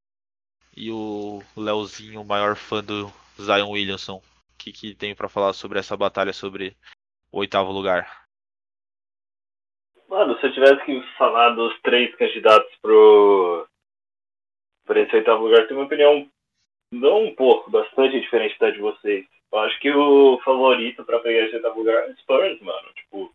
E 0.76 0.90
o 0.90 1.40
Leozinho, 1.56 2.20
o 2.20 2.24
maior 2.24 2.56
fã 2.56 2.82
do 2.82 3.06
Zion 3.40 3.70
Williamson. 3.70 4.16
O 4.16 4.22
que, 4.58 4.72
que 4.72 4.96
tem 4.96 5.14
para 5.14 5.28
falar 5.28 5.52
sobre 5.52 5.78
essa 5.78 5.96
batalha 5.96 6.32
sobre 6.32 6.76
o 7.30 7.38
oitavo 7.38 7.70
lugar? 7.70 8.26
Mano, 10.08 10.36
se 10.40 10.46
eu 10.46 10.52
tivesse 10.52 10.84
que 10.84 11.00
falar 11.16 11.50
dos 11.50 11.80
três 11.82 12.12
candidatos 12.16 12.74
pro. 12.82 13.64
para 14.84 15.02
esse 15.02 15.14
oitavo 15.14 15.44
lugar, 15.44 15.68
tenho 15.68 15.78
uma 15.78 15.86
opinião 15.86 16.28
não 16.92 17.26
um 17.26 17.34
pouco, 17.36 17.70
bastante 17.70 18.20
diferente 18.20 18.58
da 18.58 18.70
de 18.70 18.80
vocês. 18.80 19.24
Eu 19.52 19.58
acho 19.60 19.78
que 19.80 19.90
o 19.90 20.38
favorito 20.44 21.04
para 21.04 21.20
pegar 21.20 21.46
esse 21.46 21.56
oitavo 21.56 21.78
lugar 21.78 22.08
é 22.08 22.10
o 22.10 22.16
Spurs, 22.18 22.60
mano. 22.60 22.88
Tipo, 22.94 23.32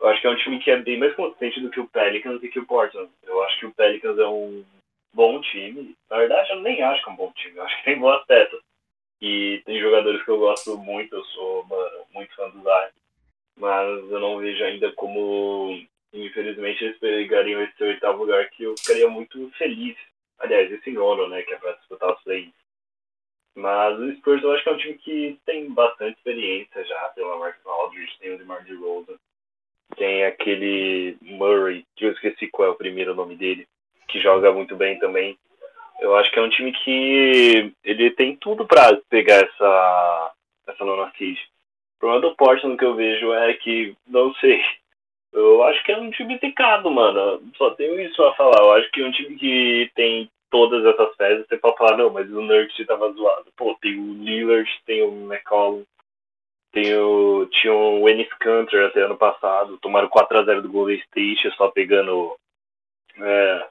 eu 0.00 0.08
acho 0.08 0.20
que 0.20 0.26
é 0.26 0.30
um 0.30 0.36
time 0.36 0.58
que 0.58 0.70
é 0.70 0.76
bem 0.78 0.98
mais 0.98 1.14
consistente 1.14 1.60
do 1.60 1.70
que 1.70 1.80
o 1.80 1.88
Pelicans 1.88 2.42
e 2.42 2.48
que 2.48 2.58
o 2.58 2.66
Portland. 2.66 3.10
Eu 3.24 3.42
acho 3.44 3.58
que 3.60 3.66
o 3.66 3.74
Pelicans 3.74 4.18
é 4.18 4.26
um 4.26 4.64
bom 5.12 5.40
time. 5.42 5.94
Na 6.08 6.18
verdade, 6.18 6.50
eu 6.50 6.60
nem 6.60 6.82
acho 6.82 7.02
que 7.04 7.10
é 7.10 7.12
um 7.12 7.16
bom 7.16 7.32
time. 7.36 7.56
Eu 7.56 7.64
acho 7.64 7.76
que 7.78 7.84
tem 7.84 7.98
boas 7.98 8.24
peças. 8.26 8.60
E 9.20 9.62
tem 9.66 9.78
jogadores 9.78 10.22
que 10.22 10.30
eu 10.30 10.38
gosto 10.38 10.78
muito. 10.78 11.14
Eu 11.14 11.24
sou, 11.26 11.66
mano, 11.66 12.06
muito 12.14 12.34
fã 12.34 12.48
do 12.48 12.62
Zion. 12.62 12.90
Mas 13.58 14.10
eu 14.10 14.20
não 14.20 14.38
vejo 14.38 14.64
ainda 14.64 14.90
como 14.92 15.78
infelizmente 16.12 16.84
eles 16.84 16.98
pegariam 16.98 17.62
esse 17.62 17.84
oitavo 17.84 18.24
lugar 18.24 18.48
que 18.50 18.64
eu 18.64 18.74
ficaria 18.78 19.08
muito 19.08 19.50
feliz. 19.58 19.96
Aliás, 20.38 20.72
esse 20.72 20.90
nono, 20.90 21.28
né, 21.28 21.42
que 21.42 21.52
é 21.52 21.58
para 21.58 21.72
disputar 21.72 22.12
os 22.14 22.22
play 22.22 22.50
Mas 23.60 23.98
o 23.98 24.10
Spurs 24.16 24.42
eu 24.42 24.52
acho 24.52 24.62
que 24.64 24.70
é 24.70 24.72
um 24.72 24.78
time 24.78 24.94
que 24.94 25.38
tem 25.44 25.70
bastante 25.70 26.16
experiência 26.16 26.82
já, 26.84 27.12
o 27.18 27.38
Marcus 27.38 27.66
Aldridge, 27.66 28.18
tem 28.18 28.34
o 28.34 28.38
DeMar 28.38 28.64
DeRozan, 28.64 29.16
tem 29.96 30.24
aquele 30.24 31.16
Murray, 31.20 31.84
que 31.94 32.06
eu 32.06 32.12
esqueci 32.12 32.46
qual 32.48 32.68
é 32.68 32.70
o 32.70 32.76
primeiro 32.76 33.14
nome 33.14 33.36
dele, 33.36 33.66
que 34.08 34.18
joga 34.18 34.50
muito 34.50 34.74
bem 34.76 34.98
também. 34.98 35.36
Eu 36.00 36.16
acho 36.16 36.30
que 36.30 36.38
é 36.38 36.42
um 36.42 36.48
time 36.48 36.72
que 36.72 37.72
ele 37.84 38.10
tem 38.12 38.34
tudo 38.36 38.66
para 38.66 38.96
pegar 39.10 39.36
essa 39.36 40.32
essa 40.66 40.84
nona 40.84 41.12
seed. 41.18 41.36
O 41.36 42.00
problema 42.00 42.22
do 42.22 42.36
Portland 42.36 42.78
que 42.78 42.84
eu 42.84 42.94
vejo 42.94 43.32
é 43.34 43.52
que, 43.54 43.94
não 44.06 44.32
sei, 44.36 44.62
eu 45.32 45.62
acho 45.64 45.82
que 45.84 45.92
é 45.92 45.98
um 45.98 46.10
time 46.10 46.38
picado, 46.38 46.90
mano. 46.90 47.42
Só 47.58 47.70
tenho 47.72 48.00
isso 48.00 48.22
a 48.22 48.34
falar. 48.34 48.62
Eu 48.62 48.72
acho 48.72 48.90
que 48.90 49.02
é 49.02 49.04
um 49.04 49.12
time 49.12 49.36
que 49.36 49.90
tem 49.94 50.30
todas 50.50 50.84
essas 50.84 51.16
peças. 51.16 51.46
Você 51.46 51.56
pode 51.56 51.76
falar, 51.76 51.96
não, 51.96 52.10
mas 52.10 52.30
o 52.30 52.40
Nurkic 52.40 52.84
tava 52.84 53.12
zoado. 53.12 53.50
Pô, 53.56 53.76
tem 53.80 53.98
o 53.98 54.14
Lillard, 54.14 54.68
tem 54.84 55.02
o 55.02 55.32
McCollum, 55.32 55.84
tem 56.72 56.96
o, 56.96 57.46
tinha 57.46 57.72
o 57.72 58.08
Ennis 58.08 58.32
Cantor 58.34 58.84
até 58.84 59.02
ano 59.02 59.16
passado. 59.16 59.78
Tomaram 59.78 60.08
4x0 60.08 60.60
do 60.60 60.68
Golden 60.70 60.98
State, 60.98 61.50
só 61.56 61.68
pegando 61.68 62.36
é, 63.18 63.66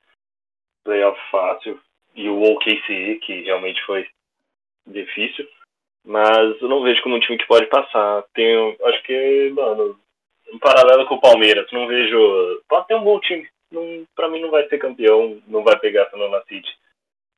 playoff 0.84 1.20
fácil. 1.30 1.80
E 2.16 2.28
o 2.28 2.42
OKC, 2.42 3.20
que 3.22 3.44
realmente 3.44 3.82
foi 3.86 4.08
difícil. 4.86 5.48
Mas 6.04 6.62
eu 6.62 6.68
não 6.68 6.82
vejo 6.82 7.02
como 7.04 7.16
um 7.16 7.20
time 7.20 7.38
que 7.38 7.48
pode 7.48 7.68
passar. 7.68 8.24
Tenho, 8.34 8.76
acho 8.86 9.04
que, 9.04 9.52
mano, 9.54 10.00
em 10.52 10.58
paralelo 10.58 11.06
com 11.06 11.16
o 11.16 11.22
Palmeiras. 11.22 11.72
Não 11.72 11.88
vejo. 11.88 12.62
Pode 12.68 12.88
ter 12.88 12.96
um 12.96 13.04
bom 13.04 13.20
time. 13.20 13.48
Não, 13.72 14.06
pra 14.16 14.28
mim 14.28 14.42
não 14.42 14.50
vai 14.50 14.68
ser 14.68 14.78
campeão, 14.78 15.42
não 15.48 15.64
vai 15.64 15.78
pegar 15.80 16.04
essa 16.04 16.18
nona 16.18 16.42
City. 16.48 16.70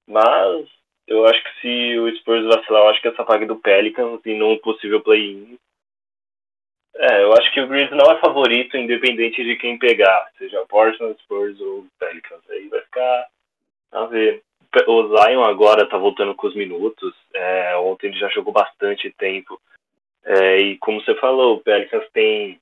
Mas 0.08 0.68
eu 1.08 1.26
acho 1.26 1.44
que 1.44 1.62
se 1.62 2.00
o 2.00 2.16
Spurs 2.18 2.46
vacilar, 2.46 2.84
eu 2.84 2.90
acho 2.90 3.02
que 3.02 3.08
essa 3.08 3.24
vaga 3.24 3.46
do 3.46 3.58
Pelicans 3.58 4.22
e 4.26 4.34
num 4.34 4.58
possível 4.60 5.02
play-in. 5.02 5.58
É, 6.96 7.24
eu 7.24 7.34
acho 7.34 7.52
que 7.54 7.62
o 7.62 7.68
Grizzlies 7.68 7.98
não 7.98 8.12
é 8.12 8.20
favorito, 8.20 8.78
independente 8.78 9.44
de 9.44 9.56
quem 9.56 9.78
pegar, 9.78 10.30
seja 10.38 10.66
Portland, 10.68 11.20
Spurs 11.22 11.60
ou 11.60 11.86
Pelicans. 12.00 12.42
Aí 12.50 12.68
vai 12.68 12.82
ficar 12.82 13.28
a 13.92 14.06
ver. 14.06 14.42
O 14.88 15.18
Zion 15.18 15.44
agora 15.44 15.86
tá 15.86 15.98
voltando 15.98 16.34
com 16.36 16.48
os 16.48 16.56
minutos. 16.56 17.14
É, 17.34 17.76
ontem 17.78 18.08
ele 18.08 18.20
já 18.20 18.30
jogou 18.30 18.54
bastante 18.54 19.12
tempo. 19.18 19.60
É, 20.24 20.60
e 20.60 20.78
como 20.78 21.02
você 21.02 21.16
falou, 21.16 21.56
o 21.56 21.62
Pelicans 21.62 22.08
tem 22.14 22.60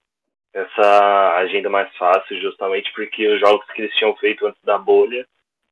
essa 0.54 1.36
agenda 1.38 1.70
mais 1.70 1.96
fácil, 1.98 2.40
justamente 2.42 2.92
porque 2.94 3.28
os 3.28 3.40
jogos 3.40 3.66
que 3.72 3.82
eles 3.82 3.96
tinham 3.96 4.16
feito 4.16 4.46
antes 4.48 4.62
da 4.64 4.78
bolha 4.78 5.26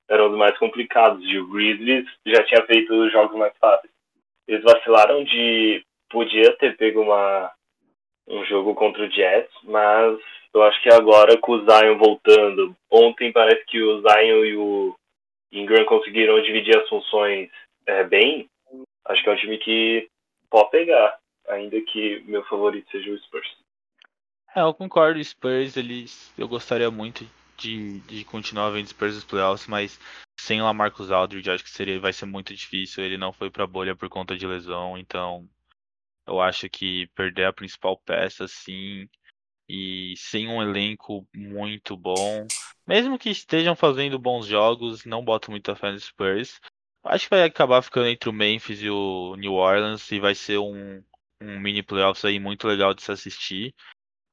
eram 0.09 0.31
os 0.31 0.37
mais 0.37 0.57
complicados, 0.57 1.23
e 1.25 1.37
o 1.37 1.47
Grizzlies 1.47 2.07
já 2.25 2.43
tinha 2.45 2.65
feito 2.65 2.93
os 2.93 3.11
jogos 3.11 3.37
mais 3.37 3.53
fáceis. 3.57 3.91
Eles 4.47 4.63
vacilaram 4.63 5.23
de. 5.23 5.83
podia 6.09 6.55
ter 6.57 6.77
pego 6.77 7.01
uma, 7.01 7.51
um 8.27 8.45
jogo 8.45 8.73
contra 8.73 9.03
o 9.03 9.11
Jets, 9.11 9.51
mas 9.63 10.17
Eu 10.53 10.63
acho 10.63 10.81
que 10.81 10.89
agora 10.89 11.37
com 11.37 11.53
o 11.53 11.65
Zion 11.65 11.97
voltando, 11.97 12.75
ontem 12.89 13.31
parece 13.31 13.65
que 13.65 13.81
o 13.81 14.01
Zion 14.01 14.45
e 14.45 14.55
o 14.55 14.95
Ingram 15.51 15.85
conseguiram 15.85 16.41
dividir 16.41 16.77
as 16.77 16.87
funções 16.87 17.49
é, 17.85 18.03
bem. 18.03 18.49
Acho 19.05 19.23
que 19.23 19.29
é 19.29 19.33
um 19.33 19.37
time 19.37 19.57
que 19.57 20.07
pode 20.49 20.71
pegar, 20.71 21.17
ainda 21.49 21.79
que 21.81 22.21
meu 22.25 22.43
favorito 22.45 22.89
seja 22.91 23.11
o 23.11 23.17
Spurs. 23.19 23.66
É, 24.55 24.61
eu 24.61 24.73
concordo, 24.73 25.23
Spurs, 25.23 25.77
eles. 25.77 26.33
Eu 26.37 26.47
gostaria 26.47 26.89
muito 26.89 27.29
de, 27.57 27.99
de 28.01 28.23
continuar 28.25 28.69
vendo 28.71 28.87
Spurs 28.87 29.15
nos 29.15 29.23
playoffs, 29.23 29.67
mas 29.67 29.99
sem 30.39 30.61
o 30.61 30.65
Lamarcus 30.65 31.11
Aldridge 31.11 31.49
acho 31.49 31.63
que 31.63 31.69
seria, 31.69 31.99
vai 31.99 32.13
ser 32.13 32.25
muito 32.25 32.53
difícil. 32.55 33.03
Ele 33.03 33.17
não 33.17 33.31
foi 33.33 33.49
pra 33.49 33.67
bolha 33.67 33.95
por 33.95 34.09
conta 34.09 34.35
de 34.37 34.47
lesão, 34.47 34.97
então 34.97 35.47
eu 36.27 36.41
acho 36.41 36.69
que 36.69 37.07
perder 37.15 37.45
a 37.45 37.53
principal 37.53 37.97
peça, 37.97 38.45
assim, 38.45 39.09
e 39.69 40.13
sem 40.17 40.47
um 40.47 40.61
elenco 40.61 41.27
muito 41.35 41.97
bom, 41.97 42.47
mesmo 42.87 43.19
que 43.19 43.29
estejam 43.29 43.75
fazendo 43.75 44.19
bons 44.19 44.45
jogos, 44.47 45.05
não 45.05 45.23
boto 45.25 45.51
muita 45.51 45.75
fé 45.75 45.91
no 45.91 45.99
Spurs. 45.99 46.59
Acho 47.03 47.25
que 47.25 47.35
vai 47.35 47.43
acabar 47.43 47.81
ficando 47.81 48.07
entre 48.07 48.29
o 48.29 48.33
Memphis 48.33 48.81
e 48.81 48.89
o 48.89 49.35
New 49.37 49.53
Orleans 49.53 50.11
e 50.11 50.19
vai 50.19 50.35
ser 50.35 50.57
um, 50.59 51.03
um 51.41 51.59
mini 51.59 51.83
playoffs 51.83 52.25
aí 52.25 52.39
muito 52.39 52.67
legal 52.67 52.93
de 52.93 53.01
se 53.03 53.11
assistir. 53.11 53.73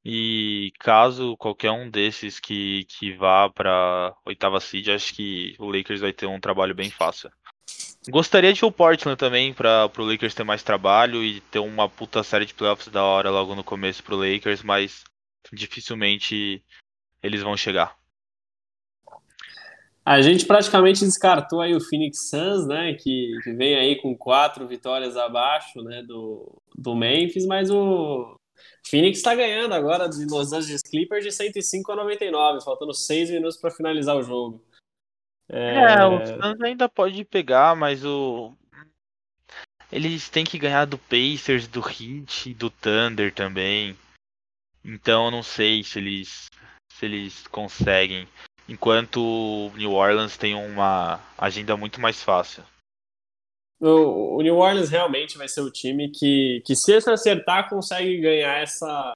E 0.07 0.71
caso 0.79 1.35
qualquer 1.35 1.71
um 1.71 1.89
desses 1.89 2.39
que, 2.39 2.85
que 2.85 3.11
vá 3.13 3.49
para 3.49 4.15
oitava 4.23 4.59
seed, 4.59 4.89
acho 4.89 5.15
que 5.15 5.55
o 5.57 5.65
Lakers 5.65 6.01
vai 6.01 6.13
ter 6.13 6.27
um 6.27 6.39
trabalho 6.39 6.75
bem 6.75 6.91
fácil. 6.91 7.31
Gostaria 8.09 8.53
de 8.53 8.63
o 8.63 8.71
Portland 8.71 9.17
também 9.17 9.51
para 9.51 9.89
o 9.97 10.03
Lakers 10.03 10.35
ter 10.35 10.43
mais 10.43 10.61
trabalho 10.61 11.23
e 11.23 11.41
ter 11.41 11.57
uma 11.57 11.89
puta 11.89 12.21
série 12.21 12.45
de 12.45 12.53
playoffs 12.53 12.87
da 12.87 13.03
hora 13.03 13.31
logo 13.31 13.55
no 13.55 13.63
começo 13.63 14.03
pro 14.03 14.15
Lakers, 14.15 14.61
mas 14.61 15.03
dificilmente 15.51 16.63
eles 17.23 17.41
vão 17.41 17.57
chegar. 17.57 17.97
A 20.05 20.21
gente 20.21 20.45
praticamente 20.45 20.99
descartou 20.99 21.61
aí 21.61 21.73
o 21.73 21.81
Phoenix 21.81 22.29
Suns, 22.29 22.67
né, 22.67 22.93
que, 22.93 23.39
que 23.43 23.53
vem 23.53 23.75
aí 23.75 23.95
com 23.99 24.15
quatro 24.15 24.67
vitórias 24.67 25.17
abaixo, 25.17 25.81
né, 25.81 26.03
do, 26.03 26.61
do 26.75 26.95
Memphis, 26.95 27.47
mas 27.47 27.71
o 27.71 28.39
Phoenix 28.87 29.17
está 29.17 29.33
ganhando 29.35 29.73
agora 29.73 30.07
de 30.07 30.25
Los 30.25 30.53
Angeles 30.53 30.81
Clippers 30.81 31.23
de 31.23 31.31
105 31.31 31.91
a 31.91 31.95
99, 31.95 32.63
faltando 32.63 32.93
seis 32.93 33.29
minutos 33.29 33.57
para 33.57 33.71
finalizar 33.71 34.15
o 34.15 34.23
jogo. 34.23 34.63
É... 35.49 35.75
é, 35.75 36.05
o 36.05 36.25
Suns 36.25 36.61
ainda 36.61 36.89
pode 36.89 37.23
pegar, 37.23 37.75
mas 37.75 38.03
o 38.03 38.53
eles 39.91 40.29
têm 40.29 40.43
que 40.43 40.57
ganhar 40.57 40.85
do 40.85 40.97
Pacers, 40.97 41.67
do 41.67 41.79
Heat, 41.79 42.53
do 42.55 42.69
Thunder 42.69 43.33
também. 43.33 43.97
Então 44.83 45.25
eu 45.25 45.31
não 45.31 45.43
sei 45.43 45.83
se 45.83 45.99
eles 45.99 46.47
se 46.91 47.05
eles 47.05 47.45
conseguem, 47.47 48.27
enquanto 48.69 49.21
o 49.21 49.71
New 49.75 49.91
Orleans 49.91 50.37
tem 50.37 50.55
uma 50.55 51.19
agenda 51.37 51.75
muito 51.75 51.99
mais 51.99 52.23
fácil. 52.23 52.63
O, 53.79 54.41
New 54.41 54.57
Orleans 54.57 54.89
realmente 54.89 55.37
vai 55.37 55.47
ser 55.47 55.61
o 55.61 55.71
time 55.71 56.09
que, 56.09 56.61
que 56.65 56.75
se 56.75 56.93
acertar, 56.93 57.69
consegue 57.69 58.19
ganhar 58.21 58.61
essa 58.61 59.13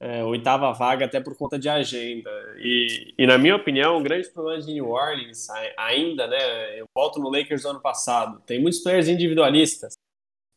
é, 0.00 0.22
oitava 0.24 0.72
vaga 0.72 1.06
até 1.06 1.20
por 1.20 1.36
conta 1.36 1.58
de 1.58 1.68
agenda. 1.68 2.30
E, 2.58 3.14
e, 3.16 3.26
na 3.26 3.38
minha 3.38 3.56
opinião, 3.56 3.96
o 3.96 4.02
grande 4.02 4.28
problema 4.30 4.60
de 4.60 4.72
New 4.72 4.90
Orleans 4.90 5.48
ainda, 5.76 6.26
né? 6.26 6.78
Eu 6.78 6.86
volto 6.94 7.20
no 7.20 7.30
Lakers 7.30 7.62
do 7.62 7.68
ano 7.68 7.80
passado, 7.80 8.42
tem 8.46 8.60
muitos 8.60 8.80
players 8.80 9.08
individualistas. 9.08 9.94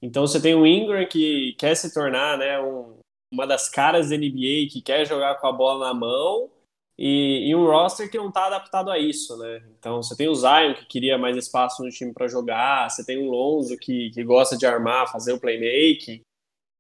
Então 0.02 0.26
você 0.26 0.42
tem 0.42 0.54
o 0.54 0.66
Ingram 0.66 1.06
que 1.08 1.56
quer 1.58 1.76
se 1.76 1.94
tornar 1.94 2.38
né, 2.38 2.60
um, 2.60 3.00
uma 3.32 3.48
das 3.48 3.70
caras 3.70 4.10
da 4.10 4.18
NBA, 4.18 4.70
que 4.72 4.82
quer 4.84 5.06
jogar 5.06 5.36
com 5.36 5.48
a 5.48 5.52
bola 5.52 5.88
na 5.88 5.94
mão, 5.94 6.50
e, 6.98 7.50
e, 7.50 7.56
um 7.56 7.66
roster 7.66 8.10
que 8.10 8.18
não 8.18 8.30
está 8.30 8.48
adaptado 8.48 8.90
a 8.90 8.98
isso, 8.98 9.38
né? 9.38 9.62
Então 9.78 10.02
você 10.02 10.16
tem 10.16 10.28
o 10.28 10.34
Zion 10.34 10.74
que 10.74 10.86
queria 10.88 11.18
mais 11.18 11.38
espaço 11.38 11.84
no 11.84 11.90
time 11.92 12.12
para 12.12 12.28
jogar, 12.28 12.90
você 12.90 13.06
tem 13.06 13.18
o 13.20 13.30
Lonzo 13.30 13.78
que, 13.78 14.10
que 14.10 14.24
gosta 14.24 14.58
de 14.58 14.66
armar, 14.66 15.12
fazer 15.12 15.32
o 15.32 15.40
playmaking. 15.40 16.22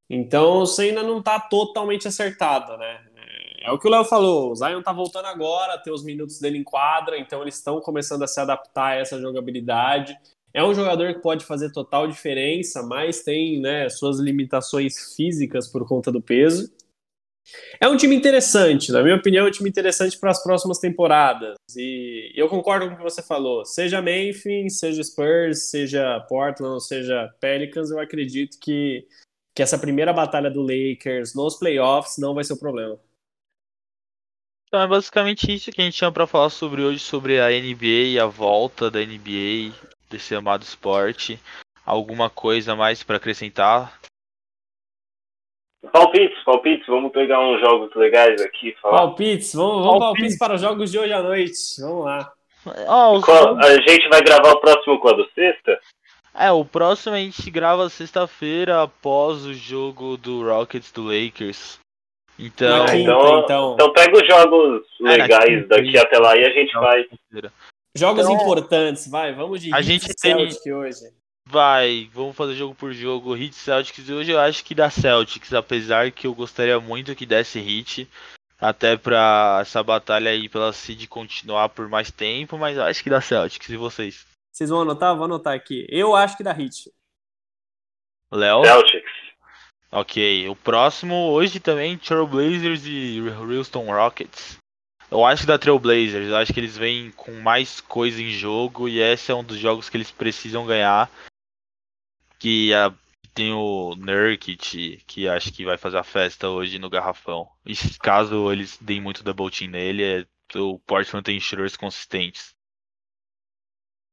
Então 0.10 0.62
você 0.62 0.84
ainda 0.84 1.04
não 1.04 1.20
está 1.20 1.40
totalmente 1.40 2.08
acertado, 2.08 2.76
né? 2.78 3.06
É, 3.16 3.68
é 3.68 3.72
o 3.72 3.78
que 3.78 3.88
o 3.88 3.92
Léo 3.92 4.06
falou, 4.06 4.52
o 4.52 4.56
Zion 4.56 4.80
está 4.80 4.92
voltando 4.92 5.26
agora, 5.26 5.78
tem 5.78 5.94
os 5.94 6.04
minutos 6.04 6.40
dele 6.40 6.58
em 6.58 6.64
quadra, 6.64 7.20
então 7.20 7.44
eles 7.44 7.56
estão 7.56 7.80
começando 7.80 8.24
a 8.24 8.28
se 8.28 8.40
adaptar 8.40 8.94
a 8.94 8.96
essa 8.96 9.20
jogabilidade. 9.20 10.18
É 10.52 10.64
um 10.64 10.74
jogador 10.74 11.14
que 11.14 11.22
pode 11.22 11.46
fazer 11.46 11.72
total 11.72 12.08
diferença, 12.08 12.82
mas 12.82 13.22
tem 13.22 13.62
né, 13.62 13.88
suas 13.90 14.18
limitações 14.18 15.14
físicas 15.16 15.68
por 15.68 15.88
conta 15.88 16.12
do 16.12 16.20
peso. 16.20 16.72
É 17.80 17.88
um 17.88 17.96
time 17.96 18.16
interessante, 18.16 18.92
na 18.92 19.02
minha 19.02 19.16
opinião, 19.16 19.46
é 19.46 19.50
um 19.50 19.52
time 19.52 19.70
interessante 19.70 20.18
para 20.18 20.32
as 20.32 20.42
próximas 20.42 20.80
temporadas. 20.80 21.56
E 21.76 22.32
eu 22.36 22.50
concordo 22.50 22.88
com 22.88 22.94
o 22.94 22.98
que 22.98 23.04
você 23.04 23.22
falou. 23.22 23.66
Seja 23.66 24.02
Memphis, 24.02 24.80
seja 24.80 25.04
Spurs, 25.04 25.70
seja 25.70 26.20
Portland, 26.28 26.84
seja 26.84 27.34
Pelicans, 27.40 27.92
eu 27.92 28.00
acredito 28.00 28.58
que, 28.60 29.08
que 29.56 29.62
essa 29.62 29.78
primeira 29.78 30.12
batalha 30.12 30.50
do 30.50 30.62
Lakers 30.62 31.34
nos 31.36 31.56
playoffs 31.56 32.18
não 32.18 32.34
vai 32.34 32.44
ser 32.44 32.54
o 32.54 32.60
problema. 32.60 33.00
Então 34.68 34.82
é 34.82 34.88
basicamente 34.88 35.54
isso 35.54 35.72
que 35.72 35.80
a 35.80 35.84
gente 35.86 35.98
tinha 35.98 36.12
para 36.12 36.28
falar 36.28 36.50
sobre 36.50 36.82
hoje, 36.82 37.00
sobre 37.00 37.40
a 37.40 37.48
NBA 37.50 38.12
e 38.12 38.20
a 38.20 38.26
volta 38.26 38.92
da 38.92 39.00
NBA, 39.00 39.74
desse 40.10 40.36
amado 40.36 40.64
esporte. 40.64 41.40
Alguma 41.86 42.30
coisa 42.30 42.76
mais 42.76 43.02
para 43.02 43.16
acrescentar? 43.16 43.98
Palpites, 45.92 46.44
palpites, 46.44 46.88
vamos 46.88 47.12
pegar 47.12 47.40
uns 47.40 47.60
jogos 47.62 47.94
legais 47.96 48.42
aqui. 48.42 48.76
Falar. 48.82 48.98
Palpites, 48.98 49.54
vamos, 49.54 49.86
vamos 49.86 50.00
palpites. 50.00 50.00
palpites 50.00 50.38
para 50.38 50.56
os 50.56 50.62
jogos 50.62 50.92
de 50.92 51.00
hoje 51.00 51.14
à 51.14 51.22
noite. 51.22 51.54
Vamos 51.80 52.06
lá. 52.06 52.32
Oh, 52.66 53.22
Qual, 53.22 53.58
a 53.58 53.74
gente 53.88 54.10
vai 54.10 54.22
gravar 54.22 54.52
o 54.52 54.60
próximo 54.60 55.00
quando? 55.00 55.26
Sexta? 55.34 55.80
É, 56.36 56.52
o 56.52 56.66
próximo 56.66 57.16
a 57.16 57.20
gente 57.20 57.50
grava 57.50 57.90
sexta-feira 57.90 58.84
após 58.84 59.46
o 59.46 59.54
jogo 59.54 60.18
do 60.18 60.44
Rockets 60.44 60.92
do 60.92 61.04
Lakers. 61.04 61.80
Então, 62.38 62.86
quinta, 62.86 62.98
então, 62.98 63.40
então, 63.40 63.74
então, 63.74 63.94
pega 63.94 64.16
os 64.16 64.28
jogos 64.28 64.84
é, 65.02 65.04
legais 65.04 65.64
é, 65.64 65.64
daqui 65.64 65.98
até 65.98 66.20
lá 66.20 66.38
e 66.38 66.46
a 66.46 66.52
gente 66.52 66.72
vai. 66.74 67.06
Jogos 67.96 68.26
então, 68.26 68.36
importantes, 68.36 69.10
vai, 69.10 69.34
vamos 69.34 69.62
de 69.62 69.74
a 69.74 69.82
gente 69.82 70.14
tem 70.14 70.36
hoje. 70.36 71.12
Vai, 71.50 72.10
vamos 72.14 72.36
fazer 72.36 72.56
jogo 72.56 72.76
por 72.76 72.92
jogo. 72.92 73.34
Hit 73.34 73.56
Celtics 73.56 74.10
hoje 74.10 74.32
eu 74.32 74.40
acho 74.40 74.66
que 74.66 74.76
dá 74.76 74.90
Celtics, 74.90 75.54
apesar 75.54 76.12
que 76.12 76.28
eu 76.28 76.36
gostaria 76.36 76.78
muito 76.78 77.16
que 77.16 77.26
desse 77.26 77.58
hit. 77.60 78.08
Até 78.60 78.98
pra 78.98 79.60
essa 79.62 79.82
batalha 79.82 80.30
aí 80.30 80.50
pela 80.50 80.74
Seed 80.74 81.08
continuar 81.08 81.70
por 81.70 81.88
mais 81.88 82.12
tempo, 82.12 82.58
mas 82.58 82.76
eu 82.76 82.84
acho 82.84 83.02
que 83.02 83.10
dá 83.10 83.22
Celtics. 83.22 83.70
E 83.70 83.78
vocês? 83.78 84.26
Vocês 84.52 84.70
vão 84.70 84.82
anotar? 84.82 85.16
Vou 85.16 85.24
anotar 85.24 85.54
aqui. 85.54 85.88
Eu 85.90 86.16
acho 86.16 86.36
que 86.36 86.44
dá 86.44 86.52
hit. 86.52 86.92
Léo? 88.30 88.66
Celtics. 88.66 89.12
Ok. 89.90 90.50
O 90.50 90.56
próximo 90.56 91.30
hoje 91.30 91.62
também, 91.62 91.98
Trailblazers 91.98 92.82
e 92.86 93.22
Houston 93.22 93.86
Rockets. 93.86 94.58
Eu 95.10 95.26
acho 95.26 95.44
que 95.44 95.48
da 95.48 95.58
Trailblazers, 95.58 96.28
eu 96.28 96.36
acho 96.36 96.54
que 96.54 96.60
eles 96.60 96.76
vêm 96.76 97.12
com 97.12 97.32
mais 97.36 97.80
coisa 97.80 98.22
em 98.22 98.32
jogo 98.32 98.90
e 98.90 99.00
esse 99.00 99.32
é 99.32 99.36
um 99.36 99.44
dos 99.44 99.58
jogos 99.58 99.90
que 99.90 99.96
eles 99.96 100.12
precisam 100.12 100.66
ganhar 100.66 101.10
que 102.40 102.74
a, 102.74 102.94
tem 103.34 103.54
o 103.54 103.96
Nurkit, 103.96 105.04
que 105.06 105.28
acho 105.28 105.54
que 105.54 105.66
vai 105.66 105.78
fazer 105.78 105.98
a 105.98 106.04
festa 106.04 106.50
hoje 106.50 106.80
no 106.80 106.90
garrafão. 106.90 107.48
E 107.66 107.76
caso 108.00 108.52
eles 108.52 108.78
deem 108.82 109.00
muito 109.00 109.24
double 109.24 109.52
team 109.52 109.70
nele, 109.70 110.04
é, 110.04 110.26
o 110.58 110.80
Portland 110.80 111.24
tem 111.24 111.40
shooters 111.40 111.78
consistentes. 111.78 112.56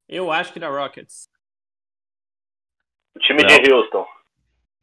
Eu 0.09 0.31
acho 0.31 0.53
que 0.53 0.61
da 0.61 0.69
Rockets. 0.69 1.29
O 3.17 3.19
time 3.21 3.43
Não. 3.43 3.49
de 3.49 3.73
Houston. 3.73 4.07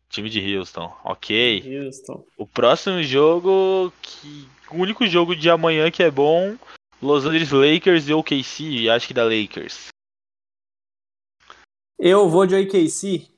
Time 0.10 0.30
de 0.30 0.58
Houston, 0.58 0.94
ok. 1.04 1.78
Houston. 1.78 2.26
O 2.38 2.48
próximo 2.48 3.02
jogo, 3.04 3.94
que 4.02 4.48
o 4.72 4.78
único 4.78 5.06
jogo 5.06 5.36
de 5.36 5.50
amanhã 5.50 5.92
que 5.92 6.02
é 6.02 6.10
bom, 6.10 6.58
Los 7.02 7.26
Angeles 7.26 7.52
Lakers 7.52 8.10
e 8.10 8.14
OKC, 8.14 8.90
acho 8.90 9.08
que 9.08 9.14
da 9.14 9.24
Lakers. 9.24 9.91
Eu 12.04 12.28
vou 12.28 12.48
de 12.48 12.56
OKC. 12.56 13.30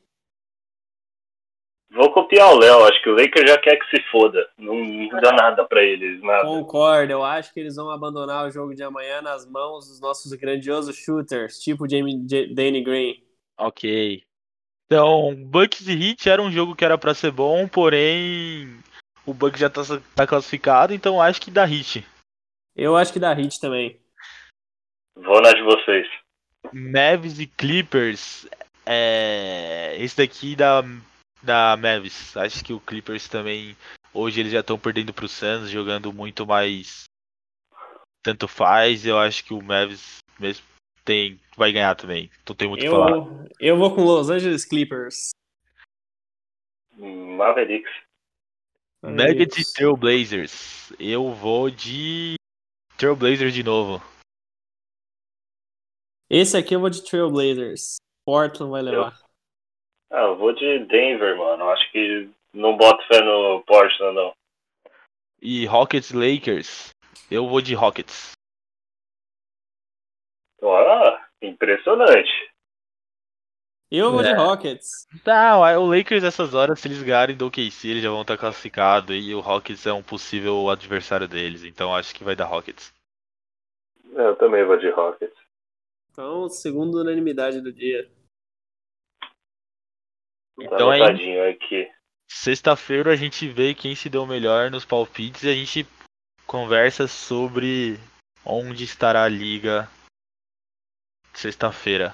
Vou 1.92 2.14
copiar 2.14 2.54
o 2.54 2.58
Léo, 2.58 2.86
acho 2.86 3.04
que 3.04 3.10
o 3.10 3.14
Lakers 3.14 3.52
já 3.52 3.58
quer 3.58 3.76
que 3.76 3.86
se 3.90 4.02
foda. 4.10 4.50
Não, 4.58 4.74
não 4.74 5.20
dá 5.20 5.34
nada 5.34 5.66
para 5.66 5.84
eles, 5.84 6.22
nada. 6.22 6.46
Concordo, 6.46 7.12
eu 7.12 7.22
acho 7.22 7.54
que 7.54 7.60
eles 7.60 7.76
vão 7.76 7.92
abandonar 7.92 8.48
o 8.48 8.52
jogo 8.52 8.74
de 8.74 8.82
amanhã 8.82 9.22
nas 9.22 9.46
mãos 9.46 9.90
dos 9.90 10.00
nossos 10.00 10.32
grandiosos 10.32 10.96
shooters, 10.96 11.60
tipo 11.60 11.90
Jamie, 11.90 12.26
Danny 12.56 12.82
Green. 12.82 13.22
Ok. 13.60 14.24
Então, 14.86 15.36
Bucks 15.36 15.86
e 15.86 15.92
Heat 15.92 16.30
era 16.30 16.42
um 16.42 16.50
jogo 16.50 16.74
que 16.74 16.86
era 16.86 16.98
para 16.98 17.14
ser 17.14 17.32
bom, 17.32 17.68
porém 17.68 18.82
o 19.26 19.34
Bucks 19.34 19.60
já 19.60 19.70
tá, 19.70 19.82
tá 20.16 20.26
classificado, 20.26 20.94
então 20.94 21.22
acho 21.22 21.42
que 21.42 21.52
dá 21.52 21.70
Heat. 21.70 22.08
Eu 22.78 22.96
acho 22.96 23.12
que 23.12 23.20
dá 23.20 23.38
Heat 23.38 23.60
também. 23.60 24.00
Vou 25.18 25.42
na 25.42 25.52
de 25.52 25.62
vocês. 25.62 26.23
Mavis 26.72 27.40
e 27.40 27.48
Clippers. 27.48 28.48
É... 28.86 29.96
Esse 30.00 30.18
daqui 30.18 30.56
da, 30.56 30.84
da 31.42 31.78
Mavis. 31.78 32.36
Acho 32.38 32.64
que 32.64 32.74
o 32.74 32.80
Clippers 32.80 33.28
também 33.28 33.76
Hoje 34.14 34.40
eles 34.40 34.52
já 34.52 34.60
estão 34.60 34.78
perdendo 34.78 35.12
pro 35.12 35.28
Suns, 35.28 35.70
jogando 35.72 36.14
muito 36.14 36.46
mais. 36.46 37.06
Tanto 38.22 38.48
faz, 38.48 39.06
eu 39.06 39.18
acho 39.18 39.44
que 39.44 39.54
o 39.54 39.62
Mavis 39.62 40.20
mesmo 40.40 40.66
tem, 41.04 41.40
vai 41.58 41.72
ganhar 41.72 41.96
também. 41.96 42.30
Não 42.48 42.56
tem 42.56 42.68
muito 42.68 42.82
o 42.82 42.84
que 42.84 42.90
falar. 42.90 43.10
Eu, 43.10 43.48
eu 43.60 43.78
vou 43.78 43.94
com 43.94 44.04
Los 44.04 44.30
Angeles 44.30 44.64
Clippers. 44.66 45.32
Mavericks. 46.96 47.92
Nuggets 49.02 49.58
e. 49.58 49.74
Trailblazers. 49.74 50.94
Eu 51.00 51.34
vou 51.34 51.72
de 51.72 52.36
Trailblazers 52.96 53.54
de 53.54 53.64
novo. 53.64 54.02
Esse 56.36 56.58
aqui 56.58 56.74
eu 56.74 56.80
vou 56.80 56.90
de 56.90 57.04
Trailblazers. 57.04 57.98
Portland 58.26 58.72
vai 58.72 58.82
levar. 58.82 59.16
Ah, 60.10 60.22
eu 60.22 60.36
vou 60.36 60.52
de 60.52 60.80
Denver, 60.86 61.38
mano. 61.38 61.70
Acho 61.70 61.92
que 61.92 62.28
não 62.52 62.76
boto 62.76 63.06
fé 63.08 63.22
no 63.22 63.64
Portland, 63.68 64.16
não. 64.16 64.34
E 65.40 65.68
Rockets 65.68 66.10
e 66.10 66.16
Lakers. 66.16 66.90
Eu 67.30 67.48
vou 67.48 67.62
de 67.62 67.76
Rockets. 67.76 68.32
Ah, 70.64 71.28
impressionante. 71.40 72.32
Eu 73.92 74.12
vou 74.12 74.24
de 74.24 74.30
É. 74.30 74.34
Rockets. 74.34 75.06
Não, 75.24 75.64
aí 75.64 75.76
o 75.78 75.86
Lakers 75.86 76.24
nessas 76.24 76.56
horas, 76.56 76.80
se 76.80 76.88
eles 76.88 77.04
ganharem 77.04 77.38
do 77.38 77.46
OKC, 77.46 77.90
eles 77.90 78.02
já 78.02 78.10
vão 78.10 78.24
estar 78.24 78.40
classificados 78.40 79.16
e 79.16 79.36
o 79.36 79.40
Rockets 79.40 79.86
é 79.86 79.94
um 79.94 80.02
possível 80.02 80.68
adversário 80.68 81.28
deles. 81.28 81.64
Então 81.64 81.94
acho 81.94 82.16
que 82.16 82.24
vai 82.24 82.36
dar 82.36 82.46
Rockets. 82.46 82.92
Eu 84.16 84.36
também 84.38 84.66
vou 84.66 84.78
de 84.78 84.90
Rockets. 84.90 85.43
Então, 86.14 86.48
segundo 86.48 87.02
unanimidade 87.02 87.60
do 87.60 87.74
dia. 87.74 88.08
Tá 89.20 89.30
Então 90.62 90.94
é 90.94 91.50
aqui. 91.50 91.92
Sexta-feira 92.30 93.12
a 93.12 93.16
gente 93.16 93.48
vê 93.48 93.74
quem 93.74 93.96
se 93.96 94.10
deu 94.10 94.24
melhor 94.28 94.70
nos 94.70 94.86
palpites 94.86 95.42
e 95.42 95.50
a 95.50 95.54
gente 95.54 95.88
conversa 96.46 97.08
sobre 97.08 97.98
onde 98.46 98.84
estará 98.84 99.24
a 99.24 99.30
liga 99.30 99.90
sexta-feira. 101.34 102.14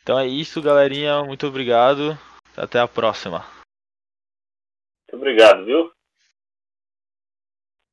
Então 0.00 0.16
é 0.16 0.28
isso, 0.28 0.62
galerinha. 0.62 1.24
Muito 1.24 1.44
obrigado. 1.48 2.16
Até 2.56 2.78
a 2.78 2.86
próxima. 2.86 3.40
Muito 5.00 5.16
obrigado, 5.16 5.64
viu? 5.64 5.92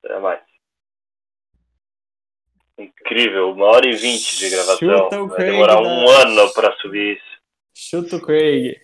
Até 0.04 0.20
mais. 0.20 0.49
Incrível, 2.80 3.52
uma 3.52 3.66
hora 3.66 3.88
e 3.88 3.96
vinte 3.96 4.38
de 4.38 4.50
gravação. 4.50 4.78
Chuta 4.78 5.22
o 5.22 5.28
Vai 5.28 5.46
demorar 5.46 5.76
da- 5.76 5.82
um 5.82 6.10
ano 6.10 6.54
pra 6.54 6.72
subir 6.78 7.18
isso. 7.18 7.40
Chuta 7.76 8.16
o 8.16 8.22
Craig. 8.22 8.80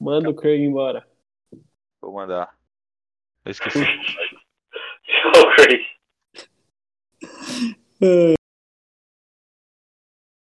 Manda 0.00 0.28
o 0.30 0.34
Craig 0.34 0.62
embora. 0.62 1.06
Vou 2.00 2.12
mandar. 2.12 2.54
Eu 3.44 3.50
esqueci. 3.52 3.78
Tchau, 5.04 5.54
Craig. 5.56 5.86